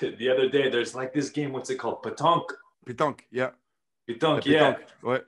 the 0.00 0.28
other 0.28 0.48
day, 0.48 0.68
there's 0.68 0.94
like 0.94 1.12
this 1.12 1.30
game. 1.30 1.52
What's 1.52 1.70
it 1.70 1.76
called? 1.76 2.02
Pétanque. 2.02 2.50
Pétanque. 2.86 3.20
Yeah. 3.30 3.50
Pétanque. 4.08 4.46
Yeah. 4.46 4.76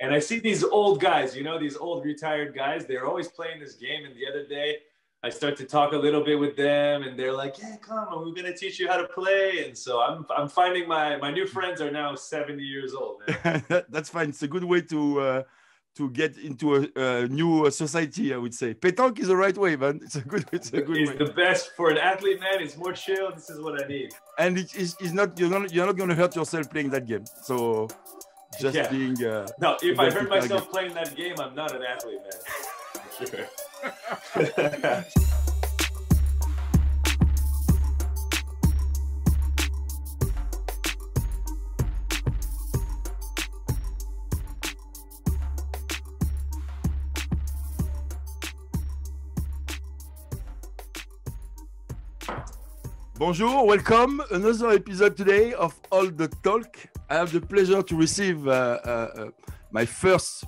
And 0.01 0.15
I 0.15 0.19
see 0.19 0.39
these 0.39 0.65
old 0.65 1.01
guys. 1.01 1.37
You 1.37 1.45
know, 1.45 1.59
these 1.59 1.77
old 1.77 2.05
retired 2.05 2.55
guys. 2.55 2.87
They're 2.87 3.07
always 3.07 3.29
playing 3.29 3.61
this 3.61 3.75
game. 3.75 4.05
And 4.05 4.15
the 4.15 4.27
other 4.27 4.47
day, 4.47 4.79
I 5.23 5.29
start 5.29 5.57
to 5.59 5.65
talk 5.67 5.93
a 5.93 5.99
little 5.99 6.25
bit 6.25 6.39
with 6.39 6.57
them, 6.57 7.03
and 7.03 7.19
they're 7.19 7.33
like, 7.33 7.59
"Yeah, 7.59 7.77
come 7.77 8.09
on, 8.09 8.25
we're 8.25 8.35
gonna 8.35 8.57
teach 8.57 8.81
you 8.81 8.89
how 8.89 8.97
to 8.97 9.07
play." 9.09 9.67
And 9.67 9.77
so 9.77 10.01
I'm 10.01 10.25
I'm 10.35 10.49
finding 10.49 10.89
my 10.89 11.19
my 11.19 11.31
new 11.31 11.47
friends 11.47 11.83
are 11.83 11.91
now 11.91 12.15
70 12.15 12.63
years 12.63 12.95
old. 12.95 13.21
That's 13.91 14.09
fine. 14.09 14.31
It's 14.31 14.43
a 14.43 14.49
good 14.49 14.65
way 14.65 14.81
to. 14.83 15.21
Uh, 15.21 15.43
to 15.97 16.11
get 16.11 16.37
into 16.39 16.77
a, 16.77 16.87
a, 16.97 17.29
new 17.29 17.71
society, 17.71 18.33
I 18.33 18.37
would 18.37 18.55
say. 18.55 18.75
Pétanque 18.75 19.19
is 19.19 19.29
the 19.29 19.37
right 19.37 19.57
way, 19.57 19.77
man. 19.77 20.01
It's 20.03 20.17
a 20.17 20.21
good, 20.21 20.45
it's 20.53 20.73
a 20.73 20.83
good 20.83 20.97
it's 20.97 21.11
way. 21.11 21.17
the 21.17 21.33
best 21.33 21.73
for 21.77 21.91
an 21.91 21.99
athlete, 21.99 22.41
man. 22.41 22.61
It's 22.61 22.77
more 22.77 22.93
chill. 22.93 23.33
This 23.33 23.51
is 23.51 23.61
what 23.61 23.83
I 23.83 23.87
need. 23.87 24.13
And 24.39 24.59
it 24.59 24.75
is 24.75 24.97
it's 25.01 25.13
not 25.13 25.39
you're 25.39 25.51
not 25.51 25.73
you're 25.73 25.87
not 25.87 25.97
going 25.97 26.09
to 26.09 26.15
hurt 26.15 26.37
yourself 26.37 26.71
playing 26.71 26.91
that 26.91 27.07
game. 27.07 27.25
So 27.43 27.89
just 28.61 28.77
yeah. 28.77 28.91
being. 28.91 29.23
Uh, 29.25 29.47
no, 29.61 29.77
if 29.83 29.99
I 29.99 30.11
hurt 30.11 30.29
myself 30.29 30.71
playing 30.71 30.95
that 30.95 31.15
game, 31.17 31.35
I'm 31.39 31.55
not 31.55 31.75
an 31.75 31.83
athlete, 31.83 32.21
man. 32.23 32.41
sure. 33.29 35.05
Bonjour, 53.21 53.67
welcome. 53.67 54.23
Another 54.31 54.71
episode 54.71 55.15
today 55.15 55.53
of 55.53 55.79
All 55.93 56.07
the 56.07 56.29
Talk. 56.43 56.79
I 57.11 57.17
have 57.17 57.31
the 57.31 57.43
pleasure 57.43 57.83
to 57.83 57.95
receive 57.95 58.49
uh, 58.49 58.51
uh, 58.51 58.89
uh, 58.89 59.31
my 59.71 59.85
first 59.85 60.45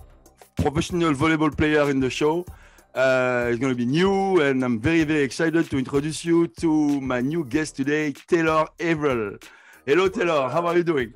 professional 0.56 1.12
volleyball 1.12 1.54
player 1.54 1.90
in 1.90 2.00
the 2.00 2.08
show. 2.08 2.46
Uh, 2.94 3.48
it's 3.50 3.58
going 3.58 3.74
to 3.74 3.76
be 3.76 3.84
new, 3.84 4.40
and 4.40 4.64
I'm 4.64 4.80
very, 4.80 5.04
very 5.04 5.20
excited 5.20 5.68
to 5.68 5.76
introduce 5.76 6.24
you 6.24 6.46
to 6.62 6.98
my 7.02 7.20
new 7.20 7.44
guest 7.44 7.76
today, 7.76 8.14
Taylor 8.26 8.64
Averill. 8.80 9.36
Hello, 9.84 10.08
Taylor. 10.08 10.48
How 10.48 10.66
are 10.66 10.74
you 10.78 10.82
doing? 10.82 11.12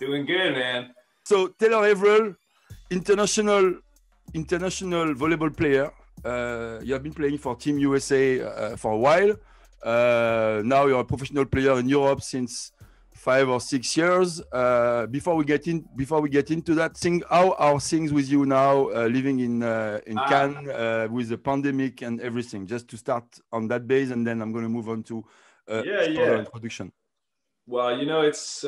Doing 0.00 0.24
good, 0.24 0.54
man. 0.54 0.94
So, 1.26 1.48
Taylor 1.48 1.84
Averill, 1.84 2.34
international, 2.90 3.74
international 4.32 5.12
volleyball 5.12 5.54
player. 5.54 5.92
Uh, 6.24 6.80
you 6.82 6.94
have 6.94 7.02
been 7.02 7.12
playing 7.12 7.36
for 7.36 7.54
Team 7.54 7.76
USA 7.80 8.40
uh, 8.40 8.76
for 8.76 8.92
a 8.92 8.96
while. 8.96 9.36
Uh, 9.82 10.62
now 10.64 10.86
you're 10.86 11.00
a 11.00 11.04
professional 11.04 11.44
player 11.44 11.78
in 11.78 11.88
Europe 11.88 12.22
since 12.22 12.72
five 13.22 13.48
or 13.48 13.60
six 13.60 13.96
years. 13.96 14.40
Uh, 14.52 15.06
before 15.06 15.36
we 15.36 15.44
get 15.44 15.66
in, 15.66 15.84
before 15.96 16.20
we 16.20 16.28
get 16.28 16.50
into 16.50 16.74
that, 16.74 16.96
thing, 16.96 17.22
how 17.28 17.52
are 17.52 17.80
things 17.80 18.12
with 18.12 18.28
you 18.28 18.46
now, 18.46 18.88
uh, 18.90 19.06
living 19.06 19.40
in 19.40 19.62
uh, 19.62 20.00
in 20.06 20.18
ah. 20.18 20.28
Cannes 20.28 20.68
uh, 20.68 21.08
with 21.10 21.28
the 21.28 21.38
pandemic 21.38 22.02
and 22.02 22.20
everything? 22.20 22.66
Just 22.66 22.88
to 22.88 22.96
start 22.96 23.24
on 23.52 23.68
that 23.68 23.86
base, 23.86 24.10
and 24.10 24.26
then 24.26 24.40
I'm 24.40 24.52
going 24.52 24.64
to 24.64 24.70
move 24.70 24.88
on 24.88 25.02
to 25.04 25.24
uh, 25.68 25.82
yeah, 25.84 26.02
yeah. 26.02 26.38
introduction. 26.38 26.92
Well, 27.66 27.96
you 27.98 28.06
know, 28.06 28.22
it's 28.22 28.64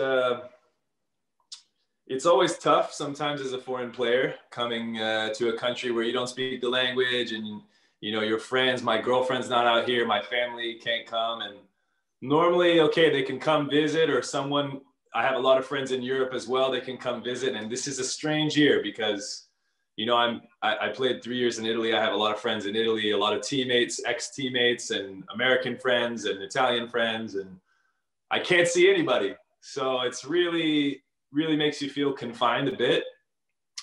it's 2.06 2.26
always 2.26 2.58
tough 2.58 2.92
sometimes 2.92 3.40
as 3.40 3.54
a 3.54 3.58
foreign 3.58 3.90
player 3.90 4.34
coming 4.50 4.96
to 5.38 5.48
a 5.48 5.56
country 5.58 5.90
where 5.90 6.04
you 6.04 6.12
don't 6.12 6.28
speak 6.28 6.60
the 6.60 6.68
language 6.68 7.32
and 7.32 7.62
you 8.04 8.12
know 8.12 8.20
your 8.20 8.38
friends 8.38 8.82
my 8.82 9.00
girlfriend's 9.00 9.48
not 9.48 9.66
out 9.66 9.88
here 9.88 10.06
my 10.06 10.20
family 10.20 10.74
can't 10.74 11.06
come. 11.06 11.40
And 11.40 11.56
normally 12.20 12.80
okay 12.80 13.08
they 13.08 13.22
can 13.22 13.40
come 13.40 13.68
visit 13.70 14.10
or 14.10 14.20
someone 14.20 14.82
i 15.14 15.22
have 15.22 15.36
a 15.36 15.46
lot 15.48 15.56
of 15.58 15.64
friends 15.66 15.90
in 15.90 16.02
europe 16.02 16.34
as 16.34 16.46
well 16.46 16.70
they 16.70 16.82
can 16.82 16.98
come 16.98 17.24
visit. 17.24 17.54
And 17.54 17.70
this 17.70 17.88
is 17.88 17.98
a 17.98 18.04
strange 18.04 18.58
year 18.58 18.82
because 18.82 19.48
you 19.96 20.04
know 20.04 20.18
i'm 20.18 20.42
I, 20.60 20.76
I 20.82 20.88
played 20.90 21.24
three 21.24 21.38
years 21.38 21.58
in 21.58 21.64
italy. 21.64 21.94
I 21.94 22.00
have 22.02 22.12
a 22.12 22.22
lot 22.24 22.34
of 22.34 22.40
friends 22.40 22.66
in 22.66 22.76
italy 22.76 23.12
a 23.12 23.16
lot 23.16 23.32
of 23.34 23.40
teammates 23.40 24.02
ex 24.04 24.34
teammates 24.36 24.90
and 24.90 25.24
american 25.32 25.78
friends 25.78 26.26
and 26.26 26.42
italian 26.42 26.86
friends. 26.88 27.36
And 27.36 27.58
i 28.30 28.38
can't 28.38 28.68
see 28.68 28.90
anybody. 28.90 29.34
So 29.62 30.02
it's 30.02 30.26
really 30.26 31.02
really 31.32 31.56
makes 31.56 31.80
you 31.80 31.88
feel 31.88 32.12
confined 32.12 32.68
a 32.68 32.76
bit. 32.76 33.04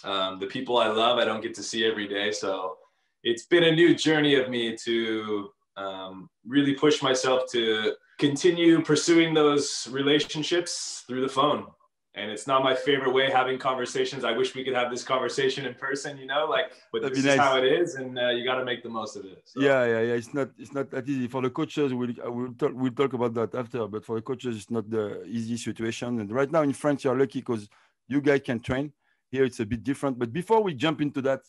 Um, 0.04 0.40
the 0.40 0.46
people 0.46 0.78
i 0.78 0.90
love 0.90 1.18
i 1.18 1.26
don't 1.26 1.42
get 1.42 1.56
to 1.56 1.64
see 1.64 1.88
every 1.88 2.08
day. 2.08 2.32
So 2.32 2.78
it's 3.24 3.46
been 3.46 3.64
a 3.64 3.72
new 3.72 3.96
journey 3.96 4.36
of 4.36 4.50
me 4.50 4.76
to 4.78 5.50
um, 5.78 6.30
really 6.46 6.74
push 6.74 7.02
myself 7.02 7.50
to 7.52 7.94
continue 8.20 8.82
pursuing 8.82 9.34
those 9.34 9.88
relationships 9.92 11.04
through 11.08 11.22
the 11.22 11.30
phone. 11.30 11.66
And 12.14 12.30
it's 12.30 12.46
not 12.46 12.62
my 12.62 12.76
favorite 12.76 13.14
way 13.14 13.32
having 13.32 13.58
conversations. 13.58 14.26
I 14.26 14.34
wish 14.34 14.54
we 14.54 14.66
could 14.66 14.74
have 14.74 14.92
this 14.92 15.02
conversation 15.02 15.66
in 15.66 15.74
person, 15.76 16.18
you 16.18 16.26
know, 16.26 16.46
like, 16.46 16.74
but 16.92 17.02
That'd 17.02 17.16
this 17.16 17.24
nice. 17.24 17.36
is 17.36 17.40
how 17.40 17.56
it 17.58 17.64
is, 17.64 17.96
and 17.96 18.20
uh, 18.20 18.30
you 18.30 18.44
got 18.44 18.56
to 18.56 18.66
make 18.66 18.84
the 18.84 18.90
most 18.90 19.16
of 19.16 19.24
it. 19.24 19.42
So. 19.46 19.62
Yeah, 19.62 19.86
yeah, 19.86 20.02
yeah. 20.02 20.14
It's 20.16 20.34
not, 20.34 20.50
it's 20.60 20.74
not 20.74 20.92
that 20.92 21.08
easy 21.08 21.30
for 21.30 21.42
the 21.42 21.50
coaches. 21.50 21.94
We'll, 21.94 22.14
we'll 22.26 22.54
talk, 22.54 22.72
we'll 22.74 22.92
talk 22.92 23.14
about 23.14 23.34
that 23.36 23.56
after. 23.56 23.88
But 23.88 24.04
for 24.04 24.18
the 24.18 24.22
coaches, 24.24 24.58
it's 24.58 24.70
not 24.70 24.90
the 24.90 25.24
easy 25.24 25.56
situation. 25.56 26.20
And 26.20 26.30
right 26.34 26.52
now 26.52 26.64
in 26.64 26.74
France, 26.74 27.06
you're 27.06 27.18
lucky 27.18 27.40
because 27.40 27.70
you 28.10 28.20
guys 28.20 28.42
can 28.44 28.60
train. 28.60 28.92
Here, 29.30 29.46
it's 29.46 29.62
a 29.62 29.66
bit 29.66 29.82
different. 29.82 30.20
But 30.20 30.34
before 30.34 30.62
we 30.62 30.74
jump 30.74 31.02
into 31.02 31.22
that, 31.22 31.40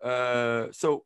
uh, 0.00 0.68
so 0.70 1.04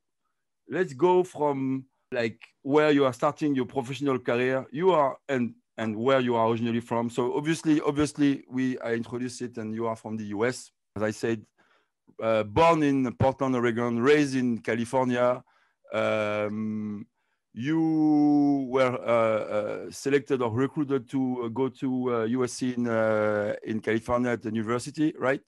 let's 0.68 0.92
go 0.92 1.24
from 1.24 1.86
like 2.12 2.40
where 2.62 2.90
you 2.90 3.04
are 3.04 3.12
starting 3.12 3.54
your 3.54 3.66
professional 3.66 4.18
career. 4.18 4.66
You 4.70 4.90
are 4.92 5.16
and 5.28 5.54
and 5.78 5.94
where 5.96 6.20
you 6.20 6.34
are 6.36 6.48
originally 6.48 6.80
from. 6.80 7.10
So 7.10 7.36
obviously 7.36 7.80
obviously 7.80 8.44
we 8.48 8.78
i 8.80 8.94
introduced 8.94 9.42
it 9.42 9.58
and 9.58 9.74
you 9.74 9.86
are 9.86 9.96
from 9.96 10.16
the 10.16 10.24
us 10.26 10.70
as 10.96 11.02
i 11.02 11.10
said 11.10 11.44
uh, 12.22 12.42
born 12.44 12.82
in 12.82 13.12
portland 13.14 13.54
oregon 13.54 14.00
raised 14.00 14.36
in 14.36 14.58
california. 14.58 15.42
Um, 15.92 17.06
you 17.58 18.66
were 18.68 18.98
uh, 19.00 19.86
uh, 19.86 19.90
selected 19.90 20.42
or 20.42 20.50
recruited 20.50 21.08
to 21.08 21.48
go 21.50 21.68
to 21.70 21.88
usc 22.38 22.62
uh, 22.62 22.74
in 22.74 22.86
uh, 22.86 23.54
in 23.64 23.80
california 23.80 24.32
at 24.32 24.42
the 24.42 24.50
university 24.50 25.14
right? 25.18 25.40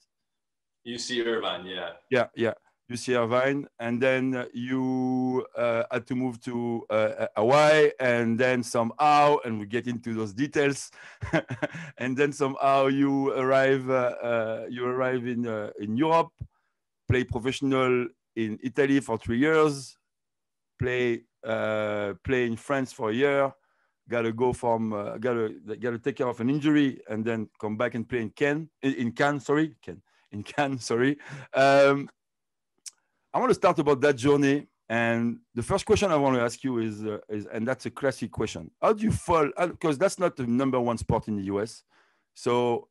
Uc 0.87 1.27
irvine 1.27 1.67
yeah. 1.67 1.91
Yeah 2.11 2.28
yeah 2.34 2.55
UC 2.91 3.15
Irvine, 3.16 3.66
and 3.78 4.00
then 4.00 4.47
you 4.54 5.47
uh, 5.56 5.84
had 5.91 6.06
to 6.06 6.15
move 6.15 6.41
to 6.41 6.87
uh, 6.88 7.26
Hawaii, 7.37 7.91
and 8.00 8.38
then 8.38 8.62
somehow, 8.62 9.37
and 9.44 9.60
we 9.60 9.66
get 9.66 9.87
into 9.87 10.15
those 10.15 10.32
details, 10.32 10.91
and 11.98 12.16
then 12.16 12.32
somehow 12.32 12.87
you 12.87 13.32
arrive, 13.32 13.91
uh, 13.91 14.15
uh 14.22 14.66
you 14.71 14.87
arrive 14.87 15.27
in 15.27 15.47
uh, 15.47 15.71
in 15.78 15.97
Europe, 15.98 16.32
play 17.09 17.25
professional 17.25 18.09
in 18.37 18.59
Italy 18.62 19.00
for 19.00 19.19
three 19.19 19.38
years, 19.38 19.98
play 20.78 21.22
uh, 21.44 22.15
play 22.25 22.47
in 22.47 22.56
France 22.56 22.91
for 22.91 23.10
a 23.10 23.15
year, 23.15 23.53
gotta 24.09 24.32
go 24.32 24.54
from 24.54 24.91
gotta 25.21 25.54
gotta 25.78 25.98
take 25.98 26.16
care 26.16 26.28
of 26.28 26.41
an 26.41 26.48
injury, 26.48 27.03
and 27.10 27.22
then 27.22 27.50
come 27.60 27.77
back 27.77 27.94
and 27.94 28.09
play 28.09 28.22
in 28.22 28.32
in, 28.82 28.94
in 28.94 29.12
Cannes, 29.12 29.41
sorry, 29.41 29.75
Cannes, 29.82 30.00
in 30.32 30.43
Cannes, 30.43 30.78
sorry. 30.78 31.19
Um, 31.53 32.09
I 33.33 33.39
want 33.39 33.50
to 33.50 33.55
start 33.55 33.78
about 33.78 34.00
that 34.00 34.16
journey. 34.16 34.66
And 34.89 35.41
the 35.55 35.62
first 35.62 35.84
question 35.84 36.11
I 36.11 36.16
want 36.16 36.37
to 36.37 36.43
ask 36.43 36.65
you 36.65 36.78
is, 36.78 37.05
uh, 37.05 37.19
is 37.28 37.47
and 37.53 37.69
that's 37.69 37.84
a 37.84 37.91
classic 37.91 38.31
question. 38.31 38.71
How 38.81 38.94
do 38.94 39.05
you 39.05 39.12
fall? 39.12 39.50
Because 39.59 39.99
that's 39.99 40.19
not 40.19 40.37
the 40.37 40.47
number 40.47 40.81
one 40.81 40.97
sport 40.97 41.28
in 41.28 41.37
the 41.37 41.44
US. 41.55 41.83
So, 42.34 42.89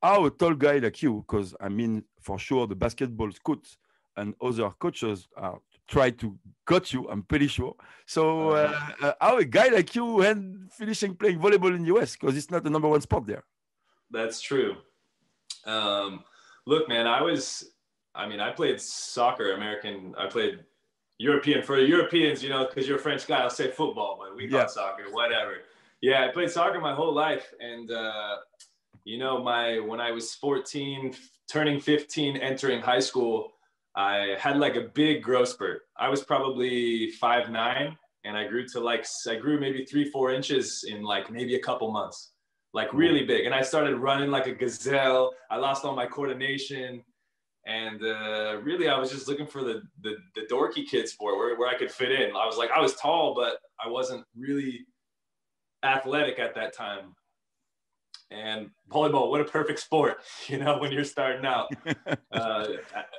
how 0.00 0.26
a 0.26 0.30
tall 0.30 0.54
guy 0.54 0.78
like 0.78 1.02
you, 1.02 1.24
because 1.26 1.56
I 1.60 1.68
mean, 1.68 2.04
for 2.20 2.38
sure, 2.38 2.68
the 2.68 2.76
basketball 2.76 3.30
coach 3.44 3.76
and 4.16 4.34
other 4.40 4.70
coaches 4.78 5.26
are 5.36 5.58
try 5.88 6.10
to 6.10 6.38
cut 6.66 6.92
you. 6.92 7.08
I'm 7.08 7.24
pretty 7.24 7.48
sure. 7.48 7.74
So, 8.06 8.50
uh, 8.50 8.80
uh, 9.02 9.12
how 9.20 9.38
a 9.38 9.44
guy 9.44 9.68
like 9.68 9.92
you 9.96 10.22
and 10.22 10.70
finishing 10.72 11.16
playing 11.16 11.40
volleyball 11.40 11.74
in 11.74 11.82
the 11.82 11.88
US 11.96 12.16
because 12.16 12.36
it's 12.36 12.50
not 12.50 12.62
the 12.62 12.70
number 12.70 12.88
one 12.88 13.00
sport 13.00 13.26
there. 13.26 13.42
That's 14.10 14.40
true. 14.40 14.76
Um, 15.66 16.22
look, 16.64 16.88
man, 16.88 17.08
I 17.08 17.22
was 17.22 17.72
I 18.14 18.26
mean, 18.28 18.40
I 18.40 18.50
played 18.50 18.80
soccer, 18.80 19.52
American. 19.52 20.14
I 20.18 20.26
played 20.26 20.64
European 21.18 21.62
for 21.62 21.78
Europeans, 21.78 22.42
you 22.42 22.48
know, 22.48 22.66
because 22.66 22.88
you're 22.88 22.98
a 22.98 23.00
French 23.00 23.26
guy. 23.26 23.40
I'll 23.40 23.50
say 23.50 23.70
football, 23.70 24.18
but 24.20 24.34
we 24.34 24.48
call 24.48 24.60
yeah. 24.60 24.66
soccer, 24.66 25.04
whatever. 25.10 25.58
Yeah, 26.00 26.24
I 26.24 26.28
played 26.28 26.50
soccer 26.50 26.80
my 26.80 26.94
whole 26.94 27.12
life, 27.12 27.52
and 27.60 27.90
uh, 27.90 28.36
you 29.04 29.18
know, 29.18 29.42
my 29.42 29.78
when 29.80 30.00
I 30.00 30.10
was 30.12 30.34
14, 30.34 31.14
turning 31.50 31.78
15, 31.78 32.36
entering 32.38 32.80
high 32.80 33.00
school, 33.00 33.52
I 33.94 34.36
had 34.38 34.56
like 34.56 34.76
a 34.76 34.82
big 34.94 35.22
growth 35.22 35.48
spurt. 35.48 35.82
I 35.98 36.08
was 36.08 36.22
probably 36.22 37.10
five 37.12 37.50
nine, 37.50 37.96
and 38.24 38.36
I 38.36 38.46
grew 38.46 38.66
to 38.68 38.80
like 38.80 39.06
I 39.28 39.36
grew 39.36 39.60
maybe 39.60 39.84
three 39.84 40.10
four 40.10 40.32
inches 40.32 40.84
in 40.88 41.02
like 41.02 41.30
maybe 41.30 41.54
a 41.54 41.60
couple 41.60 41.90
months, 41.92 42.32
like 42.72 42.92
really 42.94 43.24
big. 43.24 43.46
And 43.46 43.54
I 43.54 43.62
started 43.62 43.96
running 43.96 44.30
like 44.30 44.46
a 44.46 44.54
gazelle. 44.54 45.32
I 45.50 45.56
lost 45.56 45.84
all 45.84 45.94
my 45.94 46.06
coordination 46.06 47.04
and 47.66 48.02
uh, 48.02 48.56
really 48.62 48.88
i 48.88 48.98
was 48.98 49.10
just 49.10 49.28
looking 49.28 49.46
for 49.46 49.62
the, 49.62 49.82
the, 50.02 50.16
the 50.34 50.42
dorky 50.50 50.86
kid 50.86 51.08
sport 51.08 51.36
where, 51.36 51.56
where 51.58 51.68
i 51.68 51.76
could 51.76 51.90
fit 51.90 52.10
in 52.10 52.30
i 52.30 52.46
was 52.46 52.56
like 52.56 52.70
i 52.70 52.80
was 52.80 52.94
tall 52.96 53.34
but 53.34 53.58
i 53.84 53.88
wasn't 53.88 54.24
really 54.36 54.80
athletic 55.82 56.38
at 56.38 56.54
that 56.54 56.74
time 56.74 57.14
And 58.30 58.70
volleyball, 58.88 59.28
what 59.30 59.40
a 59.40 59.44
perfect 59.44 59.80
sport, 59.80 60.18
you 60.46 60.58
know, 60.58 60.78
when 60.78 60.92
you're 60.92 61.04
starting 61.04 61.44
out. 61.44 61.68
uh, 62.32 62.66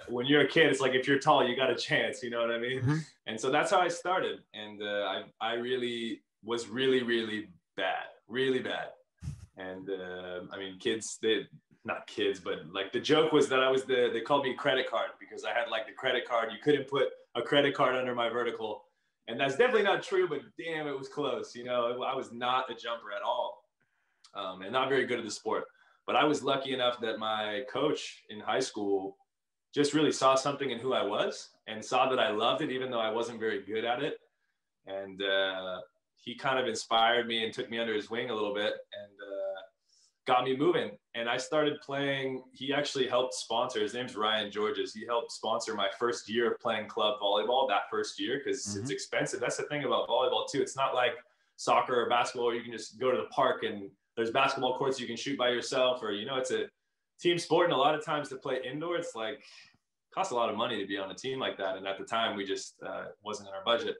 when 0.07 0.25
you're 0.25 0.41
a 0.41 0.47
kid, 0.47 0.67
it's 0.67 0.79
like 0.79 0.93
if 0.93 1.07
you're 1.07 1.19
tall, 1.19 1.45
you 1.47 1.55
got 1.55 1.69
a 1.69 1.75
chance, 1.75 2.23
you 2.23 2.29
know 2.29 2.41
what 2.41 2.51
I 2.51 2.57
mean? 2.57 2.79
Mm-hmm. 2.79 2.97
And 3.27 3.39
so 3.39 3.51
that's 3.51 3.71
how 3.71 3.79
I 3.79 3.89
started. 3.89 4.39
And 4.53 4.81
uh, 4.81 4.85
I, 5.13 5.23
I 5.41 5.53
really 5.53 6.21
was 6.43 6.69
really, 6.69 7.03
really 7.03 7.47
bad, 7.75 8.05
really 8.27 8.59
bad. 8.59 8.87
And 9.57 9.89
uh, 9.89 10.41
I 10.51 10.57
mean, 10.57 10.79
kids, 10.79 11.17
they, 11.21 11.45
not 11.83 12.07
kids, 12.07 12.39
but 12.39 12.59
like 12.71 12.91
the 12.91 12.99
joke 12.99 13.31
was 13.31 13.49
that 13.49 13.59
I 13.59 13.69
was 13.69 13.83
the, 13.85 14.09
they 14.13 14.21
called 14.21 14.43
me 14.43 14.53
credit 14.53 14.89
card 14.89 15.11
because 15.19 15.43
I 15.43 15.49
had 15.49 15.69
like 15.69 15.87
the 15.87 15.93
credit 15.93 16.27
card. 16.27 16.49
You 16.51 16.59
couldn't 16.63 16.87
put 16.87 17.09
a 17.35 17.41
credit 17.41 17.73
card 17.73 17.95
under 17.95 18.13
my 18.13 18.29
vertical. 18.29 18.83
And 19.27 19.39
that's 19.39 19.55
definitely 19.55 19.83
not 19.83 20.03
true, 20.03 20.27
but 20.27 20.41
damn, 20.57 20.87
it 20.87 20.97
was 20.97 21.07
close. 21.07 21.55
You 21.55 21.63
know, 21.63 22.03
I 22.03 22.15
was 22.15 22.31
not 22.31 22.69
a 22.69 22.75
jumper 22.75 23.11
at 23.15 23.21
all 23.21 23.63
um, 24.35 24.61
and 24.61 24.71
not 24.71 24.89
very 24.89 25.05
good 25.05 25.19
at 25.19 25.25
the 25.25 25.31
sport. 25.31 25.65
But 26.05 26.15
I 26.15 26.23
was 26.23 26.43
lucky 26.43 26.73
enough 26.73 26.99
that 27.01 27.19
my 27.19 27.61
coach 27.71 28.23
in 28.29 28.39
high 28.39 28.59
school 28.59 29.17
just 29.73 29.93
really 29.93 30.11
saw 30.11 30.35
something 30.35 30.71
in 30.71 30.79
who 30.79 30.93
I 30.93 31.03
was 31.03 31.49
and 31.67 31.83
saw 31.83 32.09
that 32.09 32.19
I 32.19 32.31
loved 32.31 32.61
it, 32.61 32.71
even 32.71 32.91
though 32.91 32.99
I 32.99 33.11
wasn't 33.11 33.39
very 33.39 33.63
good 33.63 33.85
at 33.85 34.01
it. 34.01 34.17
And 34.87 35.21
uh, 35.21 35.79
he 36.15 36.35
kind 36.35 36.59
of 36.59 36.67
inspired 36.67 37.27
me 37.27 37.43
and 37.45 37.53
took 37.53 37.69
me 37.69 37.79
under 37.79 37.93
his 37.93 38.09
wing 38.09 38.29
a 38.29 38.33
little 38.33 38.53
bit 38.53 38.73
and 38.73 39.20
got 40.27 40.43
me 40.45 40.55
moving. 40.55 40.91
And 41.15 41.27
I 41.27 41.37
started 41.37 41.81
playing. 41.81 42.43
He 42.53 42.73
actually 42.73 43.07
helped 43.07 43.33
sponsor. 43.33 43.81
His 43.81 43.93
name's 43.93 44.15
Ryan 44.15 44.51
Georges. 44.51 44.93
He 44.93 45.05
helped 45.05 45.31
sponsor 45.31 45.73
my 45.73 45.87
first 45.99 46.29
year 46.29 46.51
of 46.51 46.59
playing 46.59 46.87
club 46.87 47.19
volleyball. 47.21 47.67
That 47.67 47.83
first 47.89 48.19
year 48.19 48.41
because 48.43 48.65
mm-hmm. 48.65 48.81
it's 48.81 48.91
expensive. 48.91 49.39
That's 49.39 49.57
the 49.57 49.63
thing 49.63 49.83
about 49.83 50.07
volleyball 50.07 50.49
too. 50.49 50.61
It's 50.61 50.75
not 50.75 50.93
like 50.93 51.13
soccer 51.61 52.01
or 52.01 52.09
basketball 52.09 52.47
where 52.47 52.55
you 52.55 52.63
can 52.63 52.71
just 52.71 52.99
go 52.99 53.11
to 53.11 53.17
the 53.17 53.27
park 53.27 53.63
and 53.63 53.89
there's 54.15 54.31
basketball 54.31 54.77
courts 54.77 54.99
you 54.99 55.05
can 55.05 55.15
shoot 55.15 55.37
by 55.37 55.49
yourself 55.49 56.01
or 56.01 56.11
you 56.11 56.25
know 56.25 56.35
it's 56.35 56.49
a 56.49 56.65
team 57.19 57.37
sport 57.37 57.65
and 57.65 57.73
a 57.73 57.77
lot 57.77 57.93
of 57.93 58.03
times 58.03 58.29
to 58.29 58.35
play 58.35 58.57
indoor 58.67 58.97
it's 58.97 59.15
like 59.15 59.43
costs 60.11 60.31
a 60.31 60.35
lot 60.35 60.49
of 60.49 60.57
money 60.57 60.81
to 60.81 60.87
be 60.87 60.97
on 60.97 61.11
a 61.11 61.13
team 61.13 61.39
like 61.39 61.57
that 61.57 61.77
and 61.77 61.85
at 61.85 61.99
the 61.99 62.03
time 62.03 62.35
we 62.35 62.43
just 62.43 62.81
uh, 62.83 63.05
wasn't 63.23 63.47
in 63.47 63.53
our 63.53 63.63
budget 63.63 63.95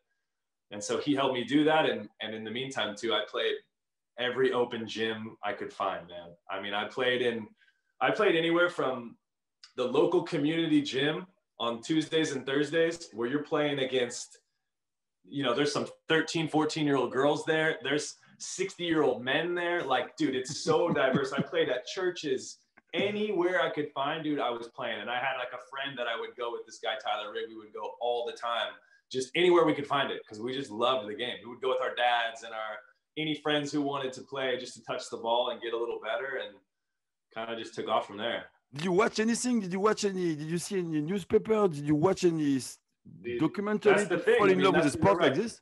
and 0.72 0.84
so 0.84 0.98
he 0.98 1.14
helped 1.14 1.36
me 1.36 1.44
do 1.44 1.64
that 1.64 1.88
and 1.88 2.10
and 2.22 2.34
in 2.34 2.44
the 2.44 2.50
meantime 2.50 2.96
too 2.96 3.14
i 3.14 3.22
played 3.30 3.54
every 4.20 4.52
open 4.54 4.88
gym 4.88 5.36
i 5.44 5.52
could 5.54 5.72
find 5.72 6.08
man 6.08 6.30
i 6.50 6.62
mean 6.62 6.74
i 6.74 6.88
played 6.88 7.22
in 7.22 7.48
i 8.02 8.12
played 8.12 8.36
anywhere 8.36 8.70
from 8.70 9.16
the 9.78 9.84
local 9.84 10.24
community 10.24 10.82
gym 10.82 11.26
on 11.60 11.82
tuesdays 11.82 12.32
and 12.32 12.46
thursdays 12.46 13.10
where 13.14 13.28
you're 13.28 13.44
playing 13.44 13.80
against 13.80 14.40
you 15.24 15.44
know 15.44 15.54
there's 15.54 15.72
some 15.72 15.88
13 16.10 16.48
14 16.48 16.86
year 16.86 16.98
old 16.98 17.12
girls 17.12 17.46
there 17.46 17.78
there's 17.84 18.18
60 18.42 18.84
year 18.84 19.04
old 19.04 19.24
men 19.24 19.54
there. 19.54 19.84
Like, 19.84 20.18
dude, 20.18 20.36
it's 20.36 20.64
so 20.64 20.90
diverse. 20.94 21.32
I 21.34 21.42
played 21.42 21.70
at 21.70 21.86
churches, 21.86 22.58
anywhere 22.94 23.62
I 23.62 23.70
could 23.70 23.90
find, 23.92 24.24
dude, 24.24 24.40
I 24.40 24.50
was 24.50 24.68
playing. 24.68 25.00
And 25.00 25.10
I 25.10 25.16
had 25.16 25.38
like 25.38 25.54
a 25.54 25.64
friend 25.70 25.98
that 25.98 26.08
I 26.08 26.20
would 26.20 26.36
go 26.38 26.52
with 26.52 26.66
this 26.66 26.80
guy, 26.80 26.96
Tyler 27.04 27.32
Rigg. 27.32 27.46
We 27.50 27.56
would 27.56 27.74
go 27.74 27.92
all 28.02 28.26
the 28.26 28.34
time, 28.34 28.74
just 29.12 29.32
anywhere 29.36 29.66
we 29.66 29.74
could 29.74 29.88
find 29.88 30.12
it 30.12 30.22
because 30.24 30.42
we 30.42 30.54
just 30.54 30.72
loved 30.72 31.08
the 31.08 31.16
game. 31.16 31.36
We 31.44 31.50
would 31.50 31.62
go 31.62 31.70
with 31.70 31.82
our 31.82 31.96
dads 31.96 32.44
and 32.44 32.54
our 32.54 32.78
any 33.18 33.36
friends 33.36 33.72
who 33.72 33.82
wanted 33.82 34.14
to 34.14 34.22
play 34.22 34.58
just 34.58 34.74
to 34.76 34.84
touch 34.84 35.10
the 35.10 35.18
ball 35.18 35.50
and 35.52 35.62
get 35.62 35.74
a 35.74 35.78
little 35.78 36.00
better 36.02 36.40
and 36.44 36.56
kind 37.34 37.52
of 37.52 37.60
just 37.60 37.76
took 37.76 37.88
off 37.88 38.08
from 38.08 38.18
there. 38.18 38.46
Did 38.74 38.86
you 38.86 38.92
watch 38.92 39.20
anything? 39.20 39.60
Did 39.60 39.74
you 39.74 39.80
watch 39.80 40.06
any? 40.06 40.36
Did 40.36 40.48
you 40.48 40.58
see 40.58 40.80
any 40.80 41.02
newspaper? 41.02 41.68
Did 41.68 41.86
you 41.86 41.96
watch 41.96 42.24
any 42.24 42.60
documentary? 43.40 43.94
That's 43.94 44.08
the 44.08 44.20
thing. 44.20 44.38
Fall 44.38 44.48
in 44.48 44.54
I 44.54 44.56
mean, 44.56 44.66
love 44.66 44.76
with 44.76 44.86
a 44.86 44.92
sport 44.92 45.18
right. 45.18 45.28
like 45.28 45.36
this? 45.36 45.62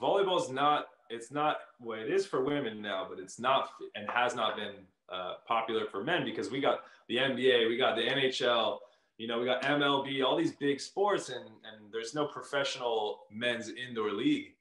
Volleyball's 0.00 0.50
not 0.50 0.86
it's 1.10 1.30
not 1.30 1.58
what 1.78 1.98
it 1.98 2.10
is 2.10 2.26
for 2.26 2.42
women 2.44 2.82
now, 2.82 3.06
but 3.08 3.18
it's 3.18 3.38
not 3.38 3.70
and 3.94 4.08
has 4.10 4.34
not 4.34 4.56
been 4.56 4.74
uh, 5.12 5.34
popular 5.46 5.86
for 5.86 6.02
men 6.02 6.24
because 6.24 6.50
we 6.50 6.60
got 6.60 6.80
the 7.08 7.16
NBA, 7.16 7.68
we 7.68 7.76
got 7.76 7.96
the 7.96 8.02
NHL, 8.02 8.78
you 9.18 9.28
know, 9.28 9.38
we 9.38 9.46
got 9.46 9.62
MLB, 9.62 10.24
all 10.24 10.36
these 10.36 10.52
big 10.52 10.80
sports, 10.80 11.28
and 11.28 11.44
and 11.44 11.92
there's 11.92 12.14
no 12.14 12.26
professional 12.26 13.20
men's 13.30 13.70
indoor 13.70 14.12
league, 14.12 14.54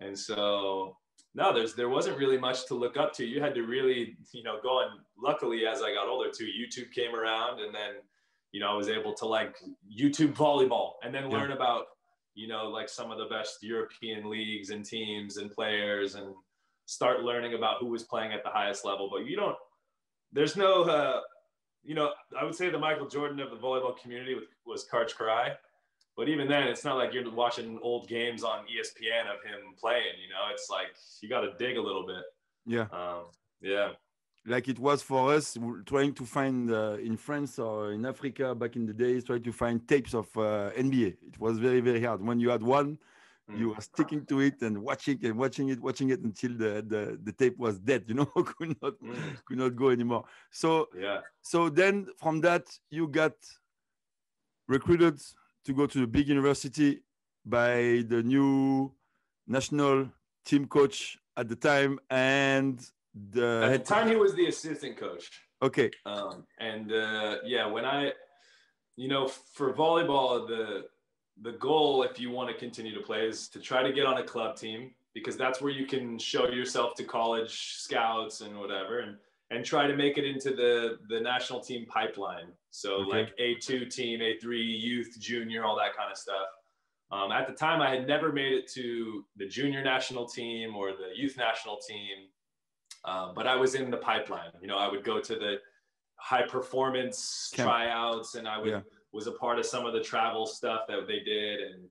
and 0.00 0.18
so 0.18 0.96
no, 1.34 1.52
there's 1.52 1.74
there 1.74 1.88
wasn't 1.88 2.18
really 2.18 2.38
much 2.38 2.66
to 2.66 2.74
look 2.74 2.96
up 2.96 3.12
to. 3.14 3.24
You 3.24 3.40
had 3.40 3.54
to 3.54 3.62
really, 3.62 4.16
you 4.32 4.42
know, 4.42 4.58
go 4.62 4.82
and 4.82 5.00
luckily 5.22 5.66
as 5.66 5.82
I 5.82 5.94
got 5.94 6.08
older 6.08 6.30
too, 6.30 6.46
YouTube 6.46 6.92
came 6.92 7.14
around, 7.14 7.60
and 7.60 7.74
then 7.74 7.94
you 8.52 8.60
know 8.60 8.70
I 8.70 8.74
was 8.74 8.88
able 8.88 9.14
to 9.14 9.26
like 9.26 9.56
YouTube 9.88 10.34
volleyball 10.34 10.92
and 11.02 11.14
then 11.14 11.30
learn 11.30 11.50
yeah. 11.50 11.56
about 11.56 11.86
you 12.38 12.46
know, 12.46 12.68
like 12.68 12.88
some 12.88 13.10
of 13.10 13.18
the 13.18 13.24
best 13.24 13.64
European 13.64 14.30
leagues 14.30 14.70
and 14.70 14.84
teams 14.84 15.38
and 15.38 15.50
players 15.50 16.14
and 16.14 16.32
start 16.86 17.24
learning 17.24 17.54
about 17.54 17.78
who 17.80 17.86
was 17.86 18.04
playing 18.04 18.32
at 18.32 18.44
the 18.44 18.48
highest 18.48 18.84
level. 18.84 19.10
But 19.12 19.26
you 19.26 19.34
don't, 19.34 19.56
there's 20.32 20.56
no, 20.56 20.84
uh, 20.84 21.20
you 21.82 21.96
know, 21.96 22.12
I 22.40 22.44
would 22.44 22.54
say 22.54 22.70
the 22.70 22.78
Michael 22.78 23.08
Jordan 23.08 23.40
of 23.40 23.50
the 23.50 23.56
volleyball 23.56 23.98
community 23.98 24.36
was 24.64 24.86
Karch 24.90 25.16
Kiraly. 25.16 25.56
But 26.18 26.28
even 26.28 26.48
then, 26.48 26.64
it's 26.64 26.84
not 26.84 26.96
like 26.96 27.14
you're 27.14 27.30
watching 27.30 27.78
old 27.80 28.08
games 28.08 28.42
on 28.42 28.66
ESPN 28.66 29.32
of 29.34 29.40
him 29.48 29.60
playing. 29.80 30.18
You 30.22 30.28
know, 30.28 30.52
it's 30.52 30.68
like 30.68 30.88
you 31.22 31.28
got 31.30 31.42
to 31.42 31.52
dig 31.58 31.78
a 31.78 31.80
little 31.80 32.06
bit. 32.06 32.24
Yeah. 32.66 32.86
Um, 32.92 33.26
yeah 33.62 33.90
like 34.48 34.68
it 34.68 34.78
was 34.78 35.02
for 35.02 35.34
us 35.34 35.56
trying 35.86 36.14
to 36.14 36.24
find 36.24 36.70
uh, 36.70 36.96
in 37.02 37.16
France 37.16 37.58
or 37.58 37.92
in 37.92 38.06
Africa 38.06 38.54
back 38.54 38.76
in 38.76 38.86
the 38.86 38.94
days, 38.94 39.24
trying 39.24 39.42
to 39.42 39.52
find 39.52 39.86
tapes 39.86 40.14
of 40.14 40.26
uh, 40.36 40.70
NBA. 40.76 41.16
It 41.26 41.38
was 41.38 41.58
very, 41.58 41.80
very 41.80 42.02
hard. 42.02 42.22
When 42.22 42.40
you 42.40 42.50
had 42.50 42.62
one, 42.62 42.98
mm. 43.50 43.58
you 43.58 43.70
were 43.70 43.80
sticking 43.80 44.24
to 44.26 44.40
it 44.40 44.62
and 44.62 44.78
watching 44.82 45.18
and 45.24 45.36
watching 45.36 45.68
it, 45.68 45.80
watching 45.80 46.10
it 46.10 46.20
until 46.20 46.52
the, 46.56 46.84
the, 46.86 47.18
the 47.22 47.32
tape 47.32 47.58
was 47.58 47.78
dead, 47.78 48.04
you 48.06 48.14
know, 48.14 48.24
could 48.26 48.76
not 48.82 48.94
mm. 49.00 49.16
could 49.44 49.58
not 49.58 49.76
go 49.76 49.90
anymore. 49.90 50.24
So 50.50 50.88
yeah. 50.98 51.20
So 51.42 51.68
then 51.68 52.06
from 52.18 52.40
that 52.42 52.66
you 52.90 53.08
got 53.08 53.34
recruited 54.66 55.20
to 55.64 55.72
go 55.72 55.86
to 55.86 56.00
the 56.00 56.06
big 56.06 56.28
university 56.28 57.00
by 57.44 58.04
the 58.08 58.22
new 58.24 58.92
national 59.46 60.10
team 60.44 60.66
coach 60.66 61.18
at 61.36 61.48
the 61.48 61.56
time 61.56 61.98
and 62.10 62.90
the 63.32 63.62
at 63.64 63.72
the 63.72 63.78
time 63.78 64.08
he 64.08 64.16
was 64.16 64.34
the 64.34 64.46
assistant 64.46 64.96
coach. 64.96 65.30
Okay. 65.62 65.90
Um, 66.06 66.44
and 66.60 66.92
uh, 66.92 67.36
yeah, 67.44 67.66
when 67.66 67.84
I, 67.84 68.12
you 68.96 69.08
know, 69.08 69.26
for 69.28 69.72
volleyball, 69.72 70.46
the 70.46 70.84
the 71.40 71.52
goal, 71.52 72.02
if 72.02 72.18
you 72.18 72.30
want 72.30 72.50
to 72.50 72.56
continue 72.56 72.94
to 72.94 73.00
play, 73.00 73.26
is 73.26 73.48
to 73.48 73.60
try 73.60 73.82
to 73.82 73.92
get 73.92 74.06
on 74.06 74.18
a 74.18 74.24
club 74.24 74.56
team 74.56 74.92
because 75.14 75.36
that's 75.36 75.60
where 75.60 75.72
you 75.72 75.86
can 75.86 76.18
show 76.18 76.48
yourself 76.48 76.94
to 76.94 77.04
college 77.04 77.76
scouts 77.78 78.40
and 78.40 78.56
whatever, 78.58 79.00
and 79.00 79.16
and 79.50 79.64
try 79.64 79.86
to 79.86 79.96
make 79.96 80.18
it 80.18 80.24
into 80.24 80.50
the 80.50 80.98
the 81.08 81.20
national 81.20 81.60
team 81.60 81.86
pipeline. 81.86 82.48
So 82.78 83.02
okay. 83.02 83.10
like 83.10 83.34
A 83.40 83.56
two 83.56 83.86
team, 83.86 84.22
A 84.22 84.38
three 84.38 84.62
youth, 84.62 85.18
junior, 85.18 85.64
all 85.64 85.76
that 85.78 85.96
kind 85.96 86.12
of 86.12 86.16
stuff. 86.16 86.46
Um, 87.10 87.32
at 87.32 87.48
the 87.48 87.52
time, 87.52 87.80
I 87.80 87.90
had 87.90 88.06
never 88.06 88.30
made 88.32 88.52
it 88.52 88.70
to 88.74 89.24
the 89.36 89.48
junior 89.48 89.82
national 89.82 90.28
team 90.28 90.76
or 90.76 90.92
the 90.92 91.10
youth 91.16 91.36
national 91.36 91.78
team. 91.78 92.28
Um, 93.04 93.32
but 93.34 93.48
I 93.48 93.56
was 93.56 93.74
in 93.74 93.90
the 93.90 93.96
pipeline. 93.96 94.52
You 94.60 94.68
know, 94.68 94.78
I 94.78 94.88
would 94.88 95.02
go 95.02 95.20
to 95.20 95.34
the 95.34 95.56
high 96.16 96.46
performance 96.46 97.50
Camp. 97.52 97.68
tryouts, 97.68 98.36
and 98.36 98.46
I 98.46 98.58
would 98.58 98.68
yeah. 98.68 98.80
was 99.12 99.26
a 99.26 99.32
part 99.32 99.58
of 99.58 99.66
some 99.66 99.84
of 99.84 99.92
the 99.92 100.00
travel 100.00 100.46
stuff 100.46 100.82
that 100.86 101.08
they 101.08 101.18
did, 101.18 101.60
and 101.60 101.88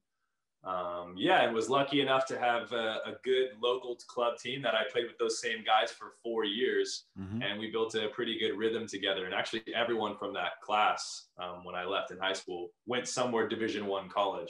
um, 0.68 1.14
yeah, 1.16 1.44
and 1.44 1.56
was 1.56 1.70
lucky 1.70 2.02
enough 2.02 2.26
to 2.26 2.38
have 2.38 2.74
a, 2.74 3.00
a, 3.06 3.14
good 3.24 3.52
local 3.62 3.98
club 4.08 4.38
team 4.38 4.62
that 4.64 4.76
I 4.76 4.82
played 4.92 5.06
with 5.08 5.18
those 5.18 5.40
same 5.40 5.64
guys 5.64 5.92
for 5.92 6.16
four 6.22 6.44
years, 6.44 7.06
mm-hmm. 7.18 7.42
and 7.42 7.58
we 7.58 7.72
built 7.72 7.96
a 7.96 8.10
pretty 8.10 8.38
good 8.38 8.58
rhythm 8.58 8.86
together. 8.86 9.26
And 9.26 9.34
actually, 9.34 9.64
everyone 9.74 10.18
from 10.18 10.34
that 10.34 10.60
class 10.62 11.28
um, 11.42 11.64
when 11.64 11.74
I 11.74 11.86
left 11.86 12.12
in 12.12 12.18
high 12.18 12.34
school 12.34 12.72
went 12.86 13.08
somewhere 13.08 13.48
Division 13.48 13.86
One 13.86 14.10
college. 14.10 14.50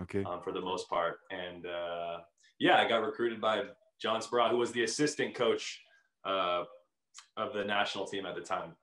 Okay. 0.00 0.24
Um, 0.24 0.40
for 0.40 0.52
the 0.52 0.60
most 0.60 0.88
part, 0.88 1.18
and 1.30 1.66
uh, 1.66 2.18
yeah, 2.58 2.78
I 2.78 2.88
got 2.88 3.02
recruited 3.04 3.40
by 3.40 3.64
John 4.00 4.22
Speraw, 4.22 4.48
who 4.50 4.56
was 4.56 4.72
the 4.72 4.84
assistant 4.84 5.34
coach 5.34 5.82
uh, 6.24 6.64
of 7.36 7.52
the 7.52 7.64
national 7.64 8.06
team 8.06 8.24
at 8.24 8.36
the 8.36 8.40
time. 8.40 8.76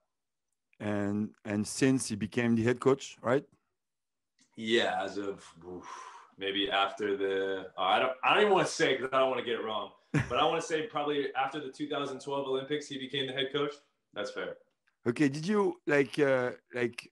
And 0.78 1.30
and 1.44 1.66
since 1.66 2.08
he 2.08 2.16
became 2.16 2.54
the 2.54 2.62
head 2.62 2.78
coach, 2.78 3.16
right? 3.22 3.44
Yeah, 4.56 5.02
as 5.02 5.16
of 5.16 5.44
oof, 5.66 5.88
maybe 6.38 6.70
after 6.70 7.16
the 7.16 7.66
uh, 7.76 7.82
I 7.82 7.98
don't 7.98 8.12
I 8.24 8.34
don't 8.34 8.42
even 8.42 8.52
want 8.54 8.66
to 8.66 8.72
say 8.72 8.96
because 8.96 9.10
I 9.12 9.20
don't 9.20 9.30
want 9.30 9.40
to 9.40 9.46
get 9.46 9.58
it 9.60 9.64
wrong, 9.64 9.90
but 10.28 10.38
I 10.38 10.44
want 10.44 10.60
to 10.60 10.66
say 10.66 10.82
probably 10.82 11.28
after 11.34 11.60
the 11.60 11.70
2012 11.70 12.46
Olympics 12.46 12.86
he 12.88 12.98
became 12.98 13.26
the 13.26 13.32
head 13.32 13.52
coach. 13.52 13.72
That's 14.14 14.30
fair. 14.30 14.56
Okay, 15.06 15.28
did 15.28 15.46
you 15.46 15.80
like 15.86 16.18
uh, 16.18 16.52
like 16.74 17.10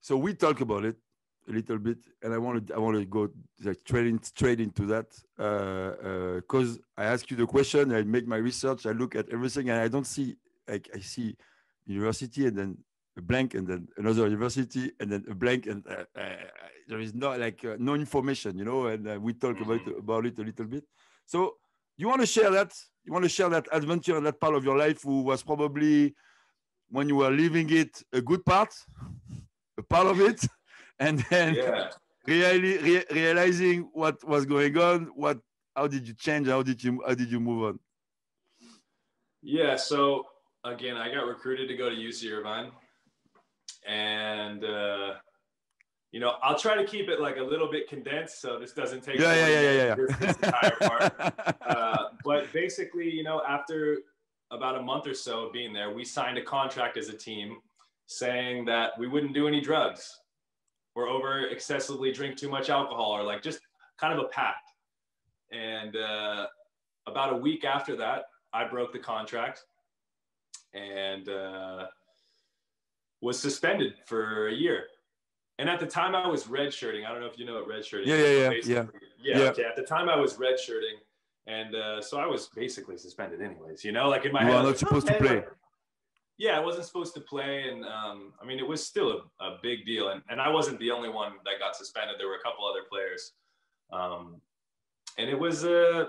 so 0.00 0.16
we 0.16 0.34
talk 0.34 0.60
about 0.60 0.84
it 0.84 0.96
a 1.48 1.52
little 1.52 1.78
bit, 1.78 1.98
and 2.22 2.32
I 2.32 2.38
want 2.38 2.68
to 2.68 2.74
I 2.74 2.78
want 2.78 2.96
to 2.98 3.04
go 3.04 3.28
like 3.62 3.78
straight 3.80 4.06
in, 4.06 4.22
straight 4.22 4.60
into 4.60 4.86
that 4.86 5.08
because 5.36 6.76
uh, 6.76 6.80
uh, 6.80 7.02
I 7.02 7.04
ask 7.04 7.30
you 7.30 7.36
the 7.36 7.46
question, 7.46 7.92
I 7.92 8.02
make 8.02 8.26
my 8.26 8.36
research, 8.36 8.86
I 8.86 8.92
look 8.92 9.16
at 9.16 9.28
everything, 9.30 9.70
and 9.70 9.80
I 9.80 9.88
don't 9.88 10.06
see 10.06 10.36
like 10.68 10.88
I 10.94 11.00
see 11.00 11.36
university 11.86 12.46
and 12.46 12.56
then 12.56 12.78
a 13.20 13.22
blank 13.30 13.54
and 13.54 13.66
then 13.70 13.82
another 13.96 14.24
university 14.24 14.84
and 15.00 15.08
then 15.12 15.22
a 15.34 15.34
blank 15.42 15.66
and 15.66 15.80
uh, 15.86 16.04
uh, 16.22 16.46
there 16.88 17.00
is 17.06 17.12
no 17.14 17.28
like 17.46 17.60
uh, 17.64 17.76
no 17.78 17.94
information, 17.94 18.58
you 18.60 18.66
know, 18.70 18.80
and 18.92 19.02
uh, 19.08 19.18
we 19.26 19.32
talk 19.44 19.56
about 19.60 19.80
mm-hmm. 19.80 20.04
about 20.04 20.22
it 20.26 20.38
a 20.38 20.44
little 20.48 20.68
bit. 20.74 20.84
So 21.26 21.38
you 21.98 22.06
want 22.08 22.22
to 22.26 22.30
share 22.36 22.50
that? 22.58 22.72
you 23.04 23.12
want 23.12 23.24
to 23.24 23.28
share 23.28 23.48
that 23.48 23.66
adventure 23.72 24.16
and 24.16 24.26
that 24.26 24.40
part 24.40 24.54
of 24.54 24.64
your 24.64 24.76
life 24.76 25.02
who 25.02 25.22
was 25.22 25.42
probably 25.42 26.14
when 26.90 27.08
you 27.08 27.16
were 27.16 27.30
living 27.30 27.68
it 27.70 28.02
a 28.12 28.20
good 28.20 28.44
part, 28.44 28.72
a 29.78 29.82
part 29.82 30.06
of 30.06 30.20
it, 30.20 30.40
and 30.98 31.24
then 31.30 31.54
Yeah. 31.54 31.90
really 32.26 32.78
re- 32.78 33.04
realizing 33.10 33.88
what 33.92 34.22
was 34.24 34.44
going 34.44 34.76
on. 34.76 34.98
What 35.14 35.38
how 35.76 35.86
did 35.86 36.06
you 36.06 36.14
change? 36.14 36.48
How 36.48 36.62
did 36.62 36.82
you 36.84 37.02
how 37.06 37.14
did 37.14 37.30
you 37.30 37.40
move 37.40 37.62
on? 37.68 37.78
Yeah. 39.42 39.76
So 39.76 40.26
again, 40.64 40.96
I 40.96 41.06
got 41.14 41.26
recruited 41.34 41.68
to 41.68 41.76
go 41.76 41.88
to 41.88 41.96
UC 41.96 42.30
Irvine, 42.30 42.70
and 43.86 44.64
uh, 44.64 45.14
you 46.12 46.18
know, 46.18 46.34
I'll 46.42 46.58
try 46.58 46.74
to 46.74 46.84
keep 46.84 47.08
it 47.08 47.20
like 47.20 47.36
a 47.36 47.42
little 47.42 47.70
bit 47.70 47.88
condensed, 47.88 48.40
so 48.40 48.58
this 48.58 48.72
doesn't 48.72 49.02
take. 49.02 49.18
Yeah, 49.18 49.34
yeah, 49.34 49.46
yeah, 49.46 49.60
yeah, 49.60 49.72
yeah. 49.72 49.94
This, 49.94 50.16
this 50.16 50.36
entire 50.36 50.76
part. 50.80 51.56
Uh, 51.70 52.08
but 52.24 52.52
basically, 52.52 53.08
you 53.08 53.22
know, 53.22 53.42
after 53.48 53.98
about 54.50 54.76
a 54.76 54.82
month 54.82 55.06
or 55.06 55.14
so 55.14 55.46
of 55.46 55.52
being 55.52 55.72
there, 55.72 55.94
we 55.94 56.04
signed 56.04 56.36
a 56.36 56.42
contract 56.42 56.96
as 56.96 57.08
a 57.08 57.16
team 57.16 57.58
saying 58.06 58.64
that 58.64 58.90
we 58.98 59.06
wouldn't 59.06 59.34
do 59.34 59.46
any 59.46 59.60
drugs 59.60 60.18
or 60.96 61.06
over 61.06 61.46
excessively 61.46 62.10
drink 62.10 62.36
too 62.36 62.48
much 62.48 62.68
alcohol 62.68 63.12
or 63.12 63.22
like 63.22 63.40
just 63.40 63.60
kind 63.98 64.12
of 64.12 64.24
a 64.24 64.28
pact. 64.28 64.72
And 65.52 65.96
uh, 65.96 66.46
about 67.06 67.32
a 67.32 67.36
week 67.36 67.64
after 67.64 67.94
that, 67.96 68.24
I 68.52 68.64
broke 68.64 68.92
the 68.92 68.98
contract 68.98 69.64
and 70.74 71.28
uh, 71.28 71.86
was 73.20 73.38
suspended 73.38 73.94
for 74.06 74.48
a 74.48 74.54
year. 74.54 74.84
And 75.58 75.68
at 75.68 75.78
the 75.78 75.86
time, 75.86 76.14
I 76.14 76.26
was 76.26 76.44
redshirting. 76.44 77.04
I 77.06 77.10
don't 77.12 77.20
know 77.20 77.26
if 77.26 77.38
you 77.38 77.44
know 77.44 77.54
what 77.54 77.68
redshirting 77.68 78.06
Yeah, 78.06 78.14
is. 78.14 78.66
yeah, 78.66 78.74
yeah, 78.74 78.84
yeah. 79.22 79.38
yeah. 79.38 79.48
Okay. 79.50 79.64
At 79.64 79.76
the 79.76 79.82
time, 79.82 80.08
I 80.08 80.16
was 80.16 80.38
redshirting, 80.38 80.96
and 81.46 81.74
uh, 81.74 82.00
so 82.00 82.18
I 82.18 82.26
was 82.26 82.48
basically 82.54 82.96
suspended, 82.96 83.42
anyways. 83.42 83.84
You 83.84 83.92
know, 83.92 84.08
like 84.08 84.24
in 84.24 84.32
my 84.32 84.40
You 84.40 84.46
head, 84.46 84.56
are 84.56 84.62
not 84.62 84.78
supposed 84.78 85.06
to 85.08 85.14
play." 85.14 85.44
yeah, 86.38 86.56
I 86.56 86.60
wasn't 86.60 86.86
supposed 86.86 87.12
to 87.14 87.20
play, 87.20 87.68
and 87.68 87.84
um, 87.84 88.32
I 88.42 88.46
mean, 88.46 88.58
it 88.58 88.66
was 88.66 88.86
still 88.86 89.10
a, 89.40 89.44
a 89.44 89.58
big 89.62 89.84
deal, 89.84 90.08
and, 90.08 90.22
and 90.30 90.40
I 90.40 90.48
wasn't 90.48 90.78
the 90.80 90.90
only 90.90 91.10
one 91.10 91.32
that 91.44 91.58
got 91.58 91.76
suspended. 91.76 92.16
There 92.18 92.28
were 92.28 92.36
a 92.36 92.42
couple 92.42 92.64
other 92.66 92.84
players, 92.90 93.32
um, 93.92 94.40
and 95.18 95.28
it 95.28 95.38
was 95.38 95.64
a 95.64 96.08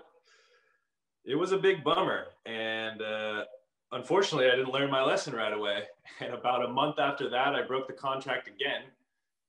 it 1.25 1.35
was 1.35 1.51
a 1.51 1.57
big 1.57 1.83
bummer, 1.83 2.27
and 2.45 3.01
uh, 3.01 3.43
unfortunately, 3.91 4.47
I 4.47 4.55
didn't 4.55 4.71
learn 4.71 4.89
my 4.89 5.03
lesson 5.03 5.33
right 5.33 5.53
away. 5.53 5.83
And 6.19 6.35
about 6.35 6.63
a 6.63 6.67
month 6.67 6.99
after 6.99 7.29
that, 7.29 7.55
I 7.55 7.63
broke 7.63 7.87
the 7.87 7.93
contract 7.93 8.47
again, 8.47 8.83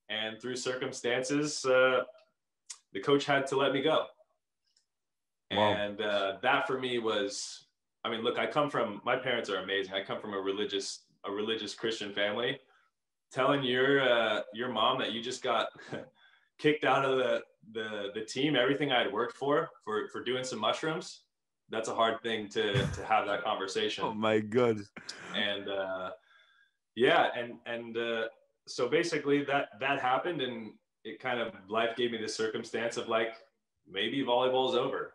and 0.08 0.40
through 0.40 0.56
circumstances, 0.56 1.66
uh, 1.66 2.04
the 2.94 3.00
coach 3.00 3.26
had 3.26 3.46
to 3.48 3.56
let 3.56 3.72
me 3.72 3.82
go. 3.82 4.06
Wow. 5.50 5.74
And 5.74 6.00
uh, 6.00 6.36
that 6.40 6.66
for 6.66 6.78
me 6.78 6.98
was, 6.98 7.66
I 8.04 8.10
mean, 8.10 8.22
look, 8.22 8.38
I 8.38 8.46
come 8.46 8.70
from 8.70 9.02
my 9.04 9.16
parents 9.16 9.50
are 9.50 9.56
amazing. 9.56 9.92
I 9.92 10.02
come 10.02 10.18
from 10.18 10.32
a 10.32 10.40
religious 10.40 11.00
a 11.24 11.30
religious 11.30 11.74
Christian 11.74 12.12
family. 12.12 12.58
Telling 13.32 13.62
your 13.62 14.00
uh, 14.00 14.42
your 14.52 14.68
mom 14.68 14.98
that 14.98 15.12
you 15.12 15.22
just 15.22 15.42
got 15.42 15.68
kicked 16.58 16.84
out 16.84 17.04
of 17.04 17.18
the, 17.18 17.42
the 17.72 18.10
the 18.14 18.24
team, 18.24 18.56
everything 18.56 18.92
I 18.92 19.02
had 19.02 19.12
worked 19.12 19.36
for 19.36 19.70
for 19.84 20.08
for 20.08 20.22
doing 20.22 20.44
some 20.44 20.58
mushrooms, 20.58 21.20
that's 21.72 21.88
a 21.88 21.94
hard 21.94 22.22
thing 22.22 22.48
to 22.50 22.72
to 22.72 23.04
have 23.04 23.26
that 23.26 23.42
conversation. 23.42 24.04
Oh 24.08 24.14
my 24.14 24.38
god! 24.38 24.78
and 25.34 25.68
uh, 25.68 26.10
yeah, 26.94 27.28
and 27.36 27.54
and 27.66 27.96
uh, 27.96 28.24
so 28.66 28.88
basically 28.88 29.42
that 29.44 29.70
that 29.80 30.00
happened, 30.00 30.42
and 30.42 30.72
it 31.04 31.18
kind 31.18 31.40
of 31.40 31.52
life 31.68 31.96
gave 31.96 32.12
me 32.12 32.18
the 32.18 32.28
circumstance 32.28 32.96
of 32.96 33.08
like 33.08 33.34
maybe 33.90 34.22
volleyball's 34.22 34.76
over, 34.76 35.14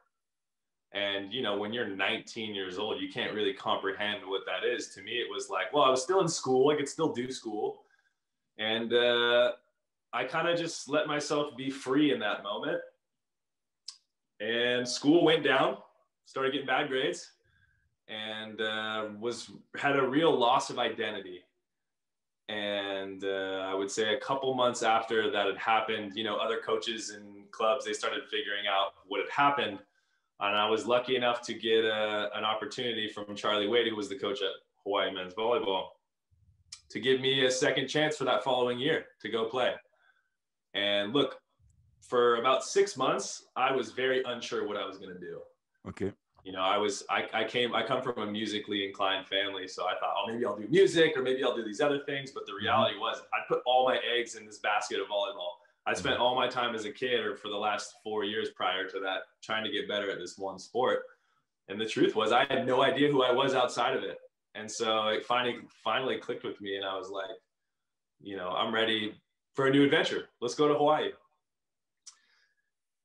and 0.92 1.32
you 1.32 1.44
know 1.44 1.58
when 1.58 1.72
you're 1.72 1.88
19 1.88 2.56
years 2.56 2.80
old, 2.80 3.00
you 3.00 3.10
can't 3.10 3.34
really 3.34 3.54
comprehend 3.54 4.26
what 4.26 4.42
that 4.48 4.68
is. 4.68 4.90
To 4.96 5.02
me, 5.04 5.12
it 5.12 5.28
was 5.32 5.50
like, 5.50 5.72
well, 5.72 5.84
I 5.84 5.90
was 5.90 6.02
still 6.02 6.22
in 6.22 6.28
school, 6.28 6.72
I 6.72 6.76
could 6.76 6.90
still 6.90 7.14
do 7.14 7.32
school, 7.32 7.84
and 8.58 8.92
uh, 8.92 9.52
I 10.12 10.24
kind 10.24 10.48
of 10.48 10.58
just 10.58 10.90
let 10.90 11.06
myself 11.06 11.56
be 11.56 11.70
free 11.70 12.12
in 12.12 12.20
that 12.22 12.42
moment, 12.42 12.82
and 14.40 14.88
school 14.88 15.24
went 15.24 15.44
down, 15.44 15.78
started 16.28 16.52
getting 16.52 16.68
bad 16.68 16.90
grades 16.90 17.32
and 18.08 18.62
uh, 18.62 19.08
was 19.20 19.52
had 19.76 19.96
a 19.98 20.08
real 20.08 20.38
loss 20.38 20.70
of 20.70 20.78
identity. 20.78 21.42
And 22.50 23.24
uh, 23.24 23.66
I 23.70 23.74
would 23.74 23.90
say 23.90 24.14
a 24.14 24.20
couple 24.20 24.54
months 24.54 24.84
after 24.84 25.32
that 25.32 25.48
had 25.48 25.58
happened, 25.58 26.14
you 26.16 26.24
know, 26.24 26.38
other 26.38 26.60
coaches 26.60 27.10
and 27.10 27.50
clubs 27.52 27.86
they 27.86 27.94
started 27.94 28.24
figuring 28.26 28.66
out 28.70 28.94
what 29.08 29.20
had 29.20 29.30
happened, 29.30 29.80
and 30.40 30.56
I 30.56 30.70
was 30.70 30.86
lucky 30.86 31.16
enough 31.16 31.42
to 31.44 31.54
get 31.54 31.84
a, 31.84 32.30
an 32.36 32.46
opportunity 32.46 33.10
from 33.10 33.36
Charlie 33.36 33.68
Wade, 33.68 33.88
who 33.88 33.96
was 33.96 34.08
the 34.08 34.18
coach 34.18 34.42
at 34.42 34.52
Hawaii 34.84 35.12
men's 35.12 35.34
volleyball, 35.34 35.88
to 36.90 37.00
give 37.00 37.20
me 37.20 37.46
a 37.46 37.52
second 37.52 37.88
chance 37.88 38.16
for 38.16 38.24
that 38.26 38.44
following 38.44 38.80
year 38.80 39.08
to 39.22 39.30
go 39.30 39.46
play. 39.46 39.74
And 40.74 41.12
look, 41.14 41.40
for 42.00 42.38
about 42.38 42.64
six 42.64 42.96
months, 42.96 43.48
I 43.58 43.74
was 43.74 43.92
very 43.92 44.24
unsure 44.24 44.66
what 44.66 44.78
I 44.78 44.86
was 44.86 44.98
going 44.98 45.14
to 45.14 45.20
do 45.20 45.42
Okay. 45.88 46.12
you 46.44 46.52
know, 46.52 46.62
I 46.62 46.78
was, 46.78 47.04
I, 47.10 47.26
I 47.34 47.44
came, 47.44 47.76
I 47.76 47.86
come 47.86 48.02
from 48.02 48.20
a 48.20 48.26
musically 48.26 48.86
inclined 48.86 49.28
family. 49.28 49.68
So 49.68 49.86
I 49.86 49.94
thought, 50.00 50.14
oh, 50.18 50.32
maybe 50.32 50.46
I'll 50.46 50.58
do 50.58 50.68
music 50.70 51.18
or 51.18 51.22
maybe 51.22 51.44
I'll 51.44 51.56
do 51.56 51.64
these 51.64 51.82
other 51.82 52.00
things. 52.06 52.32
But 52.32 52.46
the 52.46 52.54
reality 52.54 52.98
was 52.98 53.22
I 53.34 53.40
put 53.48 53.62
all 53.66 53.86
my 53.86 53.98
eggs 53.98 54.36
in 54.36 54.46
this 54.46 54.60
basket 54.60 55.00
of 55.00 55.08
volleyball. 55.08 55.60
I 55.86 55.94
spent 55.94 56.20
all 56.20 56.36
my 56.36 56.48
time 56.48 56.76
as 56.76 56.86
a 56.86 56.92
kid 56.92 57.22
or 57.22 57.36
for 57.36 57.48
the 57.48 57.56
last 57.56 57.96
four 58.04 58.26
years 58.26 58.50
prior 58.56 58.88
to 58.90 59.00
that, 59.00 59.20
trying 59.42 59.64
to 59.64 59.72
get 59.72 59.88
better 59.88 60.12
at 60.12 60.20
this 60.20 60.38
one 60.38 60.60
sport. 60.60 61.04
And 61.70 61.80
the 61.80 61.86
truth 61.86 62.16
was 62.16 62.32
I 62.32 62.46
had 62.46 62.66
no 62.66 62.82
idea 62.82 63.10
who 63.10 63.24
I 63.24 63.32
was 63.32 63.54
outside 63.54 63.96
of 63.96 64.04
it. 64.04 64.18
And 64.56 64.70
so 64.70 65.08
it 65.08 65.26
finally, 65.26 65.60
finally 65.84 66.18
clicked 66.18 66.44
with 66.44 66.60
me. 66.60 66.76
And 66.76 66.86
I 66.86 66.98
was 66.98 67.10
like, 67.10 67.38
you 68.22 68.36
know, 68.36 68.50
I'm 68.50 68.74
ready 68.74 69.14
for 69.54 69.68
a 69.68 69.70
new 69.70 69.84
adventure. 69.84 70.30
Let's 70.42 70.56
go 70.56 70.68
to 70.68 70.74
Hawaii. 70.74 71.12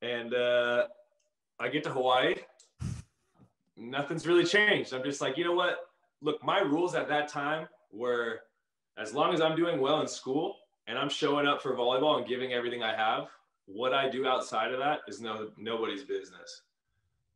And 0.00 0.34
uh, 0.34 0.86
I 1.60 1.68
get 1.68 1.84
to 1.84 1.90
Hawaii 1.90 2.34
nothing's 3.76 4.26
really 4.26 4.44
changed. 4.44 4.92
I'm 4.92 5.04
just 5.04 5.20
like, 5.20 5.36
you 5.36 5.44
know 5.44 5.54
what? 5.54 5.88
Look, 6.20 6.42
my 6.44 6.60
rules 6.60 6.94
at 6.94 7.08
that 7.08 7.28
time 7.28 7.66
were 7.92 8.40
as 8.98 9.14
long 9.14 9.34
as 9.34 9.40
I'm 9.40 9.56
doing 9.56 9.80
well 9.80 10.00
in 10.00 10.06
school 10.06 10.56
and 10.86 10.98
I'm 10.98 11.08
showing 11.08 11.46
up 11.46 11.62
for 11.62 11.74
volleyball 11.74 12.18
and 12.18 12.26
giving 12.26 12.52
everything 12.52 12.82
I 12.82 12.94
have, 12.94 13.28
what 13.66 13.92
I 13.92 14.08
do 14.08 14.26
outside 14.26 14.72
of 14.72 14.78
that 14.80 15.00
is 15.08 15.20
no 15.20 15.50
nobody's 15.56 16.04
business. 16.04 16.62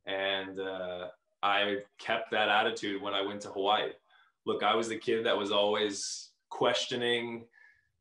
And 0.06 0.60
uh, 0.60 1.08
I 1.42 1.78
kept 1.98 2.30
that 2.32 2.48
attitude 2.48 3.00
when 3.00 3.14
I 3.14 3.22
went 3.22 3.40
to 3.42 3.48
Hawaii. 3.48 3.90
Look, 4.44 4.62
I 4.62 4.74
was 4.74 4.88
the 4.88 4.98
kid 4.98 5.24
that 5.26 5.36
was 5.36 5.50
always 5.50 6.30
questioning. 6.50 7.44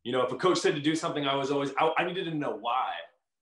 You 0.04 0.12
know, 0.12 0.22
if 0.22 0.32
a 0.32 0.36
coach 0.36 0.58
said 0.58 0.74
to 0.74 0.80
do 0.80 0.94
something, 0.94 1.26
I 1.26 1.34
was 1.34 1.50
always 1.50 1.72
I, 1.78 1.92
I 1.98 2.04
needed 2.04 2.24
to 2.24 2.34
know 2.34 2.56
why. 2.60 2.90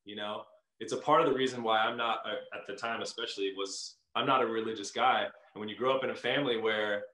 You 0.05 0.17
know, 0.17 0.43
it's 0.81 0.93
a 0.93 0.99
part 0.99 1.23
of 1.23 1.27
the 1.27 1.35
reason 1.35 1.63
why 1.63 1.79
I'm 1.79 1.97
not 1.97 2.21
uh, 2.27 2.57
at 2.57 2.67
the 2.67 2.75
time, 2.75 3.03
especially 3.03 3.53
was 3.57 3.97
I'm 4.15 4.27
not 4.27 4.43
a 4.43 4.47
religious 4.47 4.91
guy. 4.91 5.23
And 5.55 5.61
when 5.61 5.69
you 5.69 5.77
grow 5.77 5.95
up 5.97 6.05
in 6.05 6.11
a 6.11 6.15
family 6.15 6.59
where, 6.59 7.05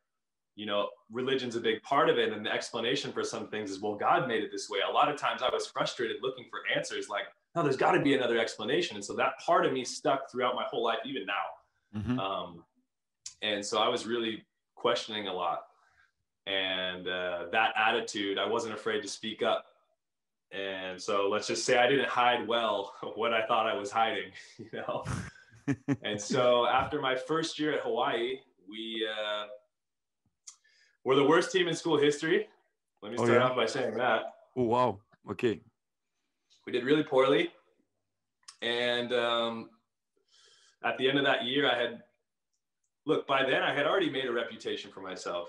you 0.57 0.67
know, 0.67 0.89
religion's 1.11 1.57
a 1.57 1.61
big 1.61 1.83
part 1.83 2.09
of 2.11 2.19
it, 2.19 2.33
and 2.33 2.45
the 2.45 2.53
explanation 2.53 3.13
for 3.13 3.25
some 3.25 3.49
things 3.49 3.71
is, 3.71 3.81
well, 3.81 3.95
God 3.95 4.29
made 4.29 4.43
it 4.43 4.51
this 4.51 4.69
way. 4.69 4.81
A 4.89 4.93
lot 4.93 5.09
of 5.09 5.19
times 5.19 5.43
I 5.43 5.51
was 5.53 5.67
frustrated 5.67 6.19
looking 6.23 6.47
for 6.51 6.61
answers 6.75 7.09
like, 7.09 7.25
no, 7.55 7.63
there's 7.63 7.77
got 7.77 7.93
to 7.93 8.01
be 8.01 8.15
another 8.15 8.39
explanation. 8.39 8.97
And 8.97 9.05
so 9.05 9.15
that 9.15 9.39
part 9.39 9.67
of 9.67 9.73
me 9.73 9.85
stuck 9.85 10.31
throughout 10.31 10.55
my 10.55 10.65
whole 10.65 10.85
life, 10.85 10.99
even 11.05 11.27
now. 11.27 12.01
Mhm. 12.01 12.19
Um, 12.19 12.65
and 13.43 13.65
so 13.65 13.79
I 13.79 13.89
was 13.89 14.07
really 14.07 14.45
questioning 14.77 15.27
a 15.29 15.33
lot. 15.33 15.63
And 16.47 17.09
uh, 17.09 17.47
that 17.53 17.73
attitude, 17.77 18.39
I 18.39 18.47
wasn't 18.47 18.75
afraid 18.75 19.03
to 19.03 19.09
speak 19.09 19.43
up. 19.43 19.67
And 20.53 21.01
so 21.01 21.29
let's 21.29 21.47
just 21.47 21.65
say 21.65 21.79
I 21.79 21.89
didn't 21.89 22.09
hide 22.09 22.47
well 22.47 22.95
what 23.15 23.33
I 23.33 23.47
thought 23.47 23.67
I 23.67 23.75
was 23.75 23.91
hiding, 23.91 24.33
you 24.59 24.69
know? 24.73 25.05
and 26.03 26.21
so 26.21 26.67
after 26.67 27.01
my 27.01 27.15
first 27.17 27.59
year 27.59 27.73
at 27.73 27.81
Hawaii, 27.81 28.39
we 28.69 29.07
uh, 29.07 29.47
were 31.05 31.15
the 31.17 31.25
worst 31.25 31.53
team 31.53 31.69
in 31.69 31.75
school 31.75 31.99
history. 31.99 32.49
Let 33.03 33.13
me 33.13 33.19
Oh, 33.19 33.25
start 33.25 33.41
yeah? 33.41 33.47
off 33.49 33.57
by 33.57 33.67
saying 33.67 33.95
that 33.97 34.23
Oh 34.57 34.65
wow. 34.65 34.99
Okay. 35.31 35.61
we 36.67 36.73
did 36.73 36.85
really 36.85 37.03
poorly. 37.05 37.51
And 38.63 39.13
um, 39.13 39.71
at 40.85 40.99
the 40.99 41.09
end 41.09 41.19
of 41.19 41.25
that 41.25 41.45
year, 41.45 41.71
I 41.71 41.79
had 41.81 42.03
look. 43.07 43.27
By 43.27 43.45
then, 43.45 43.63
I 43.63 43.73
had 43.75 43.87
already 43.87 44.11
made 44.11 44.27
a 44.27 44.33
reputation 44.33 44.91
for 44.91 45.01
myself. 45.01 45.49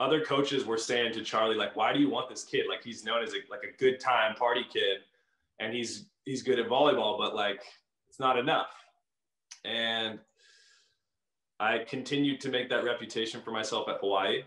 Other 0.00 0.22
coaches 0.24 0.64
were 0.66 0.76
saying 0.78 1.12
to 1.14 1.22
Charlie, 1.22 1.56
like, 1.56 1.76
"Why 1.76 1.92
do 1.92 2.00
you 2.00 2.10
want 2.10 2.28
this 2.28 2.44
kid? 2.44 2.66
Like, 2.68 2.82
he's 2.84 3.04
known 3.04 3.22
as 3.22 3.32
a 3.32 3.38
like 3.50 3.62
a 3.64 3.76
good 3.78 4.00
time 4.00 4.34
party 4.34 4.64
kid, 4.70 4.98
and 5.60 5.72
he's 5.72 6.06
he's 6.24 6.42
good 6.42 6.58
at 6.58 6.68
volleyball, 6.68 7.16
but 7.18 7.34
like, 7.34 7.62
it's 8.08 8.18
not 8.20 8.38
enough." 8.38 8.81
And 9.64 10.18
I 11.60 11.78
continued 11.78 12.40
to 12.40 12.48
make 12.48 12.68
that 12.70 12.84
reputation 12.84 13.40
for 13.40 13.52
myself 13.52 13.88
at 13.88 13.98
Hawaii. 14.00 14.42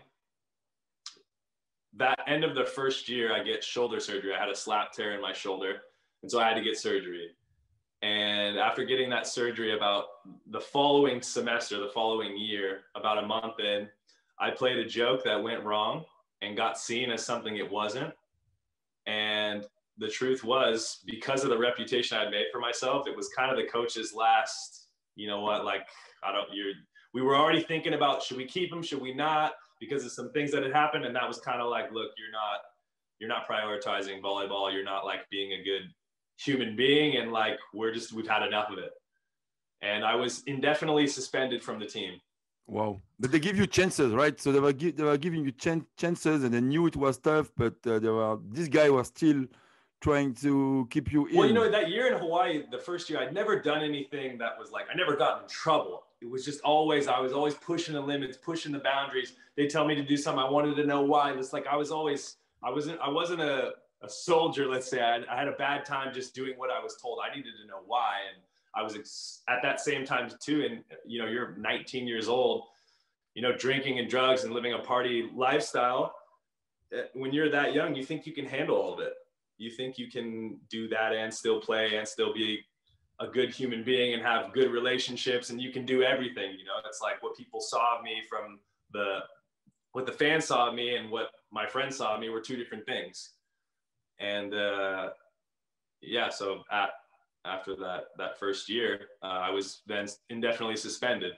That 1.94 2.18
end 2.26 2.44
of 2.44 2.54
the 2.54 2.64
first 2.64 3.08
year, 3.08 3.34
I 3.34 3.42
get 3.42 3.64
shoulder 3.64 4.00
surgery. 4.00 4.34
I 4.34 4.38
had 4.38 4.50
a 4.50 4.54
slap 4.54 4.92
tear 4.92 5.14
in 5.14 5.20
my 5.22 5.32
shoulder, 5.32 5.82
and 6.22 6.30
so 6.30 6.38
I 6.38 6.48
had 6.48 6.54
to 6.54 6.62
get 6.62 6.76
surgery. 6.76 7.30
And 8.02 8.58
after 8.58 8.84
getting 8.84 9.08
that 9.10 9.26
surgery, 9.26 9.74
about 9.74 10.04
the 10.50 10.60
following 10.60 11.22
semester, 11.22 11.80
the 11.80 11.88
following 11.88 12.36
year, 12.36 12.80
about 12.94 13.16
a 13.16 13.26
month 13.26 13.58
in, 13.60 13.88
I 14.38 14.50
played 14.50 14.76
a 14.76 14.84
joke 14.84 15.24
that 15.24 15.42
went 15.42 15.64
wrong 15.64 16.04
and 16.42 16.54
got 16.56 16.78
seen 16.78 17.10
as 17.10 17.24
something 17.24 17.56
it 17.56 17.70
wasn't. 17.70 18.12
And 19.06 19.66
the 19.96 20.08
truth 20.08 20.44
was, 20.44 21.02
because 21.06 21.42
of 21.42 21.48
the 21.48 21.56
reputation 21.56 22.18
I'd 22.18 22.30
made 22.30 22.48
for 22.52 22.60
myself, 22.60 23.08
it 23.08 23.16
was 23.16 23.30
kind 23.30 23.50
of 23.50 23.56
the 23.56 23.70
coach's 23.70 24.12
last, 24.12 24.85
you 25.16 25.26
know 25.26 25.40
what, 25.40 25.64
like, 25.64 25.86
I 26.22 26.30
don't, 26.30 26.48
you're, 26.52 26.72
we 27.14 27.22
were 27.22 27.34
already 27.34 27.62
thinking 27.62 27.94
about 27.94 28.22
should 28.22 28.36
we 28.36 28.46
keep 28.46 28.72
him, 28.72 28.82
should 28.82 29.00
we 29.00 29.14
not, 29.14 29.52
because 29.80 30.04
of 30.04 30.12
some 30.12 30.30
things 30.32 30.52
that 30.52 30.62
had 30.62 30.72
happened. 30.72 31.04
And 31.04 31.16
that 31.16 31.26
was 31.26 31.40
kind 31.40 31.60
of 31.60 31.68
like, 31.70 31.86
look, 31.92 32.10
you're 32.18 32.32
not, 32.32 32.60
you're 33.18 33.28
not 33.28 33.48
prioritizing 33.48 34.20
volleyball. 34.22 34.72
You're 34.72 34.84
not 34.84 35.04
like 35.04 35.20
being 35.30 35.52
a 35.52 35.64
good 35.64 35.82
human 36.38 36.76
being. 36.76 37.16
And 37.16 37.32
like, 37.32 37.58
we're 37.72 37.94
just, 37.94 38.12
we've 38.12 38.28
had 38.28 38.46
enough 38.46 38.70
of 38.70 38.78
it. 38.78 38.90
And 39.82 40.04
I 40.04 40.14
was 40.14 40.42
indefinitely 40.46 41.06
suspended 41.06 41.62
from 41.62 41.78
the 41.78 41.86
team. 41.86 42.20
Wow. 42.66 43.00
But 43.18 43.32
they 43.32 43.38
give 43.38 43.56
you 43.56 43.66
chances, 43.66 44.12
right? 44.12 44.38
So 44.38 44.52
they 44.52 44.60
were, 44.60 44.72
gi- 44.72 44.90
they 44.90 45.04
were 45.04 45.16
giving 45.16 45.44
you 45.44 45.52
ch- 45.52 45.86
chances 45.96 46.44
and 46.44 46.52
they 46.52 46.60
knew 46.60 46.86
it 46.86 46.96
was 46.96 47.16
tough, 47.18 47.50
but 47.56 47.74
uh, 47.86 47.98
they 47.98 48.08
were, 48.08 48.38
this 48.50 48.68
guy 48.68 48.90
was 48.90 49.06
still 49.06 49.46
trying 50.00 50.34
to 50.34 50.86
keep 50.90 51.12
you 51.12 51.26
in. 51.26 51.36
Well, 51.36 51.48
you 51.48 51.54
know, 51.54 51.70
that 51.70 51.90
year 51.90 52.12
in 52.12 52.18
Hawaii, 52.18 52.64
the 52.70 52.78
first 52.78 53.08
year, 53.08 53.18
I'd 53.18 53.32
never 53.32 53.60
done 53.60 53.82
anything 53.82 54.38
that 54.38 54.58
was 54.58 54.70
like, 54.70 54.86
I 54.92 54.96
never 54.96 55.16
got 55.16 55.42
in 55.42 55.48
trouble. 55.48 56.04
It 56.20 56.30
was 56.30 56.44
just 56.44 56.60
always, 56.60 57.08
I 57.08 57.18
was 57.20 57.32
always 57.32 57.54
pushing 57.54 57.94
the 57.94 58.00
limits, 58.00 58.36
pushing 58.36 58.72
the 58.72 58.78
boundaries. 58.78 59.34
They 59.56 59.66
tell 59.66 59.86
me 59.86 59.94
to 59.94 60.02
do 60.02 60.16
something. 60.16 60.42
I 60.42 60.48
wanted 60.48 60.76
to 60.76 60.84
know 60.84 61.02
why. 61.02 61.32
It's 61.32 61.52
like, 61.52 61.66
I 61.66 61.76
was 61.76 61.90
always, 61.90 62.36
I 62.62 62.70
wasn't, 62.70 63.00
I 63.00 63.08
wasn't 63.08 63.40
a, 63.40 63.72
a 64.02 64.08
soldier, 64.08 64.66
let's 64.66 64.88
say. 64.88 65.00
I, 65.00 65.22
I 65.30 65.38
had 65.38 65.48
a 65.48 65.52
bad 65.52 65.84
time 65.84 66.12
just 66.12 66.34
doing 66.34 66.54
what 66.56 66.70
I 66.70 66.82
was 66.82 66.96
told. 67.00 67.18
I 67.20 67.34
needed 67.34 67.52
to 67.62 67.66
know 67.66 67.80
why. 67.86 68.14
And 68.32 68.42
I 68.74 68.82
was 68.82 68.94
ex- 68.94 69.42
at 69.48 69.62
that 69.62 69.80
same 69.80 70.04
time 70.04 70.30
too. 70.40 70.66
And, 70.68 70.84
you 71.06 71.20
know, 71.20 71.26
you're 71.28 71.56
19 71.56 72.06
years 72.06 72.28
old, 72.28 72.64
you 73.34 73.42
know, 73.42 73.56
drinking 73.56 73.98
and 73.98 74.08
drugs 74.08 74.44
and 74.44 74.52
living 74.52 74.74
a 74.74 74.78
party 74.78 75.30
lifestyle. 75.34 76.14
Eh, 76.92 77.02
when 77.14 77.32
you're 77.32 77.50
that 77.50 77.74
young, 77.74 77.94
you 77.94 78.04
think 78.04 78.26
you 78.26 78.32
can 78.32 78.46
handle 78.46 78.76
all 78.76 78.92
of 78.92 79.00
it. 79.00 79.14
You 79.58 79.70
think 79.70 79.98
you 79.98 80.10
can 80.10 80.58
do 80.70 80.88
that 80.88 81.12
and 81.14 81.32
still 81.32 81.60
play 81.60 81.96
and 81.96 82.06
still 82.06 82.32
be 82.32 82.60
a 83.20 83.26
good 83.26 83.54
human 83.54 83.82
being 83.82 84.14
and 84.14 84.22
have 84.22 84.52
good 84.52 84.70
relationships 84.70 85.50
and 85.50 85.60
you 85.60 85.72
can 85.72 85.86
do 85.86 86.02
everything. 86.02 86.50
You 86.58 86.64
know, 86.64 86.74
it's 86.86 87.00
like 87.00 87.22
what 87.22 87.36
people 87.36 87.60
saw 87.60 87.98
of 87.98 88.04
me 88.04 88.22
from 88.28 88.60
the, 88.92 89.20
what 89.92 90.04
the 90.04 90.12
fans 90.12 90.44
saw 90.46 90.68
of 90.68 90.74
me 90.74 90.96
and 90.96 91.10
what 91.10 91.30
my 91.50 91.66
friends 91.66 91.96
saw 91.96 92.14
of 92.14 92.20
me 92.20 92.28
were 92.28 92.40
two 92.40 92.56
different 92.56 92.84
things. 92.84 93.32
And 94.18 94.52
uh, 94.54 95.10
yeah, 96.02 96.28
so 96.28 96.62
at, 96.70 96.90
after 97.46 97.76
that 97.76 98.06
that 98.18 98.38
first 98.38 98.68
year, 98.68 99.08
uh, 99.22 99.26
I 99.26 99.50
was 99.50 99.82
then 99.86 100.06
indefinitely 100.30 100.76
suspended, 100.76 101.32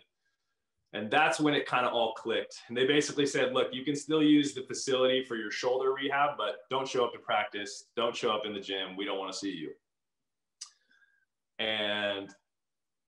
and 0.95 1.11
that's 1.11 1.39
when 1.39 1.55
it 1.55 1.67
kind 1.67 1.87
of 1.87 1.93
all 1.93 2.15
clicked. 2.15 2.63
And 2.69 2.77
they 2.77 2.87
basically 2.87 3.27
said, 3.27 3.53
"Look, 3.53 3.69
you 3.73 3.85
can 3.85 3.95
still 3.95 4.23
use 4.23 4.55
the 4.55 4.63
facility 4.63 5.25
for 5.25 5.37
your 5.37 5.51
shoulder 5.51 5.93
rehab, 5.93 6.37
but 6.39 6.69
don't 6.71 6.89
show 6.89 7.05
up 7.05 7.13
to 7.13 7.19
practice. 7.19 7.87
Don't 7.97 8.17
show 8.17 8.31
up 8.31 8.47
in 8.47 8.55
the 8.55 8.61
gym. 8.61 8.97
We 8.97 9.05
don't 9.05 9.19
want 9.19 9.33
to 9.33 9.39
see 9.39 9.53
you." 9.53 9.73
And 11.59 12.35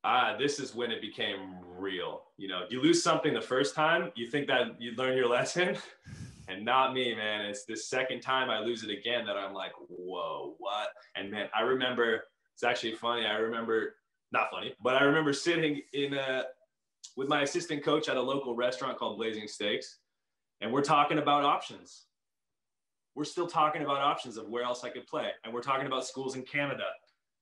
ah, 0.05 0.37
this 0.39 0.59
is 0.59 0.75
when 0.75 0.91
it 0.91 1.01
became 1.01 1.57
real. 1.77 2.25
You 2.37 2.49
know, 2.49 2.65
you 2.69 2.83
lose 2.83 3.03
something 3.03 3.33
the 3.33 3.41
first 3.41 3.75
time, 3.75 4.13
you 4.15 4.29
think 4.29 4.47
that 4.49 4.81
you 4.81 4.93
learn 4.93 5.17
your 5.17 5.29
lesson. 5.39 5.77
And 6.49 6.65
not 6.65 6.95
me, 6.95 7.15
man. 7.15 7.47
It's 7.47 7.65
the 7.65 7.77
second 7.77 8.23
time 8.23 8.51
I 8.51 8.59
lose 8.59 8.83
it 8.83 8.91
again 8.91 9.25
that 9.27 9.37
I'm 9.37 9.55
like, 9.55 9.71
whoa, 9.89 10.57
what? 10.59 10.89
And 11.15 11.31
man, 11.31 11.49
I 11.55 11.61
remember 11.61 12.25
it's 12.55 12.65
actually 12.65 12.95
funny. 12.97 13.25
I 13.25 13.37
remember 13.37 13.95
not 14.33 14.51
funny, 14.51 14.75
but 14.83 14.97
I 14.97 15.05
remember 15.05 15.33
sitting 15.33 15.81
in 15.93 16.15
a 16.15 16.45
with 17.17 17.29
my 17.29 17.43
assistant 17.43 17.83
coach 17.83 18.09
at 18.09 18.17
a 18.17 18.23
local 18.23 18.55
restaurant 18.55 18.99
called 18.99 19.17
Blazing 19.17 19.49
Steaks, 19.49 19.99
and 20.61 20.73
we're 20.73 20.83
talking 20.83 21.19
about 21.19 21.45
options. 21.45 22.07
We're 23.15 23.25
still 23.25 23.47
talking 23.47 23.83
about 23.83 23.99
options 23.99 24.37
of 24.37 24.49
where 24.49 24.63
else 24.63 24.85
I 24.85 24.91
could 24.91 25.07
play, 25.07 25.31
and 25.45 25.53
we're 25.53 25.63
talking 25.63 25.87
about 25.87 26.07
schools 26.07 26.37
in 26.37 26.43
Canada. 26.43 26.87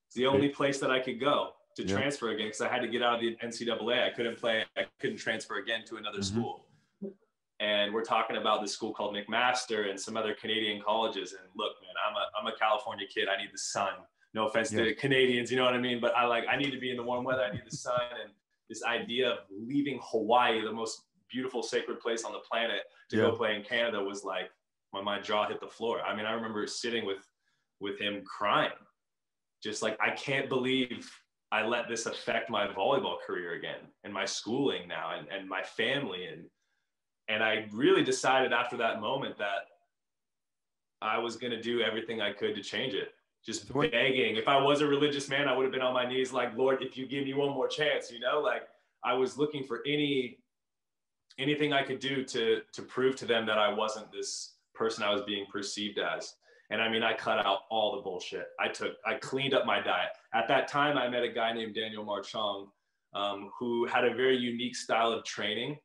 It's 0.07 0.15
the 0.17 0.27
only 0.27 0.49
place 0.49 0.81
that 0.81 0.91
I 0.91 1.01
could 1.01 1.21
go 1.21 1.55
to 1.77 1.83
Yeah. 1.83 1.95
transfer 1.97 2.31
again 2.31 2.47
because 2.49 2.61
I 2.63 2.69
had 2.69 2.81
to 2.81 2.89
get 2.89 3.03
out 3.03 3.15
of 3.17 3.21
the 3.21 3.37
NCAA. 3.43 4.05
I 4.05 4.11
couldn't 4.11 4.37
play. 4.39 4.65
I 4.77 4.87
couldn't 4.99 5.19
transfer 5.19 5.57
again 5.57 5.85
to 5.85 5.97
another 5.97 6.19
Mhm. 6.19 6.25
school. 6.25 6.65
And 7.61 7.93
we're 7.93 8.05
talking 8.05 8.37
about 8.37 8.63
this 8.63 8.73
school 8.73 8.95
called 8.95 9.15
McMaster 9.15 9.91
and 9.91 10.01
some 10.01 10.17
other 10.17 10.33
Canadian 10.35 10.81
colleges. 10.81 11.33
And 11.35 11.49
look, 11.57 11.81
man, 11.83 11.95
I'm 12.05 12.17
a 12.17 12.31
I'm 12.39 12.47
a 12.47 12.57
California 12.57 13.07
kid. 13.07 13.29
I 13.29 13.37
need 13.37 13.53
the 13.53 13.59
sun. 13.59 13.93
No 14.33 14.47
offense 14.47 14.71
to 14.71 14.95
Canadians, 14.95 15.51
you 15.51 15.57
know 15.57 15.65
what 15.65 15.75
I 15.75 15.79
mean? 15.79 16.01
But 16.01 16.17
I 16.17 16.25
like 16.27 16.47
I 16.49 16.57
need 16.57 16.71
to 16.71 16.79
be 16.79 16.91
in 16.91 16.97
the 16.97 17.03
warm 17.03 17.25
weather. 17.25 17.43
I 17.43 17.51
need 17.53 17.65
the 17.67 17.77
sun. 17.77 18.01
And 18.23 18.33
this 18.69 18.83
idea 18.85 19.31
of 19.31 19.39
leaving 19.51 19.99
Hawaii, 20.03 20.61
the 20.63 20.73
most 20.73 21.03
beautiful 21.31 21.63
sacred 21.63 22.01
place 22.01 22.25
on 22.25 22.33
the 22.33 22.41
planet, 22.41 22.83
to 23.11 23.17
Yeah. 23.17 23.23
go 23.25 23.37
play 23.37 23.57
in 23.57 23.63
Canada 23.63 24.03
was 24.03 24.25
like 24.25 24.51
my 24.93 25.03
my 25.03 25.21
jaw 25.21 25.47
hit 25.49 25.61
the 25.61 25.69
floor. 25.69 26.01
I 26.03 26.15
mean, 26.15 26.27
I 26.27 26.33
remember 26.33 26.67
sitting 26.67 27.05
with 27.05 27.27
with 27.81 27.99
him 27.99 28.25
crying, 28.25 28.73
just 29.63 29.83
like 29.83 29.97
I 30.01 30.11
can't 30.11 30.49
believe 30.49 31.11
I 31.51 31.65
let 31.65 31.89
this 31.89 32.07
affect 32.07 32.51
my 32.51 32.67
volleyball 32.67 33.21
career 33.27 33.53
again 33.53 33.81
and 34.05 34.13
my 34.13 34.25
schooling 34.27 34.87
now 34.89 35.13
and, 35.17 35.29
and 35.29 35.49
my 35.49 35.63
family 35.63 36.27
and 36.27 36.51
and 37.29 37.43
I 37.45 37.69
really 37.73 38.03
decided 38.03 38.53
after 38.53 38.77
that 38.79 39.01
moment 39.01 39.37
that 39.39 39.69
I 41.03 41.19
was 41.19 41.37
going 41.37 41.53
to 41.53 41.61
do 41.61 41.81
everything 41.83 42.21
I 42.21 42.33
could 42.33 42.55
to 42.55 42.63
change 42.63 42.95
it. 42.95 43.15
Just 43.49 43.73
begging. 43.73 44.37
If 44.37 44.47
I 44.47 44.61
was 44.61 44.83
a 44.83 44.87
religious 44.87 45.27
man, 45.31 45.49
I 45.49 45.57
would 45.57 45.63
have 45.63 45.73
been 45.73 45.81
on 45.81 45.95
my 45.95 46.07
knees 46.07 46.35
like, 46.35 46.55
Lord, 46.55 46.83
if 46.83 46.99
you 46.99 47.07
give 47.07 47.25
me 47.25 47.33
one 47.33 47.49
more 47.55 47.67
chance, 47.67 48.13
you 48.13 48.21
know, 48.21 48.41
like 48.41 48.65
I 49.03 49.15
was 49.15 49.39
looking 49.39 49.65
for 49.65 49.81
any 49.87 50.37
anything 51.39 51.73
I 51.73 51.83
could 51.83 51.99
do 51.99 52.25
to 52.25 52.61
to 52.71 52.83
prove 52.83 53.17
to 53.17 53.25
them 53.25 53.47
that 53.47 53.57
I 53.57 53.73
wasn't 53.73 54.13
this 54.13 54.57
person 54.75 55.03
I 55.03 55.15
was 55.15 55.23
being 55.23 55.47
perceived 55.51 55.99
as. 55.99 56.35
And 56.69 56.83
I 56.83 56.91
mean, 56.91 57.03
I 57.03 57.15
cut 57.15 57.39
out 57.39 57.61
all 57.71 57.97
the 57.97 58.03
bullshit. 58.03 58.49
I 58.61 58.69
took, 58.69 58.97
I 59.07 59.15
cleaned 59.15 59.55
up 59.55 59.65
my 59.65 59.81
diet. 59.81 60.11
At 60.35 60.47
that 60.49 60.69
time, 60.69 60.99
I 60.99 61.09
met 61.09 61.23
a 61.23 61.33
guy 61.33 61.55
named 61.55 61.75
Daniel 61.75 62.05
Marchong, 62.05 62.67
um, 63.15 63.51
who 63.59 63.87
had 63.87 64.05
a 64.05 64.15
very 64.15 64.37
unique 64.37 64.77
style 64.77 65.11
of 65.11 65.25
training, 65.25 65.79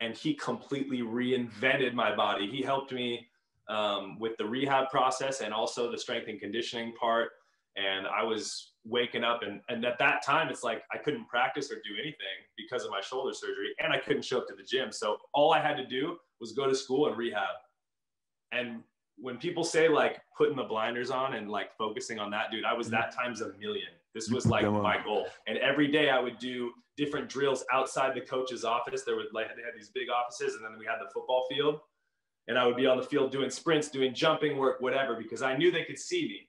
and 0.00 0.16
he 0.16 0.34
completely 0.34 1.02
reinvented 1.02 1.94
my 1.94 2.16
body. 2.16 2.50
He 2.50 2.62
helped 2.62 2.92
me 2.92 3.28
um, 3.68 4.18
with 4.18 4.36
the 4.36 4.44
rehab 4.44 4.90
process 4.90 5.40
and 5.40 5.52
also 5.52 5.90
the 5.90 5.98
strength 5.98 6.28
and 6.28 6.40
conditioning 6.40 6.92
part. 6.94 7.30
And 7.76 8.06
I 8.06 8.22
was 8.22 8.72
waking 8.84 9.22
up, 9.22 9.42
and, 9.42 9.60
and 9.68 9.84
at 9.84 9.98
that 9.98 10.24
time, 10.24 10.48
it's 10.48 10.62
like 10.62 10.82
I 10.92 10.96
couldn't 10.96 11.28
practice 11.28 11.70
or 11.70 11.74
do 11.76 11.94
anything 12.00 12.38
because 12.56 12.84
of 12.84 12.90
my 12.90 13.02
shoulder 13.02 13.34
surgery, 13.34 13.74
and 13.82 13.92
I 13.92 13.98
couldn't 13.98 14.24
show 14.24 14.38
up 14.38 14.48
to 14.48 14.54
the 14.54 14.62
gym. 14.62 14.92
So 14.92 15.18
all 15.34 15.52
I 15.52 15.60
had 15.60 15.76
to 15.76 15.86
do 15.86 16.16
was 16.40 16.52
go 16.52 16.66
to 16.66 16.74
school 16.74 17.08
and 17.08 17.16
rehab. 17.16 17.56
And 18.52 18.82
when 19.18 19.36
people 19.38 19.64
say 19.64 19.88
like 19.88 20.20
putting 20.36 20.56
the 20.56 20.64
blinders 20.64 21.10
on 21.10 21.34
and 21.34 21.50
like 21.50 21.76
focusing 21.76 22.18
on 22.18 22.30
that, 22.30 22.50
dude, 22.50 22.64
I 22.64 22.72
was 22.72 22.88
that 22.90 23.14
times 23.14 23.40
a 23.40 23.52
million. 23.58 23.88
This 24.14 24.30
was 24.30 24.46
like 24.46 24.64
my 24.64 25.02
goal. 25.02 25.26
And 25.46 25.58
every 25.58 25.88
day 25.88 26.08
I 26.08 26.18
would 26.18 26.38
do 26.38 26.72
different 26.96 27.28
drills 27.28 27.64
outside 27.72 28.14
the 28.14 28.20
coach's 28.22 28.64
office. 28.64 29.02
There 29.02 29.16
would 29.16 29.26
like 29.34 29.48
they 29.48 29.62
had 29.62 29.74
these 29.76 29.90
big 29.90 30.08
offices, 30.08 30.54
and 30.54 30.64
then 30.64 30.78
we 30.78 30.86
had 30.86 30.96
the 31.00 31.10
football 31.12 31.46
field. 31.50 31.80
And 32.48 32.58
I 32.58 32.66
would 32.66 32.76
be 32.76 32.86
on 32.86 32.96
the 32.96 33.02
field 33.02 33.32
doing 33.32 33.50
sprints, 33.50 33.88
doing 33.88 34.14
jumping 34.14 34.56
work, 34.56 34.80
whatever, 34.80 35.16
because 35.16 35.42
I 35.42 35.56
knew 35.56 35.70
they 35.70 35.84
could 35.84 35.98
see 35.98 36.28
me. 36.28 36.48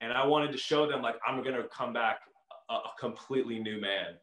And 0.00 0.12
I 0.12 0.26
wanted 0.26 0.52
to 0.52 0.58
show 0.58 0.86
them 0.86 1.02
like 1.02 1.16
I'm 1.26 1.42
gonna 1.42 1.64
come 1.64 1.92
back 1.92 2.20
a, 2.68 2.74
a 2.74 2.92
completely 2.98 3.58
new 3.58 3.80
man. 3.80 4.16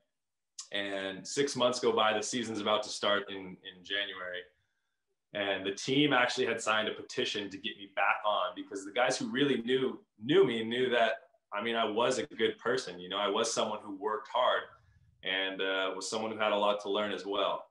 And 0.72 1.26
six 1.26 1.56
months 1.56 1.80
go 1.80 1.92
by, 1.92 2.14
the 2.14 2.22
season's 2.22 2.60
about 2.60 2.84
to 2.84 2.90
start 2.90 3.30
in, 3.30 3.38
in 3.38 3.84
January. 3.84 4.42
And 5.34 5.66
the 5.66 5.72
team 5.72 6.14
actually 6.14 6.46
had 6.46 6.62
signed 6.62 6.88
a 6.88 6.94
petition 6.94 7.50
to 7.50 7.58
get 7.58 7.78
me 7.78 7.90
back 7.96 8.18
on 8.26 8.54
because 8.56 8.86
the 8.86 8.92
guys 8.92 9.18
who 9.18 9.30
really 9.30 9.62
knew 9.62 10.00
knew 10.24 10.46
me 10.46 10.64
knew 10.64 10.90
that 10.90 11.14
I 11.54 11.62
mean 11.62 11.76
I 11.76 11.86
was 11.86 12.18
a 12.18 12.26
good 12.26 12.58
person. 12.58 13.00
You 13.00 13.10
know, 13.10 13.18
I 13.18 13.28
was 13.28 13.54
someone 13.54 13.80
who 13.84 13.96
worked 13.98 14.30
hard 14.30 14.64
and 15.24 15.62
uh, 15.62 15.92
was 15.96 16.10
someone 16.10 16.32
who 16.32 16.38
had 16.38 16.54
a 16.54 16.58
lot 16.58 16.82
to 16.82 16.90
learn 16.90 17.12
as 17.12 17.26
well. 17.26 17.66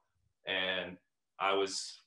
And 0.47 0.97
I 1.41 1.55
was 1.55 2.01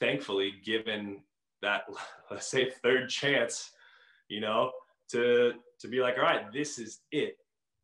thankfully 0.00 0.54
given 0.64 1.22
that 1.62 1.82
let's 2.30 2.46
say 2.46 2.70
third 2.82 3.08
chance, 3.08 3.70
you 4.28 4.40
know, 4.40 4.70
to 5.10 5.52
to 5.80 5.88
be 5.88 6.00
like, 6.00 6.16
all 6.16 6.24
right, 6.24 6.52
this 6.52 6.78
is 6.78 7.00
it. 7.12 7.36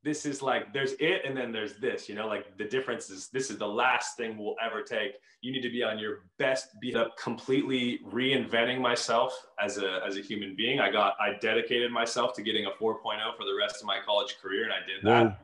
This 0.05 0.27
is 0.27 0.43
like 0.43 0.73
there's 0.73 0.95
it 0.99 1.23
and 1.25 1.37
then 1.37 1.53
there's 1.53 1.75
this, 1.75 2.09
you 2.09 2.17
know, 2.17 2.27
like 2.27 2.57
the 2.59 2.65
difference 2.65 3.09
is 3.09 3.29
this 3.29 3.51
is 3.51 3.59
the 3.59 3.67
last 3.67 4.17
thing 4.17 4.37
we'll 4.37 4.57
ever 4.61 4.83
take. 4.83 5.13
You 5.43 5.53
need 5.53 5.63
to 5.63 5.71
be 5.71 5.85
on 5.85 5.99
your 5.99 6.25
best 6.39 6.69
beat 6.81 6.97
up, 6.97 7.17
completely 7.17 8.01
reinventing 8.11 8.81
myself 8.81 9.33
as 9.63 9.79
a 9.79 10.01
as 10.05 10.17
a 10.17 10.21
human 10.21 10.57
being. 10.57 10.81
I 10.81 10.91
got 10.91 11.15
I 11.21 11.39
dedicated 11.41 11.93
myself 11.93 12.35
to 12.35 12.43
getting 12.43 12.67
a 12.67 12.71
4.0 12.71 12.97
for 13.37 13.45
the 13.45 13.57
rest 13.57 13.81
of 13.81 13.87
my 13.87 13.99
college 14.05 14.37
career 14.43 14.65
and 14.65 14.73
I 14.73 14.85
did 14.87 15.05
that. 15.05 15.39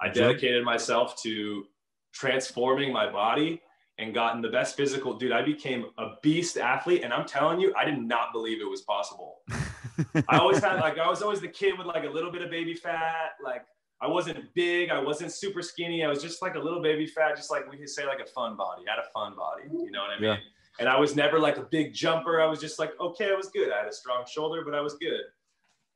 I 0.00 0.08
dedicated 0.08 0.62
myself 0.62 1.20
to 1.22 1.64
transforming 2.12 2.92
my 2.92 3.10
body 3.10 3.60
and 3.98 4.12
gotten 4.12 4.42
the 4.42 4.48
best 4.48 4.76
physical 4.76 5.14
dude. 5.14 5.32
I 5.32 5.42
became 5.42 5.86
a 5.98 6.14
beast 6.22 6.58
athlete, 6.58 7.02
and 7.02 7.12
I'm 7.12 7.26
telling 7.26 7.60
you, 7.60 7.74
I 7.76 7.84
did 7.84 7.98
not 7.98 8.32
believe 8.32 8.60
it 8.60 8.68
was 8.68 8.82
possible. 8.82 9.38
I 10.28 10.38
always 10.38 10.58
had 10.58 10.76
like 10.80 10.98
I 10.98 11.08
was 11.08 11.22
always 11.22 11.40
the 11.40 11.48
kid 11.48 11.78
with 11.78 11.86
like 11.86 12.04
a 12.04 12.10
little 12.10 12.30
bit 12.30 12.42
of 12.42 12.50
baby 12.50 12.74
fat. 12.74 13.32
Like 13.42 13.64
I 14.00 14.06
wasn't 14.06 14.38
big, 14.54 14.90
I 14.90 15.00
wasn't 15.00 15.32
super 15.32 15.62
skinny. 15.62 16.04
I 16.04 16.08
was 16.08 16.22
just 16.22 16.42
like 16.42 16.54
a 16.54 16.58
little 16.58 16.82
baby 16.82 17.06
fat, 17.06 17.36
just 17.36 17.50
like 17.50 17.70
we 17.70 17.78
could 17.78 17.88
say 17.88 18.06
like 18.06 18.20
a 18.20 18.26
fun 18.26 18.56
body. 18.56 18.82
I 18.86 18.96
had 18.96 19.00
a 19.00 19.10
fun 19.14 19.34
body, 19.34 19.62
you 19.70 19.90
know 19.90 20.00
what 20.00 20.10
I 20.10 20.20
mean? 20.20 20.30
Yeah. 20.30 20.36
And 20.78 20.88
I 20.90 21.00
was 21.00 21.16
never 21.16 21.38
like 21.38 21.56
a 21.56 21.62
big 21.62 21.94
jumper. 21.94 22.40
I 22.42 22.46
was 22.46 22.60
just 22.60 22.78
like 22.78 22.92
okay, 23.00 23.30
I 23.30 23.34
was 23.34 23.48
good. 23.48 23.72
I 23.72 23.78
had 23.78 23.88
a 23.88 23.92
strong 23.92 24.24
shoulder, 24.30 24.62
but 24.64 24.74
I 24.74 24.80
was 24.80 24.94
good. 24.94 25.22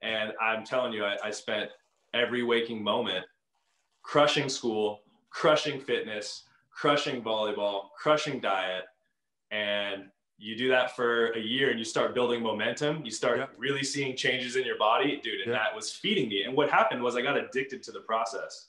And 0.02 0.32
I'm 0.40 0.64
telling 0.64 0.94
you, 0.94 1.04
I, 1.04 1.16
I 1.22 1.30
spent 1.30 1.70
every 2.14 2.42
waking 2.42 2.82
moment 2.82 3.26
crushing 4.02 4.48
school, 4.48 5.02
crushing 5.28 5.78
fitness, 5.78 6.44
crushing 6.80 7.22
volleyball, 7.22 7.90
crushing 7.94 8.40
diet, 8.40 8.84
and 9.50 10.04
you 10.38 10.56
do 10.56 10.68
that 10.70 10.96
for 10.96 11.32
a 11.32 11.38
year 11.38 11.68
and 11.68 11.78
you 11.78 11.84
start 11.84 12.14
building 12.14 12.42
momentum 12.42 13.04
you 13.04 13.10
start 13.10 13.50
really 13.58 13.82
seeing 13.82 14.16
changes 14.16 14.56
in 14.56 14.64
your 14.64 14.78
body 14.78 15.20
dude 15.22 15.42
and 15.44 15.52
that 15.52 15.74
was 15.76 15.92
feeding 15.92 16.30
me. 16.30 16.44
And 16.44 16.56
what 16.56 16.70
happened 16.70 17.02
was 17.02 17.14
i 17.14 17.20
got 17.20 17.36
addicted 17.36 17.82
to 17.82 17.92
the 17.92 18.00
process. 18.00 18.68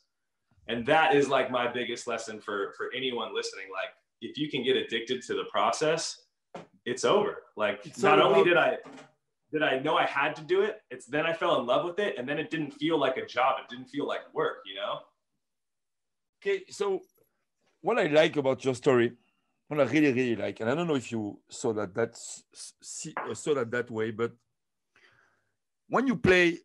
And 0.68 0.86
that 0.86 1.16
is 1.16 1.30
like 1.30 1.50
my 1.50 1.72
biggest 1.72 2.08
lesson 2.08 2.42
for 2.42 2.74
for 2.78 2.92
anyone 2.94 3.34
listening. 3.34 3.68
Like 3.72 3.92
if 4.20 4.38
you 4.38 4.50
can 4.50 4.64
get 4.64 4.76
addicted 4.76 5.22
to 5.28 5.34
the 5.34 5.46
process 5.46 6.24
it's 6.84 7.06
over. 7.06 7.44
Like 7.56 7.86
It's 7.86 8.04
not 8.04 8.20
only 8.20 8.44
did 8.44 8.58
i 8.58 8.78
did 9.54 9.64
i 9.64 9.80
know 9.80 9.96
i 9.96 10.06
had 10.06 10.36
to 10.36 10.42
do 10.42 10.62
it 10.62 10.82
it's 10.90 11.06
then 11.06 11.26
i 11.26 11.34
fell 11.34 11.60
in 11.60 11.66
love 11.66 11.86
with 11.86 12.00
it 12.00 12.18
and 12.18 12.28
then 12.28 12.38
it 12.38 12.50
didn't 12.50 12.72
feel 12.72 12.98
like 13.00 13.16
a 13.16 13.26
job. 13.26 13.56
It 13.62 13.70
didn't 13.74 13.90
feel 13.90 14.06
like 14.06 14.22
work 14.34 14.58
you 14.66 14.76
know? 14.76 15.00
Okay, 16.42 16.64
so 16.70 17.02
what 17.82 18.00
I 18.00 18.06
like 18.06 18.38
about 18.38 18.64
your 18.64 18.76
story, 18.76 19.14
what 19.68 19.80
I 19.80 19.84
really 19.84 20.14
really 20.14 20.36
like, 20.36 20.60
and 20.60 20.70
I 20.70 20.76
don't 20.76 20.88
know 20.88 20.96
if 20.96 21.12
you 21.12 21.40
saw 21.50 21.74
that 21.74 21.94
that's 21.94 22.44
uh, 23.18 23.34
saw 23.34 23.56
that 23.56 23.72
that 23.72 23.90
way, 23.92 24.12
but 24.12 24.32
when 25.88 26.08
you 26.08 26.16
play 26.16 26.60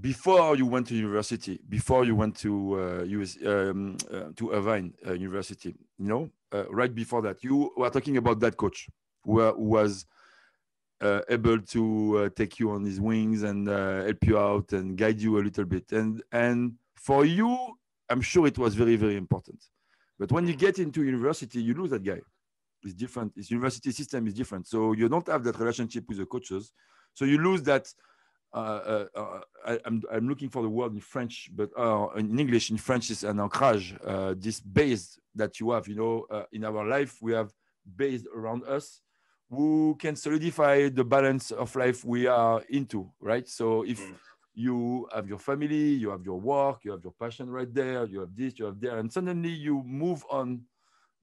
before 0.00 0.56
you 0.56 0.66
went 0.66 0.86
to 0.88 0.94
university, 0.94 1.60
before 1.68 2.04
you 2.04 2.14
went 2.14 2.36
to 2.36 2.80
uh, 2.80 3.04
US, 3.04 3.36
um, 3.44 3.96
uh, 4.10 4.30
to 4.36 4.52
Irvine 4.52 4.94
uh, 5.06 5.12
University, 5.12 5.74
you 5.98 6.08
know, 6.08 6.30
uh, 6.52 6.64
right 6.70 6.94
before 6.94 7.20
that, 7.22 7.44
you 7.44 7.70
were 7.76 7.90
talking 7.90 8.16
about 8.16 8.40
that 8.40 8.56
coach 8.56 8.88
who, 9.22 9.40
uh, 9.40 9.52
who 9.52 9.64
was 9.64 10.06
able 11.28 11.60
to 11.60 12.30
take 12.36 12.60
you 12.60 12.70
on 12.70 12.84
his 12.84 13.00
wings 13.00 13.42
and 13.42 13.66
help 13.68 14.24
you 14.24 14.38
out 14.38 14.72
and 14.72 14.96
guide 14.96 15.20
you 15.20 15.36
a 15.38 15.42
little 15.42 15.64
bit, 15.64 15.90
and 15.90 16.22
and 16.30 16.74
for 16.94 17.24
you, 17.24 17.76
I'm 18.08 18.20
sure 18.20 18.46
it 18.46 18.56
was 18.56 18.76
very 18.76 18.94
very 18.94 19.16
important. 19.16 19.60
But 20.22 20.30
when 20.30 20.46
you 20.46 20.54
get 20.54 20.78
into 20.78 21.02
university, 21.02 21.60
you 21.60 21.74
lose 21.74 21.90
that 21.90 22.04
guy. 22.04 22.20
It's 22.84 22.94
different. 22.94 23.32
His 23.34 23.50
university 23.50 23.90
system 23.90 24.24
is 24.28 24.34
different, 24.34 24.68
so 24.68 24.92
you 24.92 25.08
don't 25.08 25.26
have 25.26 25.42
that 25.42 25.58
relationship 25.58 26.04
with 26.08 26.18
the 26.18 26.26
coaches. 26.26 26.70
So 27.12 27.24
you 27.24 27.38
lose 27.38 27.60
that 27.64 27.92
uh, 28.54 28.56
uh, 28.56 29.06
uh, 29.16 29.40
I, 29.66 29.80
I'm, 29.84 30.00
I'm 30.12 30.28
looking 30.28 30.48
for 30.48 30.62
the 30.62 30.68
word 30.68 30.92
in 30.94 31.00
French, 31.00 31.50
but 31.52 31.70
uh, 31.76 32.06
in 32.14 32.38
English, 32.38 32.70
in 32.70 32.76
French, 32.76 33.10
is 33.10 33.24
an 33.24 33.40
ancrage. 33.40 33.96
Uh, 34.06 34.34
this 34.38 34.60
base 34.60 35.18
that 35.34 35.58
you 35.58 35.72
have, 35.72 35.88
you 35.88 35.96
know, 35.96 36.46
in 36.52 36.64
our 36.64 36.86
life, 36.86 37.18
we 37.20 37.32
have 37.32 37.50
base 37.96 38.24
around 38.32 38.62
us 38.62 39.00
who 39.50 39.96
can 39.98 40.14
solidify 40.14 40.88
the 40.88 41.02
balance 41.02 41.50
of 41.50 41.74
life 41.74 42.04
we 42.04 42.28
are 42.28 42.62
into, 42.68 43.10
right? 43.20 43.48
So 43.48 43.82
if 43.82 43.98
Mm. 43.98 44.14
You 44.54 45.08
have 45.14 45.28
your 45.28 45.38
family, 45.38 45.94
you 45.94 46.10
have 46.10 46.24
your 46.24 46.40
work, 46.40 46.84
you 46.84 46.92
have 46.92 47.02
your 47.02 47.14
passion 47.18 47.50
right 47.50 47.72
there, 47.72 48.04
you 48.06 48.20
have 48.20 48.34
this, 48.36 48.58
you 48.58 48.66
have 48.66 48.80
there, 48.80 48.98
and 48.98 49.12
suddenly 49.12 49.50
you 49.50 49.82
move 49.84 50.24
on, 50.30 50.60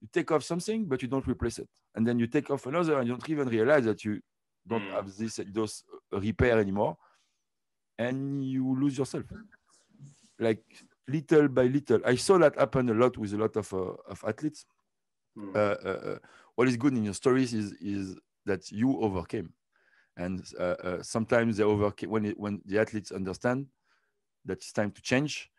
you 0.00 0.08
take 0.12 0.30
off 0.30 0.42
something, 0.42 0.86
but 0.86 1.02
you 1.02 1.08
don't 1.08 1.26
replace 1.26 1.58
it, 1.58 1.68
and 1.94 2.06
then 2.06 2.18
you 2.18 2.26
take 2.26 2.50
off 2.50 2.66
another, 2.66 2.98
and 2.98 3.06
you 3.08 3.14
don't 3.14 3.28
even 3.30 3.48
realize 3.48 3.84
that 3.84 4.04
you 4.04 4.20
don't 4.66 4.82
Mm. 4.82 4.94
have 4.94 5.16
this 5.16 5.40
those 5.52 5.84
uh, 6.12 6.20
repair 6.20 6.58
anymore 6.58 6.96
and 7.98 8.44
you 8.44 8.78
lose 8.80 8.96
yourself. 8.98 9.24
Like 10.38 10.62
little 11.06 11.48
by 11.48 11.64
little. 11.64 12.00
I 12.04 12.16
saw 12.16 12.38
that 12.38 12.56
happen 12.58 12.88
a 12.88 12.94
lot 12.94 13.18
with 13.18 13.32
a 13.34 13.36
lot 13.36 13.56
of 13.56 13.72
uh, 13.74 13.94
of 14.08 14.24
athletes. 14.26 14.64
Mm. 15.36 15.54
uh, 15.54 15.58
uh, 15.58 15.88
uh, 15.88 16.18
what 16.56 16.68
is 16.68 16.76
good 16.76 16.94
in 16.94 17.04
your 17.04 17.14
stories 17.14 17.54
is 17.54 17.72
is 17.74 18.16
that 18.46 18.70
you 18.72 18.98
overcame 19.00 19.52
and 20.22 20.44
uh, 20.58 20.62
uh, 20.62 21.02
sometimes 21.02 21.56
they 21.56 21.64
overcame 21.64 22.10
when 22.10 22.24
it, 22.24 22.36
when 22.38 22.60
the 22.66 22.78
athletes 22.78 23.10
understand 23.20 23.66
that 24.46 24.58
it's 24.58 24.72
time 24.72 24.90
to 24.92 25.02
change 25.02 25.50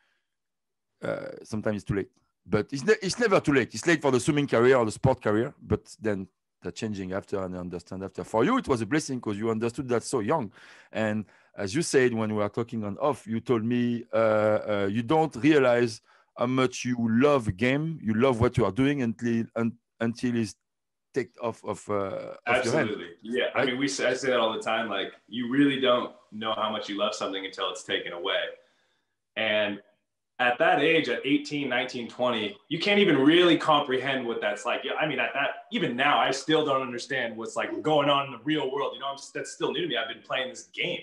uh, 1.02 1.32
sometimes 1.44 1.78
it's 1.78 1.86
too 1.86 1.96
late. 1.96 2.10
But 2.46 2.68
it's, 2.72 2.84
ne- 2.84 3.02
it's 3.02 3.20
never 3.20 3.40
too 3.40 3.54
late. 3.54 3.74
It's 3.74 3.86
late 3.86 4.02
for 4.02 4.12
the 4.12 4.20
swimming 4.20 4.48
career 4.48 4.78
or 4.78 4.86
the 4.86 4.92
sport 4.92 5.22
career 5.22 5.54
but 5.62 5.96
then 6.00 6.28
they're 6.62 6.72
changing 6.72 7.14
after 7.14 7.42
and 7.44 7.56
understand 7.56 8.04
after. 8.04 8.24
For 8.24 8.44
you 8.44 8.58
it 8.58 8.68
was 8.68 8.82
a 8.82 8.86
blessing 8.86 9.18
because 9.18 9.38
you 9.38 9.50
understood 9.50 9.88
that 9.90 10.04
so 10.04 10.20
young. 10.20 10.52
And 10.92 11.26
as 11.56 11.74
you 11.76 11.82
said 11.82 12.14
when 12.14 12.30
we 12.30 12.38
were 12.38 12.50
talking 12.50 12.84
on 12.84 12.98
off 12.98 13.28
you 13.28 13.40
told 13.40 13.64
me 13.64 14.06
uh, 14.14 14.18
uh, 14.18 14.90
you 14.92 15.04
don't 15.04 15.36
realize 15.38 16.02
how 16.38 16.46
much 16.48 16.86
you 16.86 16.98
love 17.00 17.56
game 17.58 18.00
you 18.02 18.14
love 18.14 18.40
what 18.40 18.58
you 18.58 18.66
are 18.66 18.72
doing 18.72 19.02
until 19.02 19.46
un, 19.56 19.74
until 20.00 20.36
it's 20.36 20.56
taken 21.14 21.34
off 21.42 21.64
of, 21.64 21.84
uh, 21.90 21.94
of 21.94 22.38
Absolutely. 22.48 23.10
Yeah. 23.22 23.46
I 23.56 23.66
mean, 23.66 23.78
we 23.78 23.88
say, 23.88 24.08
I 24.08 24.14
say 24.14 24.30
that 24.30 24.40
all 24.40 24.54
the 24.54 24.62
time. 24.62 24.90
Like, 24.90 25.14
you 25.28 25.50
really 25.50 25.80
don't 25.80 26.14
know 26.32 26.54
how 26.54 26.72
much 26.72 26.90
you 26.90 26.98
love 26.98 27.14
something 27.14 27.46
until 27.46 27.70
it's 27.70 27.84
taken 27.84 28.14
away. 28.14 28.42
And 29.36 29.82
at 30.40 30.58
that 30.58 30.82
age, 30.82 31.08
at 31.08 31.22
18, 31.24 31.70
19, 31.70 32.10
20, 32.10 32.58
you 32.70 32.80
can't 32.80 33.00
even 33.00 33.18
really 33.18 33.58
comprehend 33.58 34.26
what 34.26 34.42
that's 34.42 34.66
like. 34.66 34.82
Yeah, 34.84 34.94
I 35.00 35.08
mean, 35.08 35.20
at 35.20 35.30
that, 35.34 35.50
even 35.72 35.96
now, 35.96 36.18
I 36.18 36.32
still 36.32 36.66
don't 36.66 36.82
understand 36.82 37.38
what's 37.38 37.56
like 37.56 37.82
going 37.82 38.10
on 38.10 38.26
in 38.26 38.32
the 38.32 38.40
real 38.44 38.72
world. 38.72 38.94
You 38.96 39.02
know, 39.02 39.08
I'm, 39.08 39.18
that's 39.34 39.52
still 39.52 39.72
new 39.72 39.82
to 39.82 39.88
me. 39.88 39.98
I've 39.98 40.14
been 40.14 40.24
playing 40.24 40.50
this 40.50 40.64
game 40.74 41.02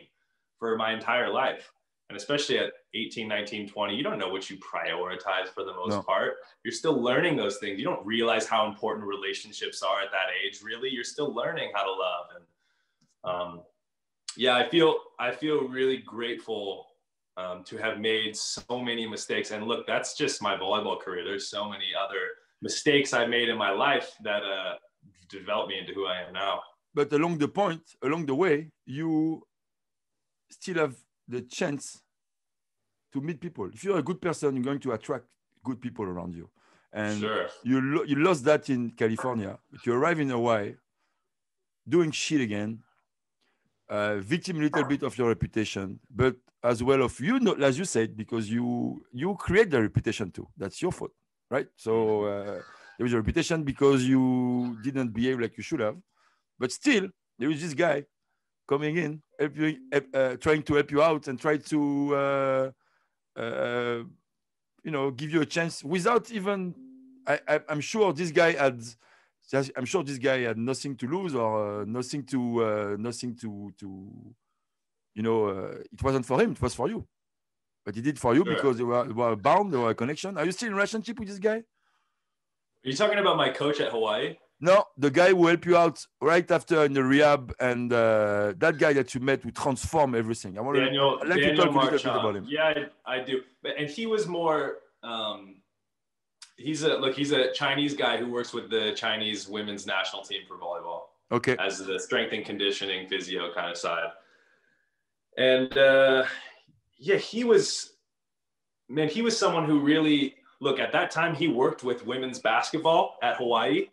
for 0.59 0.77
my 0.77 0.93
entire 0.93 1.31
life. 1.31 1.71
And 2.09 2.17
especially 2.17 2.59
at 2.59 2.73
18, 2.95 3.29
19, 3.29 3.69
20, 3.69 3.95
you 3.95 4.03
don't 4.03 4.19
know 4.19 4.29
what 4.31 4.49
you 4.49 4.57
prioritize 4.59 5.49
for 5.49 5.63
the 5.63 5.75
most 5.75 5.91
No. 5.91 6.03
part. 6.03 6.37
You're 6.65 6.73
still 6.73 6.99
learning 7.01 7.37
those 7.37 7.59
things. 7.59 7.79
You 7.79 7.85
don't 7.85 8.05
realize 8.07 8.47
how 8.47 8.67
important 8.67 9.07
relationships 9.07 9.83
are 9.83 10.01
at 10.01 10.11
that 10.11 10.29
age. 10.43 10.63
Really, 10.63 10.89
you're 10.89 11.05
still 11.05 11.35
learning 11.35 11.71
how 11.75 11.85
to 11.85 11.91
love. 11.93 12.27
And 12.37 12.45
um, 13.31 13.63
yeah, 14.37 14.57
I 14.57 14.69
feel 14.69 14.97
I 15.19 15.31
feel 15.33 15.69
really 15.69 15.99
grateful 15.99 16.87
um, 17.37 17.63
to 17.65 17.77
have 17.77 17.99
made 18.01 18.35
so 18.37 18.81
many 18.81 19.07
mistakes. 19.07 19.51
And 19.51 19.67
look, 19.67 19.87
that's 19.87 20.17
just 20.17 20.41
my 20.43 20.57
volleyball 20.57 20.99
career. 20.99 21.25
There's 21.25 21.49
so 21.49 21.69
many 21.69 21.89
other 22.05 22.23
mistakes 22.63 23.13
I 23.13 23.27
made 23.27 23.49
in 23.51 23.59
my 23.59 23.71
life 23.71 24.09
that 24.23 24.43
uh, 24.43 24.75
developed 25.29 25.69
me 25.69 25.79
into 25.79 25.93
who 25.93 26.07
I 26.07 26.23
am 26.27 26.33
now. 26.33 26.63
but 26.95 27.13
along 27.13 27.37
the 27.39 27.47
point 27.63 27.83
along 28.03 28.23
the 28.27 28.35
way 28.35 28.55
you 28.87 29.43
still 30.51 30.79
have 30.85 30.97
the 31.29 31.43
chance 31.43 32.03
to 33.13 33.21
meet 33.21 33.41
people. 33.41 33.69
If 33.73 33.85
you're 33.85 33.99
a 33.99 34.03
good 34.03 34.21
person 34.21 34.55
you're 34.57 34.65
going 34.65 34.81
to 34.81 34.93
attract 34.93 35.27
good 35.65 35.81
people 35.81 36.05
around 36.05 36.35
you. 36.35 36.49
And 36.93 37.21
sure. 37.21 37.47
you, 37.63 37.81
lo- 37.81 38.05
you 38.05 38.17
lost 38.17 38.45
that 38.45 38.71
in 38.71 38.91
california. 38.91 39.59
But 39.71 39.85
you 39.85 39.93
arrive 39.95 40.21
in 40.21 40.31
hawaii 40.31 40.75
doing 41.89 42.11
shit 42.11 42.41
again 42.41 42.81
uh, 43.89 44.17
victim 44.19 44.59
a 44.59 44.61
little 44.61 44.85
bit 44.85 45.03
of 45.03 45.17
your 45.17 45.29
reputation 45.29 45.99
but 46.11 46.37
as 46.63 46.83
well 46.83 47.03
of 47.03 47.19
you 47.21 47.41
know 47.41 47.55
as 47.55 47.79
you 47.79 47.85
said 47.85 48.17
because 48.17 48.51
you 48.51 49.03
you 49.13 49.35
create 49.37 49.71
the 49.71 49.81
reputation 49.81 50.31
too. 50.31 50.47
That's 50.57 50.83
your 50.83 50.93
fault 50.93 51.13
right? 51.51 51.69
So 51.77 52.25
uh, 52.25 52.61
there 52.99 53.07
is 53.07 53.13
a 53.13 53.17
reputation 53.17 53.63
because 53.63 54.05
you 54.05 54.77
didn't 54.83 55.11
behave 55.15 55.41
like 55.41 55.57
you 55.57 55.63
should 55.63 55.81
have 55.81 55.97
but 56.59 56.73
still 56.73 57.09
there 57.39 57.51
is 57.51 57.63
this 57.63 57.75
guy 57.75 58.05
coming 58.67 58.97
in 58.97 59.23
help 59.39 59.57
you, 59.57 59.79
uh, 60.15 60.37
trying 60.37 60.63
to 60.65 60.75
help 60.75 60.91
you 60.91 61.03
out 61.03 61.29
and 61.29 61.39
try 61.41 61.57
to 61.57 62.15
uh, 62.15 62.71
uh, 63.39 64.03
you 64.85 64.91
know 64.91 65.11
give 65.11 65.31
you 65.31 65.41
a 65.41 65.47
chance 65.47 65.85
without 65.85 66.31
even 66.31 66.75
I, 67.27 67.61
i'm 67.69 67.81
sure 67.81 68.13
this 68.13 68.31
guy 68.31 68.53
had 68.53 68.83
i'm 69.77 69.85
sure 69.85 70.03
this 70.03 70.19
guy 70.19 70.39
had 70.41 70.57
nothing 70.57 70.97
to 70.97 71.07
lose 71.07 71.35
or 71.35 71.83
uh, 71.83 71.85
nothing 71.85 72.25
to 72.27 72.65
uh, 72.65 72.97
nothing 72.99 73.37
to 73.37 73.73
to 73.79 73.87
you 75.15 75.23
know 75.23 75.47
uh, 75.49 75.75
it 75.93 76.03
wasn't 76.03 76.27
for 76.27 76.41
him 76.41 76.53
it 76.53 76.63
was 76.63 76.75
for 76.75 76.89
you 76.89 77.07
but 77.85 77.95
he 77.95 78.01
did 78.01 78.19
for 78.19 78.35
you 78.35 78.45
Sure. 78.45 78.55
because 78.55 78.77
they 78.79 78.85
were, 78.85 79.05
were 79.13 79.37
bound 79.37 79.73
there 79.73 79.81
were 79.81 79.91
a 79.91 79.95
connection 79.95 80.37
are 80.39 80.45
you 80.47 80.53
still 80.53 80.69
in 80.69 80.75
relationship 80.75 81.19
with 81.19 81.29
this 81.29 81.39
guy 81.39 81.59
Are 82.85 82.91
you 82.91 82.95
talking 82.95 83.19
about 83.19 83.37
my 83.37 83.51
coach 83.51 83.81
at 83.81 83.91
Hawaii? 83.91 84.37
No, 84.61 84.85
the 84.97 85.11
guy 85.11 85.31
who 85.31 85.47
helped 85.47 85.67
you 85.67 85.77
out 85.77 86.05
right 86.21 86.49
after 86.51 86.85
in 86.85 86.93
the 86.93 87.05
rehab, 87.05 87.55
and 87.61 87.93
uh, 87.93 88.55
that 88.59 88.79
guy 88.79 88.93
that 88.93 89.15
you 89.15 89.21
met 89.21 89.43
who 89.43 89.53
transform 89.53 90.15
everything. 90.15 90.59
I 90.59 90.63
want 90.63 90.79
Daniel, 90.79 91.19
I'd 91.23 91.29
like 91.29 91.39
to 91.39 91.47
Daniel 91.47 91.67
talk 91.67 91.75
a 91.75 91.79
little 91.79 91.91
bit 91.91 92.07
about 92.07 92.37
him. 92.37 92.47
Yeah, 92.49 92.75
I, 93.07 93.17
I 93.17 93.25
do. 93.25 93.43
But 93.63 93.73
and 93.79 93.89
he 93.89 94.07
was 94.07 94.27
more. 94.27 94.79
Um, 95.05 95.57
he's 96.57 96.83
a 96.83 96.97
look. 96.97 97.15
He's 97.15 97.31
a 97.31 97.53
Chinese 97.53 97.95
guy 97.95 98.17
who 98.17 98.31
works 98.31 98.53
with 98.53 98.69
the 98.69 98.93
Chinese 98.97 99.49
women's 99.49 99.87
national 99.87 100.23
team 100.23 100.43
for 100.49 100.57
volleyball 100.57 101.03
Okay, 101.31 101.57
as 101.61 101.79
the 101.79 101.99
strength 102.01 102.33
and 102.33 102.45
conditioning 102.45 103.09
physio 103.09 103.53
kind 103.55 103.71
of 103.71 103.77
side. 103.77 104.11
And 105.37 105.77
uh, 105.79 106.25
yeah, 106.97 107.17
he 107.17 107.45
was. 107.45 107.93
Man, 108.91 109.09
he 109.09 109.21
was 109.21 109.39
someone 109.39 109.67
who 109.67 109.81
really 109.81 110.37
look 110.61 110.81
at 110.81 110.93
that 110.93 111.11
time. 111.11 111.35
He 111.35 111.47
worked 111.47 111.85
with 111.85 112.07
women's 112.07 112.39
basketball 112.39 113.19
at 113.23 113.37
Hawaii, 113.37 113.89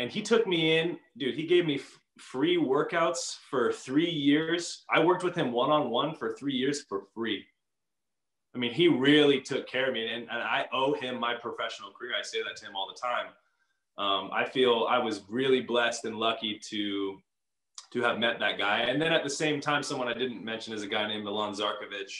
and 0.00 0.10
he 0.10 0.22
took 0.22 0.46
me 0.46 0.78
in, 0.78 0.98
dude. 1.18 1.34
He 1.34 1.46
gave 1.46 1.66
me 1.66 1.76
f- 1.76 2.00
free 2.18 2.56
workouts 2.56 3.36
for 3.50 3.70
three 3.70 4.10
years. 4.10 4.84
I 4.90 5.04
worked 5.04 5.22
with 5.22 5.34
him 5.34 5.52
one 5.52 5.70
on 5.70 5.90
one 5.90 6.14
for 6.14 6.34
three 6.34 6.54
years 6.54 6.82
for 6.88 7.02
free. 7.14 7.44
I 8.54 8.58
mean, 8.58 8.72
he 8.72 8.88
really 8.88 9.42
took 9.42 9.68
care 9.68 9.88
of 9.88 9.92
me, 9.92 10.06
and, 10.06 10.22
and 10.22 10.42
I 10.42 10.66
owe 10.72 10.94
him 10.94 11.20
my 11.20 11.34
professional 11.34 11.90
career. 11.90 12.12
I 12.18 12.22
say 12.22 12.42
that 12.42 12.56
to 12.56 12.66
him 12.66 12.74
all 12.74 12.88
the 12.92 12.98
time. 12.98 13.26
Um, 13.98 14.30
I 14.32 14.48
feel 14.48 14.86
I 14.88 14.98
was 14.98 15.20
really 15.28 15.60
blessed 15.60 16.06
and 16.06 16.16
lucky 16.16 16.58
to 16.70 17.18
to 17.92 18.00
have 18.02 18.18
met 18.18 18.38
that 18.38 18.56
guy. 18.56 18.80
And 18.80 19.02
then 19.02 19.12
at 19.12 19.24
the 19.24 19.30
same 19.30 19.60
time, 19.60 19.82
someone 19.82 20.06
I 20.06 20.14
didn't 20.14 20.44
mention 20.44 20.72
is 20.72 20.84
a 20.84 20.86
guy 20.86 21.08
named 21.08 21.24
Milan 21.24 21.52
Zarkovic, 21.52 22.12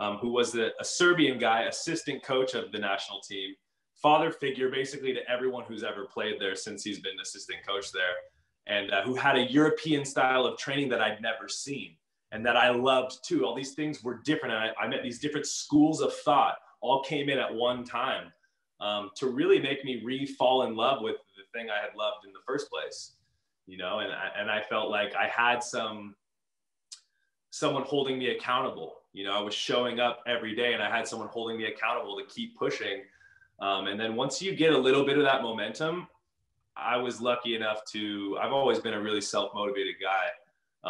um, 0.00 0.16
who 0.16 0.32
was 0.32 0.50
the, 0.50 0.72
a 0.80 0.84
Serbian 0.84 1.38
guy, 1.38 1.62
assistant 1.62 2.24
coach 2.24 2.54
of 2.54 2.72
the 2.72 2.78
national 2.78 3.20
team, 3.20 3.54
father 4.02 4.30
figure 4.30 4.68
basically 4.68 5.14
to 5.14 5.30
everyone 5.30 5.64
who's 5.64 5.84
ever 5.84 6.04
played 6.04 6.40
there 6.40 6.56
since 6.56 6.82
he's 6.82 7.00
been 7.00 7.18
assistant 7.22 7.60
coach 7.66 7.92
there, 7.92 8.14
and 8.66 8.90
uh, 8.90 9.02
who 9.02 9.14
had 9.14 9.36
a 9.36 9.50
European 9.50 10.04
style 10.04 10.44
of 10.44 10.58
training 10.58 10.88
that 10.88 11.00
I'd 11.00 11.22
never 11.22 11.48
seen 11.48 11.96
and 12.32 12.44
that 12.46 12.56
I 12.56 12.70
loved 12.70 13.18
too. 13.24 13.44
All 13.44 13.54
these 13.54 13.74
things 13.74 14.02
were 14.02 14.20
different. 14.24 14.54
And 14.54 14.64
I, 14.64 14.84
I 14.84 14.88
met 14.88 15.02
these 15.02 15.20
different 15.20 15.46
schools 15.46 16.00
of 16.00 16.12
thought 16.14 16.56
all 16.80 17.02
came 17.04 17.28
in 17.28 17.38
at 17.38 17.54
one 17.54 17.84
time 17.84 18.32
um, 18.80 19.10
to 19.16 19.28
really 19.28 19.60
make 19.60 19.84
me 19.84 20.02
re-fall 20.04 20.64
in 20.64 20.74
love 20.74 21.02
with 21.02 21.16
the 21.36 21.42
thing 21.56 21.68
I 21.70 21.80
had 21.80 21.94
loved 21.96 22.26
in 22.26 22.32
the 22.32 22.40
first 22.44 22.70
place, 22.70 23.12
you 23.66 23.76
know, 23.78 24.00
and 24.00 24.12
I, 24.12 24.30
and 24.36 24.50
I 24.50 24.62
felt 24.62 24.90
like 24.90 25.14
I 25.14 25.28
had 25.28 25.62
some, 25.62 26.16
someone 27.50 27.84
holding 27.84 28.18
me 28.18 28.30
accountable. 28.30 28.96
You 29.12 29.24
know, 29.24 29.32
I 29.32 29.40
was 29.40 29.54
showing 29.54 30.00
up 30.00 30.20
every 30.26 30.56
day 30.56 30.72
and 30.72 30.82
I 30.82 30.90
had 30.90 31.06
someone 31.06 31.28
holding 31.28 31.58
me 31.58 31.66
accountable 31.66 32.16
to 32.16 32.24
keep 32.34 32.56
pushing. 32.56 33.02
Um, 33.62 33.86
and 33.86 33.98
then 33.98 34.16
once 34.16 34.42
you 34.42 34.54
get 34.54 34.72
a 34.72 34.78
little 34.78 35.06
bit 35.06 35.16
of 35.16 35.24
that 35.24 35.40
momentum, 35.40 36.08
I 36.76 36.96
was 36.96 37.20
lucky 37.20 37.54
enough 37.54 37.84
to, 37.92 38.36
I've 38.42 38.52
always 38.52 38.80
been 38.80 38.94
a 38.94 39.00
really 39.00 39.20
self-motivated 39.20 39.94
guy. 40.02 40.24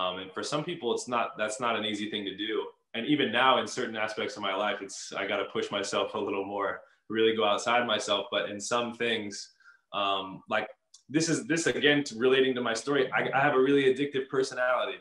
Um, 0.01 0.21
and 0.21 0.33
for 0.33 0.43
some 0.43 0.65
people, 0.65 0.95
it's 0.95 1.07
not, 1.07 1.37
that's 1.37 1.61
not 1.61 1.77
an 1.77 1.85
easy 1.85 2.11
thing 2.11 2.25
to 2.25 2.35
do. 2.35 2.67
And 2.95 3.05
even 3.07 3.31
now 3.31 3.61
in 3.61 3.67
certain 3.67 3.97
aspects 3.97 4.37
of 4.37 4.43
my 4.43 4.55
life, 4.55 4.79
it's, 4.81 5.13
I 5.13 5.27
got 5.27 5.37
to 5.37 5.45
push 5.53 5.71
myself 5.71 6.15
a 6.15 6.19
little 6.19 6.47
more, 6.47 6.81
really 7.11 7.37
go 7.37 7.45
outside 7.45 7.87
myself. 7.87 8.27
But 8.31 8.49
in 8.49 8.59
some 8.59 8.95
things, 8.95 9.51
um, 9.93 10.43
like 10.49 10.69
this 11.11 11.29
is 11.29 11.47
this 11.47 11.67
again, 11.67 12.03
to 12.05 12.19
relating 12.19 12.55
to 12.55 12.63
my 12.63 12.73
story, 12.73 13.11
I, 13.13 13.29
I 13.35 13.41
have 13.41 13.55
a 13.55 13.61
really 13.61 13.85
addictive 13.93 14.29
personality. 14.31 14.99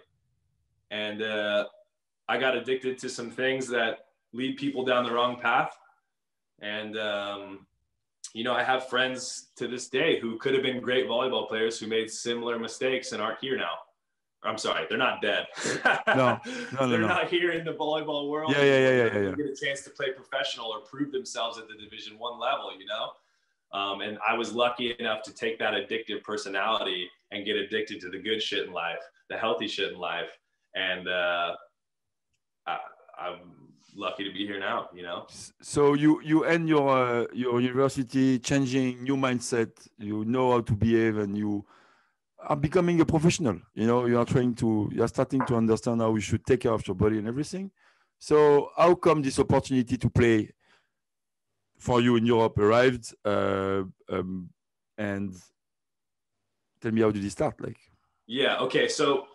And 0.90 1.22
uh, 1.22 1.66
I 2.28 2.38
got 2.38 2.56
addicted 2.56 2.98
to 3.00 3.10
some 3.10 3.32
things 3.32 3.68
that 3.70 4.08
lead 4.34 4.58
people 4.58 4.84
down 4.84 5.06
the 5.06 5.12
wrong 5.14 5.40
path. 5.40 5.78
And, 6.62 6.98
um, 6.98 7.66
you 8.34 8.44
know, 8.44 8.54
I 8.54 8.64
have 8.64 8.88
friends 8.88 9.50
to 9.58 9.68
this 9.68 9.90
day 9.90 10.20
who 10.20 10.38
could 10.38 10.54
have 10.54 10.64
been 10.64 10.80
great 10.80 11.08
volleyball 11.08 11.48
players 11.48 11.80
who 11.80 11.88
made 11.88 12.10
similar 12.10 12.58
mistakes 12.60 13.12
and 13.12 13.22
aren't 13.22 13.40
here 13.40 13.58
now. 13.58 13.74
I'm 14.44 14.58
sorry, 14.58 14.86
they're 14.90 14.98
not 14.98 15.22
dead. 15.22 15.46
no, 16.08 16.40
no, 16.74 16.90
they're 16.90 17.00
no, 17.00 17.08
not 17.08 17.28
here 17.28 17.52
in 17.52 17.64
the 17.64 17.74
volleyball 17.74 18.30
world. 18.30 18.52
Yeah, 18.52 18.64
yeah, 18.64 18.80
yeah, 18.80 18.90
yeah, 18.90 19.06
yeah, 19.06 19.20
yeah. 19.30 19.36
Get 19.36 19.46
a 19.46 19.56
chance 19.56 19.82
to 19.84 19.92
play 19.92 20.12
professional 20.12 20.68
or 20.68 20.80
prove 20.80 21.12
themselves 21.12 21.60
at 21.60 21.68
the 21.68 21.76
Division 21.76 22.18
One 22.18 22.40
level, 22.40 22.72
you 22.78 22.88
know. 22.88 23.12
Um, 23.72 24.02
and 24.02 24.18
I 24.28 24.34
was 24.34 24.52
lucky 24.52 24.96
enough 24.98 25.22
to 25.24 25.34
take 25.34 25.60
that 25.60 25.74
addictive 25.74 26.24
personality 26.24 27.08
and 27.32 27.46
get 27.46 27.56
addicted 27.56 28.02
to 28.02 28.10
the 28.10 28.18
good 28.18 28.42
shit 28.42 28.68
in 28.68 28.74
life, 28.74 29.00
the 29.30 29.38
healthy 29.38 29.68
shit 29.68 29.94
in 29.94 30.00
life, 30.00 30.38
and 30.76 31.08
uh, 31.08 31.56
I, 32.68 32.78
I'm 33.20 33.71
lucky 33.96 34.24
to 34.24 34.32
be 34.32 34.46
here 34.46 34.60
now. 34.60 34.90
You 34.94 35.04
know. 35.04 35.28
So 35.62 35.94
you 35.94 36.22
you 36.24 36.44
end 36.46 36.68
your 36.68 36.90
uh, 36.90 37.26
your 37.34 37.62
university, 37.62 38.40
changing 38.40 39.04
new 39.04 39.16
mindset. 39.16 39.72
You 39.98 40.26
know 40.26 40.52
how 40.52 40.62
to 40.62 40.74
behave, 40.74 41.18
and 41.18 41.38
you 41.38 41.66
are 42.44 42.56
becoming 42.56 43.00
a 43.02 43.06
professional. 43.06 43.60
You 43.74 43.88
know, 43.88 44.06
you 44.06 44.18
are 44.18 44.26
trying 44.26 44.56
to, 44.56 44.90
you 44.94 45.04
are 45.04 45.08
starting 45.08 45.46
to 45.46 45.56
understand 45.56 46.02
how 46.02 46.14
you 46.16 46.22
should 46.22 46.46
take 46.46 46.62
care 46.62 46.74
of 46.74 46.86
your 46.88 46.96
body 46.96 47.18
and 47.18 47.28
everything. 47.28 47.72
So, 48.20 48.70
how 48.78 48.96
come 48.96 49.22
this 49.22 49.40
opportunity 49.40 49.98
to 49.98 50.10
play 50.10 50.54
for 51.78 52.02
you 52.02 52.16
in 52.16 52.26
Europe 52.26 52.58
arrived? 52.58 53.14
Uh, 53.24 53.84
um, 54.10 54.50
and 54.98 55.34
tell 56.82 56.92
me, 56.92 57.02
how 57.02 57.12
did 57.12 57.24
it 57.24 57.32
start? 57.32 57.60
Like, 57.60 57.80
yeah, 58.28 58.58
okay. 58.60 58.88
So, 58.88 59.26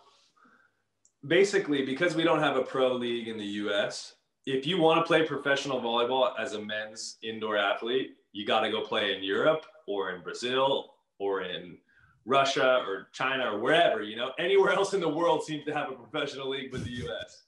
basically, 1.25 1.85
because 1.85 2.15
we 2.15 2.23
don't 2.23 2.39
have 2.39 2.55
a 2.55 2.63
pro 2.63 2.93
league 2.93 3.27
in 3.27 3.37
the 3.37 3.45
US, 3.45 4.13
if 4.47 4.65
you 4.65 4.77
want 4.77 4.97
to 4.97 5.05
play 5.05 5.23
professional 5.23 5.81
volleyball 5.81 6.31
as 6.39 6.53
a 6.53 6.61
men's 6.61 7.17
indoor 7.21 7.57
athlete, 7.57 8.15
you 8.31 8.45
got 8.45 8.61
to 8.61 8.71
go 8.71 8.81
play 8.81 9.13
in 9.13 9.21
Europe 9.21 9.65
or 9.87 10.11
in 10.11 10.21
Brazil 10.23 10.93
or 11.19 11.41
in 11.41 11.77
Russia 12.23 12.81
or 12.87 13.09
China 13.11 13.51
or 13.51 13.59
wherever, 13.59 14.01
you 14.01 14.15
know, 14.15 14.31
anywhere 14.39 14.71
else 14.71 14.93
in 14.93 15.01
the 15.01 15.09
world 15.09 15.43
seems 15.43 15.65
to 15.65 15.73
have 15.73 15.91
a 15.91 15.95
professional 15.95 16.49
league 16.49 16.71
but 16.71 16.81
the 16.85 17.07
US. 17.07 17.43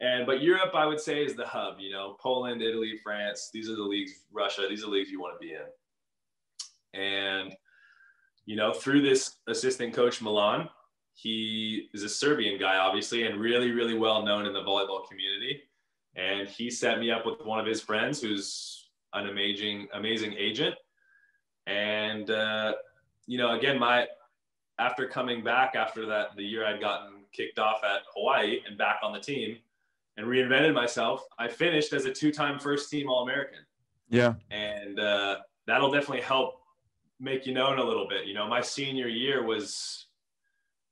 And 0.00 0.24
but 0.24 0.42
Europe, 0.42 0.74
I 0.74 0.86
would 0.86 0.98
say, 0.98 1.22
is 1.22 1.36
the 1.36 1.46
hub, 1.46 1.74
you 1.78 1.92
know, 1.92 2.16
Poland, 2.18 2.62
Italy, 2.62 2.98
France, 3.04 3.50
these 3.52 3.68
are 3.68 3.76
the 3.76 3.82
leagues, 3.82 4.24
Russia, 4.32 4.62
these 4.66 4.82
are 4.82 4.86
the 4.86 4.92
leagues 4.92 5.10
you 5.10 5.20
want 5.20 5.38
to 5.38 5.46
be 5.46 5.52
in. 5.52 6.98
And, 6.98 7.54
you 8.46 8.56
know, 8.56 8.72
through 8.72 9.02
this 9.02 9.36
assistant 9.46 9.92
coach 9.92 10.22
Milan, 10.22 10.70
he 11.12 11.90
is 11.92 12.02
a 12.02 12.08
Serbian 12.08 12.58
guy, 12.58 12.78
obviously, 12.78 13.26
and 13.26 13.38
really, 13.38 13.72
really 13.72 13.94
well 13.94 14.24
known 14.24 14.46
in 14.46 14.54
the 14.54 14.62
volleyball 14.62 15.06
community. 15.06 15.64
And 16.16 16.48
he 16.48 16.70
set 16.70 16.98
me 16.98 17.10
up 17.10 17.24
with 17.24 17.44
one 17.44 17.60
of 17.60 17.66
his 17.66 17.80
friends 17.80 18.20
who's 18.20 18.88
an 19.12 19.28
amazing, 19.28 19.88
amazing 19.94 20.34
agent. 20.36 20.74
And 21.66 22.30
uh, 22.30 22.74
you 23.26 23.38
know, 23.38 23.56
again, 23.56 23.78
my 23.78 24.06
after 24.78 25.06
coming 25.06 25.44
back 25.44 25.74
after 25.76 26.06
that, 26.06 26.36
the 26.36 26.42
year 26.42 26.66
I'd 26.66 26.80
gotten 26.80 27.24
kicked 27.32 27.58
off 27.58 27.84
at 27.84 28.02
Hawaii 28.14 28.60
and 28.66 28.76
back 28.76 29.00
on 29.02 29.12
the 29.12 29.20
team 29.20 29.58
and 30.16 30.26
reinvented 30.26 30.74
myself, 30.74 31.24
I 31.38 31.48
finished 31.48 31.92
as 31.92 32.06
a 32.06 32.12
two-time 32.12 32.58
first 32.58 32.90
team 32.90 33.08
All-American. 33.08 33.60
Yeah. 34.08 34.34
And 34.50 34.98
uh, 34.98 35.36
that'll 35.66 35.92
definitely 35.92 36.22
help 36.22 36.60
make 37.20 37.46
you 37.46 37.54
known 37.54 37.78
a 37.78 37.84
little 37.84 38.08
bit. 38.08 38.26
You 38.26 38.34
know, 38.34 38.48
my 38.48 38.60
senior 38.60 39.06
year 39.06 39.44
was 39.44 40.06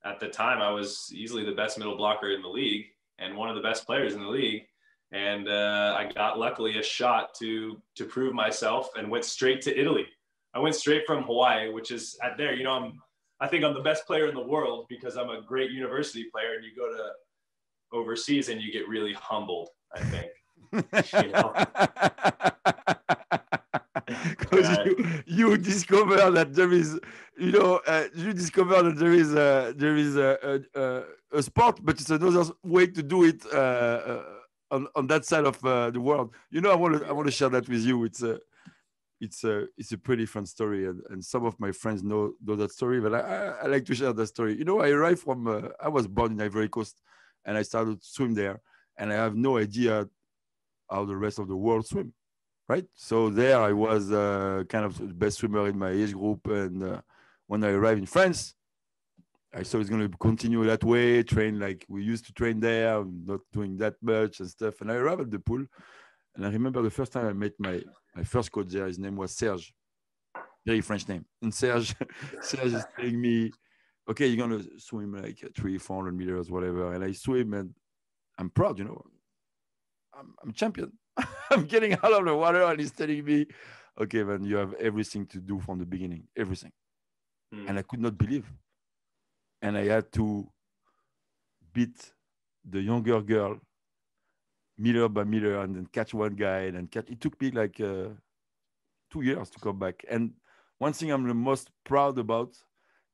at 0.04 0.20
the 0.20 0.28
time 0.28 0.61
I 0.61 0.70
was 0.70 1.11
easily 1.12 1.44
the 1.44 1.52
best 1.52 1.78
middle 1.78 1.96
blocker 1.96 2.31
in 2.31 2.42
the 2.42 2.48
league 2.48 2.87
and 3.18 3.37
one 3.37 3.48
of 3.48 3.57
the 3.57 3.62
best 3.62 3.85
players 3.85 4.14
in 4.14 4.20
the 4.20 4.28
league. 4.28 4.67
And 5.12 5.49
uh, 5.49 5.97
I 5.99 6.12
got 6.12 6.38
luckily 6.38 6.79
a 6.79 6.83
shot 6.83 7.35
to 7.38 7.81
to 7.97 8.05
prove 8.05 8.35
myself 8.35 8.90
and 8.97 9.11
went 9.11 9.25
straight 9.25 9.62
to 9.62 9.79
Italy 9.79 10.07
I 10.55 10.61
went 10.61 10.75
straight 10.75 11.07
from 11.07 11.23
Hawaii, 11.25 11.71
which 11.71 11.90
is 11.90 12.16
at 12.23 12.37
there. 12.37 12.55
You 12.55 12.64
know, 12.64 12.73
I'm 12.73 13.01
I 13.40 13.47
think 13.47 13.64
I'm 13.64 13.75
the 13.75 13.81
best 13.81 14.07
player 14.07 14.27
in 14.29 14.35
the 14.35 14.42
world 14.55 14.87
because 14.88 15.16
I'm 15.16 15.31
a 15.31 15.40
great 15.42 15.71
university 15.71 16.25
player, 16.33 16.55
and 16.55 16.64
you 16.64 16.73
go 16.77 16.88
to 16.88 17.11
overseas 17.92 18.49
and 18.49 18.61
you 18.61 18.73
get 18.73 18.88
really 18.88 19.12
humbled. 19.14 19.68
I 19.94 20.01
think. 20.01 20.31
Because 24.38 24.79
you, 24.87 25.23
you 25.27 25.57
discover 25.59 26.31
that 26.31 26.55
there 26.55 26.73
is, 26.73 26.99
you 27.38 27.53
know, 27.53 27.81
uh, 27.87 28.05
you 28.14 28.33
discover 28.33 28.83
that 28.83 28.97
there 28.99 29.12
is 29.12 29.33
a, 29.35 29.73
there 29.77 29.97
is 29.97 30.16
a, 30.16 30.61
a, 30.75 31.03
a, 31.38 31.42
sport, 31.42 31.81
but 31.83 32.01
it's 32.01 32.11
another 32.11 32.44
way 32.64 32.87
to 32.87 33.03
do 33.03 33.25
it 33.25 33.44
uh, 33.47 33.57
uh, 33.57 34.25
on, 34.70 34.87
on 34.94 35.07
that 35.09 35.24
side 35.24 35.44
of 35.44 35.62
uh, 35.64 35.90
the 35.90 36.00
world. 36.00 36.35
You 36.50 36.61
know, 36.61 36.70
I 36.70 36.74
want 36.74 37.00
to 37.00 37.09
I 37.09 37.12
want 37.12 37.26
to 37.26 37.33
share 37.33 37.48
that 37.50 37.68
with 37.68 37.83
you. 37.83 38.04
It's 38.04 38.22
uh, 38.22 38.38
it's 39.20 39.44
a 39.44 39.66
it's 39.76 39.92
a 39.92 39.98
pretty 39.98 40.26
fun 40.26 40.46
story, 40.46 40.87
and, 40.87 41.02
and 41.11 41.24
some 41.24 41.44
of 41.44 41.59
my 41.59 41.72
friends 41.72 42.02
know 42.02 42.33
know 42.44 42.57
that 42.57 42.72
story. 42.72 43.00
But 43.00 43.14
I, 43.14 43.20
I, 43.20 43.44
I 43.62 43.66
like 43.66 43.85
to 43.87 43.94
share 43.94 44.12
that 44.12 44.26
story. 44.26 44.57
You 44.57 44.64
know, 44.64 44.81
I 44.81 44.90
arrived 44.90 45.20
from 45.20 45.46
uh, 45.46 45.68
I 45.81 45.88
was 45.88 46.07
born 46.07 46.33
in 46.33 46.40
Ivory 46.40 46.68
Coast, 46.68 47.00
and 47.44 47.57
I 47.57 47.62
started 47.62 48.00
to 48.00 48.07
swim 48.07 48.35
there, 48.35 48.61
and 48.96 49.12
I 49.12 49.16
have 49.16 49.35
no 49.35 49.59
idea 49.59 50.09
how 50.90 51.04
the 51.04 51.16
rest 51.16 51.38
of 51.38 51.48
the 51.48 51.57
world 51.57 51.87
swim, 51.87 52.12
right? 52.68 52.87
So 52.94 53.28
there 53.28 53.61
I 53.61 53.72
was 53.72 54.11
uh, 54.11 54.64
kind 54.68 54.85
of 54.85 54.98
the 54.98 55.14
best 55.14 55.38
swimmer 55.38 55.68
in 55.68 55.78
my 55.78 55.90
age 55.90 56.12
group, 56.12 56.46
and 56.46 56.83
uh, 56.83 57.00
when 57.46 57.64
I 57.64 57.70
arrived 57.70 58.00
in 58.00 58.07
France, 58.07 58.54
I 59.54 59.62
thought 59.62 59.80
it's 59.80 59.90
going 59.90 60.11
to 60.11 60.18
continue 60.18 60.64
that 60.64 60.84
way, 60.84 61.22
train 61.22 61.58
like 61.58 61.87
we 61.88 62.02
used 62.02 62.26
to 62.26 62.32
train 62.32 62.61
there, 62.61 63.02
not 63.04 63.40
doing 63.52 63.78
that 63.78 63.94
much 64.02 64.40
and 64.40 64.48
stuff. 64.48 64.80
And 64.80 64.92
I 64.92 64.96
arrived 64.96 65.22
at 65.22 65.30
the 65.30 65.38
pool, 65.38 65.64
and 66.37 66.46
I 66.46 66.50
remember 66.50 66.82
the 66.82 66.90
first 66.90 67.12
time 67.12 67.26
I 67.26 67.32
met 67.32 67.52
my 67.58 67.82
my 68.14 68.24
first 68.24 68.52
coach 68.52 68.68
there, 68.68 68.87
his 68.87 68.98
name 68.98 69.16
was 69.16 69.37
Serge, 69.37 69.72
very 70.66 70.80
French 70.80 71.08
name. 71.08 71.24
And 71.40 71.54
Serge, 71.54 71.94
Serge 72.42 72.74
is 72.74 72.84
telling 72.96 73.20
me, 73.20 73.50
okay, 74.11 74.26
you're 74.26 74.46
gonna 74.46 74.62
swim 74.76 75.14
like 75.14 75.42
three, 75.56 75.78
four 75.78 75.96
hundred 75.98 76.16
meters, 76.16 76.50
whatever. 76.50 76.92
And 76.92 77.04
I 77.04 77.12
swim, 77.12 77.54
and 77.54 77.74
I'm 78.38 78.50
proud, 78.50 78.78
you 78.78 78.84
know. 78.84 79.02
I'm, 80.18 80.34
I'm 80.42 80.52
champion. 80.52 80.92
I'm 81.50 81.64
getting 81.64 81.92
out 81.94 82.12
of 82.12 82.24
the 82.24 82.34
water, 82.34 82.64
and 82.64 82.80
he's 82.80 82.90
telling 82.90 83.24
me, 83.24 83.46
okay, 83.98 84.24
man, 84.24 84.44
you 84.44 84.56
have 84.56 84.74
everything 84.74 85.26
to 85.26 85.38
do 85.38 85.58
from 85.61 85.78
the 85.78 85.87
beginning, 85.87 86.24
everything. 86.37 86.72
Mm. 87.54 87.68
And 87.68 87.78
I 87.78 87.82
could 87.82 88.00
not 88.00 88.18
believe. 88.18 88.50
And 89.62 89.77
I 89.77 89.85
had 89.85 90.12
to 90.12 90.49
beat 91.73 92.12
the 92.68 92.81
younger 92.81 93.21
girl 93.21 93.61
meter 94.77 95.09
by 95.09 95.25
meter 95.25 95.61
and 95.61 95.75
then 95.75 95.87
catch 95.87 96.14
one 96.14 96.35
guy 96.35 96.61
and 96.61 96.77
then 96.77 96.87
catch. 96.87 97.11
It 97.11 97.21
took 97.21 97.40
me 97.40 97.51
like 97.51 97.81
uh, 97.81 98.11
two 99.11 99.23
years 99.23 99.51
to 99.51 99.59
come 99.59 99.79
back. 99.79 100.05
And 100.09 100.33
one 100.79 100.92
thing 100.92 101.11
I'm 101.11 101.27
the 101.27 101.35
most 101.35 101.71
proud 101.85 102.18
about 102.18 102.57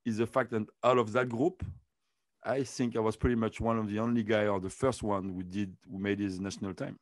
is 0.05 0.19
the 0.19 0.27
fact 0.27 0.51
that 0.51 0.67
out 0.83 0.99
of 0.99 1.13
that 1.13 1.31
group, 1.31 1.65
I 2.45 2.63
think 2.63 2.95
I 2.95 3.01
was 3.01 3.17
pretty 3.17 3.37
much 3.37 3.61
one 3.61 3.79
of 3.79 3.89
the 3.89 3.99
only 3.99 4.23
guy 4.23 4.47
or 4.47 4.61
the 4.61 4.69
first 4.69 5.03
one 5.03 5.31
who 5.31 5.43
did 5.43 5.75
who 5.91 5.99
made 5.99 6.21
his 6.21 6.39
national 6.39 6.75
time. 6.75 6.99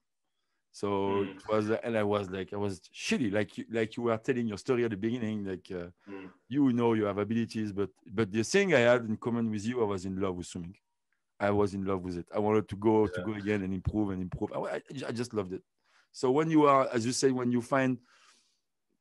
So 0.75 0.89
mm. 0.89 1.37
it 1.37 1.49
was, 1.49 1.71
and 1.71 1.99
I 1.99 2.03
was 2.03 2.31
like, 2.31 2.55
I 2.55 2.57
was 2.57 2.81
shitty, 2.81 3.31
like 3.31 3.59
you, 3.59 3.65
like 3.71 3.95
you 3.97 4.05
were 4.05 4.17
telling 4.17 4.47
your 4.47 4.57
story 4.57 4.85
at 4.85 4.91
the 4.91 4.97
beginning, 4.97 5.45
like 5.45 5.69
uh, 5.71 5.89
mm. 6.11 6.31
you 6.49 6.73
know 6.73 6.95
you 6.95 7.05
have 7.05 7.19
abilities, 7.19 7.73
but 7.73 7.91
but 8.11 8.33
the 8.33 8.43
thing 8.43 8.75
I 8.75 8.81
had 8.81 9.03
in 9.03 9.19
common 9.19 9.51
with 9.51 9.67
you, 9.67 9.83
I 9.83 9.85
was 9.85 10.07
in 10.07 10.19
love 10.19 10.37
with 10.37 10.47
swimming. 10.47 10.75
I 11.39 11.51
was 11.51 11.75
in 11.75 11.85
love 11.85 12.03
with 12.03 12.17
it. 12.17 12.27
I 12.35 12.39
wanted 12.39 12.69
to 12.69 12.77
go 12.77 13.03
yeah. 13.03 13.09
to 13.17 13.23
go 13.23 13.35
again 13.35 13.63
and 13.63 13.75
improve 13.75 14.11
and 14.11 14.23
improve. 14.23 14.53
I, 14.55 14.81
I 15.07 15.13
just 15.13 15.35
loved 15.35 15.53
it. 15.53 15.63
So 16.11 16.31
when 16.31 16.51
you 16.51 16.67
are, 16.67 16.89
as 16.91 17.05
you 17.05 17.13
say, 17.13 17.33
when 17.33 17.53
you 17.53 17.61
find 17.61 17.99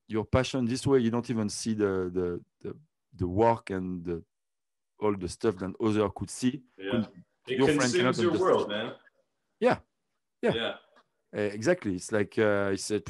your 0.08 0.26
passion 0.26 0.66
this 0.66 0.86
way, 0.86 1.00
you 1.00 1.10
don't 1.10 1.30
even 1.30 1.48
see 1.48 1.74
the 1.74 2.12
the 2.14 2.42
the, 2.64 2.76
the 3.16 3.28
work 3.28 3.70
and 3.70 4.04
the 4.04 4.22
all 5.00 5.16
the 5.16 5.30
stuff 5.30 5.56
that 5.60 5.74
others 5.82 6.12
could 6.16 6.30
see. 6.30 6.62
Yeah. 6.78 7.06
It 7.48 7.58
consumes 7.66 8.20
your 8.20 8.38
world, 8.38 8.70
man. 8.70 8.92
Yeah. 9.60 9.78
Yeah. 10.42 10.54
Yeah. 10.54 10.74
Uh, 11.36 11.42
exactly. 11.42 11.96
It's 11.96 12.12
like 12.12 12.38
uh, 12.38 12.70
I 12.72 12.76
said, 12.76 13.04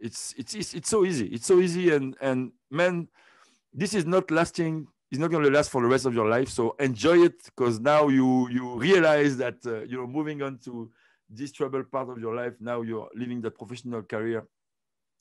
it's, 0.00 0.34
it's 0.36 0.54
it's 0.54 0.74
it's 0.74 0.88
so 0.88 1.04
easy. 1.04 1.26
It's 1.26 1.46
so 1.46 1.60
easy, 1.60 1.94
and 1.94 2.16
and 2.20 2.52
man, 2.70 3.08
this 3.72 3.94
is 3.94 4.04
not 4.04 4.30
lasting. 4.30 4.88
It's 5.10 5.20
not 5.20 5.30
going 5.30 5.44
to 5.44 5.50
last 5.50 5.70
for 5.70 5.80
the 5.80 5.88
rest 5.88 6.06
of 6.06 6.14
your 6.14 6.28
life. 6.28 6.48
So 6.48 6.74
enjoy 6.80 7.24
it 7.24 7.44
because 7.44 7.78
now 7.78 8.08
you 8.08 8.48
you 8.48 8.76
realize 8.76 9.36
that 9.36 9.64
uh, 9.64 9.82
you're 9.82 10.08
moving 10.08 10.42
on 10.42 10.58
to 10.64 10.90
this 11.30 11.52
trouble 11.52 11.84
part 11.84 12.08
of 12.08 12.18
your 12.18 12.34
life. 12.34 12.54
Now 12.60 12.82
you're 12.82 13.08
living 13.14 13.40
that 13.42 13.56
professional 13.56 14.02
career. 14.02 14.44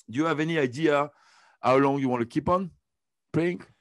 Do 0.10 0.18
you 0.18 0.26
have 0.26 0.40
any 0.40 0.58
idea 0.58 1.12
how 1.62 1.78
long 1.78 2.00
you 2.00 2.10
want 2.10 2.22
to 2.22 2.28
keep 2.28 2.50
on 2.50 2.72
playing? 3.32 3.62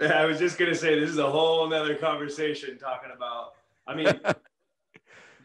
I 0.00 0.26
was 0.26 0.38
just 0.38 0.58
gonna 0.58 0.74
say 0.74 1.00
this 1.00 1.10
is 1.10 1.18
a 1.18 1.30
whole 1.30 1.68
nother 1.68 1.94
conversation 1.96 2.78
talking 2.78 3.10
about. 3.14 3.52
I 3.86 3.94
mean, 3.94 4.08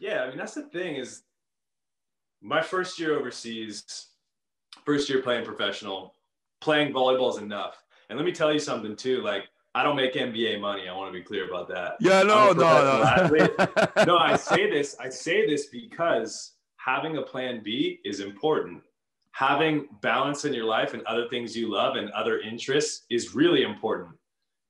yeah, 0.02 0.22
I 0.22 0.28
mean 0.28 0.38
that's 0.38 0.54
the 0.54 0.62
thing 0.62 0.96
is 0.96 1.22
my 2.40 2.60
first 2.60 2.98
year 2.98 3.18
overseas, 3.18 4.08
first 4.84 5.08
year 5.08 5.22
playing 5.22 5.44
professional, 5.44 6.14
playing 6.60 6.92
volleyball 6.92 7.30
is 7.30 7.38
enough. 7.38 7.82
And 8.08 8.18
let 8.18 8.26
me 8.26 8.32
tell 8.32 8.52
you 8.52 8.58
something 8.58 8.96
too, 8.96 9.22
like 9.22 9.44
I 9.74 9.82
don't 9.82 9.96
make 9.96 10.14
NBA 10.14 10.60
money. 10.60 10.88
I 10.88 10.94
want 10.94 11.12
to 11.12 11.18
be 11.18 11.24
clear 11.24 11.48
about 11.48 11.68
that. 11.68 11.96
Yeah, 12.00 12.22
no, 12.22 12.52
no, 12.52 13.28
no. 13.28 14.04
no, 14.04 14.18
I 14.18 14.36
say 14.36 14.68
this. 14.68 14.96
I 15.00 15.08
say 15.08 15.46
this 15.46 15.66
because 15.66 16.54
having 16.76 17.16
a 17.16 17.22
plan 17.22 17.62
B 17.62 18.00
is 18.04 18.20
important 18.20 18.82
having 19.32 19.88
balance 20.02 20.44
in 20.44 20.52
your 20.52 20.66
life 20.66 20.94
and 20.94 21.02
other 21.04 21.26
things 21.28 21.56
you 21.56 21.70
love 21.70 21.96
and 21.96 22.10
other 22.10 22.40
interests 22.40 23.06
is 23.10 23.34
really 23.34 23.62
important. 23.62 24.10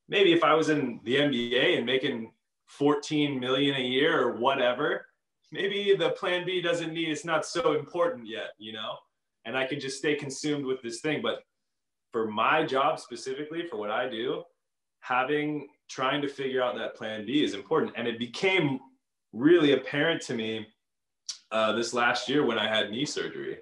Maybe 0.09 0.33
if 0.33 0.45
I 0.45 0.55
was 0.55 0.68
in 0.68 1.01
the 1.05 1.16
NBA 1.16 1.77
and 1.77 1.85
making 1.85 2.33
14 2.66 3.38
million 3.38 3.77
a 3.77 3.85
year 3.85 4.23
or 4.23 4.37
whatever, 4.37 5.07
maybe 5.52 5.94
the 5.96 6.10
plan 6.10 6.44
B 6.44 6.60
doesn't 6.60 6.92
need, 6.92 7.08
it's 7.08 7.24
not 7.24 7.46
so 7.46 7.78
important 7.78 8.26
yet, 8.26 8.50
you 8.58 8.72
know? 8.72 8.96
And 9.44 9.56
I 9.56 9.66
can 9.66 9.78
just 9.78 9.98
stay 9.98 10.14
consumed 10.14 10.64
with 10.64 10.82
this 10.82 11.00
thing. 11.00 11.20
But 11.22 11.42
for 12.12 12.26
my 12.26 12.64
job 12.64 12.98
specifically, 12.98 13.66
for 13.66 13.76
what 13.76 13.90
I 13.90 14.08
do, 14.08 14.42
having, 15.00 15.68
trying 15.88 16.22
to 16.22 16.28
figure 16.28 16.62
out 16.62 16.76
that 16.76 16.96
plan 16.96 17.26
B 17.26 17.44
is 17.44 17.54
important. 17.54 17.92
And 17.96 18.08
it 18.08 18.18
became 18.18 18.80
really 19.32 19.72
apparent 19.72 20.22
to 20.22 20.34
me 20.34 20.66
uh, 21.50 21.72
this 21.72 21.92
last 21.92 22.28
year 22.28 22.44
when 22.44 22.58
I 22.58 22.68
had 22.68 22.90
knee 22.90 23.06
surgery 23.06 23.58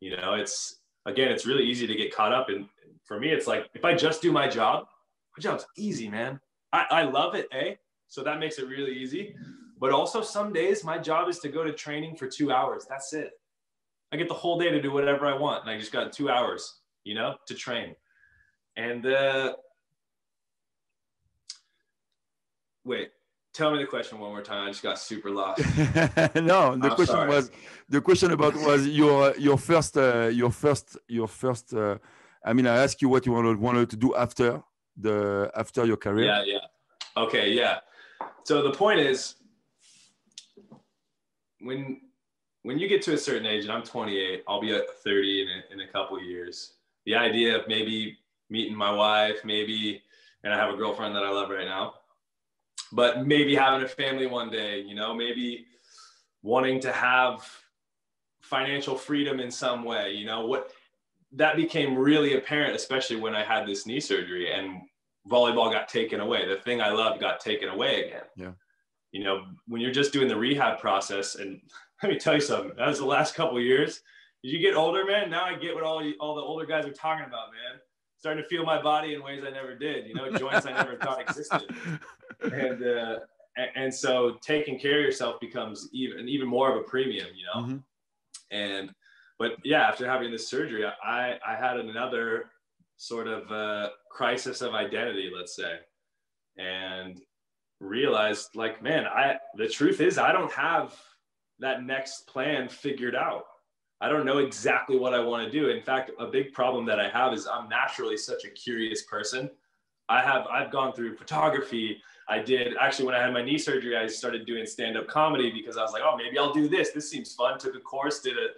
you 0.00 0.16
know, 0.16 0.34
it's 0.34 0.76
again, 1.06 1.30
it's 1.30 1.46
really 1.46 1.64
easy 1.64 1.86
to 1.86 1.94
get 1.94 2.14
caught 2.14 2.32
up. 2.32 2.48
And 2.48 2.66
for 3.04 3.18
me, 3.18 3.30
it's 3.30 3.46
like 3.46 3.68
if 3.74 3.84
I 3.84 3.94
just 3.94 4.22
do 4.22 4.32
my 4.32 4.48
job, 4.48 4.86
my 5.36 5.42
job's 5.42 5.66
easy, 5.76 6.08
man. 6.08 6.40
I, 6.72 6.86
I 6.90 7.02
love 7.02 7.34
it, 7.34 7.48
eh? 7.52 7.74
So 8.08 8.22
that 8.22 8.38
makes 8.38 8.58
it 8.58 8.68
really 8.68 8.92
easy. 8.92 9.34
But 9.78 9.92
also, 9.92 10.22
some 10.22 10.52
days 10.52 10.84
my 10.84 10.98
job 10.98 11.28
is 11.28 11.38
to 11.40 11.48
go 11.48 11.62
to 11.64 11.72
training 11.72 12.16
for 12.16 12.26
two 12.26 12.50
hours. 12.50 12.86
That's 12.88 13.12
it. 13.12 13.32
I 14.12 14.16
get 14.16 14.28
the 14.28 14.34
whole 14.34 14.58
day 14.58 14.70
to 14.70 14.80
do 14.80 14.90
whatever 14.90 15.26
I 15.26 15.34
want. 15.34 15.62
And 15.62 15.70
I 15.70 15.78
just 15.78 15.92
got 15.92 16.12
two 16.12 16.30
hours, 16.30 16.80
you 17.04 17.14
know, 17.14 17.36
to 17.46 17.54
train. 17.54 17.94
And 18.76 19.04
uh, 19.04 19.54
wait, 22.84 23.10
Tell 23.56 23.70
me 23.72 23.78
the 23.78 23.86
question 23.86 24.18
one 24.18 24.32
more 24.32 24.42
time. 24.42 24.68
I 24.68 24.70
just 24.70 24.82
got 24.82 24.98
super 24.98 25.30
lost. 25.30 25.60
no, 26.52 26.76
the 26.76 26.90
I'm 26.90 26.96
question 26.98 27.06
sorry. 27.06 27.30
was 27.30 27.50
the 27.88 28.02
question 28.02 28.30
about 28.32 28.54
was 28.70 28.86
your 28.86 29.34
your 29.38 29.56
first 29.56 29.96
uh, 29.96 30.28
your 30.30 30.50
first 30.50 30.98
your 31.08 31.26
first. 31.26 31.72
Uh, 31.72 31.96
I 32.44 32.52
mean, 32.52 32.66
I 32.66 32.76
asked 32.84 33.00
you 33.00 33.08
what 33.08 33.24
you 33.24 33.32
wanted 33.32 33.56
wanted 33.58 33.88
to 33.88 33.96
do 33.96 34.14
after 34.14 34.62
the 34.94 35.50
after 35.56 35.86
your 35.86 35.96
career. 35.96 36.26
Yeah, 36.26 36.42
yeah. 36.44 37.22
Okay, 37.24 37.50
yeah. 37.50 37.78
So 38.44 38.62
the 38.62 38.72
point 38.72 39.00
is, 39.00 39.36
when 41.66 42.00
when 42.62 42.78
you 42.78 42.88
get 42.88 43.02
to 43.02 43.14
a 43.14 43.18
certain 43.18 43.46
age, 43.46 43.64
and 43.64 43.72
I'm 43.72 43.82
28, 43.82 44.42
I'll 44.48 44.60
be 44.60 44.74
at 44.74 44.90
30 45.04 45.42
in 45.42 45.48
a, 45.48 45.72
in 45.72 45.88
a 45.88 45.92
couple 45.92 46.20
years. 46.20 46.72
The 47.04 47.14
idea 47.14 47.56
of 47.56 47.68
maybe 47.68 48.18
meeting 48.50 48.74
my 48.74 48.90
wife, 48.90 49.44
maybe, 49.44 50.02
and 50.42 50.52
I 50.52 50.56
have 50.56 50.74
a 50.74 50.76
girlfriend 50.76 51.14
that 51.14 51.22
I 51.22 51.30
love 51.30 51.50
right 51.50 51.64
now 51.64 51.94
but 52.92 53.26
maybe 53.26 53.54
having 53.54 53.82
a 53.82 53.88
family 53.88 54.26
one 54.26 54.50
day, 54.50 54.80
you 54.80 54.94
know, 54.94 55.14
maybe 55.14 55.66
wanting 56.42 56.80
to 56.80 56.92
have 56.92 57.48
financial 58.40 58.96
freedom 58.96 59.40
in 59.40 59.50
some 59.50 59.84
way, 59.84 60.12
you 60.12 60.24
know, 60.24 60.46
what 60.46 60.72
that 61.32 61.56
became 61.56 61.96
really 61.96 62.36
apparent, 62.36 62.76
especially 62.76 63.16
when 63.16 63.34
I 63.34 63.44
had 63.44 63.66
this 63.66 63.86
knee 63.86 64.00
surgery 64.00 64.52
and 64.52 64.82
volleyball 65.28 65.72
got 65.72 65.88
taken 65.88 66.20
away. 66.20 66.46
The 66.46 66.56
thing 66.56 66.80
I 66.80 66.90
loved 66.90 67.20
got 67.20 67.40
taken 67.40 67.68
away 67.68 68.04
again. 68.04 68.22
Yeah. 68.36 68.52
You 69.12 69.24
know, 69.24 69.44
when 69.66 69.80
you're 69.80 69.92
just 69.92 70.12
doing 70.12 70.28
the 70.28 70.36
rehab 70.36 70.78
process, 70.78 71.36
and 71.36 71.60
let 72.02 72.12
me 72.12 72.18
tell 72.18 72.34
you 72.34 72.40
something, 72.40 72.72
that 72.76 72.88
was 72.88 72.98
the 72.98 73.06
last 73.06 73.34
couple 73.34 73.60
years. 73.60 74.00
As 74.44 74.52
you 74.52 74.58
get 74.58 74.74
older, 74.74 75.04
man, 75.04 75.30
now 75.30 75.44
I 75.44 75.54
get 75.54 75.74
what 75.74 75.84
all 75.84 76.02
all 76.20 76.34
the 76.34 76.42
older 76.42 76.66
guys 76.66 76.86
are 76.86 76.92
talking 76.92 77.24
about, 77.24 77.50
man 77.50 77.80
starting 78.18 78.42
to 78.42 78.48
feel 78.48 78.64
my 78.64 78.80
body 78.80 79.14
in 79.14 79.22
ways 79.22 79.42
I 79.46 79.50
never 79.50 79.74
did, 79.76 80.06
you 80.06 80.14
know, 80.14 80.30
joints 80.32 80.66
I 80.66 80.72
never 80.72 80.96
thought 80.96 81.20
existed. 81.20 81.62
And, 82.42 82.86
uh, 82.86 83.20
and 83.76 83.92
so 83.92 84.36
taking 84.42 84.78
care 84.78 84.98
of 84.98 85.04
yourself 85.04 85.40
becomes 85.40 85.88
even, 85.92 86.28
even 86.28 86.46
more 86.46 86.70
of 86.70 86.76
a 86.76 86.82
premium, 86.82 87.28
you 87.34 87.44
know? 87.46 87.66
Mm-hmm. 87.66 87.76
And, 88.50 88.90
but 89.38 89.52
yeah, 89.64 89.88
after 89.88 90.06
having 90.06 90.30
this 90.30 90.46
surgery, 90.46 90.84
I, 90.84 91.38
I 91.46 91.56
had 91.56 91.78
another 91.78 92.50
sort 92.98 93.26
of 93.26 93.50
uh, 93.50 93.88
crisis 94.10 94.60
of 94.60 94.74
identity, 94.74 95.30
let's 95.34 95.56
say, 95.56 95.78
and 96.58 97.22
realized 97.80 98.54
like, 98.54 98.82
man, 98.82 99.06
I, 99.06 99.36
the 99.56 99.68
truth 99.68 100.00
is 100.00 100.18
I 100.18 100.32
don't 100.32 100.52
have 100.52 100.94
that 101.58 101.84
next 101.84 102.26
plan 102.26 102.68
figured 102.68 103.14
out 103.14 103.44
I 104.00 104.08
don't 104.08 104.26
know 104.26 104.38
exactly 104.38 104.98
what 104.98 105.14
I 105.14 105.20
want 105.20 105.44
to 105.44 105.50
do. 105.50 105.70
In 105.70 105.82
fact, 105.82 106.10
a 106.18 106.26
big 106.26 106.52
problem 106.52 106.84
that 106.86 107.00
I 107.00 107.08
have 107.08 107.32
is 107.32 107.46
I'm 107.46 107.68
naturally 107.68 108.16
such 108.16 108.44
a 108.44 108.50
curious 108.50 109.04
person. 109.04 109.50
I 110.08 110.22
have 110.22 110.46
I've 110.46 110.70
gone 110.70 110.92
through 110.92 111.16
photography. 111.16 112.02
I 112.28 112.40
did 112.40 112.74
actually 112.78 113.06
when 113.06 113.14
I 113.14 113.22
had 113.22 113.32
my 113.32 113.42
knee 113.42 113.58
surgery, 113.58 113.96
I 113.96 114.06
started 114.06 114.46
doing 114.46 114.66
stand-up 114.66 115.06
comedy 115.08 115.50
because 115.50 115.76
I 115.76 115.82
was 115.82 115.92
like, 115.92 116.02
oh, 116.04 116.16
maybe 116.16 116.38
I'll 116.38 116.52
do 116.52 116.68
this. 116.68 116.90
This 116.90 117.10
seems 117.10 117.34
fun. 117.34 117.58
Took 117.58 117.74
a 117.74 117.80
course, 117.80 118.20
did 118.20 118.36
a 118.36 118.48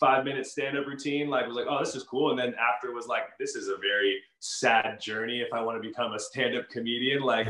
five-minute 0.00 0.46
stand-up 0.46 0.86
routine. 0.86 1.28
Like 1.28 1.46
was 1.46 1.56
like, 1.56 1.66
oh, 1.68 1.78
this 1.78 1.94
is 1.94 2.02
cool. 2.02 2.30
And 2.30 2.38
then 2.38 2.54
after 2.54 2.92
was 2.92 3.06
like, 3.06 3.38
this 3.38 3.54
is 3.54 3.68
a 3.68 3.76
very 3.76 4.20
sad 4.40 5.00
journey 5.00 5.40
if 5.40 5.52
I 5.52 5.60
want 5.60 5.80
to 5.80 5.88
become 5.88 6.12
a 6.14 6.18
stand-up 6.18 6.68
comedian. 6.70 7.22
Like 7.22 7.46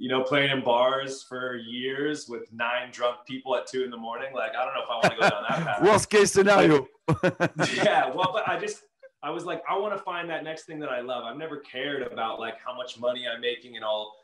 you 0.00 0.08
know, 0.08 0.22
playing 0.22 0.50
in 0.50 0.64
bars 0.64 1.22
for 1.22 1.56
years 1.56 2.26
with 2.26 2.50
nine 2.54 2.90
drunk 2.90 3.16
people 3.26 3.54
at 3.54 3.66
two 3.66 3.84
in 3.84 3.90
the 3.90 3.98
morning. 3.98 4.32
Like, 4.34 4.52
I 4.56 4.64
don't 4.64 4.72
know 4.72 4.80
if 4.82 4.88
I 4.88 4.94
want 4.94 5.04
to 5.04 5.10
go 5.10 5.28
down 5.28 5.44
that 5.46 5.66
path. 5.66 5.82
Worst 5.82 6.08
case 6.08 6.32
scenario. 6.32 6.88
yeah. 7.76 8.10
Well, 8.14 8.30
but 8.32 8.48
I 8.48 8.58
just, 8.58 8.82
I 9.22 9.28
was 9.28 9.44
like, 9.44 9.62
I 9.68 9.76
want 9.76 9.94
to 9.94 10.02
find 10.02 10.30
that 10.30 10.42
next 10.42 10.64
thing 10.64 10.80
that 10.80 10.88
I 10.88 11.02
love. 11.02 11.24
I've 11.24 11.36
never 11.36 11.58
cared 11.58 12.02
about 12.10 12.40
like 12.40 12.54
how 12.64 12.74
much 12.74 12.98
money 12.98 13.26
I'm 13.28 13.42
making 13.42 13.76
and 13.76 13.84
all. 13.84 14.14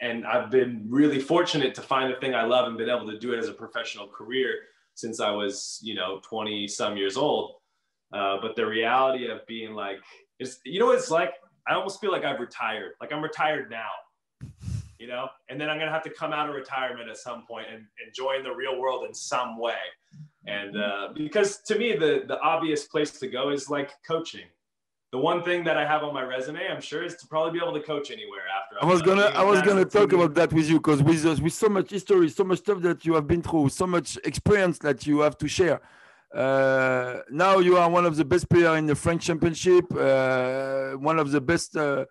And 0.00 0.24
I've 0.24 0.52
been 0.52 0.86
really 0.88 1.18
fortunate 1.18 1.74
to 1.74 1.82
find 1.82 2.14
the 2.14 2.20
thing 2.20 2.36
I 2.36 2.44
love 2.44 2.68
and 2.68 2.78
been 2.78 2.88
able 2.88 3.10
to 3.10 3.18
do 3.18 3.32
it 3.32 3.38
as 3.38 3.48
a 3.48 3.52
professional 3.52 4.06
career 4.06 4.54
since 4.94 5.18
I 5.18 5.32
was, 5.32 5.80
you 5.82 5.96
know, 5.96 6.20
20 6.22 6.68
some 6.68 6.96
years 6.96 7.16
old. 7.16 7.56
Uh, 8.12 8.36
but 8.40 8.54
the 8.54 8.64
reality 8.64 9.28
of 9.28 9.44
being 9.48 9.74
like, 9.74 9.98
is, 10.38 10.60
you 10.64 10.78
know 10.78 10.86
what 10.86 10.98
it's 10.98 11.10
like? 11.10 11.32
I 11.66 11.74
almost 11.74 12.00
feel 12.00 12.12
like 12.12 12.24
I've 12.24 12.38
retired. 12.38 12.92
Like 13.00 13.12
I'm 13.12 13.20
retired 13.20 13.68
now 13.68 13.90
you 14.98 15.06
know, 15.06 15.28
and 15.48 15.60
then 15.60 15.68
I'm 15.70 15.76
going 15.76 15.86
to 15.86 15.92
have 15.92 16.02
to 16.04 16.10
come 16.10 16.32
out 16.32 16.48
of 16.48 16.54
retirement 16.54 17.08
at 17.08 17.16
some 17.16 17.46
point 17.46 17.66
and, 17.72 17.78
and 17.78 18.14
join 18.14 18.42
the 18.42 18.52
real 18.52 18.78
world 18.80 19.06
in 19.06 19.14
some 19.14 19.58
way. 19.58 19.74
And 20.46 20.76
uh, 20.76 21.08
because 21.14 21.58
to 21.66 21.78
me, 21.78 21.94
the, 21.94 22.24
the 22.26 22.40
obvious 22.40 22.84
place 22.84 23.12
to 23.18 23.28
go 23.28 23.50
is 23.50 23.70
like 23.70 23.92
coaching. 24.06 24.46
The 25.10 25.18
one 25.18 25.42
thing 25.42 25.64
that 25.64 25.78
I 25.78 25.86
have 25.86 26.02
on 26.02 26.12
my 26.12 26.22
resume, 26.22 26.60
I'm 26.70 26.82
sure, 26.82 27.02
is 27.02 27.16
to 27.16 27.26
probably 27.28 27.58
be 27.58 27.64
able 27.64 27.72
to 27.72 27.80
coach 27.80 28.10
anywhere 28.10 28.42
after. 28.58 28.76
I'm 28.82 28.88
i 28.88 28.92
was 28.92 29.00
gonna, 29.00 29.30
I 29.34 29.42
was 29.42 29.62
gonna 29.62 29.86
talk 29.86 30.12
about 30.12 30.34
that 30.34 30.52
with 30.52 30.68
you 30.68 30.76
because 30.76 31.02
with 31.02 31.24
uh, 31.24 31.34
with 31.42 31.54
so 31.54 31.68
much 31.70 31.90
history, 31.90 32.28
so 32.28 32.44
much 32.44 32.58
stuff 32.58 32.82
that 32.82 33.06
you 33.06 33.14
have 33.14 33.26
been 33.26 33.40
through, 33.40 33.70
so 33.70 33.86
much 33.86 34.18
experience 34.24 34.78
that 34.80 35.06
you 35.06 35.20
have 35.20 35.38
to 35.38 35.48
share. 35.48 35.80
Uh, 36.34 37.20
now 37.30 37.58
you 37.58 37.78
are 37.78 37.88
one 37.88 38.04
of 38.04 38.16
the 38.16 38.24
best 38.24 38.50
player 38.50 38.76
in 38.76 38.84
the 38.84 38.94
French 38.94 39.24
Championship, 39.24 39.86
uh, 39.96 40.90
one 40.98 41.18
of 41.18 41.30
the 41.30 41.40
best 41.40 41.74
uh, 41.74 42.04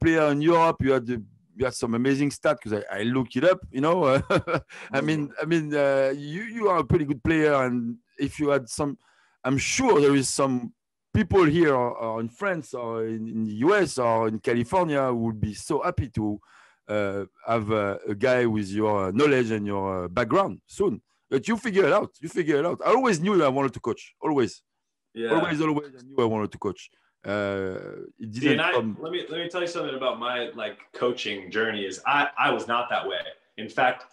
player 0.00 0.28
in 0.32 0.40
Europe. 0.40 0.76
You 0.80 0.92
had 0.92 1.06
the 1.06 1.22
you 1.58 1.64
had 1.64 1.74
some 1.74 1.94
amazing 1.94 2.30
stat 2.30 2.58
because 2.62 2.84
I, 2.90 3.00
I 3.00 3.02
look 3.02 3.34
it 3.34 3.44
up. 3.44 3.60
You 3.70 3.80
know, 3.80 4.22
I 4.92 5.00
mean, 5.00 5.32
I 5.42 5.44
mean, 5.44 5.74
uh, 5.74 6.12
you 6.16 6.42
you 6.42 6.68
are 6.68 6.78
a 6.78 6.84
pretty 6.84 7.04
good 7.04 7.22
player, 7.22 7.54
and 7.64 7.96
if 8.18 8.38
you 8.38 8.50
had 8.50 8.68
some, 8.68 8.96
I'm 9.44 9.58
sure 9.58 10.00
there 10.00 10.14
is 10.14 10.28
some 10.28 10.72
people 11.12 11.44
here 11.44 11.74
or, 11.74 11.96
or 11.96 12.20
in 12.20 12.28
France 12.28 12.74
or 12.74 13.06
in, 13.06 13.26
in, 13.26 13.44
the 13.44 13.54
US 13.66 13.98
or 13.98 14.28
in 14.28 14.38
California 14.38 15.04
who 15.06 15.16
would 15.16 15.40
be 15.40 15.52
so 15.52 15.82
happy 15.82 16.08
to 16.10 16.40
uh, 16.86 17.24
have 17.44 17.70
a, 17.72 17.98
a, 18.06 18.14
guy 18.14 18.46
with 18.46 18.68
your 18.68 19.10
knowledge 19.12 19.50
and 19.50 19.66
your 19.66 20.04
uh, 20.04 20.08
background 20.08 20.60
soon. 20.66 21.02
But 21.28 21.48
you 21.48 21.56
figure 21.56 21.86
it 21.86 21.92
out. 21.92 22.10
You 22.20 22.28
figure 22.28 22.56
it 22.56 22.64
out. 22.64 22.80
I 22.86 22.90
always 22.90 23.20
knew 23.20 23.42
I 23.42 23.48
wanted 23.48 23.74
to 23.74 23.80
coach. 23.80 24.14
Always. 24.20 24.62
Yeah. 25.12 25.30
Always, 25.30 25.60
always, 25.60 25.88
I 25.98 26.02
knew 26.06 26.16
I 26.18 26.24
wanted 26.24 26.52
to 26.52 26.58
coach. 26.58 26.88
Uh, 27.24 28.04
it 28.18 28.32
didn't 28.32 28.58
See, 28.58 28.58
I, 28.58 28.72
come... 28.72 28.96
let 29.00 29.12
me 29.12 29.24
let 29.28 29.40
me 29.40 29.48
tell 29.48 29.60
you 29.60 29.66
something 29.66 29.94
about 29.94 30.18
my 30.18 30.50
like 30.54 30.78
coaching 30.94 31.50
journey. 31.50 31.84
Is 31.84 32.00
I 32.06 32.28
I 32.38 32.50
was 32.50 32.68
not 32.68 32.88
that 32.90 33.06
way. 33.06 33.18
In 33.56 33.68
fact, 33.68 34.04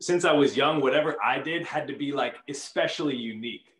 since 0.00 0.24
I 0.24 0.32
was 0.32 0.56
young, 0.56 0.80
whatever 0.80 1.16
I 1.22 1.38
did 1.38 1.64
had 1.64 1.86
to 1.88 1.96
be 1.96 2.12
like 2.12 2.36
especially 2.48 3.16
unique. 3.16 3.74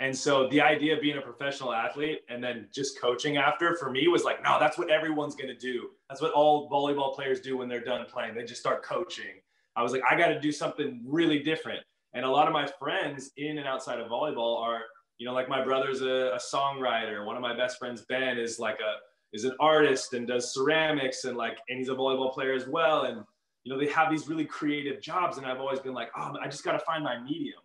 And 0.00 0.16
so 0.16 0.48
the 0.48 0.62
idea 0.62 0.94
of 0.94 1.02
being 1.02 1.18
a 1.18 1.20
professional 1.20 1.74
athlete 1.74 2.20
and 2.30 2.42
then 2.42 2.68
just 2.72 2.98
coaching 2.98 3.36
after 3.36 3.76
for 3.76 3.90
me 3.90 4.08
was 4.08 4.24
like, 4.24 4.42
no, 4.42 4.58
that's 4.58 4.78
what 4.78 4.90
everyone's 4.90 5.34
going 5.34 5.48
to 5.48 5.56
do. 5.58 5.90
That's 6.08 6.22
what 6.22 6.32
all 6.32 6.70
volleyball 6.70 7.14
players 7.14 7.40
do 7.40 7.58
when 7.58 7.68
they're 7.68 7.84
done 7.84 8.06
playing. 8.06 8.34
They 8.34 8.44
just 8.44 8.60
start 8.60 8.82
coaching. 8.82 9.42
I 9.76 9.82
was 9.82 9.92
like, 9.92 10.00
I 10.10 10.16
got 10.16 10.28
to 10.28 10.40
do 10.40 10.52
something 10.52 11.02
really 11.04 11.40
different. 11.40 11.80
And 12.14 12.24
a 12.24 12.30
lot 12.30 12.46
of 12.46 12.54
my 12.54 12.66
friends 12.78 13.30
in 13.36 13.58
and 13.58 13.68
outside 13.68 14.00
of 14.00 14.08
volleyball 14.08 14.58
are, 14.60 14.80
you 15.20 15.26
know, 15.26 15.32
like 15.32 15.48
my 15.48 15.62
brother's 15.62 16.00
a, 16.00 16.32
a 16.34 16.38
songwriter. 16.38 17.24
One 17.24 17.36
of 17.36 17.42
my 17.42 17.56
best 17.56 17.78
friends, 17.78 18.02
Ben, 18.08 18.38
is 18.38 18.58
like 18.58 18.80
a 18.80 18.96
is 19.32 19.44
an 19.44 19.54
artist 19.60 20.14
and 20.14 20.26
does 20.26 20.52
ceramics 20.52 21.24
and 21.24 21.36
like 21.36 21.58
and 21.68 21.78
he's 21.78 21.88
a 21.88 21.94
volleyball 21.94 22.34
player 22.34 22.54
as 22.54 22.66
well. 22.66 23.04
And 23.04 23.22
you 23.62 23.72
know, 23.72 23.78
they 23.78 23.92
have 23.92 24.10
these 24.10 24.26
really 24.26 24.46
creative 24.46 25.00
jobs. 25.00 25.38
And 25.38 25.46
I've 25.46 25.60
always 25.60 25.78
been 25.78 25.94
like, 25.94 26.10
oh, 26.16 26.34
I 26.42 26.48
just 26.48 26.64
got 26.64 26.72
to 26.72 26.80
find 26.80 27.04
my 27.04 27.20
medium 27.20 27.60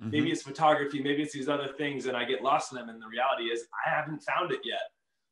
Mm-hmm. 0.00 0.10
Maybe 0.10 0.30
it's 0.30 0.42
photography, 0.42 1.02
maybe 1.02 1.22
it's 1.22 1.32
these 1.32 1.48
other 1.48 1.68
things, 1.76 2.06
and 2.06 2.16
I 2.16 2.24
get 2.24 2.42
lost 2.42 2.72
in 2.72 2.78
them. 2.78 2.88
And 2.88 3.02
the 3.02 3.08
reality 3.08 3.44
is, 3.44 3.66
I 3.84 3.90
haven't 3.90 4.22
found 4.22 4.52
it 4.52 4.60
yet. 4.64 4.80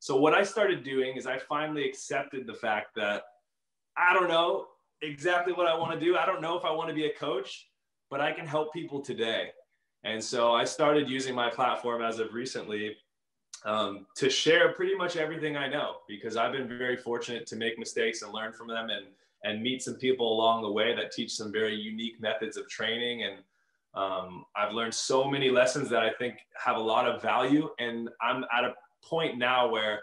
So, 0.00 0.16
what 0.16 0.34
I 0.34 0.42
started 0.42 0.82
doing 0.82 1.16
is 1.16 1.26
I 1.26 1.38
finally 1.38 1.88
accepted 1.88 2.46
the 2.46 2.54
fact 2.54 2.94
that 2.96 3.22
I 3.96 4.12
don't 4.12 4.28
know 4.28 4.66
exactly 5.02 5.52
what 5.52 5.68
I 5.68 5.76
want 5.76 5.98
to 5.98 6.04
do. 6.04 6.16
I 6.16 6.26
don't 6.26 6.42
know 6.42 6.58
if 6.58 6.64
I 6.64 6.72
want 6.72 6.88
to 6.88 6.94
be 6.94 7.06
a 7.06 7.14
coach, 7.14 7.68
but 8.10 8.20
I 8.20 8.32
can 8.32 8.46
help 8.46 8.72
people 8.72 9.00
today. 9.00 9.50
And 10.06 10.22
so 10.22 10.52
I 10.52 10.64
started 10.64 11.10
using 11.10 11.34
my 11.34 11.50
platform 11.50 12.00
as 12.00 12.20
of 12.20 12.32
recently 12.32 12.96
um, 13.64 14.06
to 14.14 14.30
share 14.30 14.72
pretty 14.72 14.94
much 14.94 15.16
everything 15.16 15.56
I 15.56 15.68
know 15.68 15.96
because 16.06 16.36
I've 16.36 16.52
been 16.52 16.68
very 16.68 16.96
fortunate 16.96 17.46
to 17.48 17.56
make 17.56 17.78
mistakes 17.78 18.22
and 18.22 18.32
learn 18.32 18.52
from 18.52 18.68
them 18.68 18.88
and 18.90 19.06
and 19.44 19.62
meet 19.62 19.82
some 19.82 19.94
people 19.94 20.32
along 20.32 20.62
the 20.62 20.70
way 20.70 20.94
that 20.94 21.12
teach 21.12 21.32
some 21.34 21.52
very 21.52 21.74
unique 21.74 22.20
methods 22.20 22.56
of 22.56 22.68
training 22.68 23.24
and 23.24 23.36
um, 23.96 24.44
I've 24.54 24.72
learned 24.72 24.94
so 24.94 25.28
many 25.28 25.50
lessons 25.50 25.88
that 25.88 26.02
I 26.02 26.10
think 26.10 26.36
have 26.62 26.76
a 26.76 26.80
lot 26.80 27.08
of 27.08 27.22
value. 27.22 27.70
And 27.78 28.10
I'm 28.20 28.44
at 28.56 28.64
a 28.64 28.74
point 29.02 29.38
now 29.38 29.68
where, 29.68 30.02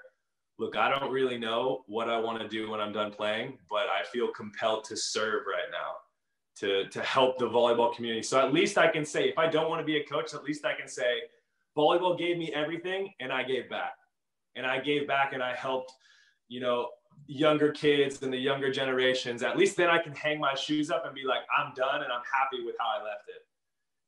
look, 0.57 0.75
I 0.75 0.89
don't 0.89 1.11
really 1.11 1.37
know 1.37 1.83
what 1.87 2.09
I 2.09 2.19
want 2.19 2.41
to 2.41 2.47
do 2.47 2.71
when 2.71 2.79
I'm 2.79 2.91
done 2.91 3.11
playing, 3.11 3.59
but 3.69 3.85
I 3.89 4.03
feel 4.11 4.29
compelled 4.29 4.83
to 4.85 4.97
serve 4.97 5.43
right 5.47 5.69
now 5.71 5.97
to, 6.63 6.89
to 6.89 7.01
help 7.01 7.37
the 7.37 7.47
volleyball 7.47 7.95
community. 7.95 8.23
So 8.23 8.39
at 8.39 8.53
least 8.53 8.77
I 8.77 8.87
can 8.87 9.05
say, 9.05 9.29
if 9.29 9.37
I 9.37 9.47
don't 9.47 9.69
want 9.69 9.81
to 9.81 9.85
be 9.85 9.97
a 9.97 10.03
coach, 10.03 10.33
at 10.33 10.43
least 10.43 10.65
I 10.65 10.73
can 10.73 10.87
say, 10.87 11.21
volleyball 11.77 12.17
gave 12.17 12.37
me 12.37 12.51
everything 12.53 13.13
and 13.19 13.31
I 13.31 13.43
gave 13.43 13.69
back. 13.69 13.93
And 14.55 14.65
I 14.65 14.79
gave 14.79 15.07
back 15.07 15.33
and 15.33 15.41
I 15.41 15.55
helped, 15.55 15.93
you 16.47 16.59
know, 16.59 16.89
younger 17.27 17.71
kids 17.71 18.21
and 18.21 18.33
the 18.33 18.37
younger 18.37 18.71
generations. 18.71 19.43
At 19.43 19.57
least 19.57 19.77
then 19.77 19.89
I 19.89 19.97
can 19.97 20.13
hang 20.13 20.39
my 20.39 20.53
shoes 20.55 20.89
up 20.89 21.05
and 21.05 21.13
be 21.15 21.23
like, 21.25 21.41
I'm 21.55 21.73
done 21.75 22.03
and 22.03 22.11
I'm 22.11 22.23
happy 22.31 22.63
with 22.65 22.75
how 22.79 22.99
I 22.99 23.03
left 23.03 23.29
it 23.29 23.43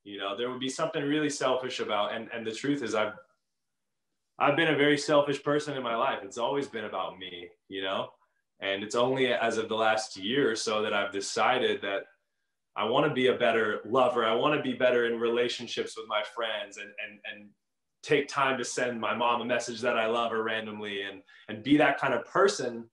you 0.05 0.19
know 0.19 0.37
there 0.37 0.49
would 0.49 0.59
be 0.59 0.69
something 0.69 1.03
really 1.03 1.29
selfish 1.29 1.81
about 1.81 2.13
and 2.13 2.29
and 2.33 2.47
the 2.47 2.51
truth 2.51 2.81
is 2.81 2.95
i've 2.95 3.13
i've 4.39 4.55
been 4.55 4.73
a 4.73 4.77
very 4.77 4.97
selfish 4.97 5.43
person 5.43 5.75
in 5.75 5.83
my 5.83 5.95
life 5.95 6.19
it's 6.23 6.37
always 6.37 6.67
been 6.67 6.85
about 6.85 7.19
me 7.19 7.49
you 7.67 7.81
know 7.81 8.07
and 8.61 8.83
it's 8.83 8.95
only 8.95 9.33
as 9.33 9.57
of 9.57 9.67
the 9.67 9.75
last 9.75 10.15
year 10.15 10.49
or 10.49 10.55
so 10.55 10.81
that 10.81 10.93
i've 10.93 11.11
decided 11.11 11.81
that 11.81 12.03
i 12.75 12.83
want 12.83 13.05
to 13.05 13.13
be 13.13 13.27
a 13.27 13.33
better 13.33 13.81
lover 13.85 14.25
i 14.25 14.33
want 14.33 14.55
to 14.55 14.61
be 14.61 14.75
better 14.75 15.05
in 15.05 15.19
relationships 15.19 15.95
with 15.97 16.07
my 16.07 16.21
friends 16.35 16.77
and 16.77 16.89
and 17.05 17.19
and 17.31 17.49
take 18.03 18.27
time 18.27 18.57
to 18.57 18.63
send 18.63 18.99
my 18.99 19.15
mom 19.15 19.41
a 19.41 19.45
message 19.45 19.81
that 19.81 19.97
i 19.97 20.05
love 20.05 20.31
her 20.31 20.43
randomly 20.43 21.01
and 21.01 21.21
and 21.49 21.63
be 21.63 21.77
that 21.77 21.99
kind 21.99 22.13
of 22.13 22.25
person 22.25 22.87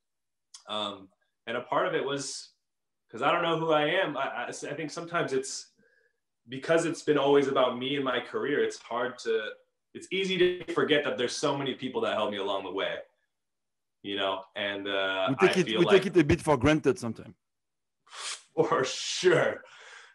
um 0.69 1.09
and 1.47 1.57
a 1.57 1.63
part 1.63 1.87
of 1.87 1.95
it 1.95 2.05
was 2.05 2.53
because 3.07 3.23
i 3.23 3.31
don't 3.31 3.43
know 3.43 3.59
who 3.59 3.73
i 3.73 3.85
am 3.85 4.17
I, 4.17 4.23
I, 4.23 4.49
I 4.49 4.75
think 4.75 4.91
sometimes 4.91 5.33
it's 5.33 5.73
because 6.49 6.87
it's 6.87 7.03
been 7.03 7.19
always 7.19 7.49
about 7.49 7.79
me 7.79 7.97
and 7.97 8.05
my 8.05 8.21
career, 8.21 8.63
it's 8.63 8.79
hard 8.79 9.19
to, 9.19 9.49
it's 9.95 10.09
easy 10.11 10.39
to 10.39 10.73
forget 10.73 11.05
that 11.05 11.19
there's 11.19 11.37
so 11.37 11.57
many 11.57 11.75
people 11.75 12.01
that 12.03 12.15
helped 12.15 12.33
me 12.33 12.39
along 12.39 12.65
the 12.65 12.73
way, 12.73 12.97
you 14.03 14.17
know? 14.17 14.43
And 14.57 14.89
uh, 14.89 15.29
we 15.31 15.49
take, 15.49 15.57
I 15.57 15.61
it, 15.61 15.79
we 15.79 15.85
like, 15.85 16.03
take 16.03 16.07
it 16.07 16.21
a 16.21 16.25
bit 16.25 16.41
for 16.41 16.57
granted 16.57 16.99
sometimes. 16.99 17.35
For 18.55 18.85
sure. 18.85 19.63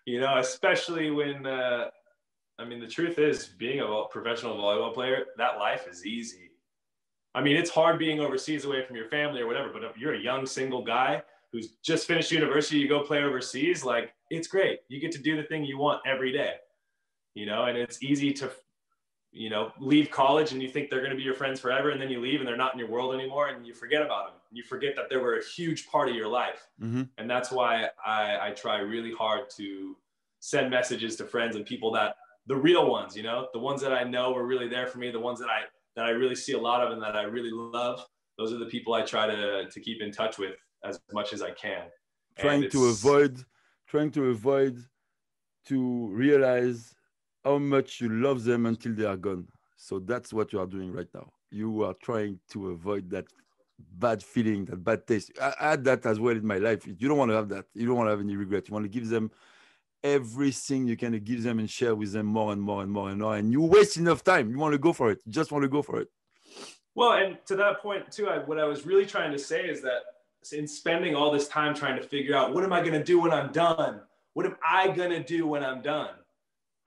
You 0.07 0.21
know, 0.21 0.37
especially 0.37 1.11
when, 1.11 1.45
uh, 1.45 1.89
I 2.57 2.63
mean, 2.63 2.79
the 2.79 2.87
truth 2.87 3.19
is 3.19 3.47
being 3.59 3.81
a 3.81 4.03
professional 4.09 4.55
volleyball 4.55 4.93
player, 4.93 5.25
that 5.37 5.59
life 5.59 5.85
is 5.85 6.05
easy. 6.05 6.51
I 7.35 7.41
mean, 7.41 7.57
it's 7.57 7.69
hard 7.69 7.99
being 7.99 8.21
overseas 8.21 8.63
away 8.63 8.85
from 8.85 8.95
your 8.95 9.09
family 9.09 9.41
or 9.41 9.47
whatever, 9.47 9.67
but 9.73 9.83
if 9.83 9.97
you're 9.97 10.15
a 10.15 10.19
young 10.19 10.45
single 10.45 10.81
guy 10.81 11.21
who's 11.51 11.73
just 11.83 12.07
finished 12.07 12.31
university, 12.31 12.77
you 12.77 12.87
go 12.87 13.03
play 13.03 13.21
overseas, 13.21 13.83
like 13.83 14.13
it's 14.29 14.47
great. 14.47 14.79
You 14.87 15.01
get 15.01 15.11
to 15.11 15.21
do 15.21 15.35
the 15.35 15.43
thing 15.43 15.65
you 15.65 15.77
want 15.77 15.99
every 16.07 16.31
day, 16.31 16.53
you 17.35 17.45
know, 17.45 17.65
and 17.65 17.77
it's 17.77 18.01
easy 18.01 18.31
to, 18.35 18.49
you 19.37 19.49
know, 19.49 19.71
leave 19.79 20.09
college 20.09 20.51
and 20.51 20.61
you 20.61 20.67
think 20.67 20.89
they're 20.89 20.99
going 20.99 21.11
to 21.11 21.17
be 21.17 21.23
your 21.23 21.35
friends 21.35 21.59
forever. 21.59 21.91
And 21.91 22.01
then 22.01 22.09
you 22.09 22.19
leave 22.19 22.39
and 22.39 22.47
they're 22.47 22.57
not 22.57 22.73
in 22.73 22.79
your 22.79 22.89
world 22.89 23.13
anymore 23.13 23.49
and 23.49 23.65
you 23.65 23.73
forget 23.73 24.01
about 24.01 24.27
them. 24.27 24.35
You 24.51 24.63
forget 24.63 24.95
that 24.95 25.09
they 25.09 25.17
were 25.17 25.37
a 25.37 25.45
huge 25.45 25.87
part 25.87 26.09
of 26.09 26.15
your 26.15 26.27
life. 26.27 26.67
Mm-hmm. 26.81 27.03
And 27.17 27.29
that's 27.29 27.51
why 27.51 27.89
I, 28.03 28.47
I 28.47 28.51
try 28.51 28.79
really 28.79 29.13
hard 29.13 29.49
to 29.57 29.95
send 30.39 30.71
messages 30.71 31.15
to 31.17 31.25
friends 31.25 31.55
and 31.55 31.65
people 31.65 31.91
that 31.91 32.15
the 32.47 32.55
real 32.55 32.89
ones, 32.89 33.15
you 33.15 33.23
know, 33.23 33.47
the 33.53 33.59
ones 33.59 33.81
that 33.81 33.93
I 33.93 34.03
know 34.03 34.31
were 34.31 34.45
really 34.45 34.67
there 34.67 34.87
for 34.87 34.97
me, 34.97 35.11
the 35.11 35.19
ones 35.19 35.39
that 35.39 35.49
I, 35.49 35.61
that 35.95 36.05
I 36.05 36.09
really 36.09 36.35
see 36.35 36.53
a 36.53 36.59
lot 36.59 36.81
of 36.81 36.91
and 36.91 37.01
that 37.01 37.15
I 37.15 37.23
really 37.23 37.51
love. 37.51 38.03
Those 38.37 38.53
are 38.53 38.57
the 38.57 38.65
people 38.65 38.93
I 38.93 39.03
try 39.03 39.27
to, 39.27 39.69
to 39.69 39.79
keep 39.79 40.01
in 40.01 40.11
touch 40.11 40.37
with 40.37 40.55
as 40.83 40.99
much 41.11 41.33
as 41.33 41.41
I 41.41 41.51
can. 41.51 41.83
Trying 42.39 42.69
to 42.69 42.85
avoid, 42.85 43.43
trying 43.87 44.11
to 44.11 44.25
avoid 44.29 44.83
to 45.65 46.07
realize 46.07 46.95
how 47.47 47.57
much 47.57 48.01
you 48.01 48.09
love 48.09 48.43
them 48.43 48.65
until 48.65 48.93
they 48.93 49.05
are 49.05 49.15
gone. 49.15 49.47
So 49.77 49.99
that's 49.99 50.33
what 50.33 50.51
you 50.51 50.59
are 50.59 50.67
doing 50.67 50.91
right 50.91 51.07
now. 51.13 51.31
You 51.49 51.83
are 51.83 51.95
trying 52.03 52.39
to 52.51 52.71
avoid 52.71 53.09
that 53.11 53.25
bad 53.79 54.21
feeling, 54.21 54.65
that 54.65 54.83
bad 54.83 55.07
taste. 55.07 55.31
I, 55.41 55.69
had 55.69 55.83
that 55.85 56.05
as 56.05 56.19
well 56.19 56.35
in 56.35 56.45
my 56.45 56.57
life. 56.57 56.85
You 56.85 57.07
don't 57.07 57.17
want 57.17 57.31
to 57.31 57.35
have 57.35 57.49
that. 57.49 57.65
You 57.73 57.87
don't 57.87 57.95
want 57.95 58.07
to 58.07 58.11
have 58.11 58.19
any 58.19 58.35
regret. 58.35 58.67
You 58.67 58.73
want 58.73 58.83
to 58.83 58.89
give 58.89 59.07
them 59.07 59.31
everything 60.03 60.87
you 60.87 60.97
can 60.97 61.17
give 61.19 61.41
them 61.43 61.59
and 61.59 61.69
share 61.69 61.95
with 61.95 62.11
them 62.11 62.25
more 62.25 62.51
and 62.51 62.61
more 62.61 62.81
and 62.81 62.91
more 62.91 63.09
and 63.09 63.21
more. 63.21 63.37
And 63.37 63.51
you 63.51 63.61
waste 63.61 63.95
enough 63.97 64.23
time. 64.23 64.49
You 64.51 64.57
want 64.57 64.73
to 64.73 64.79
go 64.79 64.91
for 64.91 65.09
it. 65.11 65.19
You 65.25 65.31
just 65.31 65.51
want 65.51 65.63
to 65.63 65.69
go 65.69 65.81
for 65.81 66.01
it. 66.01 66.09
Well, 66.95 67.13
and 67.13 67.37
to 67.45 67.55
that 67.55 67.81
point 67.81 68.11
too, 68.11 68.27
I, 68.27 68.39
what 68.39 68.59
I 68.59 68.65
was 68.65 68.85
really 68.85 69.05
trying 69.05 69.31
to 69.31 69.39
say 69.39 69.67
is 69.67 69.81
that 69.83 70.01
in 70.51 70.67
spending 70.67 71.15
all 71.15 71.31
this 71.31 71.47
time 71.47 71.73
trying 71.73 71.97
to 72.01 72.05
figure 72.05 72.35
out 72.35 72.53
what 72.53 72.63
am 72.63 72.73
I 72.73 72.81
going 72.81 72.93
to 72.93 73.03
do 73.03 73.19
when 73.19 73.31
I'm 73.31 73.51
done? 73.51 74.01
What 74.33 74.45
am 74.45 74.57
I 74.67 74.89
going 74.89 75.11
to 75.11 75.23
do 75.23 75.47
when 75.47 75.63
I'm 75.63 75.81
done? 75.81 76.09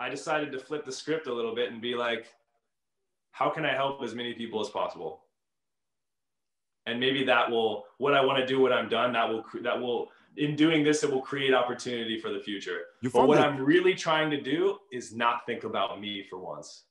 I 0.01 0.09
decided 0.09 0.51
to 0.53 0.59
flip 0.59 0.87
the 0.87 0.93
script 0.93 1.27
a 1.27 1.33
little 1.33 1.55
bit 1.55 1.71
and 1.71 1.81
be 1.81 1.95
like, 1.95 2.27
how 3.33 3.51
can 3.51 3.67
I 3.67 3.75
help 3.75 4.03
as 4.03 4.15
many 4.15 4.33
people 4.33 4.61
as 4.61 4.71
possible? 4.71 5.21
And 6.87 6.99
maybe 6.99 7.23
that 7.25 7.51
will, 7.51 7.85
what 7.99 8.15
I 8.15 8.25
want 8.25 8.39
to 8.39 8.47
do 8.47 8.61
when 8.61 8.73
I'm 8.73 8.89
done, 8.89 9.13
that 9.13 9.29
will, 9.29 9.45
that 9.61 9.79
will, 9.79 10.09
in 10.39 10.57
doing 10.57 10.83
this, 10.83 11.05
it 11.05 11.11
will 11.11 11.21
create 11.21 11.53
opportunity 11.53 12.19
for 12.19 12.33
the 12.33 12.41
future. 12.41 12.81
You 13.03 13.11
but 13.11 13.29
what 13.29 13.39
it. 13.39 13.43
I'm 13.43 13.61
really 13.63 13.95
trying 13.95 14.31
to 14.31 14.41
do 14.41 14.79
is 14.91 15.15
not 15.15 15.45
think 15.45 15.65
about 15.65 16.01
me 16.01 16.25
for 16.29 16.39
once. 16.39 16.85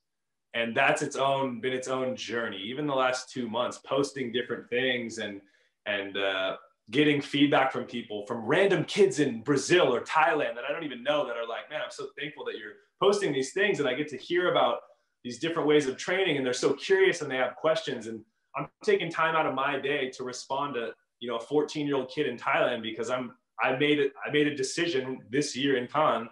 And 0.54 0.74
that's 0.74 1.02
its 1.02 1.16
own, 1.16 1.60
been 1.60 1.72
its 1.72 1.88
own 1.88 2.14
journey. 2.14 2.58
Even 2.58 2.86
the 2.86 2.94
last 2.94 3.28
two 3.28 3.48
months, 3.48 3.78
posting 3.78 4.30
different 4.30 4.70
things 4.70 5.18
and, 5.18 5.40
and 5.86 6.16
uh, 6.16 6.56
getting 6.90 7.20
feedback 7.20 7.72
from 7.72 7.84
people 7.84 8.26
from 8.26 8.44
random 8.44 8.84
kids 8.84 9.20
in 9.20 9.42
Brazil 9.42 9.94
or 9.94 10.00
Thailand 10.00 10.54
that 10.56 10.64
I 10.68 10.72
don't 10.72 10.84
even 10.84 11.02
know 11.02 11.26
that 11.26 11.36
are 11.36 11.46
like, 11.46 11.70
man, 11.70 11.80
I'm 11.82 11.90
so 11.90 12.08
thankful 12.18 12.44
that 12.46 12.58
you're 12.58 12.74
posting 13.00 13.32
these 13.32 13.52
things 13.52 13.78
and 13.80 13.88
I 13.88 13.94
get 13.94 14.08
to 14.08 14.16
hear 14.16 14.50
about 14.50 14.78
these 15.22 15.38
different 15.38 15.68
ways 15.68 15.86
of 15.86 15.96
training 15.96 16.36
and 16.36 16.44
they're 16.44 16.52
so 16.52 16.72
curious 16.72 17.22
and 17.22 17.30
they 17.30 17.36
have 17.36 17.54
questions 17.56 18.06
and 18.06 18.20
I'm 18.56 18.68
taking 18.84 19.10
time 19.10 19.36
out 19.36 19.46
of 19.46 19.54
my 19.54 19.78
day 19.78 20.10
to 20.10 20.24
respond 20.24 20.74
to 20.74 20.92
you 21.20 21.28
know 21.28 21.36
a 21.36 21.40
14 21.40 21.86
year 21.86 21.96
old 21.96 22.10
kid 22.10 22.26
in 22.26 22.36
Thailand 22.36 22.82
because 22.82 23.10
I'm 23.10 23.32
I 23.62 23.76
made 23.76 24.00
it 24.00 24.12
I 24.26 24.30
made 24.30 24.48
a 24.48 24.54
decision 24.54 25.20
this 25.30 25.54
year 25.54 25.76
in 25.76 25.86
Cannes 25.86 26.28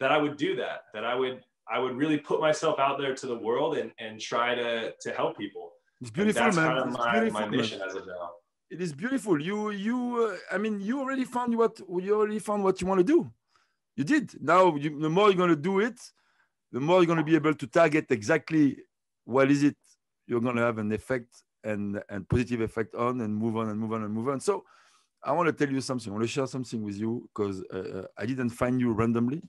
that 0.00 0.10
I 0.10 0.16
would 0.16 0.36
do 0.36 0.56
that 0.56 0.84
that 0.94 1.04
I 1.04 1.14
would 1.14 1.42
I 1.70 1.78
would 1.78 1.96
really 1.96 2.18
put 2.18 2.40
myself 2.40 2.80
out 2.80 2.98
there 2.98 3.14
to 3.14 3.26
the 3.26 3.38
world 3.38 3.76
and 3.76 3.92
and 3.98 4.20
try 4.20 4.54
to 4.54 4.92
to 5.00 5.12
help 5.12 5.38
people. 5.38 5.72
It's 6.00 6.10
beautiful, 6.10 6.42
man. 6.42 6.54
Kind 6.54 6.78
of 6.78 6.92
my, 6.92 7.12
beautiful, 7.20 7.40
my 7.40 7.48
mission 7.48 7.78
man. 7.78 7.88
as 7.88 7.94
of 7.94 8.06
now 8.08 8.30
it 8.72 8.80
is 8.80 8.92
beautiful. 8.94 9.40
You, 9.40 9.70
you, 9.70 10.30
uh, 10.32 10.54
I 10.54 10.58
mean, 10.58 10.80
you 10.80 10.98
already 10.98 11.24
found 11.24 11.56
what 11.56 11.78
you 11.78 12.14
already 12.14 12.38
found 12.38 12.64
what 12.64 12.80
you 12.80 12.86
want 12.86 13.00
to 13.00 13.04
do. 13.04 13.30
You 13.96 14.04
did. 14.04 14.42
Now, 14.42 14.74
you, 14.76 14.98
the 14.98 15.10
more 15.10 15.28
you're 15.28 15.36
going 15.36 15.50
to 15.50 15.56
do 15.70 15.80
it, 15.80 16.00
the 16.72 16.80
more 16.80 16.96
you're 16.96 17.06
going 17.06 17.18
to 17.18 17.24
be 17.24 17.34
able 17.34 17.54
to 17.54 17.66
target 17.66 18.06
exactly 18.10 18.78
what 19.24 19.50
is 19.50 19.62
it 19.62 19.76
you're 20.26 20.40
going 20.40 20.56
to 20.56 20.62
have 20.62 20.78
an 20.78 20.90
effect 20.92 21.44
and 21.64 22.02
and 22.08 22.26
positive 22.28 22.62
effect 22.62 22.94
on, 22.94 23.20
and 23.20 23.36
move 23.36 23.56
on 23.56 23.68
and 23.68 23.78
move 23.78 23.92
on 23.92 24.04
and 24.04 24.12
move 24.14 24.28
on. 24.28 24.40
So, 24.40 24.64
I 25.22 25.32
want 25.32 25.48
to 25.48 25.52
tell 25.52 25.72
you 25.72 25.82
something. 25.82 26.10
I 26.10 26.14
want 26.14 26.24
to 26.24 26.28
share 26.36 26.46
something 26.46 26.82
with 26.82 26.96
you 26.96 27.28
because 27.34 27.62
uh, 27.72 27.98
uh, 27.98 28.06
I 28.16 28.24
didn't 28.24 28.50
find 28.50 28.80
you 28.80 28.92
randomly. 28.92 29.42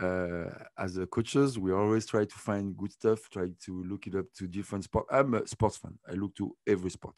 Uh, 0.00 0.50
as 0.78 0.96
a 0.98 1.06
coaches, 1.06 1.58
we 1.58 1.72
always 1.72 2.06
try 2.06 2.24
to 2.24 2.34
find 2.34 2.76
good 2.76 2.92
stuff, 2.92 3.28
try 3.30 3.46
to 3.64 3.84
look 3.84 4.06
it 4.06 4.14
up 4.14 4.26
to 4.34 4.46
different 4.46 4.84
sports. 4.84 5.08
I'm 5.10 5.34
a 5.34 5.46
sports 5.46 5.78
fan. 5.78 5.98
I 6.08 6.12
look 6.12 6.34
to 6.36 6.54
every 6.66 6.90
sport. 6.90 7.16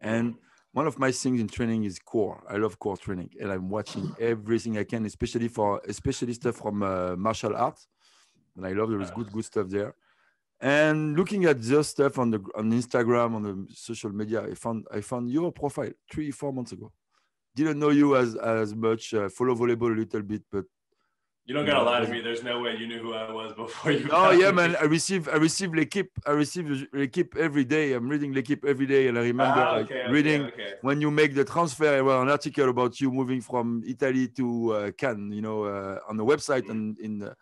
And 0.00 0.34
one 0.72 0.86
of 0.86 0.98
my 0.98 1.12
things 1.12 1.40
in 1.40 1.48
training 1.48 1.84
is 1.84 1.98
core. 1.98 2.42
I 2.48 2.56
love 2.56 2.78
core 2.78 2.96
training, 2.96 3.30
and 3.40 3.50
I'm 3.52 3.70
watching 3.70 4.14
everything 4.20 4.76
I 4.76 4.84
can, 4.84 5.06
especially 5.06 5.48
for 5.48 5.80
especially 5.88 6.34
stuff 6.34 6.56
from 6.56 6.82
uh, 6.82 7.14
martial 7.16 7.54
arts. 7.56 7.86
And 8.56 8.66
I 8.66 8.72
love 8.72 8.90
there 8.90 9.00
is 9.00 9.10
good 9.10 9.32
good 9.32 9.44
stuff 9.44 9.68
there. 9.68 9.94
And 10.60 11.16
looking 11.16 11.44
at 11.44 11.60
just 11.60 11.90
stuff 11.90 12.18
on 12.18 12.30
the 12.30 12.40
on 12.56 12.72
Instagram 12.72 13.34
on 13.34 13.42
the 13.42 13.66
social 13.72 14.10
media, 14.10 14.42
I 14.42 14.54
found 14.54 14.86
I 14.92 15.00
found 15.00 15.30
your 15.30 15.52
profile 15.52 15.90
three 16.10 16.30
four 16.30 16.52
months 16.52 16.72
ago. 16.72 16.92
Didn't 17.54 17.78
know 17.78 17.90
you 17.90 18.16
as 18.16 18.34
as 18.36 18.74
much. 18.74 19.14
Uh, 19.14 19.28
follow 19.28 19.54
volleyball 19.54 19.92
a 19.92 20.00
little 20.00 20.22
bit, 20.22 20.42
but 20.50 20.64
you 21.46 21.54
don't 21.54 21.66
gotta 21.66 21.82
lie 21.82 22.00
to 22.00 22.08
me. 22.10 22.22
There's 22.22 22.42
no 22.42 22.60
way 22.60 22.74
you 22.76 22.86
knew 22.86 23.00
who 23.00 23.12
I 23.12 23.30
was 23.30 23.52
before 23.54 23.92
you. 23.92 24.08
Oh 24.10 24.30
yeah, 24.30 24.50
me. 24.50 24.56
man. 24.56 24.76
I 24.80 24.84
receive 24.84 25.28
I 25.28 25.36
receive 25.36 25.74
L'Equipe. 25.74 26.10
I 26.26 26.30
receive 26.30 26.66
L'Equipe 26.92 27.36
every 27.36 27.64
day. 27.64 27.92
I'm 27.92 28.08
reading 28.08 28.32
L'Equipe 28.32 28.64
every 28.64 28.86
day, 28.86 29.08
and 29.08 29.18
I 29.18 29.22
remember 29.22 29.60
ah, 29.60 29.74
okay, 29.74 29.80
like, 29.80 29.90
okay, 29.90 30.12
reading 30.12 30.42
okay. 30.44 30.72
when 30.80 31.02
you 31.02 31.10
make 31.10 31.34
the 31.34 31.44
transfer. 31.44 31.96
I 31.96 32.00
read 32.00 32.22
an 32.22 32.30
article 32.30 32.70
about 32.70 32.98
you 32.98 33.10
moving 33.10 33.42
from 33.42 33.82
Italy 33.86 34.28
to 34.28 34.72
uh, 34.72 34.90
Cannes. 34.92 35.32
You 35.32 35.42
know, 35.42 35.64
uh, 35.64 35.98
on 36.08 36.16
the 36.16 36.24
website 36.24 36.70
and 36.70 36.98
in. 36.98 37.22
Uh, 37.22 37.34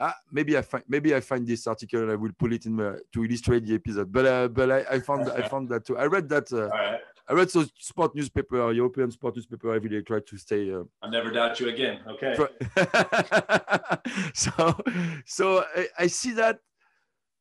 ah, 0.00 0.16
maybe 0.32 0.58
I 0.58 0.62
find 0.62 0.82
maybe 0.88 1.14
I 1.14 1.20
find 1.20 1.46
this 1.46 1.68
article 1.68 2.02
and 2.02 2.10
I 2.10 2.16
will 2.16 2.32
pull 2.36 2.52
it 2.52 2.66
in 2.66 2.80
uh, 2.80 2.96
to 3.12 3.24
illustrate 3.24 3.66
the 3.66 3.76
episode. 3.76 4.12
But 4.12 4.26
uh, 4.26 4.48
but 4.48 4.70
I, 4.70 4.84
I 4.90 4.98
found 4.98 5.30
I 5.30 5.46
found 5.52 5.68
that 5.68 5.86
too. 5.86 5.96
I 5.96 6.06
read 6.06 6.28
that. 6.30 6.52
Uh. 6.52 6.98
I 7.26 7.32
read 7.32 7.50
some 7.50 7.68
sport 7.78 8.14
newspaper, 8.14 8.70
European 8.72 9.10
sport 9.10 9.36
newspaper 9.36 9.74
every 9.74 9.88
day. 9.88 10.02
Try 10.02 10.20
to 10.20 10.36
stay. 10.36 10.72
Uh, 10.72 10.84
I'll 11.02 11.10
never 11.10 11.30
doubt 11.30 11.58
you 11.58 11.70
again. 11.70 12.00
Okay. 12.06 12.36
so, 14.34 14.76
so 15.24 15.64
I, 15.74 15.88
I, 16.00 16.06
see 16.06 16.32
that, 16.32 16.58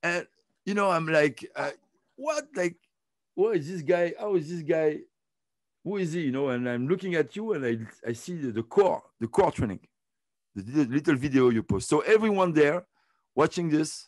and 0.01 0.25
you 0.65 0.73
know, 0.73 0.89
I'm 0.89 1.05
like, 1.07 1.45
uh, 1.55 1.71
what? 2.15 2.45
Like, 2.55 2.77
what 3.35 3.57
is 3.57 3.67
this 3.67 3.81
guy? 3.81 4.13
How 4.17 4.35
is 4.35 4.49
this 4.49 4.61
guy? 4.61 4.99
Who 5.83 5.97
is 5.97 6.13
he? 6.13 6.21
You 6.21 6.31
know, 6.31 6.49
and 6.49 6.69
I'm 6.69 6.87
looking 6.87 7.15
at 7.15 7.35
you, 7.35 7.51
and 7.51 7.65
I 7.65 8.09
I 8.09 8.13
see 8.13 8.37
the, 8.37 8.53
the 8.53 8.63
core, 8.63 9.03
the 9.19 9.27
core 9.27 9.51
training, 9.51 9.81
the 10.55 10.85
little 10.85 11.15
video 11.15 11.49
you 11.49 11.61
post. 11.61 11.89
So 11.89 11.99
everyone 11.99 12.53
there 12.53 12.85
watching 13.35 13.69
this, 13.69 14.07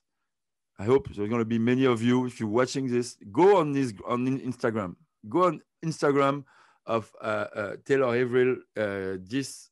I 0.79 0.85
hope 0.85 1.07
there's 1.13 1.29
going 1.29 1.41
to 1.41 1.45
be 1.45 1.59
many 1.59 1.83
of 1.83 2.01
you. 2.01 2.27
If 2.27 2.39
you're 2.39 2.47
watching 2.47 2.87
this, 2.87 3.17
go 3.29 3.57
on 3.57 3.73
this 3.73 3.91
on 4.07 4.25
Instagram 4.39 4.95
go 5.29 5.45
on 5.45 5.61
Instagram 5.83 6.43
of 6.85 7.11
uh, 7.21 7.25
uh, 7.55 7.75
Taylor 7.85 8.15
Averill. 8.15 8.57
Uh, 8.77 9.17
this 9.19 9.69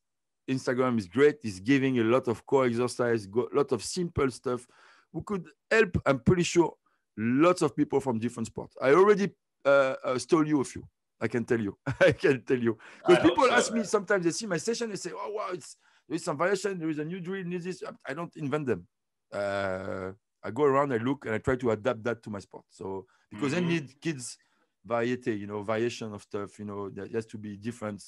Instagram 0.50 0.98
is 0.98 1.08
great. 1.08 1.38
It's 1.44 1.60
giving 1.60 2.00
a 2.00 2.04
lot 2.04 2.28
of 2.28 2.46
core 2.46 2.66
exercise, 2.66 3.28
a 3.28 3.56
lot 3.56 3.72
of 3.72 3.84
simple 3.84 4.30
stuff. 4.32 4.68
We 5.12 5.22
could 5.26 5.48
help, 5.70 6.02
I'm 6.06 6.20
pretty 6.20 6.44
sure, 6.44 6.74
lots 7.18 7.62
of 7.62 7.76
people 7.76 8.00
from 8.00 8.20
different 8.20 8.48
sports. 8.48 8.76
I 8.82 8.92
already 8.92 9.32
uh, 9.66 9.96
uh, 10.04 10.18
stole 10.18 10.48
you 10.48 10.62
a 10.62 10.64
few. 10.64 10.84
I 11.22 11.28
can 11.28 11.46
tell 11.46 11.60
you. 11.60 11.78
I 12.02 12.12
can 12.12 12.42
tell 12.44 12.58
you. 12.58 12.78
Because 13.08 13.24
people 13.24 13.46
so, 13.46 13.54
ask 13.54 13.72
me 13.72 13.84
sometimes, 13.84 14.26
they 14.26 14.32
see 14.32 14.48
my 14.48 14.58
session, 14.58 14.90
they 14.90 14.96
say, 14.96 15.12
oh, 15.14 15.32
wow, 15.32 15.50
it's, 15.54 15.78
there's 16.10 16.24
some 16.24 16.38
variation, 16.38 16.80
there 16.80 16.90
is 16.90 17.00
a 17.00 17.06
new 17.06 17.20
drill, 17.20 17.46
need 17.46 17.62
this. 17.62 17.84
I 18.06 18.14
don't 18.14 18.36
invent 18.36 18.66
them. 18.66 18.88
Uh, 19.32 20.12
I 20.44 20.52
go 20.52 20.64
around, 20.64 20.92
I 20.94 20.98
look, 20.98 21.26
and 21.26 21.36
I 21.36 21.38
try 21.38 21.56
to 21.56 21.72
adapt 21.72 22.04
that 22.04 22.22
to 22.24 22.30
my 22.30 22.40
sport. 22.40 22.66
So, 22.70 23.06
because 23.32 23.54
mm-hmm. 23.54 23.66
I 23.66 23.70
need 23.70 24.02
kids 24.02 24.38
variety, 24.86 25.36
you 25.36 25.48
know, 25.48 25.62
variation 25.64 26.14
of 26.14 26.22
stuff, 26.22 26.60
you 26.60 26.66
know, 26.66 26.90
there 26.90 27.08
has 27.14 27.26
to 27.28 27.38
be 27.38 27.58
different, 27.58 28.04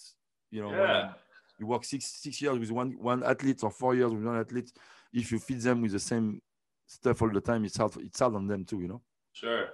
you 0.51 0.61
know. 0.61 0.71
Yeah. 0.71 1.13
You 1.57 1.67
work 1.67 1.85
six 1.85 2.05
six 2.05 2.41
years 2.41 2.59
with 2.59 2.71
one 2.71 2.91
one 2.99 3.23
athlete 3.23 3.63
or 3.63 3.71
four 3.71 3.95
years 3.95 4.11
with 4.11 4.23
one 4.23 4.37
athlete. 4.37 4.71
If 5.13 5.31
you 5.31 5.39
feed 5.39 5.61
them 5.61 5.81
with 5.81 5.93
the 5.93 5.99
same 5.99 6.41
stuff 6.85 7.21
all 7.21 7.29
the 7.29 7.39
time, 7.39 7.63
it's 7.63 7.77
hard. 7.77 7.95
It's 7.97 8.19
hard 8.19 8.35
on 8.35 8.47
them 8.47 8.65
too, 8.65 8.81
you 8.81 8.87
know. 8.89 9.01
Sure. 9.31 9.69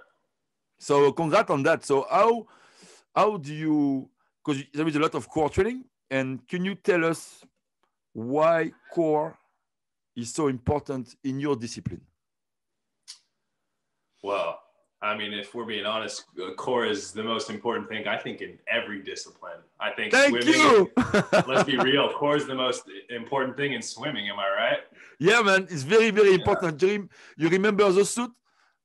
So 0.78 1.12
congrats 1.12 1.50
on 1.50 1.62
that. 1.64 1.84
So 1.84 2.06
how 2.08 2.46
how 3.14 3.36
do 3.36 3.52
you? 3.52 4.08
Because 4.44 4.62
there 4.72 4.86
is 4.86 4.96
a 4.96 5.00
lot 5.00 5.14
of 5.14 5.28
core 5.28 5.50
training, 5.50 5.84
and 6.10 6.46
can 6.46 6.64
you 6.64 6.76
tell 6.76 7.04
us 7.04 7.44
why 8.12 8.72
core 8.92 9.36
is 10.14 10.32
so 10.32 10.48
important 10.48 11.16
in 11.24 11.40
your 11.40 11.56
discipline? 11.56 12.00
Well, 14.22 14.60
I 15.12 15.16
mean, 15.18 15.34
if 15.34 15.54
we're 15.54 15.66
being 15.66 15.84
honest, 15.84 16.24
uh, 16.42 16.54
core 16.54 16.86
is 16.86 17.12
the 17.12 17.22
most 17.22 17.50
important 17.50 17.86
thing. 17.90 18.08
I 18.08 18.16
think 18.16 18.40
in 18.40 18.58
every 18.66 19.02
discipline. 19.02 19.60
I 19.78 19.90
think 19.90 20.10
Thank 20.10 20.30
swimming. 20.42 20.60
You. 20.60 20.90
let's 21.46 21.64
be 21.64 21.76
real. 21.76 22.10
Core 22.18 22.36
is 22.36 22.46
the 22.46 22.54
most 22.54 22.84
important 23.10 23.56
thing 23.56 23.74
in 23.74 23.82
swimming. 23.82 24.28
Am 24.30 24.38
I 24.38 24.48
right? 24.62 24.80
Yeah, 25.18 25.42
man. 25.42 25.62
It's 25.64 25.82
very, 25.82 26.10
very 26.10 26.32
important. 26.34 26.80
Yeah. 26.80 26.98
You 27.36 27.48
remember 27.48 27.90
the 27.92 28.04
suit, 28.06 28.30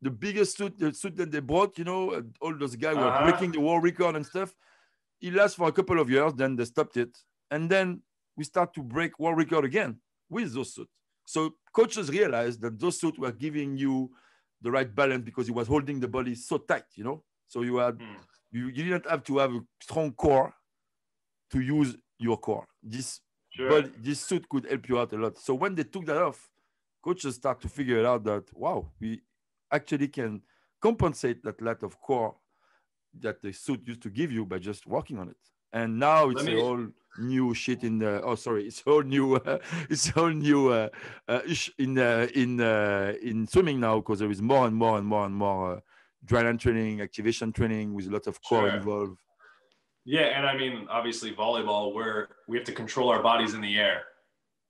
the 0.02 0.10
biggest 0.10 0.58
suit, 0.58 0.78
the 0.78 0.94
suit 0.94 1.16
that 1.16 1.32
they 1.32 1.40
brought. 1.40 1.78
You 1.78 1.86
know, 1.86 2.24
all 2.42 2.56
those 2.58 2.76
guys 2.76 2.98
uh-huh. 2.98 3.26
were 3.26 3.32
breaking 3.32 3.54
the 3.54 3.62
world 3.62 3.84
record 3.84 4.16
and 4.18 4.26
stuff. 4.26 4.54
It 5.22 5.34
lasts 5.34 5.56
for 5.56 5.70
a 5.70 5.72
couple 5.72 6.00
of 6.00 6.10
years. 6.10 6.34
Then 6.34 6.58
they 6.58 6.66
stopped 6.66 6.98
it, 6.98 7.16
and 7.52 7.70
then 7.70 8.02
we 8.36 8.44
start 8.44 8.74
to 8.74 8.84
break 8.84 9.18
world 9.18 9.38
record 9.38 9.64
again 9.64 9.98
with 10.30 10.54
those 10.54 10.74
suits. 10.74 10.92
So 11.26 11.56
coaches 11.72 12.10
realized 12.10 12.62
that 12.62 12.80
those 12.80 13.00
suits 13.00 13.18
were 13.18 13.32
giving 13.32 13.78
you 13.78 14.12
the 14.62 14.72
right 14.72 14.94
balance 14.94 15.24
because 15.24 15.48
he 15.48 15.54
was 15.54 15.68
holding 15.68 16.00
the 16.00 16.08
body 16.08 16.36
so 16.36 16.58
tight, 16.58 16.86
you 16.96 17.04
know. 17.04 17.24
So 17.48 17.62
you 17.62 17.78
had 17.78 17.98
mm. 17.98 18.16
you, 18.52 18.68
you 18.68 18.84
didn't 18.84 19.10
have 19.10 19.24
to 19.24 19.38
have 19.38 19.54
a 19.54 19.62
strong 19.82 20.12
core 20.14 20.54
to 21.52 21.60
use 21.60 21.96
your 22.20 22.38
core. 22.38 22.66
This 22.84 23.22
sure. 23.50 23.70
body, 23.70 23.92
this 24.00 24.22
suit 24.22 24.48
could 24.50 24.66
help 24.66 24.90
you 24.90 25.00
out 25.00 25.14
a 25.14 25.18
lot. 25.18 25.38
So 25.38 25.54
when 25.54 25.76
they 25.76 25.84
took 25.84 26.06
that 26.06 26.18
off, 26.18 26.50
coaches 27.04 27.36
start 27.36 27.62
to 27.62 27.70
figure 27.70 28.06
out 28.06 28.24
that 28.26 28.46
wow, 28.54 28.92
we 29.00 29.22
actually 29.72 30.08
can 30.08 30.42
compensate 30.82 31.44
that 31.44 31.62
lack 31.62 31.84
of 31.84 32.00
core 32.02 32.36
that 33.20 33.42
the 33.42 33.52
suit 33.52 33.82
used 33.86 34.02
to 34.02 34.10
give 34.10 34.32
you 34.32 34.46
by 34.46 34.60
just 34.60 34.86
working 34.86 35.18
on 35.18 35.30
it. 35.30 35.38
And 35.74 36.00
now 36.00 36.30
it's 36.30 36.44
me... 36.44 36.60
all 36.60 36.88
new 37.20 37.54
shit 37.54 37.84
in 37.84 38.00
the 38.00 38.22
oh 38.22 38.36
sorry 38.36 38.66
it's 38.66 38.84
all 38.86 39.02
new 39.02 39.36
uh, 39.36 39.58
it's 39.90 40.12
all 40.16 40.30
new 40.30 40.70
uh, 40.70 40.90
uh, 41.28 41.40
in 41.78 41.98
uh, 41.98 42.28
in 42.34 42.62
uh, 42.62 43.14
in 43.22 43.48
swimming 43.48 43.80
now 43.80 43.98
because 43.98 44.20
there 44.20 44.32
is 44.32 44.42
more 44.42 44.68
and 44.68 44.76
more 44.76 44.98
and 44.98 45.08
more 45.08 45.26
and 45.26 45.36
more 45.36 45.78
uh, 45.78 45.80
dryland 46.26 46.60
training 46.60 47.02
activation 47.02 47.52
training 47.52 47.94
with 47.94 48.08
a 48.08 48.10
lot 48.10 48.28
of 48.28 48.42
core 48.44 48.70
sure. 48.70 48.78
involved. 48.78 49.20
Yeah 50.06 50.38
and 50.38 50.46
i 50.46 50.56
mean 50.56 50.88
obviously 50.90 51.34
volleyball 51.34 51.94
where 51.94 52.30
we 52.48 52.58
have 52.58 52.66
to 52.66 52.74
control 52.74 53.10
our 53.10 53.22
bodies 53.22 53.54
in 53.54 53.62
the 53.62 53.78
air. 53.78 54.04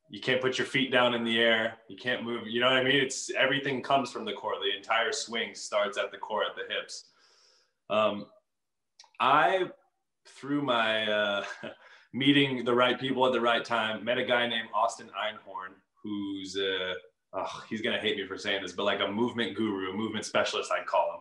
You 0.09 0.21
can't 0.21 0.41
put 0.41 0.57
your 0.57 0.65
feet 0.65 0.89
down 0.89 1.13
in 1.13 1.25
the 1.25 1.37
air. 1.37 1.73
You 1.89 1.97
can't 1.97 2.23
move 2.23 2.47
you 2.47 2.59
know 2.61 2.67
what 2.67 2.77
i 2.77 2.83
mean? 2.83 2.95
It's 2.95 3.29
everything 3.31 3.81
comes 3.81 4.11
from 4.11 4.25
the 4.25 4.33
core. 4.33 4.53
The 4.61 4.75
entire 4.75 5.11
swing 5.11 5.53
starts 5.53 5.97
at 5.97 6.11
the 6.11 6.17
core 6.17 6.43
at 6.43 6.55
the 6.55 6.73
hips. 6.73 7.05
Um, 7.89 8.27
i 9.19 9.65
through 10.27 10.61
my 10.61 11.09
uh, 11.09 11.43
meeting 12.13 12.63
the 12.63 12.73
right 12.73 12.99
people 12.99 13.25
at 13.25 13.33
the 13.33 13.41
right 13.41 13.63
time. 13.63 14.03
Met 14.03 14.17
a 14.17 14.25
guy 14.25 14.47
named 14.47 14.69
Austin 14.73 15.07
Einhorn, 15.07 15.73
who's 16.03 16.57
uh, 16.57 16.93
oh, 17.33 17.63
he's 17.69 17.81
gonna 17.81 17.99
hate 17.99 18.17
me 18.17 18.25
for 18.27 18.37
saying 18.37 18.61
this, 18.61 18.73
but 18.73 18.83
like 18.83 18.99
a 19.01 19.07
movement 19.07 19.55
guru, 19.55 19.91
a 19.91 19.93
movement 19.93 20.25
specialist, 20.25 20.71
I'd 20.71 20.85
call 20.85 21.11
him. 21.13 21.19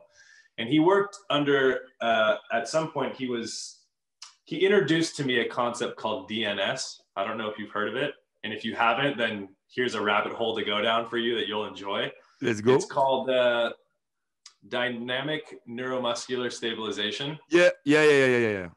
And 0.59 0.69
he 0.69 0.81
worked 0.81 1.19
under. 1.31 1.81
Uh, 2.01 2.37
at 2.53 2.69
some 2.69 2.91
point, 2.91 3.15
he 3.15 3.27
was 3.27 3.81
he 4.45 4.65
introduced 4.65 5.17
to 5.17 5.25
me 5.25 5.41
a 5.41 5.49
concept 5.49 5.97
called 5.97 6.31
DNS. 6.31 7.01
I 7.17 7.25
don't 7.27 7.39
know 7.39 7.51
if 7.51 7.59
you've 7.59 7.71
heard 7.71 7.89
of 7.89 7.97
it, 7.97 8.15
and 8.45 8.53
if 8.53 8.65
you 8.65 8.75
haven't, 8.75 9.19
then 9.19 9.49
here's 9.69 9.95
a 9.95 10.01
rabbit 10.01 10.33
hole 10.33 10.57
to 10.57 10.65
go 10.65 10.81
down 10.81 11.09
for 11.09 11.19
you 11.19 11.35
that 11.37 11.47
you'll 11.47 11.67
enjoy. 11.67 12.11
Let's 12.41 12.61
go. 12.61 12.75
It's 12.75 12.87
called 12.87 13.29
uh, 13.29 13.73
dynamic 14.69 15.59
neuromuscular 15.69 16.53
stabilization. 16.53 17.39
Yeah, 17.51 17.71
yeah, 17.85 18.03
yeah, 18.03 18.11
yeah, 18.11 18.27
yeah, 18.27 18.49
yeah 18.51 18.69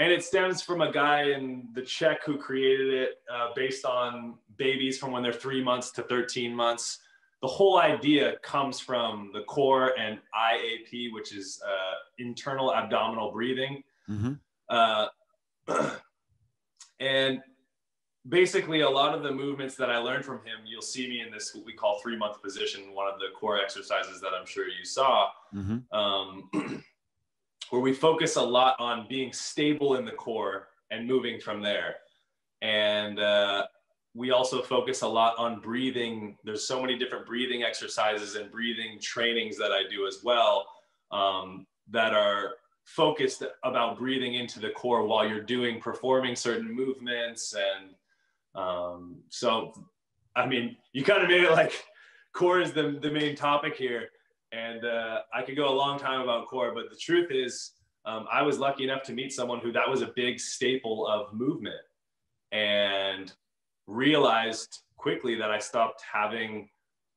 and 0.00 0.10
it 0.10 0.24
stems 0.24 0.62
from 0.62 0.80
a 0.80 0.90
guy 0.90 1.24
in 1.24 1.68
the 1.74 1.82
Czech 1.82 2.24
who 2.24 2.38
created 2.38 2.94
it 2.94 3.10
uh, 3.32 3.48
based 3.54 3.84
on 3.84 4.34
babies 4.56 4.98
from 4.98 5.12
when 5.12 5.22
they're 5.22 5.30
three 5.30 5.62
months 5.62 5.90
to 5.92 6.02
13 6.02 6.54
months. 6.54 7.00
The 7.42 7.48
whole 7.48 7.78
idea 7.78 8.36
comes 8.42 8.80
from 8.80 9.30
the 9.34 9.42
core 9.42 9.92
and 9.98 10.18
IAP, 10.34 11.12
which 11.12 11.34
is 11.34 11.60
uh, 11.66 11.94
internal 12.18 12.74
abdominal 12.74 13.30
breathing. 13.30 13.82
Mm-hmm. 14.08 14.32
Uh, 14.70 15.06
and 17.00 17.40
basically, 18.26 18.80
a 18.80 18.88
lot 18.88 19.14
of 19.14 19.22
the 19.22 19.30
movements 19.30 19.74
that 19.76 19.90
I 19.90 19.98
learned 19.98 20.24
from 20.24 20.38
him, 20.38 20.60
you'll 20.66 20.80
see 20.80 21.10
me 21.10 21.20
in 21.20 21.30
this 21.30 21.54
what 21.54 21.66
we 21.66 21.74
call 21.74 22.00
three 22.02 22.16
month 22.16 22.42
position, 22.42 22.94
one 22.94 23.06
of 23.06 23.18
the 23.18 23.26
core 23.38 23.58
exercises 23.58 24.22
that 24.22 24.30
I'm 24.38 24.46
sure 24.46 24.66
you 24.66 24.84
saw. 24.84 25.28
Mm-hmm. 25.54 25.94
Um, 25.94 26.84
where 27.70 27.80
we 27.80 27.92
focus 27.92 28.36
a 28.36 28.42
lot 28.42 28.76
on 28.78 29.06
being 29.08 29.32
stable 29.32 29.96
in 29.96 30.04
the 30.04 30.12
core 30.12 30.68
and 30.90 31.06
moving 31.06 31.40
from 31.40 31.62
there. 31.62 31.96
And 32.62 33.18
uh, 33.18 33.66
we 34.14 34.32
also 34.32 34.60
focus 34.60 35.02
a 35.02 35.08
lot 35.08 35.34
on 35.38 35.60
breathing. 35.60 36.36
There's 36.44 36.66
so 36.66 36.80
many 36.80 36.98
different 36.98 37.26
breathing 37.26 37.62
exercises 37.62 38.34
and 38.34 38.50
breathing 38.50 38.98
trainings 39.00 39.56
that 39.58 39.72
I 39.72 39.84
do 39.88 40.06
as 40.06 40.18
well 40.22 40.66
um, 41.10 41.66
that 41.90 42.12
are 42.12 42.54
focused 42.84 43.44
about 43.62 43.98
breathing 43.98 44.34
into 44.34 44.58
the 44.58 44.70
core 44.70 45.06
while 45.06 45.26
you're 45.26 45.40
doing 45.40 45.80
performing 45.80 46.34
certain 46.34 46.70
movements 46.70 47.54
and 47.54 47.94
um, 48.54 49.16
so 49.28 49.72
i 50.34 50.44
mean 50.44 50.76
you 50.92 51.04
kind 51.04 51.22
of 51.22 51.28
made 51.28 51.42
it 51.42 51.52
like 51.52 51.84
core 52.32 52.60
is 52.60 52.72
the, 52.72 52.98
the 53.00 53.10
main 53.10 53.36
topic 53.36 53.76
here 53.76 54.08
and 54.52 54.84
uh, 54.84 55.20
i 55.34 55.42
could 55.42 55.56
go 55.56 55.68
a 55.68 55.74
long 55.74 55.98
time 55.98 56.20
about 56.20 56.46
core 56.46 56.72
but 56.74 56.90
the 56.90 56.96
truth 56.96 57.30
is 57.30 57.72
um, 58.04 58.26
i 58.30 58.42
was 58.42 58.58
lucky 58.58 58.84
enough 58.84 59.02
to 59.02 59.12
meet 59.12 59.32
someone 59.32 59.60
who 59.60 59.72
that 59.72 59.88
was 59.88 60.02
a 60.02 60.12
big 60.16 60.38
staple 60.40 61.06
of 61.06 61.32
movement 61.32 61.80
and 62.52 63.32
realized 63.86 64.80
quickly 64.96 65.34
that 65.34 65.50
i 65.50 65.58
stopped 65.58 66.02
having 66.10 66.68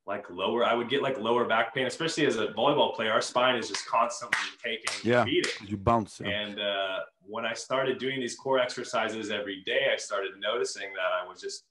like 0.06 0.28
lower 0.30 0.64
i 0.64 0.74
would 0.74 0.88
get 0.88 1.02
like 1.02 1.18
lower 1.18 1.44
back 1.46 1.74
pain 1.74 1.86
especially 1.86 2.26
as 2.26 2.36
a 2.36 2.48
volleyball 2.48 2.94
player. 2.94 3.10
Our 3.10 3.22
spine 3.22 3.56
is 3.56 3.68
just 3.68 3.86
constantly 3.86 4.38
taking 4.62 5.10
yeah 5.10 5.24
beating. 5.24 5.50
you 5.66 5.76
bounce 5.76 6.20
yeah. 6.22 6.28
and 6.28 6.60
uh, 6.60 6.98
when 7.22 7.46
i 7.46 7.54
started 7.54 7.98
doing 7.98 8.20
these 8.20 8.36
core 8.36 8.58
exercises 8.58 9.30
every 9.30 9.62
day 9.64 9.86
i 9.92 9.96
started 9.96 10.32
noticing 10.38 10.92
that 10.92 11.10
i 11.22 11.26
was 11.26 11.40
just 11.40 11.64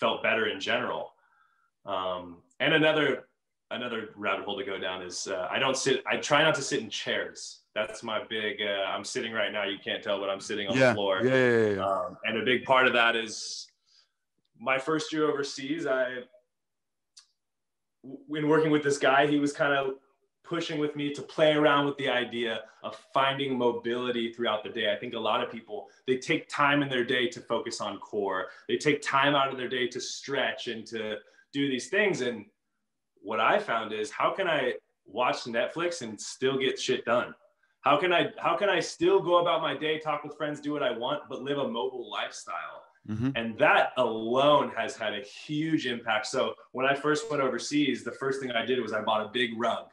felt 0.00 0.22
better 0.22 0.48
in 0.48 0.58
general. 0.58 1.12
Um, 1.84 2.38
and 2.58 2.74
another 2.74 3.28
another 3.70 4.10
rabbit 4.16 4.44
hole 4.44 4.58
to 4.58 4.64
go 4.64 4.78
down 4.78 5.02
is 5.02 5.26
uh, 5.26 5.46
i 5.50 5.58
don't 5.58 5.76
sit 5.76 6.02
i 6.10 6.16
try 6.16 6.42
not 6.42 6.54
to 6.54 6.62
sit 6.62 6.80
in 6.80 6.90
chairs 6.90 7.60
that's 7.74 8.02
my 8.02 8.22
big 8.28 8.60
uh, 8.60 8.90
i'm 8.90 9.04
sitting 9.04 9.32
right 9.32 9.52
now 9.52 9.64
you 9.64 9.78
can't 9.82 10.02
tell 10.02 10.18
but 10.18 10.28
i'm 10.28 10.40
sitting 10.40 10.66
on 10.68 10.76
yeah. 10.76 10.88
the 10.88 10.94
floor 10.94 11.20
yeah, 11.24 11.34
yeah, 11.34 11.58
yeah, 11.58 11.74
yeah. 11.76 11.86
Um, 11.86 12.16
and 12.24 12.38
a 12.38 12.44
big 12.44 12.64
part 12.64 12.86
of 12.86 12.92
that 12.94 13.16
is 13.16 13.68
my 14.58 14.78
first 14.78 15.12
year 15.12 15.30
overseas 15.30 15.86
i 15.86 16.18
when 18.02 18.48
working 18.48 18.70
with 18.70 18.82
this 18.82 18.98
guy, 18.98 19.26
he 19.26 19.38
was 19.38 19.52
kind 19.52 19.72
of 19.72 19.94
pushing 20.42 20.80
with 20.80 20.96
me 20.96 21.12
to 21.12 21.22
play 21.22 21.52
around 21.52 21.86
with 21.86 21.96
the 21.98 22.08
idea 22.08 22.60
of 22.82 22.96
finding 23.14 23.56
mobility 23.56 24.32
throughout 24.32 24.64
the 24.64 24.70
day. 24.70 24.92
I 24.92 24.96
think 24.96 25.14
a 25.14 25.18
lot 25.18 25.42
of 25.42 25.52
people, 25.52 25.88
they 26.06 26.16
take 26.16 26.48
time 26.48 26.82
in 26.82 26.88
their 26.88 27.04
day 27.04 27.28
to 27.28 27.40
focus 27.40 27.80
on 27.80 27.98
core. 27.98 28.46
They 28.68 28.76
take 28.76 29.02
time 29.02 29.34
out 29.34 29.50
of 29.52 29.58
their 29.58 29.68
day 29.68 29.86
to 29.88 30.00
stretch 30.00 30.66
and 30.66 30.84
to 30.86 31.18
do 31.52 31.68
these 31.68 31.88
things. 31.88 32.22
And 32.22 32.46
what 33.22 33.40
I 33.40 33.58
found 33.58 33.92
is 33.92 34.10
how 34.10 34.32
can 34.32 34.48
I 34.48 34.74
watch 35.06 35.44
Netflix 35.44 36.02
and 36.02 36.20
still 36.20 36.58
get 36.58 36.78
shit 36.78 37.04
done? 37.04 37.34
How 37.82 37.98
can 37.98 38.12
I 38.12 38.28
how 38.38 38.56
can 38.56 38.68
I 38.68 38.80
still 38.80 39.20
go 39.20 39.38
about 39.38 39.62
my 39.62 39.76
day, 39.76 39.98
talk 39.98 40.22
with 40.22 40.36
friends, 40.36 40.60
do 40.60 40.72
what 40.72 40.82
I 40.82 40.96
want, 40.96 41.22
but 41.28 41.42
live 41.42 41.58
a 41.58 41.68
mobile 41.68 42.10
lifestyle? 42.10 42.84
Mm-hmm. 43.08 43.30
And 43.34 43.58
that 43.58 43.92
alone 43.96 44.70
has 44.76 44.96
had 44.96 45.14
a 45.14 45.22
huge 45.22 45.86
impact. 45.86 46.26
So 46.26 46.54
when 46.72 46.84
I 46.86 46.94
first 46.94 47.30
went 47.30 47.42
overseas, 47.42 48.04
the 48.04 48.12
first 48.12 48.40
thing 48.40 48.50
I 48.50 48.64
did 48.64 48.80
was 48.80 48.92
I 48.92 49.00
bought 49.00 49.24
a 49.24 49.30
big 49.32 49.50
rug 49.56 49.86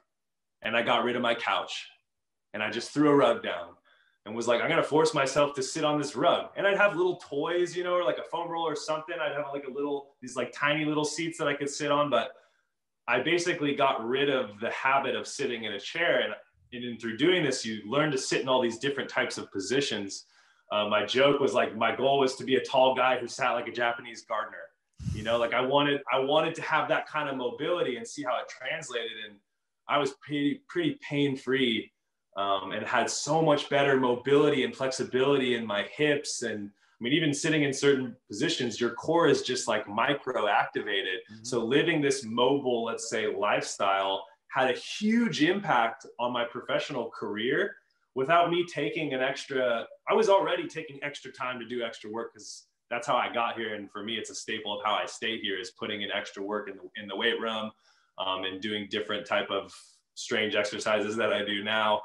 and 0.61 0.75
I 0.75 0.81
got 0.81 1.03
rid 1.05 1.15
of 1.15 1.21
my 1.21 1.33
couch 1.33 1.87
and 2.53 2.61
I 2.61 2.69
just 2.69 2.91
threw 2.91 3.09
a 3.09 3.15
rug 3.15 3.41
down 3.41 3.69
and 4.25 4.35
was 4.35 4.45
like, 4.45 4.61
I'm 4.61 4.67
going 4.67 4.81
to 4.81 4.87
force 4.87 5.13
myself 5.13 5.55
to 5.55 5.63
sit 5.63 5.85
on 5.85 5.97
this 5.97 6.15
rug. 6.15 6.49
And 6.57 6.67
I'd 6.67 6.77
have 6.77 6.97
little 6.97 7.15
toys, 7.15 7.77
you 7.77 7.85
know, 7.85 7.93
or 7.93 8.03
like 8.03 8.17
a 8.17 8.23
foam 8.23 8.49
roller 8.49 8.73
or 8.73 8.75
something. 8.75 9.15
I'd 9.19 9.31
have 9.31 9.45
like 9.53 9.63
a 9.65 9.71
little, 9.71 10.15
these 10.21 10.35
like 10.35 10.51
tiny 10.51 10.83
little 10.83 11.05
seats 11.05 11.37
that 11.37 11.47
I 11.47 11.53
could 11.53 11.69
sit 11.69 11.91
on. 11.91 12.09
But 12.09 12.31
I 13.07 13.21
basically 13.21 13.75
got 13.75 14.05
rid 14.05 14.29
of 14.29 14.59
the 14.59 14.69
habit 14.71 15.15
of 15.15 15.27
sitting 15.27 15.63
in 15.63 15.73
a 15.73 15.79
chair. 15.79 16.21
And, 16.21 16.33
and 16.83 16.99
through 16.99 17.17
doing 17.17 17.43
this, 17.43 17.65
you 17.65 17.81
learn 17.89 18.11
to 18.11 18.17
sit 18.17 18.41
in 18.41 18.49
all 18.49 18.61
these 18.61 18.79
different 18.79 19.09
types 19.09 19.37
of 19.37 19.51
positions 19.51 20.25
uh, 20.71 20.87
my 20.89 21.05
joke 21.05 21.39
was 21.39 21.53
like 21.53 21.75
my 21.75 21.95
goal 21.95 22.19
was 22.19 22.35
to 22.35 22.43
be 22.43 22.55
a 22.55 22.63
tall 22.63 22.93
guy 22.93 23.17
who 23.17 23.27
sat 23.27 23.51
like 23.51 23.67
a 23.67 23.71
Japanese 23.71 24.23
gardener. 24.23 24.57
You 25.13 25.23
know, 25.23 25.37
like 25.37 25.53
I 25.53 25.61
wanted 25.61 26.01
I 26.11 26.19
wanted 26.19 26.55
to 26.55 26.61
have 26.63 26.89
that 26.89 27.07
kind 27.07 27.29
of 27.29 27.37
mobility 27.37 27.97
and 27.97 28.05
see 28.05 28.23
how 28.23 28.37
it 28.39 28.49
translated. 28.49 29.11
And 29.29 29.37
I 29.87 29.97
was 29.97 30.13
pretty 30.21 30.61
pretty 30.67 30.99
pain 31.07 31.37
free 31.37 31.91
um, 32.35 32.71
and 32.71 32.85
had 32.85 33.09
so 33.09 33.41
much 33.41 33.69
better 33.69 33.97
mobility 33.97 34.63
and 34.63 34.75
flexibility 34.75 35.55
in 35.55 35.65
my 35.65 35.83
hips 35.83 36.43
and 36.43 36.69
I 36.99 37.03
mean, 37.03 37.13
even 37.13 37.33
sitting 37.33 37.63
in 37.63 37.73
certain 37.73 38.15
positions, 38.27 38.81
your 38.81 38.91
core 38.91 39.27
is 39.27 39.43
just 39.43 39.67
like 39.67 39.87
micro 39.87 40.47
activated. 40.47 41.19
Mm-hmm. 41.31 41.43
So 41.43 41.63
living 41.63 42.01
this 42.01 42.23
mobile, 42.23 42.85
let's 42.85 43.09
say, 43.09 43.27
lifestyle 43.27 44.23
had 44.49 44.71
a 44.71 44.73
huge 44.73 45.43
impact 45.43 46.07
on 46.19 46.33
my 46.33 46.43
professional 46.43 47.11
career 47.11 47.75
without 48.15 48.49
me 48.49 48.65
taking 48.65 49.13
an 49.13 49.21
extra, 49.21 49.85
I 50.09 50.15
was 50.15 50.27
already 50.27 50.67
taking 50.67 50.97
extra 51.03 51.31
time 51.31 51.59
to 51.59 51.67
do 51.67 51.83
extra 51.83 52.09
work 52.09 52.33
because 52.33 52.65
that's 52.89 53.05
how 53.05 53.15
I 53.15 53.31
got 53.31 53.55
here. 53.55 53.75
And 53.75 53.91
for 53.91 54.03
me, 54.03 54.15
it's 54.15 54.31
a 54.31 54.35
staple 54.35 54.75
of 54.75 54.83
how 54.83 54.95
I 54.95 55.05
stay 55.05 55.39
here 55.39 55.59
is 55.59 55.69
putting 55.71 56.01
in 56.01 56.11
extra 56.11 56.41
work 56.41 56.67
in 56.67 56.77
the, 56.77 57.01
in 57.01 57.07
the 57.07 57.15
weight 57.15 57.39
room 57.39 57.69
um, 58.17 58.43
and 58.45 58.59
doing 58.59 58.87
different 58.89 59.27
type 59.27 59.51
of 59.51 59.71
strange 60.15 60.55
exercises 60.55 61.15
that 61.15 61.31
I 61.31 61.45
do 61.45 61.63
now. 61.63 62.01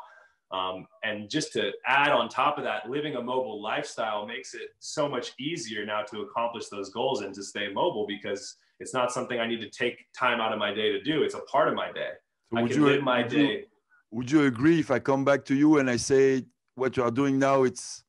Um, 0.53 0.87
and 1.03 1.31
just 1.31 1.53
to 1.55 1.73
add 1.87 2.11
on 2.11 2.29
top 2.29 2.59
of 2.59 2.65
that, 2.65 2.89
living 2.89 3.17
a 3.17 3.23
mobile 3.23 3.63
lifestyle 3.63 4.27
makes 4.27 4.55
it 4.55 4.69
so 4.81 5.09
much 5.09 5.33
easier 5.41 5.87
now 5.87 6.03
to 6.03 6.21
accomplish 6.21 6.69
those 6.69 6.91
goals 6.91 7.23
and 7.23 7.35
to 7.35 7.43
stay 7.43 7.69
mobile 7.73 8.07
because 8.07 8.57
it's 8.79 8.93
not 8.93 9.11
something 9.13 9.41
I 9.41 9.47
need 9.47 9.61
to 9.61 9.71
take 9.71 10.07
time 10.13 10.41
out 10.41 10.53
of 10.53 10.59
my 10.59 10.75
day 10.75 10.93
to 10.93 11.03
do. 11.03 11.23
It's 11.23 11.35
a 11.35 11.41
part 11.41 11.69
of 11.69 11.75
my 11.75 11.91
day. 11.93 12.11
So 12.53 12.59
I 12.59 12.69
can 12.69 12.83
live 12.83 13.03
my 13.03 13.23
day 13.23 13.65
would 14.13 14.31
you 14.31 14.45
agree 14.45 14.79
if 14.79 14.91
I 14.91 14.99
come 14.99 15.25
back 15.25 15.45
to 15.47 15.55
you 15.55 15.79
and 15.79 15.91
I 15.91 15.97
say 15.97 16.45
what 16.75 16.97
you 16.97 17.03
are 17.03 17.11
doing 17.11 17.39
now, 17.39 17.65
it's 17.65 18.05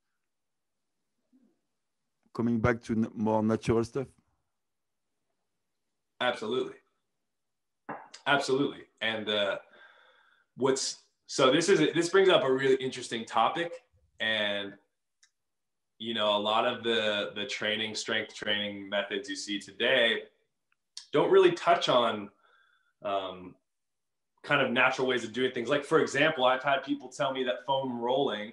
coming 2.33 2.59
back 2.59 2.81
to 2.83 3.09
more 3.15 3.41
natural 3.41 3.83
stuff? 3.83 4.07
Absolutely. 6.19 6.75
Absolutely. 8.27 8.83
And 9.01 9.29
uh, 9.29 9.57
what's 10.57 11.03
so 11.34 11.51
this 11.51 11.67
is 11.67 11.79
this 11.95 12.09
brings 12.09 12.29
up 12.29 12.43
a 12.43 12.51
really 12.51 12.75
interesting 12.75 13.25
topic 13.25 13.71
and 14.19 14.73
you 15.97 16.13
know 16.13 16.38
a 16.38 16.41
lot 16.51 16.63
of 16.65 16.84
the 16.84 17.31
the 17.36 17.45
training 17.45 17.95
strength 17.95 18.36
training 18.36 18.88
methods 18.88 19.27
you 19.27 19.36
see 19.36 19.57
today 19.59 20.19
don't 21.11 21.31
really 21.31 21.51
touch 21.51 21.89
on 21.89 22.29
um, 23.03 23.55
kind 24.43 24.61
of 24.61 24.71
natural 24.71 25.07
ways 25.07 25.23
of 25.23 25.31
doing 25.31 25.51
things. 25.51 25.69
Like, 25.69 25.86
for 25.86 25.99
example, 25.99 26.45
I've 26.45 26.63
had 26.63 26.84
people 26.84 27.07
tell 27.09 27.34
me 27.34 27.43
that 27.45 27.65
foam 27.65 27.99
rolling 27.99 28.51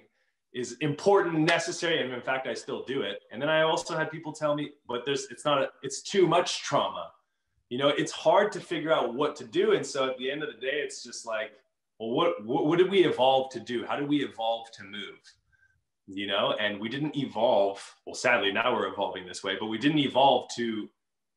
is 0.53 0.77
important 0.79 1.39
necessary. 1.39 2.01
And 2.01 2.13
in 2.13 2.21
fact, 2.21 2.47
I 2.47 2.53
still 2.53 2.83
do 2.85 3.01
it. 3.01 3.23
And 3.31 3.41
then 3.41 3.49
I 3.49 3.61
also 3.61 3.97
had 3.97 4.09
people 4.11 4.31
tell 4.33 4.55
me, 4.55 4.71
but 4.87 5.05
there's, 5.05 5.27
it's 5.31 5.45
not, 5.45 5.61
a, 5.61 5.69
it's 5.81 6.01
too 6.01 6.27
much 6.27 6.61
trauma. 6.63 7.11
You 7.69 7.77
know, 7.77 7.89
it's 7.89 8.11
hard 8.11 8.51
to 8.53 8.59
figure 8.59 8.91
out 8.91 9.13
what 9.13 9.35
to 9.37 9.45
do. 9.45 9.73
And 9.73 9.85
so 9.85 10.09
at 10.09 10.17
the 10.17 10.29
end 10.29 10.43
of 10.43 10.49
the 10.53 10.59
day, 10.59 10.81
it's 10.83 11.03
just 11.03 11.25
like, 11.25 11.51
well, 12.01 12.09
what, 12.09 12.45
what, 12.45 12.65
what 12.65 12.77
did 12.79 12.89
we 12.89 13.05
evolve 13.05 13.51
to 13.51 13.59
do? 13.59 13.85
How 13.85 13.95
did 13.95 14.09
we 14.09 14.23
evolve 14.23 14.71
to 14.71 14.83
move? 14.83 15.19
You 16.07 16.25
know, 16.25 16.55
and 16.59 16.79
we 16.79 16.89
didn't 16.89 17.15
evolve. 17.15 17.79
Well, 18.05 18.15
sadly, 18.15 18.51
now 18.51 18.73
we're 18.73 18.87
evolving 18.87 19.27
this 19.27 19.43
way, 19.43 19.55
but 19.59 19.67
we 19.67 19.77
didn't 19.77 19.99
evolve 19.99 20.49
to 20.55 20.89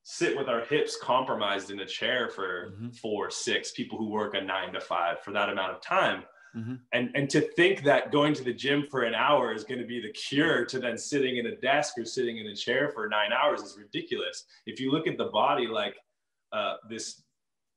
sit 0.05 0.37
with 0.37 0.49
our 0.49 0.62
hips 0.65 0.97
compromised 1.01 1.71
in 1.71 1.81
a 1.81 1.87
chair 1.87 2.31
for 2.31 2.71
mm-hmm. 2.71 2.89
four, 2.91 3.31
six 3.31 3.73
people 3.73 3.99
who 3.99 4.09
work 4.09 4.35
a 4.35 4.41
nine 4.41 4.73
to 4.73 4.81
five 4.81 5.21
for 5.21 5.33
that 5.33 5.51
amount 5.51 5.73
of 5.73 5.83
time. 5.83 6.25
Mm-hmm. 6.57 6.75
And, 6.93 7.11
and 7.15 7.29
to 7.31 7.41
think 7.41 7.83
that 7.85 8.11
going 8.11 8.33
to 8.35 8.45
the 8.45 8.53
gym 8.53 8.87
for 8.91 9.03
an 9.03 9.15
hour 9.15 9.53
is 9.53 9.65
going 9.65 9.81
to 9.81 9.87
be 9.87 10.01
the 10.01 10.12
cure 10.12 10.65
to 10.67 10.79
then 10.79 10.97
sitting 10.97 11.37
in 11.37 11.47
a 11.47 11.57
desk 11.57 11.99
or 11.99 12.07
sitting 12.07 12.39
in 12.39 12.47
a 12.47 12.55
chair 12.55 12.91
for 12.95 13.07
nine 13.09 13.33
hours 13.33 13.61
is 13.61 13.77
ridiculous. 13.77 14.45
If 14.65 14.81
you 14.81 14.91
look 14.93 15.07
at 15.07 15.19
the 15.19 15.27
body 15.27 15.67
like 15.67 15.97
uh, 16.53 16.77
this 16.89 17.23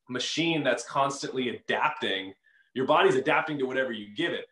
machine 0.10 0.64
that's 0.64 0.86
constantly 0.86 1.50
adapting, 1.50 2.34
your 2.78 2.86
body's 2.86 3.16
adapting 3.16 3.58
to 3.58 3.66
whatever 3.66 3.92
you 3.92 4.14
give 4.16 4.34
it. 4.34 4.46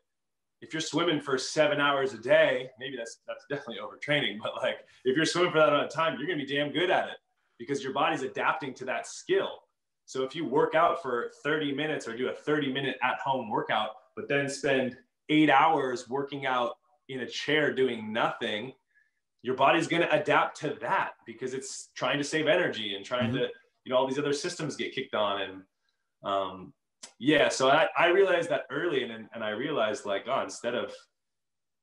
If 0.60 0.74
you're 0.74 0.82
swimming 0.82 1.22
for 1.22 1.38
seven 1.38 1.80
hours 1.80 2.14
a 2.14 2.18
day, 2.18 2.72
maybe 2.80 2.98
that's 2.98 3.20
that's 3.28 3.46
definitely 3.50 3.78
overtraining, 3.84 4.40
but 4.44 4.56
like 4.56 4.78
if 5.06 5.16
you're 5.16 5.26
swimming 5.26 5.52
for 5.52 5.60
that 5.60 5.70
amount 5.70 5.86
of 5.86 5.94
time, 5.94 6.18
you're 6.18 6.28
gonna 6.28 6.44
be 6.44 6.52
damn 6.52 6.72
good 6.72 6.90
at 6.90 7.08
it 7.08 7.18
because 7.60 7.84
your 7.84 7.94
body's 7.94 8.24
adapting 8.24 8.74
to 8.74 8.86
that 8.86 9.06
skill. 9.06 9.60
So 10.06 10.24
if 10.24 10.36
you 10.36 10.44
work 10.44 10.74
out 10.74 11.04
for 11.04 11.32
30 11.44 11.74
minutes 11.74 12.08
or 12.08 12.18
do 12.18 12.30
a 12.30 12.34
30 12.34 12.74
minute 12.74 12.98
at 13.04 13.20
home 13.20 13.48
workout, 13.48 13.90
but 14.16 14.28
then 14.28 14.50
spend 14.50 14.98
eight 15.30 15.52
hours 15.52 16.10
working 16.10 16.48
out 16.48 16.78
in 17.10 17.22
a 17.22 17.28
chair 17.28 17.74
doing 17.74 18.12
nothing, 18.12 18.74
your 19.44 19.56
body's 19.56 19.88
going 19.88 20.02
to 20.02 20.12
adapt 20.12 20.60
to 20.62 20.76
that 20.82 21.12
because 21.26 21.54
it's 21.54 21.90
trying 21.96 22.18
to 22.18 22.24
save 22.24 22.48
energy 22.48 22.96
and 22.96 23.06
trying 23.06 23.30
mm-hmm. 23.30 23.38
to, 23.38 23.50
you 23.84 23.92
know, 23.92 23.98
all 23.98 24.08
these 24.08 24.20
other 24.20 24.34
systems 24.34 24.76
get 24.76 24.94
kicked 24.94 25.16
on. 25.16 25.42
And 25.42 25.62
um, 26.24 26.74
yeah, 27.20 27.50
so 27.50 27.70
I, 27.70 27.88
I 27.98 28.08
realized 28.08 28.50
that 28.50 28.64
early 28.70 29.04
and, 29.04 29.28
and 29.34 29.44
I 29.44 29.50
realized 29.50 30.06
like, 30.06 30.26
oh, 30.28 30.42
instead 30.42 30.76
of, 30.76 30.94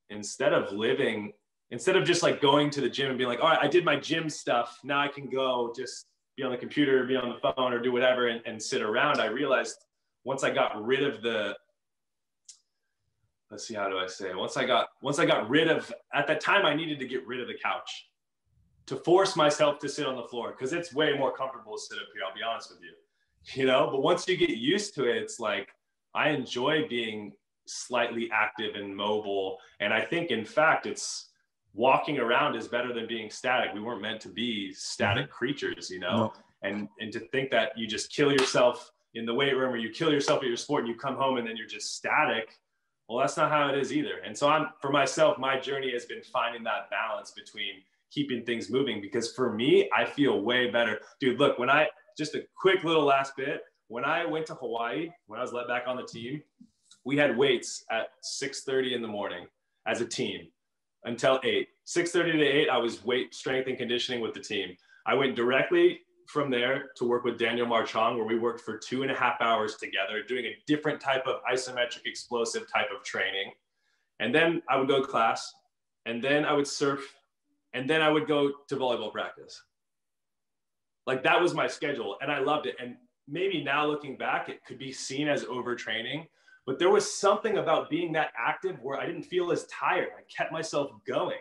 instead 0.09 0.53
of 0.53 0.71
living 0.71 1.33
instead 1.73 1.95
of 1.95 2.05
just 2.05 2.21
like 2.21 2.39
going 2.39 2.69
to 2.69 2.81
the 2.81 2.89
gym 2.89 3.09
and 3.09 3.17
being 3.17 3.27
like, 3.27 3.41
all 3.41 3.49
right, 3.49 3.57
I 3.59 3.67
did 3.67 3.83
my 3.83 3.95
gym 3.95 4.29
stuff. 4.29 4.79
Now 4.83 5.01
I 5.01 5.07
can 5.07 5.27
go 5.27 5.73
just 5.75 6.05
be 6.37 6.43
on 6.43 6.51
the 6.51 6.57
computer, 6.57 7.03
be 7.03 7.15
on 7.15 7.29
the 7.29 7.53
phone, 7.55 7.73
or 7.73 7.79
do 7.79 7.91
whatever 7.91 8.27
and, 8.27 8.41
and 8.45 8.61
sit 8.61 8.83
around. 8.83 9.19
I 9.19 9.25
realized 9.25 9.75
once 10.23 10.43
I 10.43 10.51
got 10.51 10.81
rid 10.85 11.03
of 11.03 11.23
the 11.23 11.57
let's 13.49 13.67
see 13.67 13.73
how 13.73 13.89
do 13.89 13.97
I 13.97 14.07
say 14.07 14.33
once 14.33 14.55
I 14.55 14.65
got 14.65 14.87
once 15.01 15.19
I 15.19 15.25
got 15.25 15.49
rid 15.49 15.67
of 15.67 15.91
at 16.13 16.27
that 16.27 16.41
time 16.41 16.65
I 16.65 16.73
needed 16.73 16.99
to 16.99 17.07
get 17.07 17.25
rid 17.27 17.39
of 17.39 17.47
the 17.47 17.53
couch 17.53 18.07
to 18.85 18.95
force 18.97 19.35
myself 19.35 19.79
to 19.79 19.89
sit 19.89 20.05
on 20.05 20.15
the 20.15 20.23
floor 20.23 20.51
because 20.51 20.73
it's 20.73 20.93
way 20.93 21.17
more 21.17 21.35
comfortable 21.35 21.75
to 21.75 21.81
sit 21.81 21.97
up 21.97 22.07
here. 22.13 22.23
I'll 22.27 22.35
be 22.35 22.43
honest 22.43 22.69
with 22.71 22.81
you, 22.81 22.93
you 23.53 23.65
know. 23.65 23.89
But 23.91 24.01
once 24.01 24.27
you 24.27 24.37
get 24.37 24.51
used 24.51 24.95
to 24.95 25.05
it, 25.05 25.17
it's 25.17 25.39
like 25.39 25.69
I 26.13 26.29
enjoy 26.29 26.87
being 26.87 27.33
slightly 27.65 28.29
active 28.31 28.75
and 28.75 28.95
mobile, 28.95 29.57
and 29.79 29.93
I 29.93 30.01
think 30.01 30.31
in 30.31 30.45
fact 30.45 30.85
it's 30.85 31.29
walking 31.73 32.19
around 32.19 32.55
is 32.55 32.67
better 32.67 32.93
than 32.93 33.07
being 33.07 33.29
static. 33.29 33.73
We 33.73 33.81
weren't 33.81 34.01
meant 34.01 34.21
to 34.21 34.29
be 34.29 34.73
static 34.73 35.25
mm-hmm. 35.25 35.33
creatures, 35.33 35.89
you 35.89 35.99
know. 35.99 36.17
No. 36.17 36.33
And 36.61 36.87
and 36.99 37.11
to 37.13 37.19
think 37.19 37.51
that 37.51 37.77
you 37.77 37.87
just 37.87 38.11
kill 38.11 38.31
yourself 38.31 38.91
in 39.15 39.25
the 39.25 39.33
weight 39.33 39.55
room 39.55 39.73
or 39.73 39.77
you 39.77 39.89
kill 39.89 40.11
yourself 40.11 40.41
at 40.41 40.47
your 40.47 40.57
sport 40.57 40.83
and 40.83 40.89
you 40.89 40.97
come 40.97 41.15
home 41.15 41.37
and 41.37 41.47
then 41.47 41.55
you're 41.55 41.67
just 41.67 41.95
static 41.95 42.59
well 43.07 43.19
that's 43.19 43.37
not 43.37 43.51
how 43.51 43.69
it 43.69 43.77
is 43.77 43.93
either 43.93 44.19
and 44.25 44.37
so 44.37 44.49
i'm 44.49 44.67
for 44.81 44.91
myself 44.91 45.37
my 45.37 45.59
journey 45.59 45.91
has 45.91 46.05
been 46.05 46.21
finding 46.21 46.63
that 46.63 46.89
balance 46.89 47.31
between 47.31 47.73
keeping 48.11 48.43
things 48.43 48.69
moving 48.69 49.01
because 49.01 49.33
for 49.33 49.53
me 49.53 49.89
i 49.95 50.05
feel 50.05 50.41
way 50.41 50.69
better 50.69 50.99
dude 51.19 51.39
look 51.39 51.57
when 51.59 51.69
i 51.69 51.87
just 52.17 52.35
a 52.35 52.43
quick 52.59 52.83
little 52.83 53.03
last 53.03 53.35
bit 53.35 53.61
when 53.87 54.05
i 54.05 54.25
went 54.25 54.45
to 54.45 54.55
hawaii 54.55 55.09
when 55.27 55.39
i 55.39 55.43
was 55.43 55.53
let 55.53 55.67
back 55.67 55.83
on 55.87 55.95
the 55.95 56.03
team 56.03 56.41
we 57.05 57.17
had 57.17 57.37
weights 57.37 57.83
at 57.91 58.07
6.30 58.41 58.93
in 58.93 59.01
the 59.01 59.07
morning 59.07 59.45
as 59.87 60.01
a 60.01 60.05
team 60.05 60.47
until 61.05 61.39
8 61.43 61.67
6.30 61.85 62.31
to 62.33 62.43
8 62.43 62.69
i 62.69 62.77
was 62.77 63.03
weight 63.03 63.33
strength 63.33 63.67
and 63.67 63.77
conditioning 63.77 64.21
with 64.21 64.33
the 64.33 64.39
team 64.39 64.75
i 65.05 65.13
went 65.13 65.35
directly 65.35 65.99
from 66.27 66.49
there 66.49 66.89
to 66.95 67.05
work 67.05 67.23
with 67.23 67.37
Daniel 67.37 67.67
Marchong, 67.67 68.15
where 68.15 68.25
we 68.25 68.37
worked 68.37 68.61
for 68.61 68.77
two 68.77 69.03
and 69.03 69.11
a 69.11 69.15
half 69.15 69.41
hours 69.41 69.75
together, 69.75 70.23
doing 70.27 70.45
a 70.45 70.57
different 70.67 70.99
type 70.99 71.25
of 71.27 71.41
isometric 71.51 72.05
explosive 72.05 72.63
type 72.71 72.87
of 72.95 73.03
training. 73.03 73.51
And 74.19 74.33
then 74.33 74.61
I 74.69 74.77
would 74.77 74.87
go 74.87 75.01
to 75.01 75.07
class, 75.07 75.53
and 76.05 76.23
then 76.23 76.45
I 76.45 76.53
would 76.53 76.67
surf, 76.67 77.01
and 77.73 77.89
then 77.89 78.01
I 78.01 78.09
would 78.09 78.27
go 78.27 78.51
to 78.67 78.75
volleyball 78.75 79.11
practice. 79.11 79.61
Like 81.05 81.23
that 81.23 81.41
was 81.41 81.53
my 81.53 81.67
schedule, 81.67 82.17
and 82.21 82.31
I 82.31 82.39
loved 82.39 82.65
it. 82.65 82.75
And 82.79 82.95
maybe 83.27 83.63
now 83.63 83.85
looking 83.85 84.17
back, 84.17 84.49
it 84.49 84.63
could 84.65 84.79
be 84.79 84.91
seen 84.91 85.27
as 85.27 85.43
overtraining, 85.43 86.27
but 86.65 86.79
there 86.79 86.89
was 86.89 87.11
something 87.13 87.57
about 87.57 87.89
being 87.89 88.13
that 88.13 88.31
active 88.37 88.81
where 88.81 88.99
I 88.99 89.05
didn't 89.05 89.23
feel 89.23 89.51
as 89.51 89.65
tired. 89.65 90.09
I 90.17 90.21
kept 90.29 90.51
myself 90.51 90.91
going 91.05 91.39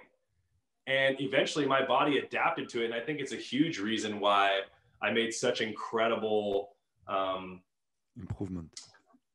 and 0.87 1.21
eventually 1.21 1.67
my 1.67 1.85
body 1.85 2.19
adapted 2.19 2.69
to 2.69 2.83
it 2.83 2.87
and 2.87 2.95
i 2.95 3.01
think 3.01 3.21
it's 3.21 3.33
a 3.33 3.37
huge 3.37 3.79
reason 3.79 4.19
why 4.19 4.61
i 5.03 5.11
made 5.11 5.33
such 5.33 5.61
incredible 5.61 6.71
um, 7.09 7.61
improvement 8.17 8.69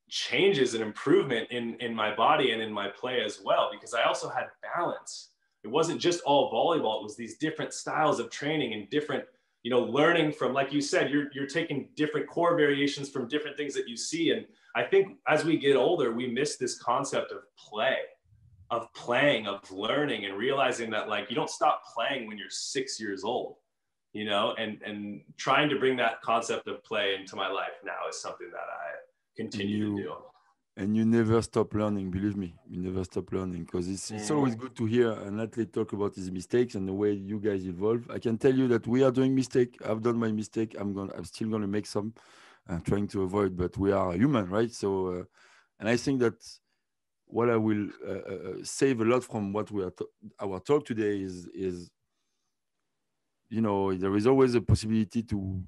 changes 0.10 0.74
and 0.74 0.84
improvement 0.84 1.48
in 1.52 1.76
in 1.76 1.94
my 1.94 2.16
body 2.16 2.52
and 2.52 2.62
in 2.62 2.72
my 2.72 2.88
play 2.88 3.22
as 3.24 3.42
well 3.44 3.70
because 3.72 3.94
i 3.94 4.04
also 4.04 4.30
had 4.30 4.46
balance 4.76 5.30
it 5.64 5.68
wasn't 5.68 6.00
just 6.00 6.22
all 6.22 6.52
volleyball 6.52 7.02
it 7.02 7.04
was 7.04 7.16
these 7.18 7.38
different 7.38 7.74
styles 7.74 8.20
of 8.20 8.30
training 8.30 8.74
and 8.74 8.90
different 8.90 9.24
you 9.68 9.72
know 9.76 9.82
learning 9.82 10.32
from 10.32 10.53
like 10.53 10.72
you 10.72 10.80
said 10.80 11.11
you're 11.11 11.28
you're 11.34 11.51
taking 11.59 11.89
different 11.95 12.26
core 12.26 12.55
variations 12.55 13.09
from 13.09 13.28
different 13.28 13.57
things 13.57 13.74
that 13.74 13.86
you 13.86 13.97
see 13.97 14.32
and 14.32 14.45
i 14.78 14.82
think 14.82 15.18
as 15.28 15.43
we 15.43 15.57
get 15.57 15.76
older 15.76 16.13
we 16.13 16.26
miss 16.26 16.55
this 16.55 16.80
concept 16.80 17.34
of 17.34 17.39
play 17.57 17.97
of 18.70 18.93
playing, 18.93 19.47
of 19.47 19.70
learning, 19.72 20.26
and 20.26 20.38
realizing 20.38 20.89
that 20.91 21.07
like 21.07 21.30
you 21.30 21.36
don't 21.36 21.49
stop 21.49 21.84
playing 21.93 22.28
when 22.28 22.38
you're 22.38 22.49
six 22.49 22.99
years 22.99 23.24
old, 23.24 23.55
you 24.13 24.26
know, 24.26 24.53
and 24.57 24.82
and 24.86 25.22
trying 25.38 25.70
to 25.70 25.80
bring 25.80 25.95
that 25.97 26.22
concept 26.22 26.68
of 26.68 26.84
play 26.84 27.15
into 27.20 27.36
my 27.36 27.49
life 27.49 27.80
now 27.86 28.09
is 28.09 28.20
something 28.22 28.49
that 28.51 28.57
I 28.57 28.88
continue 29.36 29.78
you, 29.78 29.97
to 29.97 30.03
do. 30.03 30.13
And 30.80 30.96
you 30.96 31.06
never 31.06 31.42
stop 31.42 31.74
learning, 31.74 32.12
believe 32.12 32.38
me, 32.38 32.54
you 32.70 32.80
never 32.80 33.04
stop 33.04 33.32
learning 33.32 33.64
because 33.64 33.90
it's, 33.90 34.12
it's 34.12 34.30
always 34.30 34.54
good 34.54 34.76
to 34.76 34.86
hear 34.86 35.12
an 35.12 35.40
athlete 35.40 35.74
talk 35.74 35.92
about 35.94 36.14
his 36.14 36.30
mistakes 36.30 36.76
and 36.76 36.88
the 36.88 36.94
way 36.94 37.14
you 37.14 37.40
guys 37.40 37.66
evolve. 37.66 38.08
I 38.12 38.20
can 38.20 38.38
tell 38.38 38.54
you 38.54 38.68
that 38.68 38.86
we 38.86 39.04
are 39.04 39.10
doing 39.12 39.34
mistake. 39.34 39.80
I've 39.84 40.04
done 40.04 40.18
my 40.20 40.32
mistake. 40.32 40.76
I'm 40.80 40.94
going. 40.94 41.10
I'm 41.18 41.26
still 41.26 41.50
going 41.50 41.64
to 41.64 41.68
make 41.68 41.88
some. 41.88 42.14
I'm 42.68 42.82
trying 42.82 43.08
to 43.08 43.24
avoid, 43.24 43.58
but 43.58 43.76
we 43.76 43.92
are 43.92 44.14
human, 44.14 44.50
right? 44.50 44.72
So, 44.72 45.08
uh, 45.08 45.24
and 45.80 45.90
I 45.90 45.98
think 45.98 46.20
that 46.20 46.36
what 47.26 47.50
I 47.50 47.58
will 47.58 47.90
uh, 48.08 48.12
uh, 48.12 48.16
uh, 48.16 48.54
save 48.64 49.02
a 49.02 49.06
lot 49.06 49.24
from 49.24 49.54
what 49.54 49.72
we 49.72 49.84
are 49.84 49.94
our 50.40 50.60
talk 50.60 50.86
today 50.86 51.20
is 51.22 51.48
is 51.48 51.90
you 53.50 53.62
know 53.62 53.94
there 53.94 54.16
is 54.16 54.28
always 54.28 54.56
a 54.56 54.62
possibility 54.62 55.24
to 55.24 55.64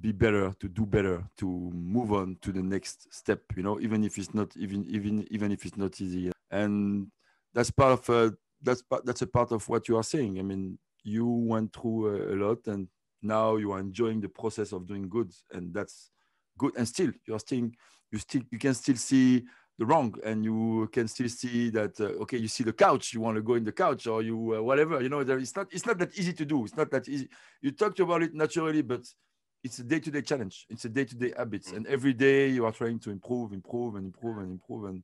be 0.00 0.12
better 0.12 0.52
to 0.58 0.68
do 0.68 0.84
better 0.84 1.24
to 1.36 1.46
move 1.46 2.12
on 2.12 2.36
to 2.42 2.52
the 2.52 2.62
next 2.62 3.12
step 3.14 3.40
you 3.56 3.62
know 3.62 3.80
even 3.80 4.02
if 4.02 4.18
it's 4.18 4.34
not 4.34 4.54
even 4.56 4.84
even 4.86 5.26
even 5.30 5.52
if 5.52 5.64
it's 5.64 5.76
not 5.76 6.00
easy. 6.00 6.32
And 6.50 7.08
that's 7.52 7.70
part 7.70 7.92
of 7.92 8.10
uh, 8.10 8.34
that's 8.62 8.82
part 8.82 9.04
that's 9.06 9.22
a 9.22 9.26
part 9.26 9.52
of 9.52 9.68
what 9.68 9.88
you 9.88 9.96
are 9.96 10.02
saying. 10.02 10.38
I 10.38 10.42
mean 10.42 10.78
you 11.04 11.26
went 11.26 11.72
through 11.72 12.06
a, 12.08 12.34
a 12.34 12.36
lot 12.36 12.66
and 12.66 12.88
now 13.22 13.56
you 13.56 13.72
are 13.72 13.78
enjoying 13.78 14.20
the 14.20 14.28
process 14.28 14.72
of 14.72 14.86
doing 14.86 15.08
good 15.08 15.32
and 15.52 15.72
that's 15.72 16.10
good. 16.58 16.72
And 16.76 16.86
still 16.88 17.12
you're 17.26 17.38
still 17.38 17.70
you 18.10 18.18
still 18.18 18.42
you 18.50 18.58
can 18.58 18.74
still 18.74 18.96
see 18.96 19.44
the 19.78 19.86
wrong 19.86 20.14
and 20.24 20.44
you 20.44 20.88
can 20.92 21.08
still 21.08 21.28
see 21.28 21.68
that 21.70 22.00
uh, 22.00 22.22
okay 22.22 22.36
you 22.36 22.46
see 22.46 22.62
the 22.62 22.72
couch 22.72 23.12
you 23.12 23.20
want 23.20 23.36
to 23.36 23.42
go 23.42 23.54
in 23.54 23.64
the 23.64 23.72
couch 23.72 24.06
or 24.06 24.22
you 24.22 24.54
uh, 24.56 24.62
whatever 24.62 25.02
you 25.02 25.08
know 25.08 25.24
there 25.24 25.38
it's 25.38 25.56
not 25.56 25.66
it's 25.72 25.86
not 25.86 25.98
that 25.98 26.16
easy 26.18 26.32
to 26.32 26.44
do. 26.44 26.64
It's 26.64 26.76
not 26.76 26.90
that 26.90 27.08
easy. 27.08 27.28
You 27.60 27.72
talked 27.72 28.00
about 28.00 28.22
it 28.22 28.34
naturally 28.34 28.82
but 28.82 29.04
it's 29.64 29.78
a 29.78 29.82
day-to-day 29.82 30.22
challenge 30.22 30.66
it's 30.68 30.84
a 30.84 30.88
day-to-day 30.88 31.32
habits 31.36 31.72
mm. 31.72 31.76
and 31.76 31.86
every 31.86 32.12
day 32.12 32.48
you 32.48 32.64
are 32.64 32.72
trying 32.72 32.98
to 32.98 33.10
improve 33.10 33.52
improve 33.52 33.96
and 33.96 34.06
improve 34.06 34.38
and 34.38 34.50
improve 34.52 34.84
and 34.84 35.02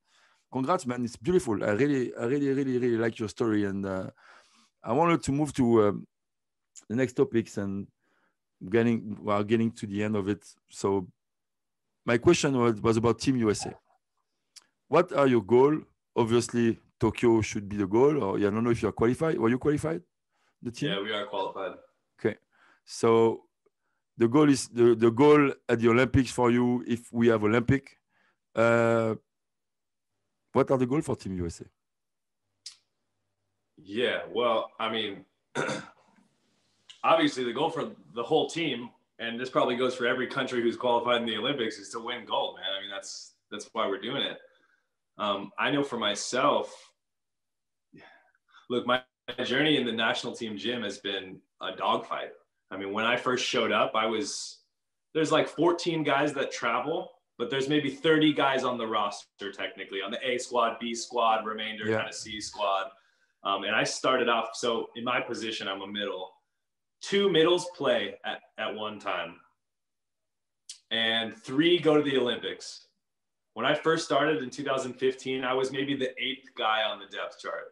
congrats 0.53 0.87
man 0.87 1.05
it's 1.05 1.17
beautiful 1.17 1.65
i 1.65 1.71
really 1.71 2.15
i 2.17 2.25
really 2.25 2.51
really 2.51 2.79
really 2.79 2.99
like 2.99 3.19
your 3.19 3.29
story 3.29 3.65
and 3.65 3.87
uh, 3.87 4.09
i 4.85 4.93
wanted 4.93 5.23
to 5.23 5.33
move 5.33 5.53
to 5.53 5.89
um, 5.89 6.07
the 6.89 6.97
next 6.97 7.15
topics 7.15 7.57
and 7.57 7.87
getting 8.71 9.17
we 9.23 9.33
are 9.33 9.43
getting 9.43 9.71
to 9.73 9.87
the 9.87 10.03
end 10.03 10.15
of 10.15 10.29
it 10.29 10.45
so 10.69 11.07
my 12.05 12.19
question 12.19 12.57
was, 12.57 12.81
was 12.81 12.97
about 12.97 13.19
team 13.19 13.37
usa 13.37 13.75
what 14.91 15.13
are 15.13 15.29
your 15.29 15.43
goals? 15.43 15.85
Obviously, 16.17 16.77
Tokyo 16.99 17.41
should 17.43 17.69
be 17.69 17.77
the 17.77 17.87
goal. 17.87 18.23
Or 18.23 18.37
I 18.37 18.41
don't 18.41 18.65
know 18.65 18.71
if 18.71 18.83
you're 18.83 18.93
qualified. 18.93 19.39
Were 19.39 19.49
you 19.49 19.59
qualified? 19.59 20.03
The 20.61 20.73
team? 20.73 20.91
Yeah, 20.91 21.01
we 21.01 21.13
are 21.13 21.27
qualified. 21.27 21.79
Okay, 22.19 22.37
so 22.85 23.45
the 24.17 24.29
goal 24.29 24.49
is 24.49 24.69
the, 24.69 24.95
the 24.95 25.11
goal 25.11 25.53
at 25.69 25.81
the 25.81 25.89
Olympics 25.89 26.31
for 26.31 26.51
you. 26.51 26.85
If 26.87 27.13
we 27.13 27.29
have 27.29 27.43
Olympic, 27.45 27.99
uh, 28.55 29.15
what 30.53 30.71
are 30.71 30.79
the 30.79 30.87
goals 30.87 31.07
for 31.07 31.17
Team 31.17 31.37
USA? 31.37 31.65
Yeah, 33.83 34.21
well, 34.33 34.71
I 34.79 34.91
mean, 34.91 35.25
obviously 37.05 37.45
the 37.45 37.53
goal 37.53 37.71
for 37.71 37.91
the 38.15 38.23
whole 38.23 38.49
team, 38.49 38.91
and 39.19 39.39
this 39.39 39.51
probably 39.51 39.77
goes 39.77 39.95
for 39.95 40.07
every 40.07 40.27
country 40.27 40.63
who's 40.63 40.77
qualified 40.77 41.21
in 41.21 41.27
the 41.27 41.37
Olympics, 41.37 41.79
is 41.79 41.89
to 41.91 42.01
win 42.01 42.25
gold, 42.25 42.57
man. 42.57 42.67
I 42.77 42.81
mean, 42.81 42.91
that's 42.91 43.35
that's 43.51 43.69
why 43.73 43.87
we're 43.87 44.01
doing 44.01 44.23
it. 44.23 44.39
Um, 45.19 45.51
I 45.59 45.71
know 45.71 45.83
for 45.83 45.99
myself, 45.99 46.93
look, 48.69 48.87
my 48.87 49.03
journey 49.45 49.77
in 49.77 49.85
the 49.85 49.93
national 49.93 50.35
team 50.35 50.57
gym 50.57 50.83
has 50.83 50.99
been 50.99 51.39
a 51.61 51.77
dogfight. 51.77 52.31
I 52.71 52.77
mean, 52.77 52.93
when 52.93 53.05
I 53.05 53.17
first 53.17 53.45
showed 53.45 53.73
up, 53.73 53.93
I 53.95 54.07
was 54.07 54.59
there's 55.15 55.33
like 55.33 55.49
14 55.49 56.05
guys 56.05 56.33
that 56.35 56.53
travel, 56.53 57.11
but 57.37 57.51
there's 57.51 57.69
maybe 57.69 57.91
30 57.91 58.33
guys 58.33 58.63
on 58.63 58.79
the 58.79 58.87
roster 58.87 59.51
technically 59.53 60.01
on 60.03 60.11
the 60.11 60.19
A 60.25 60.39
squad, 60.39 60.79
B 60.81 60.95
squad, 60.95 61.45
remainder 61.45 61.87
yeah. 61.87 61.97
kind 61.97 62.09
of 62.09 62.15
C 62.15 62.41
squad. 62.41 62.87
Um, 63.43 63.65
and 63.65 63.75
I 63.75 63.85
started 63.85 64.29
off 64.29 64.51
so 64.55 64.89
in 64.97 65.05
my 65.05 65.21
position, 65.21 65.67
I'm 65.67 65.81
a 65.81 65.87
middle. 65.87 66.31
Two 67.01 67.31
middles 67.31 67.67
play 67.77 68.15
at, 68.25 68.41
at 68.59 68.75
one 68.75 68.99
time, 68.99 69.37
and 70.91 71.35
three 71.35 71.79
go 71.79 71.97
to 71.97 72.03
the 72.03 72.19
Olympics 72.19 72.87
when 73.55 73.67
I 73.67 73.75
first 73.75 74.05
started 74.05 74.43
in 74.43 74.51
2015, 74.51 75.45
I 75.45 75.53
was 75.53 75.73
maybe 75.73 75.97
the 75.97 76.11
eighth 76.23 76.49
guy 76.57 76.83
on 76.83 76.99
the 76.99 77.07
depth 77.07 77.41
chart. 77.41 77.65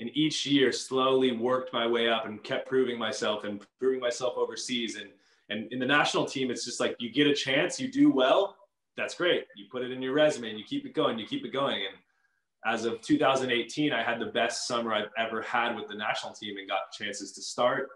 And 0.00 0.10
each 0.14 0.44
year 0.44 0.72
slowly 0.72 1.32
worked 1.32 1.72
my 1.72 1.86
way 1.86 2.08
up 2.08 2.26
and 2.26 2.42
kept 2.42 2.68
proving 2.68 2.98
myself 2.98 3.44
and 3.44 3.64
proving 3.78 4.00
myself 4.00 4.34
overseas. 4.36 4.96
And, 4.96 5.10
and 5.50 5.72
in 5.72 5.78
the 5.78 5.86
national 5.86 6.26
team, 6.26 6.50
it's 6.50 6.64
just 6.64 6.80
like 6.80 6.96
you 6.98 7.12
get 7.12 7.26
a 7.26 7.34
chance, 7.34 7.78
you 7.78 7.90
do 7.90 8.10
well, 8.10 8.56
that's 8.96 9.14
great. 9.14 9.46
You 9.56 9.66
put 9.70 9.82
it 9.82 9.92
in 9.92 10.02
your 10.02 10.12
resume 10.12 10.50
and 10.50 10.58
you 10.58 10.64
keep 10.64 10.84
it 10.84 10.94
going, 10.94 11.18
you 11.18 11.26
keep 11.26 11.44
it 11.44 11.52
going. 11.52 11.76
And 11.76 11.96
as 12.66 12.84
of 12.84 13.00
2018, 13.02 13.92
I 13.92 14.02
had 14.02 14.18
the 14.18 14.26
best 14.26 14.66
summer 14.66 14.92
I've 14.92 15.10
ever 15.16 15.42
had 15.42 15.76
with 15.76 15.88
the 15.88 15.94
national 15.94 16.32
team 16.32 16.56
and 16.56 16.68
got 16.68 16.92
chances 16.92 17.32
to 17.32 17.42
start 17.42 17.88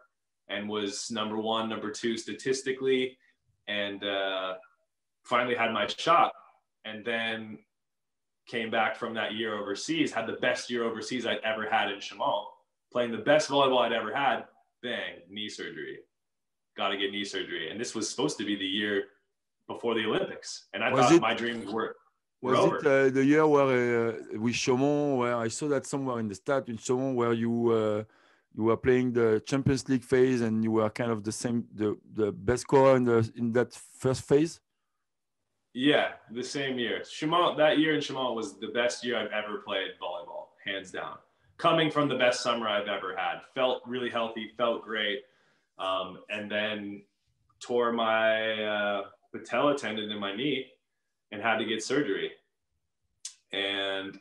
and 0.48 0.68
was 0.68 1.10
number 1.10 1.38
one, 1.38 1.68
number 1.68 1.90
two 1.90 2.16
statistically, 2.16 3.18
and 3.66 4.04
uh, 4.04 4.54
finally 5.24 5.54
had 5.54 5.72
my 5.72 5.86
shot 5.86 6.32
and 6.88 7.04
then 7.04 7.58
came 8.48 8.70
back 8.70 8.96
from 8.96 9.14
that 9.14 9.34
year 9.34 9.56
overseas, 9.56 10.12
had 10.12 10.26
the 10.26 10.38
best 10.40 10.70
year 10.70 10.82
overseas 10.84 11.26
I'd 11.26 11.38
ever 11.44 11.68
had 11.68 11.90
in 11.90 11.98
Chaumont, 11.98 12.46
playing 12.90 13.12
the 13.12 13.18
best 13.18 13.48
volleyball 13.50 13.82
I'd 13.82 13.92
ever 13.92 14.14
had. 14.14 14.44
Bang, 14.82 15.20
knee 15.30 15.48
surgery. 15.48 15.98
Got 16.76 16.88
to 16.88 16.96
get 16.96 17.10
knee 17.12 17.24
surgery. 17.24 17.70
And 17.70 17.80
this 17.80 17.94
was 17.94 18.08
supposed 18.08 18.38
to 18.38 18.44
be 18.44 18.56
the 18.56 18.64
year 18.64 19.04
before 19.66 19.94
the 19.94 20.04
Olympics. 20.04 20.66
And 20.72 20.82
I 20.82 20.90
was 20.90 21.06
thought 21.06 21.12
it, 21.12 21.20
my 21.20 21.34
dreams 21.34 21.70
were. 21.70 21.96
Was 22.40 22.58
it 22.58 22.86
uh, 22.86 23.08
the 23.10 23.24
year 23.24 23.46
where 23.46 24.10
uh, 24.10 24.12
with 24.38 24.54
Chaumont, 24.54 25.18
where 25.18 25.36
I 25.36 25.48
saw 25.48 25.68
that 25.68 25.86
somewhere 25.86 26.20
in 26.20 26.28
the 26.28 26.36
stat 26.36 26.68
in 26.68 26.76
Chaumont, 26.76 27.16
where 27.16 27.32
you 27.32 27.72
uh, 27.72 28.04
you 28.54 28.62
were 28.64 28.76
playing 28.76 29.12
the 29.12 29.42
Champions 29.44 29.88
League 29.88 30.04
phase 30.04 30.40
and 30.40 30.62
you 30.62 30.70
were 30.70 30.88
kind 30.88 31.10
of 31.10 31.24
the 31.24 31.32
same, 31.32 31.64
the 31.74 31.98
the 32.14 32.30
best 32.30 32.62
scorer 32.62 32.96
in 32.96 33.04
the 33.04 33.32
in 33.36 33.52
that 33.52 33.74
first 33.74 34.22
phase? 34.22 34.60
Yeah, 35.80 36.08
the 36.32 36.42
same 36.42 36.76
year. 36.76 37.02
Chaumont 37.04 37.56
that 37.58 37.78
year 37.78 37.94
in 37.94 38.00
Chaumont 38.00 38.34
was 38.34 38.58
the 38.58 38.66
best 38.66 39.04
year 39.04 39.16
I've 39.16 39.30
ever 39.30 39.58
played 39.58 39.90
volleyball, 40.02 40.48
hands 40.64 40.90
down. 40.90 41.18
Coming 41.56 41.88
from 41.88 42.08
the 42.08 42.16
best 42.16 42.42
summer 42.42 42.66
I've 42.66 42.88
ever 42.88 43.16
had, 43.16 43.42
felt 43.54 43.82
really 43.86 44.10
healthy, 44.10 44.50
felt 44.56 44.82
great, 44.82 45.20
um, 45.78 46.18
and 46.30 46.50
then 46.50 47.02
tore 47.60 47.92
my 47.92 48.60
uh, 48.60 49.02
patella 49.32 49.78
tendon 49.78 50.10
in 50.10 50.18
my 50.18 50.34
knee 50.34 50.66
and 51.30 51.40
had 51.40 51.58
to 51.58 51.64
get 51.64 51.80
surgery. 51.80 52.32
And, 53.52 54.18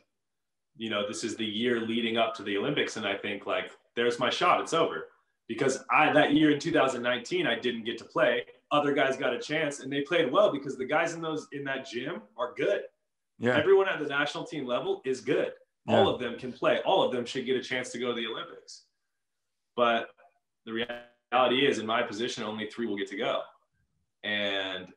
you 0.76 0.90
know, 0.90 1.08
this 1.08 1.24
is 1.24 1.34
the 1.34 1.44
year 1.44 1.80
leading 1.80 2.18
up 2.18 2.36
to 2.36 2.44
the 2.44 2.56
Olympics. 2.56 2.96
And 2.96 3.04
I 3.04 3.16
think, 3.16 3.46
like, 3.46 3.72
there's 3.96 4.20
my 4.20 4.30
shot, 4.30 4.60
it's 4.60 4.74
over. 4.74 5.08
Because 5.48 5.80
I, 5.90 6.12
that 6.12 6.34
year 6.34 6.52
in 6.52 6.60
2019, 6.60 7.48
I 7.48 7.58
didn't 7.58 7.82
get 7.82 7.98
to 7.98 8.04
play. 8.04 8.44
Other 8.70 8.92
guys 8.92 9.16
got 9.16 9.32
a 9.32 9.38
chance 9.38 9.80
and 9.80 9.90
they 9.92 10.02
played 10.02 10.30
well 10.30 10.52
because 10.52 10.76
the 10.76 10.84
guys 10.84 11.14
in 11.14 11.22
those, 11.22 11.48
in 11.52 11.64
that 11.64 11.86
gym 11.86 12.22
are 12.36 12.52
good. 12.54 12.82
Yeah. 13.38 13.56
Everyone 13.56 13.88
at 13.88 13.98
the 13.98 14.06
national 14.06 14.44
team 14.44 14.66
level 14.66 15.00
is 15.04 15.20
good. 15.20 15.52
Yeah. 15.86 15.96
All 15.96 16.08
of 16.08 16.20
them 16.20 16.36
can 16.38 16.52
play. 16.52 16.80
All 16.84 17.02
of 17.02 17.12
them 17.12 17.24
should 17.24 17.46
get 17.46 17.56
a 17.56 17.62
chance 17.62 17.90
to 17.90 17.98
go 17.98 18.08
to 18.08 18.14
the 18.14 18.26
Olympics. 18.26 18.82
But 19.76 20.08
the 20.66 20.72
reality 20.72 21.66
is, 21.66 21.78
in 21.78 21.86
my 21.86 22.02
position, 22.02 22.42
only 22.42 22.66
three 22.66 22.86
will 22.86 22.96
get 22.96 23.08
to 23.08 23.16
go. 23.16 23.42
And 24.24 24.88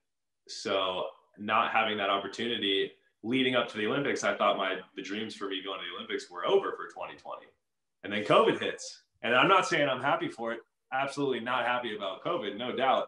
so 0.48 1.06
not 1.38 1.72
having 1.72 1.98
that 1.98 2.10
opportunity 2.10 2.92
leading 3.24 3.56
up 3.56 3.70
to 3.70 3.78
the 3.78 3.86
Olympics, 3.86 4.24
I 4.24 4.36
thought 4.36 4.58
my 4.58 4.78
the 4.96 5.02
dreams 5.02 5.36
for 5.36 5.48
me 5.48 5.62
going 5.64 5.80
to 5.80 5.86
the 5.86 5.96
Olympics 5.96 6.30
were 6.30 6.46
over 6.46 6.72
for 6.72 6.88
2020. 6.88 7.46
And 8.04 8.12
then 8.12 8.24
COVID 8.24 8.60
hits. 8.60 9.04
And 9.22 9.36
I'm 9.36 9.48
not 9.48 9.68
saying 9.68 9.88
I'm 9.88 10.02
happy 10.02 10.28
for 10.28 10.52
it. 10.52 10.60
Absolutely 10.92 11.40
not 11.40 11.66
happy 11.66 11.96
about 11.96 12.24
COVID, 12.24 12.58
no 12.58 12.76
doubt. 12.76 13.08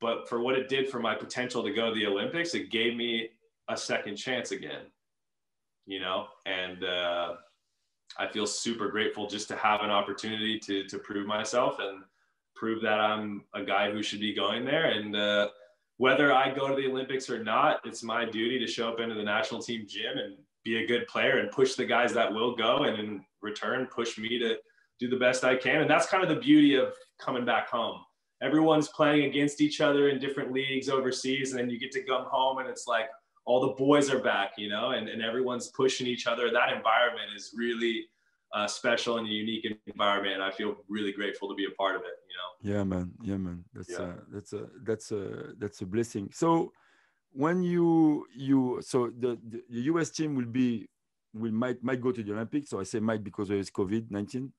But 0.00 0.28
for 0.28 0.40
what 0.40 0.56
it 0.56 0.68
did 0.68 0.88
for 0.88 0.98
my 0.98 1.14
potential 1.14 1.62
to 1.62 1.72
go 1.72 1.88
to 1.90 1.94
the 1.94 2.06
Olympics, 2.06 2.54
it 2.54 2.70
gave 2.70 2.96
me 2.96 3.30
a 3.68 3.76
second 3.76 4.16
chance 4.16 4.50
again. 4.50 4.86
You 5.86 6.00
know, 6.00 6.26
and 6.46 6.84
uh, 6.84 7.34
I 8.18 8.28
feel 8.28 8.46
super 8.46 8.88
grateful 8.88 9.26
just 9.26 9.48
to 9.48 9.56
have 9.56 9.80
an 9.82 9.90
opportunity 9.90 10.58
to 10.60 10.84
to 10.84 10.98
prove 10.98 11.26
myself 11.26 11.78
and 11.80 12.02
prove 12.54 12.82
that 12.82 13.00
I'm 13.00 13.44
a 13.54 13.62
guy 13.62 13.90
who 13.90 14.02
should 14.02 14.20
be 14.20 14.34
going 14.34 14.64
there. 14.64 14.86
And 14.86 15.16
uh, 15.16 15.48
whether 15.96 16.32
I 16.32 16.52
go 16.54 16.68
to 16.68 16.74
the 16.74 16.88
Olympics 16.88 17.30
or 17.30 17.42
not, 17.42 17.80
it's 17.84 18.02
my 18.02 18.24
duty 18.24 18.58
to 18.58 18.66
show 18.66 18.88
up 18.88 19.00
into 19.00 19.14
the 19.14 19.22
national 19.22 19.62
team 19.62 19.86
gym 19.88 20.18
and 20.18 20.36
be 20.64 20.82
a 20.82 20.86
good 20.86 21.06
player 21.06 21.38
and 21.38 21.50
push 21.50 21.74
the 21.74 21.84
guys 21.84 22.12
that 22.12 22.32
will 22.32 22.54
go 22.54 22.78
and 22.84 22.98
in 22.98 23.24
return 23.42 23.86
push 23.86 24.18
me 24.18 24.38
to 24.38 24.56
do 24.98 25.08
the 25.08 25.16
best 25.16 25.44
I 25.44 25.56
can. 25.56 25.80
And 25.80 25.90
that's 25.90 26.06
kind 26.06 26.22
of 26.22 26.28
the 26.28 26.40
beauty 26.40 26.74
of 26.74 26.92
coming 27.18 27.44
back 27.44 27.68
home. 27.70 28.00
Everyone's 28.42 28.88
playing 28.88 29.24
against 29.24 29.60
each 29.60 29.80
other 29.80 30.08
in 30.08 30.18
different 30.18 30.52
leagues 30.52 30.88
overseas, 30.88 31.50
and 31.50 31.60
then 31.60 31.70
you 31.70 31.78
get 31.78 31.92
to 31.92 32.02
come 32.02 32.24
home 32.24 32.58
and 32.58 32.68
it's 32.68 32.86
like 32.86 33.06
all 33.44 33.60
the 33.60 33.74
boys 33.74 34.10
are 34.10 34.20
back, 34.20 34.52
you 34.56 34.68
know, 34.68 34.90
and, 34.90 35.08
and 35.08 35.22
everyone's 35.22 35.68
pushing 35.68 36.06
each 36.06 36.26
other. 36.26 36.50
That 36.50 36.72
environment 36.72 37.30
is 37.34 37.52
really 37.56 38.06
uh, 38.54 38.66
special 38.66 39.18
and 39.18 39.26
a 39.26 39.30
unique 39.30 39.66
environment, 39.86 40.34
and 40.34 40.42
I 40.42 40.50
feel 40.50 40.76
really 40.88 41.12
grateful 41.12 41.48
to 41.48 41.54
be 41.54 41.66
a 41.66 41.70
part 41.70 41.96
of 41.96 42.02
it. 42.02 42.16
You 42.28 42.72
know. 42.72 42.76
Yeah, 42.76 42.84
man. 42.84 43.12
Yeah, 43.22 43.36
man. 43.36 43.64
That's 43.72 43.90
yeah. 43.90 44.02
a 44.02 44.14
that's 44.32 44.52
a 44.52 44.68
that's 44.82 45.12
a 45.12 45.54
that's 45.58 45.80
a 45.82 45.86
blessing. 45.86 46.30
So 46.32 46.72
when 47.32 47.62
you 47.62 48.26
you 48.34 48.80
so 48.82 49.10
the, 49.18 49.38
the, 49.48 49.80
US 49.92 50.10
team 50.10 50.34
will 50.34 50.46
be 50.46 50.88
will 51.32 51.52
might 51.52 51.82
might 51.82 52.00
go 52.00 52.12
to 52.12 52.22
the 52.22 52.32
Olympics. 52.32 52.70
So 52.70 52.80
I 52.80 52.84
say 52.84 53.00
might 53.00 53.22
because 53.22 53.48
there 53.48 53.58
is 53.58 53.70
COVID 53.70 54.10
nineteen. 54.10 54.52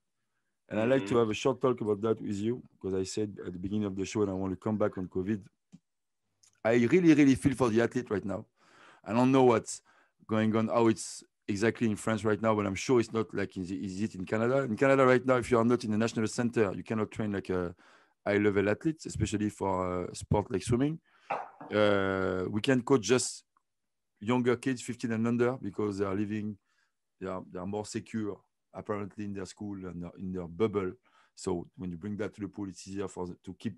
And 0.71 0.79
mm-hmm. 0.79 0.91
I 0.91 0.95
like 0.95 1.05
to 1.07 1.07
mm-hmm. 1.09 1.19
have 1.19 1.29
a 1.29 1.33
short 1.33 1.59
talk 1.59 1.81
about 1.81 2.01
that 2.01 2.21
with 2.21 2.37
you 2.37 2.63
because 2.71 2.97
I 2.97 3.03
said 3.03 3.35
at 3.45 3.51
the 3.51 3.59
beginning 3.59 3.83
of 3.83 3.95
the 3.95 4.05
show, 4.05 4.21
and 4.21 4.31
I 4.31 4.33
want 4.33 4.53
to 4.53 4.55
come 4.55 4.77
back 4.77 4.97
on 4.97 5.09
COVID. 5.09 5.41
I 6.63 6.73
really, 6.75 7.13
really 7.13 7.35
feel 7.35 7.55
for 7.55 7.69
the 7.69 7.81
athlete 7.81 8.09
right 8.09 8.23
now. 8.23 8.45
I 9.03 9.11
don't 9.11 9.33
know 9.33 9.43
what's 9.43 9.81
going 10.27 10.55
on, 10.55 10.69
how 10.69 10.87
it's 10.87 11.25
exactly 11.45 11.89
in 11.89 11.97
France 11.97 12.23
right 12.23 12.41
now, 12.41 12.55
but 12.55 12.65
I'm 12.65 12.75
sure 12.75 13.01
it's 13.01 13.11
not 13.11 13.33
like 13.33 13.57
is, 13.57 13.69
is 13.69 14.01
it 14.01 14.15
in 14.15 14.25
Canada. 14.25 14.59
In 14.59 14.77
Canada 14.77 15.05
right 15.05 15.25
now, 15.25 15.35
if 15.35 15.51
you 15.51 15.57
are 15.57 15.65
not 15.65 15.83
in 15.83 15.91
the 15.91 15.97
national 15.97 16.27
center, 16.27 16.71
you 16.73 16.83
cannot 16.83 17.11
train 17.11 17.33
like 17.33 17.49
a 17.49 17.75
high 18.25 18.37
level 18.37 18.69
athlete, 18.69 19.05
especially 19.05 19.49
for 19.49 20.05
a 20.05 20.15
sport 20.15 20.49
like 20.51 20.63
swimming. 20.63 20.99
Uh, 21.75 22.45
we 22.49 22.61
can 22.61 22.81
coach 22.81 23.01
just 23.01 23.43
younger 24.21 24.55
kids, 24.55 24.81
15 24.81 25.11
and 25.11 25.27
under, 25.27 25.57
because 25.61 25.97
they 25.97 26.05
are 26.05 26.15
living, 26.15 26.55
they 27.19 27.27
are, 27.27 27.43
they 27.51 27.59
are 27.59 27.67
more 27.67 27.85
secure 27.85 28.39
apparently 28.73 29.25
in 29.25 29.33
their 29.33 29.45
school 29.45 29.75
and 29.85 30.05
in 30.19 30.31
their 30.31 30.47
bubble. 30.47 30.91
So 31.35 31.67
when 31.77 31.91
you 31.91 31.97
bring 31.97 32.17
that 32.17 32.33
to 32.35 32.41
the 32.41 32.47
pool, 32.47 32.69
it's 32.69 32.87
easier 32.87 33.07
for 33.07 33.27
them 33.27 33.37
to 33.45 33.53
keep 33.53 33.75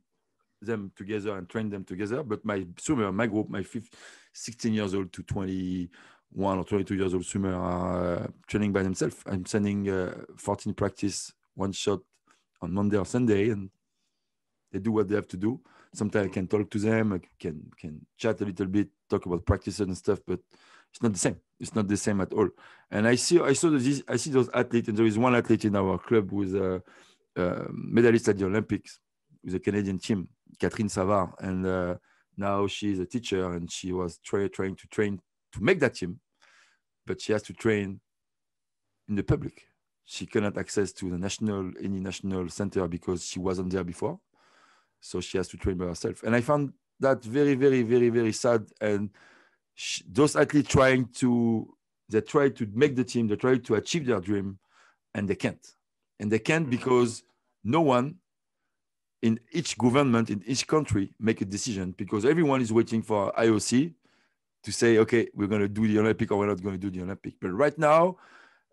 them 0.61 0.91
together 0.95 1.37
and 1.37 1.47
train 1.49 1.69
them 1.69 1.83
together. 1.83 2.23
But 2.23 2.43
my 2.45 2.65
swimmer, 2.77 3.11
my 3.11 3.27
group, 3.27 3.49
my 3.49 3.63
15, 3.63 3.89
16 4.33 4.73
years 4.73 4.93
old 4.93 5.11
to 5.13 5.23
21 5.23 6.57
or 6.57 6.63
22 6.63 6.95
years 6.95 7.13
old 7.13 7.25
swimmer 7.25 7.55
are 7.55 8.15
uh, 8.15 8.27
training 8.47 8.71
by 8.71 8.83
themselves. 8.83 9.17
I'm 9.25 9.45
sending 9.45 9.89
uh, 9.89 10.15
14 10.37 10.73
practice, 10.73 11.33
one 11.55 11.71
shot 11.71 11.99
on 12.61 12.73
Monday 12.73 12.97
or 12.97 13.05
Sunday, 13.05 13.49
and 13.49 13.69
they 14.71 14.79
do 14.79 14.91
what 14.91 15.07
they 15.07 15.15
have 15.15 15.27
to 15.29 15.37
do. 15.37 15.59
Sometimes 15.93 16.27
I 16.27 16.29
can 16.29 16.47
talk 16.47 16.69
to 16.71 16.79
them, 16.79 17.13
I 17.13 17.19
can 17.39 17.69
can 17.77 18.05
chat 18.17 18.41
a 18.41 18.45
little 18.45 18.65
bit, 18.65 18.89
talk 19.09 19.25
about 19.27 19.45
practices 19.45 19.81
and 19.81 19.95
stuff, 19.95 20.19
but 20.25 20.39
it's 20.89 21.01
not 21.01 21.13
the 21.13 21.19
same. 21.19 21.37
It's 21.63 21.75
not 21.75 21.87
the 21.87 21.97
same 21.97 22.21
at 22.21 22.31
all. 22.33 22.49
And 22.91 23.07
I 23.07 23.15
see, 23.15 23.39
I 23.39 23.53
saw 23.53 23.69
this, 23.71 24.03
I 24.07 24.17
see 24.17 24.29
those 24.29 24.49
athletes, 24.53 24.87
and 24.89 24.97
there 24.97 25.05
is 25.05 25.17
one 25.17 25.35
athlete 25.35 25.65
in 25.65 25.75
our 25.75 25.97
club 25.97 26.29
who 26.29 26.43
is 26.43 26.53
a, 26.53 26.81
a 27.35 27.65
medalist 27.71 28.29
at 28.29 28.37
the 28.37 28.45
Olympics 28.45 28.99
with 29.43 29.55
a 29.55 29.59
Canadian 29.59 29.97
team, 29.97 30.27
Katerine 30.59 30.89
Savard, 30.89 31.31
and 31.39 31.65
uh, 31.65 31.95
now 32.37 32.67
she's 32.67 32.99
a 32.99 33.05
teacher, 33.05 33.53
and 33.53 33.71
she 33.71 33.91
was 33.91 34.19
try, 34.19 34.47
trying 34.47 34.75
to 34.75 34.87
train 34.87 35.19
to 35.53 35.63
make 35.63 35.79
that 35.79 35.95
team 35.95 36.19
but 37.05 37.21
she 37.21 37.33
has 37.33 37.43
to 37.43 37.53
train 37.53 37.99
in 39.07 39.15
the 39.15 39.23
public. 39.23 39.67
She 40.05 40.25
cannot 40.25 40.57
access 40.57 40.91
to 40.93 41.09
the 41.09 41.17
national 41.17 41.71
any 41.81 41.99
national 41.99 42.49
center 42.49 42.87
because 42.87 43.25
she 43.25 43.39
wasn't 43.39 43.71
there 43.71 43.83
before. 43.83 44.19
So 44.99 45.21
she 45.21 45.37
has 45.37 45.47
to 45.49 45.57
train 45.57 45.77
by 45.77 45.85
herself. 45.85 46.23
And 46.23 46.35
I 46.35 46.41
found 46.41 46.73
that 46.99 47.23
very, 47.23 47.55
very, 47.55 47.83
very, 47.83 48.09
very 48.09 48.31
sad. 48.31 48.65
And 48.79 49.09
she, 49.09 49.11
those 50.07 50.35
athletes 50.35 50.69
trying 50.69 51.07
to 51.15 51.75
they 52.09 52.21
try 52.21 52.49
to 52.49 52.67
make 52.73 52.95
the 52.95 53.03
team, 53.03 53.27
they 53.27 53.35
try 53.35 53.57
to 53.57 53.75
achieve 53.75 54.05
their 54.05 54.19
dream, 54.19 54.59
and 55.15 55.27
they 55.27 55.35
can't. 55.35 55.65
And 56.19 56.31
they 56.31 56.39
can't 56.39 56.69
because 56.69 57.23
no 57.63 57.81
one 57.81 58.15
in 59.21 59.39
each 59.51 59.77
government 59.77 60.29
in 60.29 60.43
each 60.45 60.67
country 60.67 61.13
make 61.19 61.41
a 61.41 61.45
decision 61.45 61.95
because 61.97 62.25
everyone 62.25 62.61
is 62.61 62.73
waiting 62.73 63.01
for 63.01 63.31
IOC 63.33 63.93
to 64.63 64.71
say, 64.71 64.97
okay, 64.97 65.27
we're 65.33 65.47
going 65.47 65.61
to 65.61 65.67
do 65.67 65.87
the 65.87 65.99
Olympic 65.99 66.31
or 66.31 66.37
we're 66.37 66.47
not 66.47 66.61
going 66.61 66.79
to 66.79 66.89
do 66.89 66.89
the 66.89 67.03
Olympic. 67.03 67.33
But 67.41 67.51
right 67.51 67.77
now, 67.77 68.17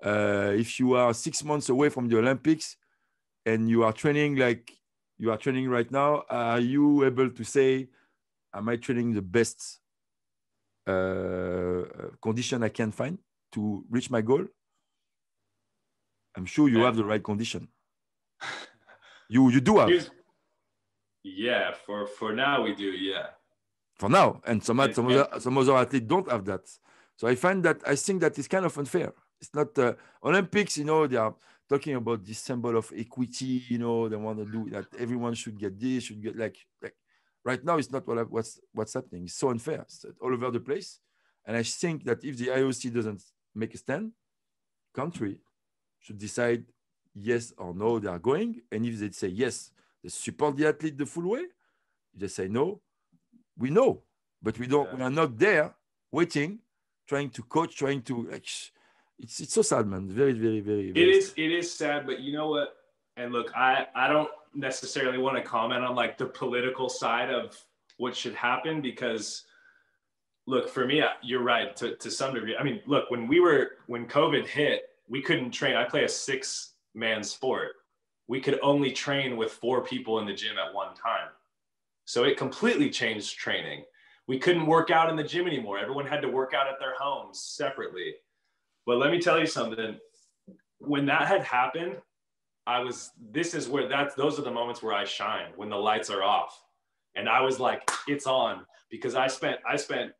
uh, 0.04 0.52
if 0.54 0.78
you 0.78 0.94
are 0.94 1.12
six 1.14 1.44
months 1.44 1.68
away 1.68 1.88
from 1.88 2.08
the 2.08 2.18
Olympics 2.18 2.76
and 3.46 3.68
you 3.68 3.84
are 3.84 3.92
training 3.92 4.36
like 4.36 4.72
you 5.18 5.30
are 5.30 5.36
training 5.36 5.68
right 5.68 5.90
now, 5.90 6.24
are 6.30 6.60
you 6.60 7.04
able 7.04 7.30
to 7.30 7.44
say, 7.44 7.88
am 8.54 8.68
I 8.68 8.76
training 8.76 9.12
the 9.12 9.22
best 9.22 9.79
uh, 10.86 11.84
condition 12.22 12.62
I 12.62 12.68
can 12.68 12.92
find 12.92 13.18
to 13.52 13.84
reach 13.90 14.10
my 14.10 14.20
goal? 14.20 14.46
I'm 16.36 16.46
sure 16.46 16.68
you 16.68 16.80
have 16.80 16.96
the 16.96 17.04
right 17.04 17.22
condition. 17.22 17.68
you 19.28 19.50
you 19.50 19.60
do 19.60 19.78
have. 19.78 20.10
Yeah, 21.22 21.72
for 21.72 22.06
for 22.06 22.32
now 22.32 22.62
we 22.62 22.74
do. 22.74 22.84
Yeah 22.84 23.26
for 24.00 24.08
now. 24.08 24.40
And 24.46 24.64
some, 24.64 24.80
some, 24.92 25.06
other, 25.08 25.28
some 25.38 25.58
other 25.58 25.76
athletes 25.76 26.06
don't 26.06 26.28
have 26.30 26.44
that. 26.46 26.62
So 27.16 27.28
I 27.28 27.34
find 27.34 27.62
that 27.64 27.82
I 27.86 27.94
think 27.94 28.22
that 28.22 28.38
is 28.38 28.48
kind 28.48 28.64
of 28.64 28.76
unfair. 28.76 29.12
It's 29.40 29.54
not 29.54 29.78
uh, 29.78 29.94
Olympics, 30.24 30.78
you 30.78 30.84
know, 30.84 31.06
they 31.06 31.16
are 31.16 31.34
talking 31.68 31.94
about 31.94 32.24
this 32.24 32.38
symbol 32.38 32.76
of 32.76 32.90
equity, 32.96 33.62
you 33.68 33.78
know, 33.78 34.08
they 34.08 34.16
want 34.16 34.38
to 34.38 34.46
do 34.50 34.70
that 34.70 34.86
everyone 34.98 35.34
should 35.34 35.58
get 35.58 35.78
this, 35.78 36.04
should 36.04 36.22
get 36.22 36.36
like, 36.36 36.56
like 36.82 36.94
right 37.44 37.64
now 37.64 37.78
it's 37.78 37.90
not 37.90 38.06
what, 38.06 38.30
what's 38.30 38.60
what's 38.72 38.94
happening. 38.94 39.24
It's 39.24 39.34
so 39.34 39.50
unfair. 39.50 39.82
It's 39.82 40.04
all 40.20 40.32
over 40.32 40.50
the 40.50 40.60
place. 40.60 41.00
And 41.46 41.56
I 41.56 41.62
think 41.62 42.04
that 42.04 42.22
if 42.24 42.36
the 42.36 42.48
IOC 42.48 42.92
doesn't 42.94 43.22
make 43.54 43.74
a 43.74 43.78
stand, 43.78 44.12
country 44.94 45.38
should 46.00 46.18
decide 46.18 46.64
yes 47.14 47.52
or 47.56 47.74
no 47.74 47.98
they 47.98 48.08
are 48.08 48.18
going. 48.18 48.60
And 48.70 48.84
if 48.86 48.98
they 48.98 49.10
say 49.10 49.28
yes, 49.28 49.70
they 50.02 50.10
support 50.10 50.56
the 50.56 50.66
athlete 50.66 50.98
the 50.98 51.06
full 51.06 51.30
way. 51.30 51.44
If 52.14 52.20
they 52.20 52.28
say 52.28 52.48
no, 52.48 52.80
we 53.58 53.70
know, 53.70 54.02
but 54.42 54.58
we 54.58 54.66
don't. 54.66 54.88
Yeah. 54.90 54.96
We 54.96 55.02
are 55.02 55.10
not 55.10 55.38
there 55.38 55.74
waiting, 56.12 56.58
trying 57.06 57.30
to 57.30 57.42
coach, 57.42 57.76
trying 57.76 58.02
to 58.02 58.28
like. 58.30 58.46
It's 59.18 59.40
it's 59.40 59.54
so 59.54 59.62
sad, 59.62 59.86
man. 59.86 60.08
Very 60.08 60.32
very 60.32 60.60
very. 60.60 60.92
very 60.92 61.02
it 61.02 61.16
is 61.16 61.28
sad. 61.28 61.38
it 61.38 61.52
is 61.52 61.74
sad, 61.74 62.06
but 62.06 62.20
you 62.20 62.32
know 62.32 62.48
what? 62.48 62.74
And 63.16 63.32
look, 63.32 63.54
I 63.54 63.86
I 63.94 64.08
don't 64.08 64.30
necessarily 64.54 65.18
want 65.18 65.36
to 65.36 65.42
comment 65.42 65.84
on 65.84 65.94
like 65.94 66.18
the 66.18 66.26
political 66.26 66.88
side 66.88 67.30
of 67.30 67.56
what 67.98 68.16
should 68.16 68.34
happen 68.34 68.80
because 68.80 69.44
look 70.46 70.68
for 70.68 70.86
me 70.86 71.02
you're 71.22 71.42
right 71.42 71.76
to, 71.76 71.96
to 71.96 72.10
some 72.10 72.34
degree. 72.34 72.56
I 72.56 72.62
mean 72.62 72.80
look 72.86 73.10
when 73.10 73.28
we 73.28 73.40
were 73.40 73.72
when 73.86 74.06
covid 74.06 74.46
hit 74.46 74.90
we 75.10 75.20
couldn't 75.20 75.50
train. 75.50 75.76
I 75.76 75.84
play 75.84 76.04
a 76.04 76.08
six 76.08 76.74
man 76.94 77.22
sport. 77.22 77.72
We 78.28 78.40
could 78.40 78.60
only 78.62 78.92
train 78.92 79.36
with 79.36 79.52
four 79.52 79.82
people 79.82 80.20
in 80.20 80.26
the 80.26 80.32
gym 80.32 80.56
at 80.56 80.72
one 80.72 80.94
time. 80.94 81.28
So 82.04 82.24
it 82.24 82.38
completely 82.38 82.88
changed 82.88 83.36
training. 83.36 83.84
We 84.28 84.38
couldn't 84.38 84.66
work 84.66 84.90
out 84.90 85.10
in 85.10 85.16
the 85.16 85.24
gym 85.24 85.48
anymore. 85.48 85.78
Everyone 85.78 86.06
had 86.06 86.22
to 86.22 86.28
work 86.28 86.54
out 86.54 86.68
at 86.68 86.78
their 86.78 86.94
homes 86.96 87.40
separately. 87.40 88.14
But 88.86 88.98
let 88.98 89.10
me 89.10 89.20
tell 89.20 89.38
you 89.38 89.46
something. 89.46 89.98
When 90.78 91.06
that 91.06 91.26
had 91.26 91.42
happened 91.42 91.96
i 92.70 92.78
was 92.78 93.10
this 93.30 93.54
is 93.54 93.68
where 93.68 93.88
that's 93.88 94.14
those 94.14 94.38
are 94.38 94.42
the 94.42 94.50
moments 94.50 94.82
where 94.82 94.94
i 94.94 95.04
shine 95.04 95.48
when 95.56 95.68
the 95.68 95.76
lights 95.76 96.10
are 96.10 96.22
off 96.22 96.64
and 97.16 97.28
i 97.28 97.40
was 97.40 97.58
like 97.58 97.82
it's 98.06 98.26
on 98.26 98.64
because 98.90 99.14
i 99.14 99.26
spent 99.26 99.58
i 99.68 99.76
spent 99.76 100.12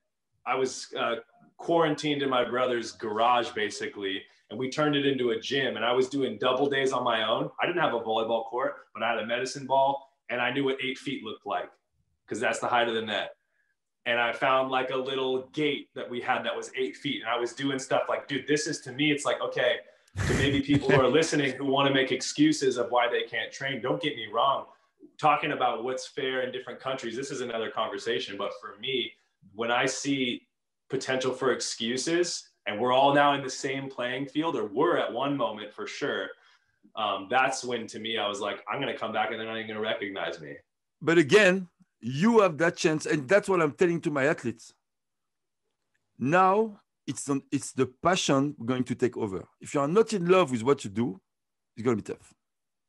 I 0.46 0.54
was 0.54 0.88
uh, 0.98 1.16
quarantined 1.58 2.22
in 2.22 2.30
my 2.30 2.44
brother's 2.44 2.92
garage 2.92 3.50
basically, 3.50 4.22
and 4.50 4.58
we 4.58 4.70
turned 4.70 4.96
it 4.96 5.06
into 5.06 5.30
a 5.30 5.40
gym. 5.40 5.76
And 5.76 5.84
I 5.84 5.92
was 5.92 6.08
doing 6.08 6.38
double 6.40 6.68
days 6.68 6.92
on 6.92 7.04
my 7.04 7.28
own. 7.28 7.50
I 7.62 7.66
didn't 7.66 7.80
have 7.80 7.94
a 7.94 8.00
volleyball 8.00 8.44
court, 8.46 8.74
but 8.94 9.02
I 9.02 9.10
had 9.10 9.18
a 9.18 9.26
medicine 9.26 9.66
ball, 9.66 10.10
and 10.28 10.40
I 10.40 10.50
knew 10.50 10.64
what 10.64 10.78
eight 10.82 10.98
feet 10.98 11.22
looked 11.22 11.46
like 11.46 11.70
because 12.26 12.40
that's 12.40 12.58
the 12.58 12.68
height 12.68 12.88
of 12.88 12.94
the 12.94 13.02
net. 13.02 13.30
And 14.06 14.18
I 14.18 14.32
found 14.32 14.70
like 14.70 14.90
a 14.90 14.96
little 14.96 15.48
gate 15.52 15.88
that 15.94 16.08
we 16.08 16.20
had 16.20 16.44
that 16.44 16.56
was 16.56 16.70
eight 16.76 16.96
feet, 16.96 17.22
and 17.22 17.30
I 17.30 17.38
was 17.38 17.52
doing 17.52 17.78
stuff 17.78 18.02
like, 18.08 18.26
dude, 18.26 18.46
this 18.48 18.66
is 18.66 18.80
to 18.82 18.92
me, 18.92 19.12
it's 19.12 19.24
like 19.24 19.40
okay. 19.40 19.76
To 20.16 20.34
maybe 20.34 20.60
people 20.60 20.90
who 20.90 21.00
are 21.00 21.08
listening 21.08 21.52
who 21.52 21.66
want 21.66 21.88
to 21.88 21.94
make 21.94 22.12
excuses 22.12 22.76
of 22.76 22.90
why 22.90 23.08
they 23.08 23.22
can't 23.22 23.52
train, 23.52 23.80
don't 23.80 24.02
get 24.02 24.16
me 24.16 24.26
wrong. 24.32 24.66
Talking 25.18 25.52
about 25.52 25.84
what's 25.84 26.06
fair 26.06 26.42
in 26.42 26.52
different 26.52 26.80
countries, 26.80 27.16
this 27.16 27.30
is 27.30 27.40
another 27.40 27.70
conversation. 27.70 28.36
But 28.36 28.52
for 28.60 28.78
me, 28.80 29.12
when 29.54 29.70
I 29.70 29.86
see 29.86 30.46
potential 30.90 31.32
for 31.32 31.52
excuses 31.52 32.50
and 32.66 32.78
we're 32.78 32.92
all 32.92 33.14
now 33.14 33.34
in 33.34 33.42
the 33.42 33.50
same 33.50 33.88
playing 33.88 34.26
field 34.26 34.56
or 34.56 34.66
we're 34.66 34.98
at 34.98 35.10
one 35.10 35.36
moment 35.36 35.72
for 35.72 35.86
sure 35.86 36.28
um, 36.96 37.28
that's 37.30 37.64
when 37.64 37.86
to 37.86 37.98
me 37.98 38.18
i 38.18 38.28
was 38.28 38.40
like 38.40 38.62
i'm 38.70 38.80
going 38.80 38.92
to 38.92 38.98
come 38.98 39.12
back 39.12 39.30
and 39.30 39.38
they're 39.38 39.46
not 39.46 39.56
even 39.56 39.68
going 39.68 39.76
to 39.76 39.82
recognize 39.82 40.40
me 40.40 40.56
but 41.00 41.16
again 41.16 41.68
you 42.00 42.40
have 42.40 42.58
that 42.58 42.76
chance 42.76 43.06
and 43.06 43.28
that's 43.28 43.48
what 43.48 43.62
i'm 43.62 43.72
telling 43.72 44.00
to 44.00 44.10
my 44.10 44.24
athletes 44.24 44.74
now 46.18 46.78
it's 47.10 47.28
on, 47.28 47.42
it's 47.50 47.72
the 47.72 47.86
passion 48.06 48.54
going 48.64 48.84
to 48.84 48.94
take 48.94 49.16
over 49.16 49.40
if 49.60 49.74
you 49.74 49.80
are 49.80 49.88
not 49.88 50.12
in 50.12 50.26
love 50.26 50.50
with 50.50 50.62
what 50.62 50.84
you 50.84 50.90
do 50.90 51.20
it's 51.76 51.84
going 51.84 51.96
to 51.96 52.02
be 52.02 52.12
tough 52.12 52.32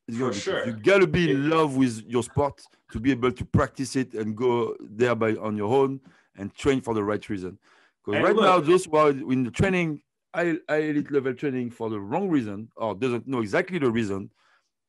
it's 0.08 0.18
for 0.18 0.34
sure 0.34 0.60
tough. 0.60 0.68
you 0.68 0.74
got 0.74 1.00
to 1.00 1.08
be 1.08 1.32
in 1.32 1.50
love 1.50 1.76
with 1.76 2.04
your 2.08 2.24
sport 2.24 2.62
to 2.92 3.00
be 3.00 3.12
able 3.12 3.32
to 3.32 3.46
practice 3.46 3.96
it 3.96 4.14
and 4.14 4.36
go 4.36 4.76
there 4.80 5.16
by 5.16 5.32
on 5.36 5.58
your 5.58 5.74
own 5.74 6.00
and 6.38 6.54
train 6.56 6.82
for 6.82 6.94
the 6.94 7.04
right 7.04 7.30
reason. 7.30 7.58
Because 8.04 8.22
right 8.22 8.36
look, 8.36 8.44
now, 8.44 8.60
those 8.60 8.86
who 8.86 8.98
are 8.98 9.10
in 9.10 9.44
the 9.44 9.52
training, 9.52 10.02
high, 10.34 10.56
high 10.68 10.78
elite 10.78 11.12
level 11.12 11.34
training 11.34 11.72
for 11.72 11.90
the 11.90 12.00
wrong 12.00 12.30
reason 12.30 12.70
or 12.76 12.96
doesn't 12.96 13.28
know 13.28 13.42
exactly 13.42 13.80
the 13.80 13.92
reason, 13.92 14.30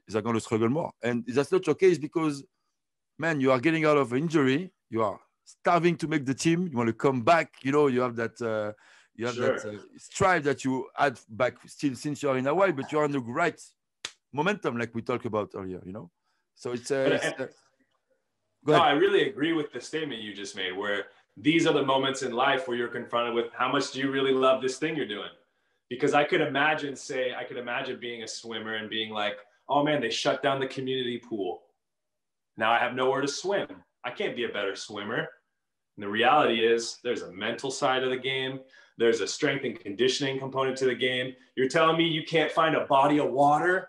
is 0.09 0.14
going 0.14 0.35
to 0.35 0.41
struggle 0.41 0.68
more. 0.68 0.91
And 1.03 1.24
that's 1.26 1.53
not 1.53 1.66
your 1.66 1.74
case 1.74 1.99
because, 1.99 2.43
man, 3.18 3.41
you 3.41 3.53
are 3.53 3.61
getting 3.61 3.85
out 3.85 3.97
of 3.97 4.14
injury, 4.14 4.72
you 4.91 5.03
are 5.03 5.20
starving 5.45 5.97
to 5.99 6.09
make 6.09 6.24
the 6.24 6.35
team, 6.35 6.68
you 6.68 6.76
want 6.76 6.89
to 6.89 6.93
come 6.93 7.22
back, 7.22 7.53
you 7.62 7.72
know, 7.72 7.87
you 7.89 8.01
have 8.01 8.16
that. 8.16 8.41
Uh, 8.41 8.72
you 9.14 9.26
have 9.26 9.34
sure. 9.34 9.58
that 9.58 9.66
uh, 9.66 9.78
strive 9.98 10.44
that 10.44 10.64
you 10.64 10.88
had 10.96 11.18
back 11.28 11.54
still 11.66 11.94
since 11.94 12.22
you're 12.22 12.38
in 12.38 12.44
Hawaii, 12.44 12.72
but 12.72 12.90
you're 12.90 13.04
on 13.04 13.12
the 13.12 13.20
right 13.20 13.60
momentum, 14.32 14.78
like 14.78 14.94
we 14.94 15.02
talked 15.02 15.26
about 15.26 15.50
earlier, 15.54 15.82
you 15.84 15.92
know. 15.92 16.10
So 16.54 16.72
it's, 16.72 16.90
uh, 16.90 17.18
it's 17.22 17.40
uh, 17.40 17.46
no, 18.64 18.74
I 18.74 18.92
really 18.92 19.28
agree 19.28 19.52
with 19.52 19.72
the 19.72 19.80
statement 19.80 20.22
you 20.22 20.32
just 20.34 20.56
made, 20.56 20.76
where 20.76 21.06
these 21.36 21.66
are 21.66 21.72
the 21.72 21.84
moments 21.84 22.22
in 22.22 22.32
life 22.32 22.68
where 22.68 22.76
you're 22.76 22.88
confronted 22.88 23.34
with 23.34 23.46
how 23.52 23.70
much 23.70 23.92
do 23.92 24.00
you 24.00 24.10
really 24.10 24.32
love 24.32 24.62
this 24.62 24.78
thing 24.78 24.96
you're 24.96 25.06
doing? 25.06 25.30
Because 25.88 26.14
I 26.14 26.24
could 26.24 26.40
imagine, 26.40 26.94
say, 26.94 27.34
I 27.34 27.44
could 27.44 27.56
imagine 27.56 27.98
being 28.00 28.22
a 28.22 28.28
swimmer 28.28 28.76
and 28.76 28.88
being 28.88 29.12
like, 29.12 29.36
oh 29.68 29.82
man, 29.82 30.00
they 30.00 30.10
shut 30.10 30.42
down 30.42 30.60
the 30.60 30.66
community 30.66 31.18
pool. 31.18 31.62
Now 32.56 32.70
I 32.70 32.78
have 32.78 32.94
nowhere 32.94 33.20
to 33.20 33.28
swim. 33.28 33.66
I 34.04 34.10
can't 34.10 34.36
be 34.36 34.44
a 34.44 34.48
better 34.48 34.76
swimmer. 34.76 35.28
And 35.96 36.04
the 36.04 36.08
reality 36.08 36.64
is, 36.64 36.98
there's 37.04 37.22
a 37.22 37.32
mental 37.32 37.70
side 37.70 38.02
of 38.02 38.10
the 38.10 38.16
game. 38.16 38.60
There's 38.99 39.20
a 39.20 39.26
strength 39.26 39.64
and 39.64 39.78
conditioning 39.78 40.38
component 40.38 40.76
to 40.78 40.86
the 40.86 40.95
game. 40.95 41.34
You're 41.57 41.68
telling 41.68 41.97
me 41.97 42.07
you 42.07 42.24
can't 42.24 42.51
find 42.51 42.74
a 42.74 42.86
body 42.86 43.18
of 43.18 43.30
water, 43.30 43.88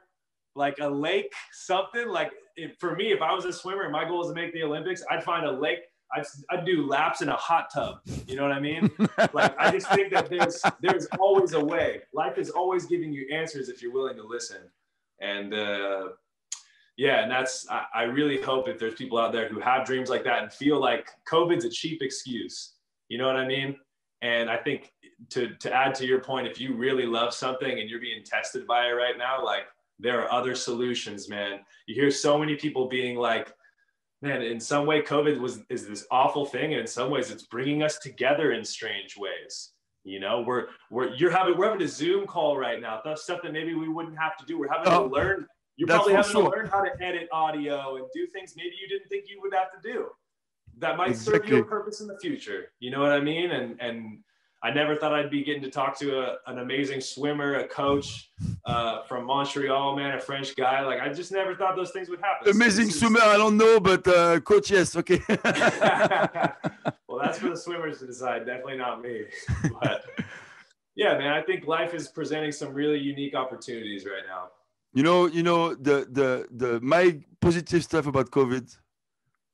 like 0.56 0.78
a 0.80 0.88
lake, 0.88 1.34
something 1.52 2.08
like 2.08 2.32
it, 2.56 2.80
for 2.80 2.96
me, 2.96 3.12
if 3.12 3.22
I 3.22 3.34
was 3.34 3.46
a 3.46 3.54
swimmer 3.54 3.84
and 3.84 3.92
my 3.92 4.06
goal 4.06 4.22
is 4.22 4.28
to 4.28 4.36
make 4.36 4.54
the 4.54 4.64
Olympics, 4.64 5.04
I'd 5.10 5.24
find 5.24 5.46
a 5.46 5.52
lake 5.52 5.80
I'd, 6.16 6.26
I'd 6.50 6.66
do 6.66 6.86
laps 6.86 7.22
in 7.22 7.30
a 7.30 7.36
hot 7.36 7.70
tub. 7.74 7.98
You 8.28 8.36
know 8.36 8.44
what 8.44 8.52
I 8.52 8.60
mean? 8.60 8.90
like 9.34 9.58
I 9.58 9.72
just 9.72 9.90
think 9.90 10.14
that 10.14 10.30
there's 10.30 10.62
there's 10.82 11.08
always 11.20 11.54
a 11.54 11.64
way. 11.64 12.02
Life 12.14 12.38
is 12.38 12.50
always 12.50 12.86
giving 12.86 13.12
you 13.12 13.28
answers 13.34 13.70
if 13.70 13.82
you're 13.82 13.94
willing 13.94 14.18
to 14.18 14.24
listen. 14.24 14.58
And 15.22 15.54
uh, 15.54 16.10
yeah, 16.98 17.24
and 17.24 17.32
that's 17.32 17.68
I, 17.70 17.86
I 17.94 18.04
really 18.04 18.42
hope 18.42 18.68
if 18.68 18.78
there's 18.78 18.96
people 18.96 19.18
out 19.18 19.32
there 19.32 19.50
who 19.50 19.60
have 19.60 19.86
dreams 19.86 20.10
like 20.10 20.24
that 20.26 20.44
and 20.44 20.54
feel 20.54 20.80
like 20.80 21.10
COVID's 21.30 21.66
a 21.66 21.70
cheap 21.70 22.02
excuse. 22.02 22.74
You 23.10 23.18
know 23.18 23.28
what 23.28 23.38
I 23.38 23.48
mean? 23.48 23.76
And 24.22 24.50
I 24.50 24.58
think 24.58 24.92
to 25.30 25.56
to 25.56 25.74
add 25.74 25.96
to 25.96 26.06
your 26.06 26.20
point, 26.20 26.48
if 26.48 26.60
you 26.60 26.76
really 26.76 27.06
love 27.06 27.34
something 27.34 27.80
and 27.80 27.90
you're 27.90 28.02
being 28.02 28.24
tested 28.24 28.66
by 28.68 28.88
it 28.88 28.92
right 28.92 29.18
now, 29.18 29.44
like 29.44 29.66
there 30.00 30.22
are 30.22 30.32
other 30.32 30.56
solutions, 30.56 31.30
man. 31.30 31.60
You 31.88 31.96
hear 31.96 32.12
so 32.12 32.38
many 32.38 32.56
people 32.56 32.88
being 32.88 33.18
like, 33.18 33.54
man, 34.22 34.42
in 34.42 34.60
some 34.60 34.86
way, 34.86 35.02
COVID 35.02 35.40
was 35.40 35.62
is 35.70 35.88
this 35.88 36.06
awful 36.12 36.46
thing, 36.46 36.74
and 36.74 36.82
in 36.82 36.88
some 36.88 37.10
ways, 37.10 37.32
it's 37.32 37.44
bringing 37.44 37.84
us 37.84 38.00
together 38.00 38.52
in 38.52 38.64
strange 38.64 39.16
ways. 39.18 39.72
You 40.04 40.20
know, 40.20 40.44
we're 40.46 40.68
we're 40.90 41.14
you're 41.16 41.32
having 41.32 41.58
we're 41.58 41.70
having 41.70 41.82
a 41.82 41.88
Zoom 41.88 42.26
call 42.26 42.58
right 42.58 42.82
now. 42.82 43.02
That's 43.06 43.24
stuff 43.24 43.42
that 43.44 43.54
maybe 43.54 43.74
we 43.74 43.88
wouldn't 43.88 44.18
have 44.18 44.38
to 44.38 44.46
do. 44.46 44.60
We're 44.60 44.72
having 44.72 44.92
oh, 44.92 45.08
to 45.08 45.14
learn. 45.14 45.48
You're 45.76 45.88
probably 45.88 46.14
having 46.14 46.32
sure. 46.32 46.44
to 46.44 46.50
learn 46.50 46.68
how 46.68 46.84
to 46.84 46.92
edit 47.02 47.28
audio 47.32 47.96
and 47.96 48.06
do 48.14 48.28
things 48.28 48.54
maybe 48.56 48.76
you 48.80 48.88
didn't 48.88 49.08
think 49.10 49.26
you 49.28 49.42
would 49.42 49.54
have 49.54 49.72
to 49.72 49.80
do. 49.82 50.08
That 50.78 50.98
might 50.98 51.12
exactly. 51.12 51.40
serve 51.40 51.50
you 51.50 51.62
a 51.62 51.66
purpose 51.66 52.02
in 52.02 52.08
the 52.08 52.18
future. 52.20 52.72
You 52.80 52.92
know 52.92 53.00
what 53.00 53.12
I 53.12 53.22
mean? 53.22 53.52
And 53.52 53.80
and 53.80 54.20
I 54.64 54.72
never 54.72 54.96
thought 54.96 55.14
I'd 55.14 55.30
be 55.30 55.44
getting 55.44 55.62
to 55.64 55.70
talk 55.70 56.00
to 56.00 56.22
a, 56.22 56.38
an 56.48 56.60
amazing 56.60 57.02
swimmer, 57.02 57.56
a 57.56 57.68
coach 57.68 58.32
uh, 58.66 59.04
from 59.04 59.26
Montreal, 59.26 59.94
man, 59.98 60.16
a 60.16 60.20
French 60.22 60.56
guy. 60.56 60.80
Like 60.86 61.02
I 61.02 61.12
just 61.12 61.34
never 61.34 61.54
thought 61.54 61.76
those 61.76 61.92
things 61.92 62.08
would 62.08 62.22
happen. 62.22 62.50
Amazing 62.50 62.90
so 62.90 63.00
swimmer, 63.00 63.20
I 63.22 63.36
don't 63.36 63.58
know, 63.58 63.82
but 63.82 64.08
uh, 64.08 64.40
coach, 64.40 64.72
yes, 64.72 64.96
okay. 64.96 65.22
well, 65.28 67.20
that's 67.22 67.40
for 67.40 67.50
the 67.50 67.58
swimmers 67.58 68.00
to 68.00 68.08
decide. 68.08 68.46
Definitely 68.46 68.78
not 68.78 69.02
me. 69.02 69.26
But 69.82 70.06
yeah, 70.96 71.18
man, 71.18 71.34
I 71.34 71.42
think 71.42 71.68
life 71.68 71.94
is 71.94 72.08
presenting 72.08 72.54
some 72.54 72.74
really 72.74 73.00
unique 73.00 73.36
opportunities 73.36 74.06
right 74.06 74.24
now. 74.26 74.52
You 74.94 75.04
know, 75.04 75.26
you 75.26 75.44
know 75.44 75.76
the 75.76 76.08
the 76.10 76.48
the 76.52 76.80
my 76.80 77.20
positive 77.42 77.84
stuff 77.84 78.08
about 78.08 78.32
COVID. 78.32 78.78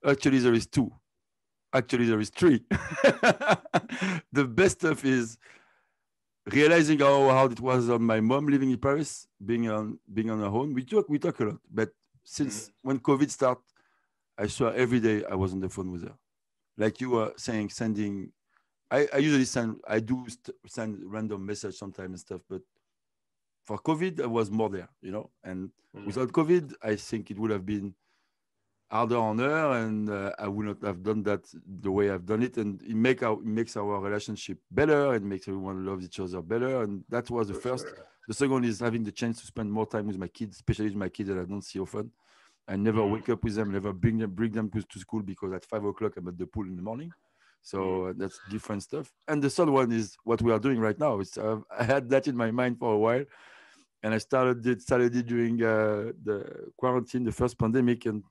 Actually, 0.05 0.37
there 0.39 0.53
is 0.53 0.67
two 0.67 0.91
actually 1.73 2.05
there 2.05 2.19
is 2.19 2.29
three. 2.29 2.63
the 4.31 4.45
best 4.45 4.79
stuff 4.79 5.05
is 5.05 5.37
realizing 6.45 6.99
how 6.99 7.29
hard 7.29 7.51
it 7.51 7.59
was 7.59 7.89
on 7.89 8.03
my 8.03 8.19
mom 8.19 8.47
living 8.47 8.71
in 8.71 8.77
Paris, 8.77 9.27
being 9.43 9.69
on 9.69 9.99
being 10.13 10.29
on 10.29 10.39
her 10.39 10.45
own. 10.45 10.73
We 10.73 10.83
talk 10.83 11.09
we 11.09 11.19
talk 11.19 11.39
a 11.39 11.45
lot, 11.45 11.59
but 11.71 11.89
since 12.23 12.65
mm-hmm. 12.65 12.87
when 12.87 12.99
COVID 12.99 13.29
started, 13.29 13.63
I 14.37 14.47
swear 14.47 14.73
every 14.73 14.99
day 14.99 15.23
I 15.29 15.35
was 15.35 15.53
on 15.53 15.59
the 15.59 15.69
phone 15.69 15.91
with 15.91 16.03
her. 16.03 16.15
Like 16.77 17.01
you 17.01 17.11
were 17.11 17.33
saying, 17.37 17.69
sending. 17.69 18.31
I, 18.91 19.07
I 19.13 19.17
usually 19.17 19.45
send 19.45 19.77
I 19.87 19.99
do 19.99 20.25
st- 20.27 20.55
send 20.65 20.99
random 21.05 21.45
message 21.45 21.75
sometimes 21.75 22.09
and 22.09 22.19
stuff, 22.19 22.41
but 22.49 22.61
for 23.65 23.77
COVID 23.77 24.21
I 24.21 24.25
was 24.25 24.49
more 24.49 24.69
there, 24.69 24.89
you 25.01 25.11
know. 25.11 25.29
And 25.43 25.69
mm-hmm. 25.95 26.07
without 26.07 26.31
COVID, 26.31 26.73
I 26.81 26.95
think 26.95 27.29
it 27.29 27.37
would 27.37 27.51
have 27.51 27.65
been 27.65 27.93
harder 28.91 29.17
on 29.17 29.37
her, 29.39 29.71
and 29.71 30.09
uh, 30.09 30.31
I 30.39 30.47
would 30.47 30.65
not 30.65 30.81
have 30.83 31.03
done 31.03 31.23
that 31.23 31.41
the 31.81 31.91
way 31.91 32.09
I've 32.09 32.25
done 32.25 32.43
it. 32.43 32.57
And 32.57 32.81
it 32.81 32.95
make 32.95 33.23
our 33.23 33.33
it 33.33 33.45
makes 33.45 33.77
our 33.77 33.99
relationship 33.99 34.57
better, 34.71 35.13
and 35.13 35.25
makes 35.25 35.47
everyone 35.47 35.85
love 35.85 36.01
each 36.03 36.19
other 36.19 36.41
better. 36.41 36.83
And 36.83 37.03
that 37.09 37.29
was 37.29 37.47
the 37.47 37.53
For 37.53 37.61
first. 37.61 37.87
Sure. 37.87 38.05
The 38.27 38.33
second 38.35 38.65
is 38.65 38.79
having 38.79 39.03
the 39.03 39.11
chance 39.11 39.39
to 39.39 39.47
spend 39.47 39.71
more 39.71 39.87
time 39.87 40.05
with 40.05 40.17
my 40.17 40.27
kids, 40.27 40.57
especially 40.57 40.85
with 40.85 40.95
my 40.95 41.09
kids 41.09 41.29
that 41.29 41.39
I 41.39 41.45
don't 41.45 41.63
see 41.63 41.79
often. 41.79 42.11
I 42.67 42.75
never 42.75 43.01
mm. 43.01 43.13
wake 43.13 43.29
up 43.29 43.43
with 43.43 43.55
them, 43.55 43.71
never 43.71 43.91
bring 43.91 44.19
them 44.19 44.31
bring 44.31 44.51
them 44.51 44.69
to 44.69 44.99
school 44.99 45.23
because 45.23 45.51
at 45.53 45.65
five 45.65 45.83
o'clock 45.83 46.17
I'm 46.17 46.27
at 46.27 46.37
the 46.37 46.45
pool 46.45 46.65
in 46.65 46.75
the 46.75 46.83
morning. 46.83 47.11
So 47.61 47.79
mm. 47.79 48.09
uh, 48.09 48.13
that's 48.15 48.39
different 48.49 48.83
stuff. 48.83 49.11
And 49.27 49.41
the 49.41 49.49
third 49.49 49.69
one 49.69 49.91
is 49.91 50.15
what 50.23 50.41
we 50.41 50.51
are 50.51 50.59
doing 50.59 50.79
right 50.79 50.97
now. 50.97 51.19
It's, 51.19 51.37
uh, 51.37 51.57
I 51.79 51.83
had 51.83 52.09
that 52.09 52.27
in 52.27 52.35
my 52.35 52.51
mind 52.51 52.77
for 52.77 52.93
a 52.93 52.97
while, 52.97 53.25
and 54.03 54.13
I 54.13 54.19
started 54.19 54.65
it 54.65 54.81
started 54.81 55.15
it 55.15 55.25
during 55.25 55.61
uh, 55.63 56.11
the 56.23 56.71
quarantine, 56.77 57.23
the 57.23 57.31
first 57.31 57.57
pandemic, 57.57 58.05
and 58.05 58.23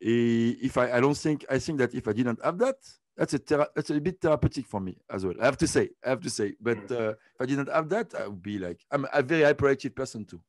if 0.00 0.76
I, 0.76 0.92
I 0.92 1.00
don't 1.00 1.16
think 1.16 1.44
I 1.50 1.58
think 1.58 1.78
that 1.78 1.94
if 1.94 2.06
I 2.08 2.12
didn't 2.12 2.40
have 2.44 2.58
that, 2.58 2.76
that's 3.16 3.34
a 3.34 3.38
thera- 3.38 3.68
that's 3.74 3.90
a 3.90 4.00
bit 4.00 4.20
therapeutic 4.20 4.66
for 4.66 4.80
me 4.80 4.98
as 5.10 5.24
well. 5.24 5.34
I 5.40 5.44
have 5.44 5.56
to 5.58 5.66
say, 5.66 5.90
I 6.04 6.10
have 6.10 6.20
to 6.20 6.30
say. 6.30 6.54
But 6.60 6.86
mm. 6.88 6.92
uh, 6.92 7.10
if 7.10 7.40
I 7.40 7.46
didn't 7.46 7.68
have 7.68 7.88
that, 7.88 8.14
I 8.14 8.26
would 8.28 8.42
be 8.42 8.58
like 8.58 8.80
I'm 8.90 9.06
a 9.12 9.22
very 9.22 9.42
hyperactive 9.42 9.94
person 9.94 10.24
too. 10.24 10.40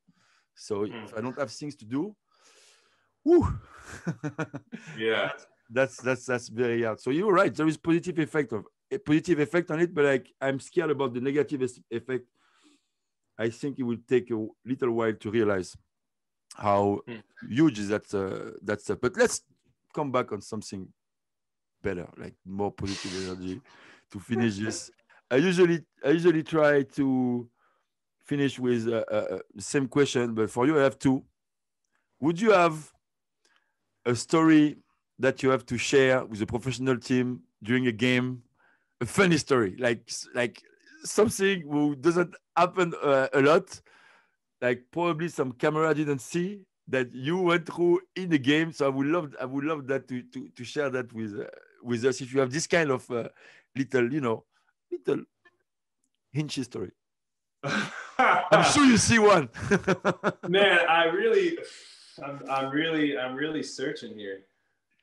So 0.54 0.80
mm. 0.80 1.04
if 1.04 1.16
I 1.16 1.20
don't 1.20 1.38
have 1.38 1.50
things 1.50 1.76
to 1.76 1.84
do, 1.84 2.14
whoo, 3.24 3.58
yeah, 4.98 5.32
that's 5.70 5.96
that's 5.98 6.26
that's 6.26 6.48
very 6.48 6.82
hard. 6.82 7.00
So 7.00 7.10
you're 7.10 7.32
right. 7.32 7.54
There 7.54 7.68
is 7.68 7.76
positive 7.76 8.18
effect 8.18 8.52
of 8.52 8.66
a 8.90 8.98
positive 8.98 9.40
effect 9.40 9.70
on 9.70 9.80
it, 9.80 9.94
but 9.94 10.04
like 10.04 10.32
I'm 10.40 10.60
scared 10.60 10.90
about 10.90 11.14
the 11.14 11.20
negative 11.20 11.70
effect. 11.90 12.26
I 13.38 13.50
think 13.50 13.78
it 13.78 13.84
will 13.84 13.98
take 14.08 14.30
a 14.30 14.46
little 14.64 14.90
while 14.90 15.14
to 15.14 15.30
realize 15.30 15.76
how 16.56 17.00
mm. 17.08 17.22
huge 17.48 17.78
is 17.78 17.88
that 17.88 18.12
uh, 18.14 18.58
that 18.62 18.80
stuff. 18.80 18.98
But 19.00 19.16
let's 19.16 19.42
come 19.94 20.10
back 20.12 20.32
on 20.32 20.40
something 20.40 20.88
better, 21.82 22.08
like 22.16 22.34
more 22.44 22.72
positive 22.72 23.12
energy 23.24 23.60
to 24.12 24.18
finish 24.18 24.56
this. 24.64 24.90
I 25.30 25.36
usually 25.36 25.84
I 26.04 26.10
usually 26.10 26.42
try 26.42 26.82
to 26.82 27.48
finish 28.24 28.58
with 28.58 28.88
uh, 28.88 29.04
uh, 29.10 29.14
uh, 29.14 29.38
the 29.54 29.62
same 29.62 29.88
question, 29.88 30.34
but 30.34 30.50
for 30.50 30.66
you 30.66 30.78
I 30.78 30.82
have 30.82 30.98
two. 30.98 31.24
Would 32.20 32.40
you 32.40 32.52
have 32.52 32.92
a 34.04 34.14
story 34.14 34.76
that 35.18 35.42
you 35.42 35.50
have 35.50 35.64
to 35.66 35.78
share 35.78 36.24
with 36.24 36.42
a 36.42 36.46
professional 36.46 36.98
team 36.98 37.42
during 37.62 37.86
a 37.86 37.92
game? 37.92 38.42
A 39.00 39.06
funny 39.06 39.36
story, 39.36 39.76
like 39.78 40.10
like 40.34 40.60
something 41.04 41.62
who 41.62 41.94
doesn't 41.94 42.34
happen 42.56 42.92
uh, 43.00 43.28
a 43.32 43.40
lot, 43.40 43.80
like 44.60 44.84
probably 44.90 45.28
some 45.28 45.52
camera 45.52 45.94
didn't 45.94 46.20
see 46.20 46.60
that 46.88 47.14
you 47.14 47.38
went 47.38 47.66
through 47.66 48.00
in 48.16 48.28
the 48.30 48.38
game. 48.38 48.72
So 48.72 48.86
I 48.86 48.88
would 48.88 49.06
love 49.06 49.34
I 49.40 49.44
would 49.44 49.64
love 49.64 49.86
that 49.88 50.08
to 50.08 50.22
to, 50.22 50.48
to 50.48 50.64
share 50.64 50.90
that 50.90 51.12
with 51.12 51.38
uh, 51.38 51.44
with 51.82 52.04
us 52.04 52.20
if 52.20 52.32
you 52.32 52.40
have 52.40 52.50
this 52.50 52.66
kind 52.66 52.90
of 52.90 53.08
uh, 53.10 53.28
little 53.76 54.12
you 54.12 54.20
know 54.20 54.44
little 54.90 55.24
hinchy 56.32 56.64
story. 56.64 56.90
I'm 58.18 58.64
sure 58.72 58.84
you 58.84 58.96
see 58.96 59.18
one. 59.18 59.48
Man, 60.48 60.78
I 60.88 61.04
really, 61.04 61.58
I'm, 62.24 62.40
I'm 62.50 62.70
really, 62.70 63.16
I'm 63.16 63.34
really 63.34 63.62
searching 63.62 64.14
here. 64.16 64.40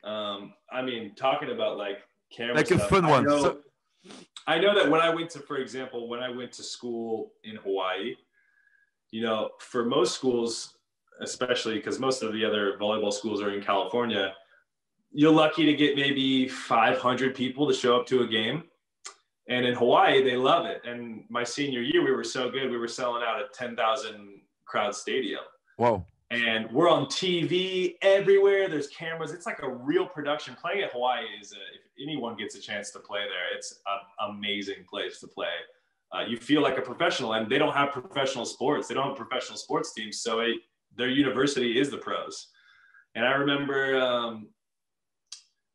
Um, 0.04 0.54
I 0.72 0.82
mean, 0.82 1.16
talking 1.16 1.52
about 1.52 1.78
like 1.78 2.00
camera, 2.32 2.56
like 2.56 2.68
stuff, 2.68 2.82
a 2.82 2.88
fun 2.88 3.06
I 3.06 3.10
one. 3.10 3.24
Know, 3.26 3.42
so- 3.42 3.60
I 4.48 4.60
know 4.60 4.76
that 4.76 4.90
when 4.92 5.02
I 5.02 5.10
went 5.10 5.32
to, 5.32 5.40
for 5.40 5.58
example, 5.58 6.08
when 6.08 6.20
I 6.20 6.30
went 6.30 6.52
to 6.54 6.64
school 6.64 7.32
in 7.44 7.56
Hawaii, 7.56 8.16
you 9.12 9.22
know, 9.22 9.50
for 9.60 9.86
most 9.86 10.16
schools, 10.16 10.78
especially 11.22 11.76
because 11.76 12.00
most 12.00 12.24
of 12.24 12.34
the 12.34 12.44
other 12.44 12.78
volleyball 12.80 13.14
schools 13.14 13.42
are 13.42 13.52
in 13.52 13.64
California, 13.64 14.34
you're 15.12 15.32
lucky 15.32 15.66
to 15.66 15.74
get 15.74 15.96
maybe 15.96 16.48
500 16.48 17.34
people 17.36 17.68
to 17.68 17.74
show 17.74 18.00
up 18.00 18.06
to 18.08 18.24
a 18.24 18.28
game 18.28 18.64
and 19.48 19.66
in 19.66 19.76
Hawaii, 19.76 20.24
they 20.24 20.36
love 20.36 20.66
it. 20.66 20.82
And 20.86 21.24
my 21.30 21.44
senior 21.44 21.82
year, 21.82 22.04
we 22.04 22.12
were 22.12 22.24
so 22.24 22.50
good, 22.50 22.72
we 22.72 22.78
were 22.78 22.88
selling 22.88 23.24
out 23.24 23.40
a 23.40 23.46
10,000 23.54 24.42
crowd 24.66 24.96
stadium. 24.96 25.42
Whoa. 25.78 26.06
And 26.32 26.72
we're 26.72 26.90
on 26.90 27.06
TV 27.06 27.96
everywhere. 28.02 28.68
There's 28.68 28.88
cameras. 28.88 29.32
It's 29.32 29.46
like 29.46 29.62
a 29.62 29.70
real 29.70 30.08
production. 30.08 30.56
Playing 30.60 30.82
at 30.82 30.92
Hawaii 30.92 31.26
is, 31.40 31.52
a, 31.52 31.56
if 31.56 31.82
anyone 32.02 32.36
gets 32.36 32.56
a 32.56 32.60
chance 32.60 32.90
to 32.92 33.00
play 33.00 33.20
there, 33.22 33.56
it's 33.56 33.80
an 33.86 34.34
amazing 34.36 34.86
place 34.90 35.20
to 35.20 35.28
play. 35.28 35.48
Uh, 36.16 36.22
you 36.26 36.38
feel 36.38 36.62
like 36.62 36.78
a 36.78 36.82
professional, 36.82 37.34
and 37.34 37.50
they 37.50 37.58
don't 37.58 37.74
have 37.74 37.92
professional 37.92 38.46
sports. 38.46 38.88
They 38.88 38.94
don't 38.94 39.08
have 39.10 39.18
professional 39.18 39.58
sports 39.58 39.94
teams. 39.94 40.22
So 40.22 40.40
it, 40.40 40.56
their 40.96 41.10
university 41.10 41.80
is 41.80 41.90
the 41.90 41.98
pros. 41.98 42.48
And 43.16 43.26
I 43.26 43.32
remember 43.32 44.00
um, 44.00 44.48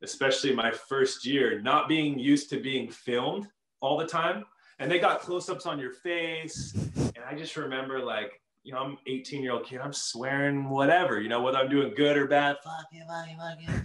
especially 0.02 0.54
my 0.54 0.70
first 0.70 1.26
year, 1.26 1.60
not 1.60 1.88
being 1.88 2.18
used 2.18 2.48
to 2.50 2.60
being 2.60 2.90
filmed 2.90 3.46
all 3.80 3.98
the 3.98 4.06
time. 4.06 4.44
And 4.78 4.90
they 4.90 4.98
got 4.98 5.20
close 5.20 5.48
ups 5.50 5.66
on 5.66 5.78
your 5.78 5.92
face. 5.92 6.72
And 6.96 7.24
I 7.28 7.34
just 7.34 7.56
remember, 7.56 8.00
like, 8.00 8.40
you 8.62 8.72
know, 8.72 8.78
I'm 8.78 8.98
18 9.06 9.42
year 9.42 9.52
old 9.52 9.64
kid, 9.64 9.80
I'm 9.80 9.92
swearing 9.92 10.68
whatever, 10.68 11.20
you 11.20 11.28
know, 11.28 11.42
whether 11.42 11.58
I'm 11.58 11.70
doing 11.70 11.92
good 11.94 12.16
or 12.16 12.26
bad, 12.26 12.56
fuck 12.62 12.86
you, 12.92 13.02
fuck 13.06 13.28
you, 13.28 13.36
fuck 13.36 13.60
you. 13.60 13.82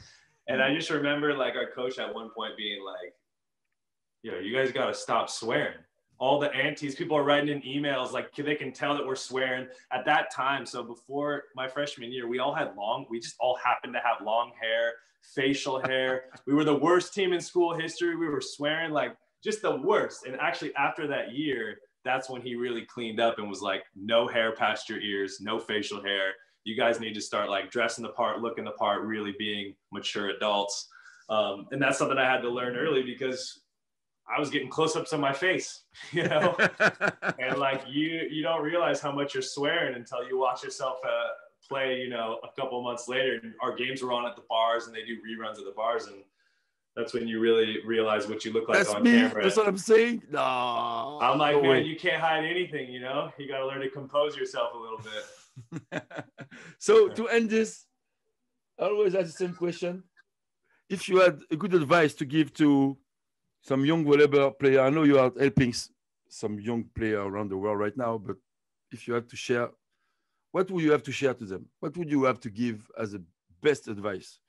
And 0.47 0.62
I 0.62 0.74
just 0.74 0.89
remember, 0.89 1.34
like, 1.34 1.56
our 1.56 1.72
coach 1.72 1.97
at 1.97 2.14
one 2.14 2.30
point 2.36 2.56
being 2.56 2.84
like, 2.84 3.14
yo, 4.22 4.39
you 4.39 4.56
guys 4.56 4.72
got 4.72 4.88
to 4.88 4.93
stop 4.93 5.30
swearing. 5.30 5.78
All 6.18 6.39
the 6.39 6.53
aunties, 6.53 6.95
people 6.95 7.18
are 7.18 7.24
writing 7.24 7.49
in 7.49 7.61
emails, 7.61 8.11
like, 8.11 8.34
they 8.34 8.55
can 8.55 8.72
tell 8.72 8.95
that 8.95 9.05
we're 9.05 9.16
swearing 9.16 9.68
at 9.91 10.05
that 10.05 10.32
time. 10.34 10.66
So 10.66 10.82
before 10.84 11.43
my 11.55 11.68
freshman 11.68 12.11
year, 12.11 12.28
we 12.28 12.39
all 12.39 12.53
had 12.53 12.76
long, 12.76 13.05
we 13.09 13.20
just 13.20 13.36
all 13.39 13.57
happened 13.63 13.93
to 13.93 13.99
have 13.99 14.26
long 14.26 14.51
hair, 14.59 14.93
facial 15.34 15.82
hair. 15.82 16.26
We 16.45 16.53
were 16.53 16.63
the 16.63 16.76
worst 16.76 17.13
team 17.13 17.34
in 17.34 17.41
school 17.41 17.74
history. 17.74 18.16
We 18.16 18.28
were 18.28 18.41
swearing 18.41 18.91
like 18.91 19.18
just 19.43 19.61
the 19.61 19.76
worst. 19.76 20.26
And 20.26 20.39
actually, 20.39 20.74
after 20.76 21.07
that 21.07 21.34
year, 21.34 21.80
that's 22.03 22.30
when 22.30 22.41
he 22.41 22.55
really 22.55 22.86
cleaned 22.86 23.20
up 23.20 23.39
and 23.39 23.49
was 23.49 23.61
like, 23.61 23.84
no 23.95 24.28
hair 24.28 24.53
past 24.53 24.88
your 24.89 24.99
ears, 24.99 25.39
no 25.41 25.59
facial 25.59 26.01
hair. 26.01 26.34
You 26.63 26.78
guys 26.78 26.99
need 26.99 27.13
to 27.16 27.22
start 27.22 27.49
like 27.49 27.72
dressing 27.72 28.03
the 28.03 28.09
part, 28.11 28.41
looking 28.41 28.63
the 28.63 28.72
part, 28.72 29.01
really 29.01 29.36
being 29.38 29.76
mature 29.91 30.30
adults. 30.30 30.88
Um, 31.30 31.68
and 31.72 31.82
that's 31.82 31.97
something 31.97 32.18
I 32.18 32.32
had 32.32 32.41
to 32.41 32.49
learn 32.49 32.76
early 32.76 33.01
because 33.01 33.61
I 34.28 34.39
was 34.39 34.49
getting 34.49 34.69
close-ups 34.69 35.13
on 35.13 35.21
my 35.21 35.34
face, 35.34 35.84
you 36.11 36.23
know, 36.23 36.55
and 37.39 37.57
like 37.57 37.84
you, 37.88 38.28
you 38.30 38.41
don't 38.41 38.63
realize 38.63 38.99
how 38.99 39.11
much 39.11 39.34
you're 39.34 39.43
swearing 39.43 39.95
until 39.95 40.28
you 40.28 40.38
watch 40.38 40.63
yourself 40.63 40.97
uh, 41.05 41.28
play. 41.67 41.99
You 41.99 42.09
know, 42.09 42.39
a 42.43 42.59
couple 42.59 42.82
months 42.82 43.07
later, 43.07 43.41
our 43.61 43.76
games 43.76 44.01
were 44.01 44.13
on 44.13 44.26
at 44.26 44.36
the 44.36 44.43
bars, 44.49 44.88
and 44.88 44.95
they 44.95 45.03
do 45.03 45.17
reruns 45.17 45.59
at 45.59 45.65
the 45.65 45.73
bars, 45.76 46.07
and 46.07 46.17
that's 46.95 47.13
when 47.13 47.28
you 47.28 47.39
really 47.39 47.80
realize 47.86 48.28
what 48.28 48.45
you 48.45 48.53
look 48.53 48.69
like 48.69 48.78
That's 48.78 48.89
on 48.89 49.03
me. 49.03 49.11
camera. 49.11 49.43
That's 49.43 49.57
what 49.57 49.67
I'm 49.67 49.78
saying. 49.78 50.23
No, 50.32 50.39
I'm 50.39 51.38
like, 51.38 51.55
no 51.55 51.61
man, 51.61 51.71
way. 51.71 51.84
you 51.84 51.97
can't 51.97 52.21
hide 52.21 52.45
anything, 52.45 52.89
you 52.89 53.01
know? 53.01 53.32
You 53.38 53.49
got 53.49 53.59
to 53.59 53.67
learn 53.67 53.82
to 53.82 53.89
compose 53.89 54.38
yourself 54.38 54.69
a 54.73 54.78
little 54.78 55.01
bit. 55.91 56.03
so 56.80 57.09
to 57.09 57.28
end 57.28 57.49
this, 57.49 57.86
I 58.80 58.86
always 58.86 59.13
ask 59.13 59.26
the 59.26 59.32
same 59.34 59.53
question. 59.53 60.03
If 60.89 61.09
you 61.09 61.19
had 61.19 61.41
a 61.51 61.57
good 61.57 61.73
advice 61.73 62.13
to 62.15 62.26
give 62.26 62.53
to 62.55 62.97
some 63.66 63.84
young 63.84 64.05
volleyball 64.05 64.57
player, 64.57 64.82
I 64.82 64.91
know 64.91 65.03
you 65.03 65.18
are 65.18 65.32
helping 65.39 65.74
some 66.30 66.59
young 66.59 66.84
player 66.95 67.22
around 67.22 67.49
the 67.49 67.57
world 67.57 67.80
right 67.80 67.97
now, 67.97 68.16
but 68.20 68.38
if 68.91 69.07
you 69.07 69.16
have 69.16 69.28
to 69.28 69.36
share, 69.36 69.70
what 70.51 70.70
would 70.70 70.84
you 70.84 70.91
have 70.91 71.01
to 71.03 71.11
share 71.11 71.34
to 71.34 71.45
them? 71.45 71.66
What 71.80 71.97
would 71.97 72.11
you 72.11 72.26
have 72.26 72.39
to 72.41 72.51
give 72.51 72.88
as 72.99 73.16
a 73.16 73.22
best 73.63 73.88
advice 73.88 74.39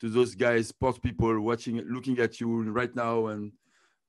to 0.00 0.08
those 0.08 0.34
guys, 0.34 0.68
sports 0.68 0.98
people 0.98 1.40
watching, 1.40 1.76
looking 1.88 2.18
at 2.18 2.40
you 2.40 2.62
right 2.72 2.94
now, 2.94 3.28
and 3.28 3.52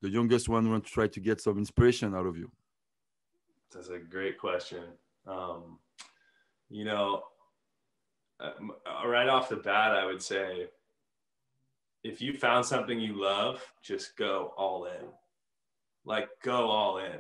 the 0.02 0.10
youngest 0.10 0.50
one 0.50 0.70
want 0.72 0.86
to 0.86 0.92
try 0.92 1.08
to 1.08 1.20
get 1.20 1.40
some 1.40 1.60
inspiration 1.60 2.16
out 2.16 2.26
of 2.26 2.36
you? 2.36 2.52
That's 3.72 3.90
a 3.90 4.00
great 4.00 4.40
question. 4.40 4.86
Um, 5.28 5.78
you 6.70 6.84
know, 6.84 7.22
uh, 8.40 8.52
uh, 8.86 9.08
right 9.08 9.30
off 9.30 9.50
the 9.50 9.58
bat, 9.58 9.92
I 9.92 10.06
would 10.06 10.22
say 10.22 10.70
if 12.04 12.22
you 12.22 12.34
found 12.34 12.66
something 12.66 13.00
you 13.00 13.20
love, 13.20 13.64
just 13.84 14.18
go 14.18 14.54
all 14.58 14.86
in. 14.86 15.06
Like, 16.06 16.30
go 16.44 16.68
all 16.68 17.00
in. 17.00 17.20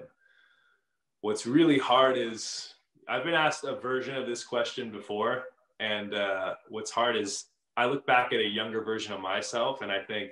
What's 1.21 1.45
really 1.45 1.78
hard 1.78 2.17
is 2.17 2.73
I've 3.07 3.23
been 3.23 3.34
asked 3.34 3.63
a 3.63 3.75
version 3.75 4.15
of 4.15 4.28
this 4.28 4.43
question 4.43 4.91
before. 4.91 5.43
And 5.80 6.13
uh, 6.13 6.56
what's 6.69 6.91
hard 6.91 7.15
is 7.15 7.45
I 7.76 7.85
look 7.85 8.06
back 8.06 8.34
at 8.34 8.39
a 8.39 8.47
younger 8.47 8.81
version 8.81 9.14
of 9.14 9.22
myself 9.22 9.81
and 9.81 9.91
I 9.91 10.01
think 10.01 10.31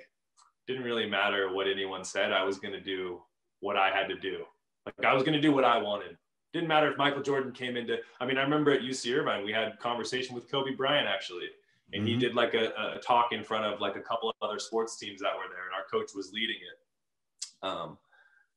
didn't 0.66 0.84
really 0.84 1.08
matter 1.08 1.52
what 1.52 1.68
anyone 1.68 2.04
said. 2.04 2.32
I 2.32 2.42
was 2.42 2.58
going 2.58 2.74
to 2.74 2.80
do 2.80 3.22
what 3.60 3.76
I 3.76 3.90
had 3.90 4.08
to 4.08 4.18
do. 4.18 4.44
Like 4.84 5.04
I 5.04 5.14
was 5.14 5.22
going 5.22 5.34
to 5.34 5.40
do 5.40 5.52
what 5.52 5.64
I 5.64 5.78
wanted. 5.78 6.16
Didn't 6.52 6.68
matter 6.68 6.90
if 6.90 6.98
Michael 6.98 7.22
Jordan 7.22 7.52
came 7.52 7.76
into. 7.76 7.98
I 8.20 8.26
mean, 8.26 8.38
I 8.38 8.42
remember 8.42 8.72
at 8.72 8.80
UC 8.80 9.16
Irvine 9.16 9.44
we 9.44 9.52
had 9.52 9.78
conversation 9.78 10.34
with 10.34 10.50
Kobe 10.50 10.74
Bryant 10.74 11.08
actually, 11.08 11.46
and 11.92 12.06
he 12.06 12.14
Mhm. 12.14 12.20
did 12.20 12.34
like 12.34 12.54
a, 12.54 12.94
a 12.96 12.98
talk 13.00 13.32
in 13.32 13.44
front 13.44 13.64
of 13.64 13.80
like 13.80 13.96
a 13.96 14.00
couple 14.00 14.28
of 14.28 14.36
other 14.42 14.58
sports 14.58 14.98
teams 14.98 15.20
that 15.20 15.36
were 15.36 15.48
there, 15.48 15.66
and 15.66 15.74
our 15.74 15.84
coach 15.90 16.14
was 16.14 16.32
leading 16.32 16.56
it. 16.56 17.66
Um, 17.66 17.98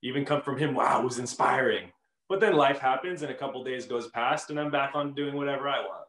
even 0.02 0.26
come 0.26 0.42
from 0.42 0.58
him, 0.58 0.74
wow, 0.74 1.02
it 1.02 1.06
was 1.06 1.20
inspiring. 1.20 1.92
But 2.28 2.40
then 2.40 2.54
life 2.56 2.80
happens, 2.80 3.22
and 3.22 3.32
a 3.32 3.36
couple 3.36 3.64
days 3.64 3.86
goes 3.86 4.08
past, 4.10 4.50
and 4.50 4.60
I'm 4.60 4.72
back 4.72 4.96
on 4.96 5.14
doing 5.14 5.36
whatever 5.36 5.68
I 5.68 5.80
want. 5.80 6.08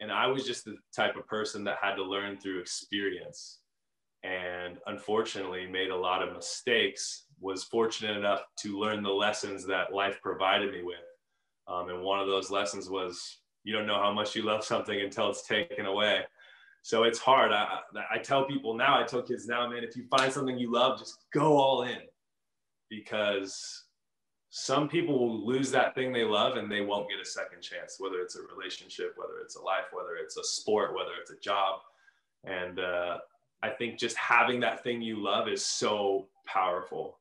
And 0.00 0.10
I 0.10 0.26
was 0.26 0.44
just 0.44 0.64
the 0.64 0.76
type 0.94 1.16
of 1.16 1.26
person 1.26 1.62
that 1.64 1.78
had 1.80 1.94
to 1.94 2.02
learn 2.02 2.38
through 2.38 2.60
experience 2.60 3.60
and 4.24 4.78
unfortunately 4.86 5.66
made 5.66 5.90
a 5.90 5.96
lot 5.96 6.22
of 6.22 6.34
mistakes 6.34 7.26
was 7.40 7.64
fortunate 7.64 8.16
enough 8.16 8.42
to 8.56 8.78
learn 8.78 9.02
the 9.02 9.10
lessons 9.10 9.66
that 9.66 9.92
life 9.92 10.20
provided 10.22 10.72
me 10.72 10.82
with 10.82 10.96
um, 11.66 11.88
and 11.88 12.02
one 12.02 12.20
of 12.20 12.28
those 12.28 12.50
lessons 12.50 12.88
was 12.88 13.38
you 13.64 13.72
don't 13.72 13.86
know 13.86 14.00
how 14.00 14.12
much 14.12 14.36
you 14.36 14.42
love 14.42 14.64
something 14.64 15.00
until 15.00 15.28
it's 15.28 15.46
taken 15.46 15.86
away 15.86 16.22
so 16.82 17.04
it's 17.04 17.18
hard 17.18 17.52
I, 17.52 17.78
I 18.10 18.18
tell 18.18 18.44
people 18.44 18.74
now 18.74 19.00
i 19.00 19.04
tell 19.04 19.22
kids 19.22 19.46
now 19.46 19.68
man 19.68 19.84
if 19.84 19.96
you 19.96 20.04
find 20.10 20.32
something 20.32 20.58
you 20.58 20.72
love 20.72 20.98
just 20.98 21.18
go 21.32 21.56
all 21.56 21.82
in 21.84 21.98
because 22.90 23.84
some 24.50 24.88
people 24.88 25.18
will 25.18 25.46
lose 25.46 25.70
that 25.70 25.94
thing 25.94 26.12
they 26.12 26.24
love 26.24 26.56
and 26.56 26.70
they 26.70 26.82
won't 26.82 27.08
get 27.08 27.20
a 27.20 27.24
second 27.24 27.62
chance 27.62 27.96
whether 27.98 28.20
it's 28.20 28.36
a 28.36 28.42
relationship 28.54 29.14
whether 29.16 29.38
it's 29.42 29.56
a 29.56 29.62
life 29.62 29.86
whether 29.92 30.16
it's 30.22 30.36
a 30.36 30.44
sport 30.44 30.94
whether 30.94 31.12
it's 31.20 31.30
a 31.30 31.38
job 31.40 31.80
and 32.44 32.80
uh, 32.80 33.18
I 33.62 33.70
think 33.70 33.98
just 33.98 34.16
having 34.16 34.60
that 34.60 34.82
thing 34.82 35.00
you 35.00 35.22
love 35.22 35.48
is 35.48 35.64
so 35.64 36.26
powerful. 36.46 37.18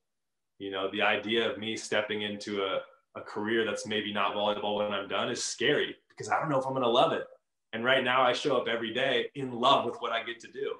You 0.57 0.71
know, 0.71 0.89
the 0.91 1.01
idea 1.01 1.49
of 1.49 1.57
me 1.57 1.77
stepping 1.77 2.23
into 2.23 2.63
a, 2.63 2.79
a 3.15 3.21
career 3.21 3.65
that's 3.65 3.85
maybe 3.85 4.11
not 4.11 4.33
volleyball 4.33 4.77
when 4.77 4.91
I'm 4.91 5.07
done 5.07 5.29
is 5.29 5.43
scary 5.43 5.95
because 6.09 6.29
I 6.29 6.39
don't 6.39 6.49
know 6.49 6.59
if 6.59 6.65
I'm 6.65 6.73
going 6.73 6.83
to 6.83 6.89
love 6.89 7.13
it. 7.13 7.27
And 7.73 7.85
right 7.85 8.03
now 8.03 8.21
I 8.21 8.33
show 8.33 8.57
up 8.57 8.67
every 8.67 8.93
day 8.93 9.27
in 9.35 9.51
love 9.51 9.85
with 9.85 9.95
what 10.01 10.11
I 10.11 10.23
get 10.23 10.39
to 10.41 10.51
do. 10.51 10.75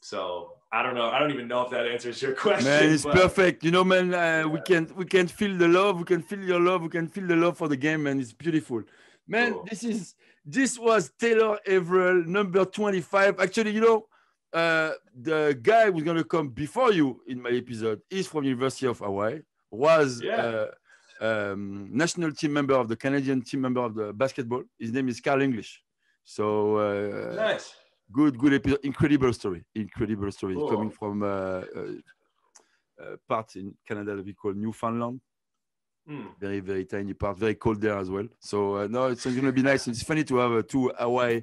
so 0.00 0.54
I 0.72 0.82
don't 0.82 0.94
know. 0.94 1.06
I 1.10 1.18
don't 1.18 1.30
even 1.30 1.46
know 1.48 1.62
if 1.62 1.70
that 1.70 1.86
answers 1.86 2.20
your 2.22 2.32
question. 2.44 2.64
Man, 2.64 2.90
it's 2.92 3.04
but- 3.04 3.14
perfect. 3.14 3.62
You 3.64 3.70
know, 3.70 3.84
man, 3.84 4.12
uh, 4.14 4.48
we 4.48 4.58
Yeah. 4.58 4.64
can 4.64 4.82
we 4.96 5.04
can 5.04 5.26
feel 5.28 5.56
the 5.56 5.68
love. 5.68 5.98
We 5.98 6.04
can 6.04 6.22
feel 6.22 6.40
your 6.40 6.60
love. 6.60 6.82
We 6.82 6.88
can 6.88 7.06
feel 7.08 7.26
the 7.26 7.36
love 7.36 7.56
for 7.58 7.68
the 7.68 7.76
game, 7.76 8.06
and 8.08 8.20
it's 8.20 8.32
beautiful. 8.32 8.82
Man, 9.28 9.52
Cool. 9.52 9.64
this 9.70 9.84
is 9.84 10.14
this 10.44 10.78
was 10.78 11.12
Taylor 11.20 11.58
Averill, 11.66 12.24
number 12.24 12.64
25. 12.64 13.38
Actually, 13.38 13.70
you 13.72 13.80
know, 13.80 14.06
uh, 14.52 14.92
the 15.14 15.56
guy 15.62 15.90
who's 15.90 16.02
gonna 16.02 16.24
come 16.24 16.48
before 16.48 16.92
you 16.92 17.22
in 17.28 17.40
my 17.40 17.50
episode 17.50 18.00
is 18.10 18.26
from 18.26 18.42
University 18.44 18.86
of 18.86 18.98
Hawaii. 18.98 19.40
Was 19.70 20.20
Yeah. 20.20 20.36
uh, 20.36 20.70
um, 21.26 21.88
national 22.02 22.32
team 22.32 22.52
member 22.52 22.74
of 22.74 22.86
the 22.88 22.96
Canadian 22.96 23.40
team 23.42 23.60
member 23.60 23.80
of 23.88 23.94
the 23.94 24.12
basketball. 24.12 24.62
His 24.78 24.92
name 24.92 25.08
is 25.08 25.20
Carl 25.20 25.40
English. 25.42 25.70
So 26.24 26.44
uh, 26.76 27.34
Nice. 27.36 27.66
good 28.12 28.34
good 28.42 28.54
episode 28.54 28.80
incredible 28.84 29.32
story 29.32 29.60
incredible 29.74 30.30
story 30.38 30.54
Cool. 30.54 30.68
coming 30.72 30.90
from 30.90 31.22
uh, 31.22 31.26
uh, 31.26 31.62
uh, 33.02 33.16
part 33.28 33.56
in 33.56 33.74
canada 33.88 34.14
that 34.16 34.24
we 34.24 34.34
call 34.34 34.52
newfoundland 34.52 35.20
Hmm. 36.06 36.26
very 36.40 36.58
very 36.60 36.84
tiny 36.84 37.14
part 37.14 37.38
very 37.38 37.54
cold 37.54 37.80
there 37.80 37.96
as 37.96 38.08
well 38.10 38.26
so 38.40 38.58
uh, 38.78 38.86
no 38.90 39.06
it's 39.12 39.24
going 39.24 39.44
to 39.52 39.52
be 39.52 39.62
nice 39.62 39.86
it's 39.88 40.02
funny 40.02 40.24
to 40.24 40.36
have 40.42 40.52
uh, 40.52 40.62
two 40.72 40.90
hawaii 40.98 41.42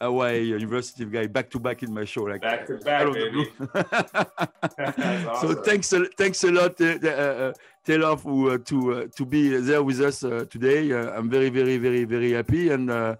hawaii 0.00 0.42
university 0.60 1.04
guy 1.16 1.26
back 1.26 1.50
to 1.50 1.58
back 1.58 1.82
in 1.82 1.92
my 1.92 2.04
show 2.04 2.22
like 2.22 2.40
Back 2.40 2.66
to 2.68 2.74
back, 2.78 3.12
baby. 3.12 3.44
That's 4.76 5.40
so 5.40 5.54
thanks 5.68 5.92
a, 5.92 6.06
thanks 6.20 6.44
a 6.44 6.50
lot 6.50 6.80
uh, 6.80 7.08
uh, 7.08 7.52
Taylor 7.86 8.16
for, 8.16 8.52
uh, 8.52 8.58
to 8.70 8.92
uh, 8.92 9.06
to 9.16 9.24
be 9.24 9.56
there 9.56 9.82
with 9.82 10.00
us 10.00 10.24
uh, 10.24 10.44
today 10.50 10.92
uh, 10.92 11.16
i'm 11.16 11.30
very 11.30 11.50
very 11.50 11.78
very 11.78 12.04
very 12.04 12.32
happy 12.32 12.70
and 12.70 12.90
uh, 12.90 13.14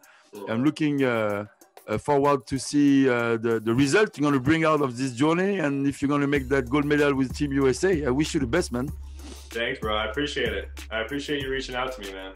I'm 0.49 0.65
looking 0.65 1.03
uh, 1.03 1.47
uh, 1.89 1.99
forward 1.99 2.47
to 2.47 2.59
see 2.59 3.09
uh, 3.09 3.37
the, 3.37 3.61
the 3.61 3.75
result 3.75 4.17
you're 4.17 4.23
going 4.23 4.35
to 4.35 4.41
bring 4.41 4.65
out 4.65 4.83
of 4.83 4.97
this 4.97 5.13
journey. 5.13 5.59
And 5.59 5.87
if 5.87 6.03
you're 6.03 6.09
going 6.09 6.21
to 6.21 6.27
make 6.27 6.49
that 6.49 6.69
gold 6.69 6.85
medal 6.85 7.15
with 7.15 7.35
Team 7.37 7.53
USA, 7.53 8.07
I 8.07 8.11
wish 8.11 8.35
you 8.35 8.41
the 8.41 8.47
best, 8.47 8.73
man. 8.73 8.91
Thanks, 9.51 9.81
bro. 9.81 9.97
I 9.97 10.07
appreciate 10.07 10.53
it. 10.53 10.69
I 10.91 11.01
appreciate 11.01 11.43
you 11.43 11.51
reaching 11.51 11.75
out 11.75 11.93
to 11.93 12.01
me, 12.01 12.13
man. 12.13 12.33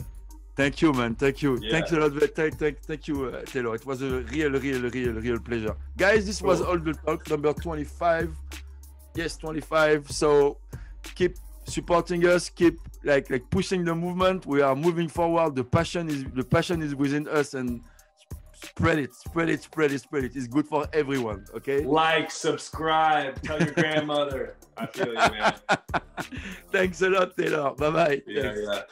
Thank 0.56 0.82
you, 0.82 0.92
man. 0.92 1.14
Thank 1.14 1.42
you. 1.42 1.58
Yeah. 1.60 1.70
Thanks 1.70 1.92
a 1.92 1.96
lot. 1.96 2.12
Thank, 2.34 2.58
thank, 2.58 2.80
thank 2.80 3.08
you, 3.08 3.26
uh, 3.26 3.42
Taylor. 3.42 3.74
It 3.74 3.86
was 3.86 4.02
a 4.02 4.20
real, 4.20 4.50
real, 4.50 4.82
real, 4.90 5.12
real 5.14 5.38
pleasure. 5.38 5.74
Guys, 5.96 6.26
this 6.26 6.42
was 6.42 6.60
all 6.60 6.78
the 6.78 6.92
talk 6.92 7.28
number 7.30 7.52
25. 7.52 8.36
Yes, 9.14 9.36
25. 9.36 10.10
So 10.10 10.58
keep 11.14 11.36
supporting 11.70 12.26
us. 12.26 12.48
Keep 12.48 12.78
like 13.04 13.30
like 13.30 13.48
pushing 13.50 13.84
the 13.84 13.94
movement. 13.94 14.46
We 14.46 14.60
are 14.62 14.76
moving 14.76 15.08
forward. 15.08 15.54
The 15.54 15.64
passion 15.64 16.08
is 16.08 16.24
the 16.34 16.44
passion 16.44 16.82
is 16.82 16.94
within 16.94 17.28
us 17.28 17.54
and 17.54 17.82
spread 18.52 18.98
it, 18.98 19.14
spread 19.14 19.48
it, 19.48 19.62
spread 19.62 19.92
it, 19.92 20.00
spread 20.00 20.24
it. 20.24 20.36
It's 20.36 20.46
good 20.46 20.66
for 20.66 20.86
everyone. 20.92 21.46
Okay. 21.54 21.84
Like, 21.84 22.30
subscribe, 22.30 23.40
tell 23.42 23.58
your 23.58 23.72
grandmother. 23.72 24.56
I 24.76 24.86
feel 24.86 25.08
you, 25.08 25.14
man. 25.14 25.54
Thanks 26.72 27.02
a 27.02 27.10
lot, 27.10 27.36
Taylor. 27.36 27.72
Bye 27.74 27.90
bye. 27.90 28.22
Yeah, 28.26 28.54
yeah. 28.56 28.82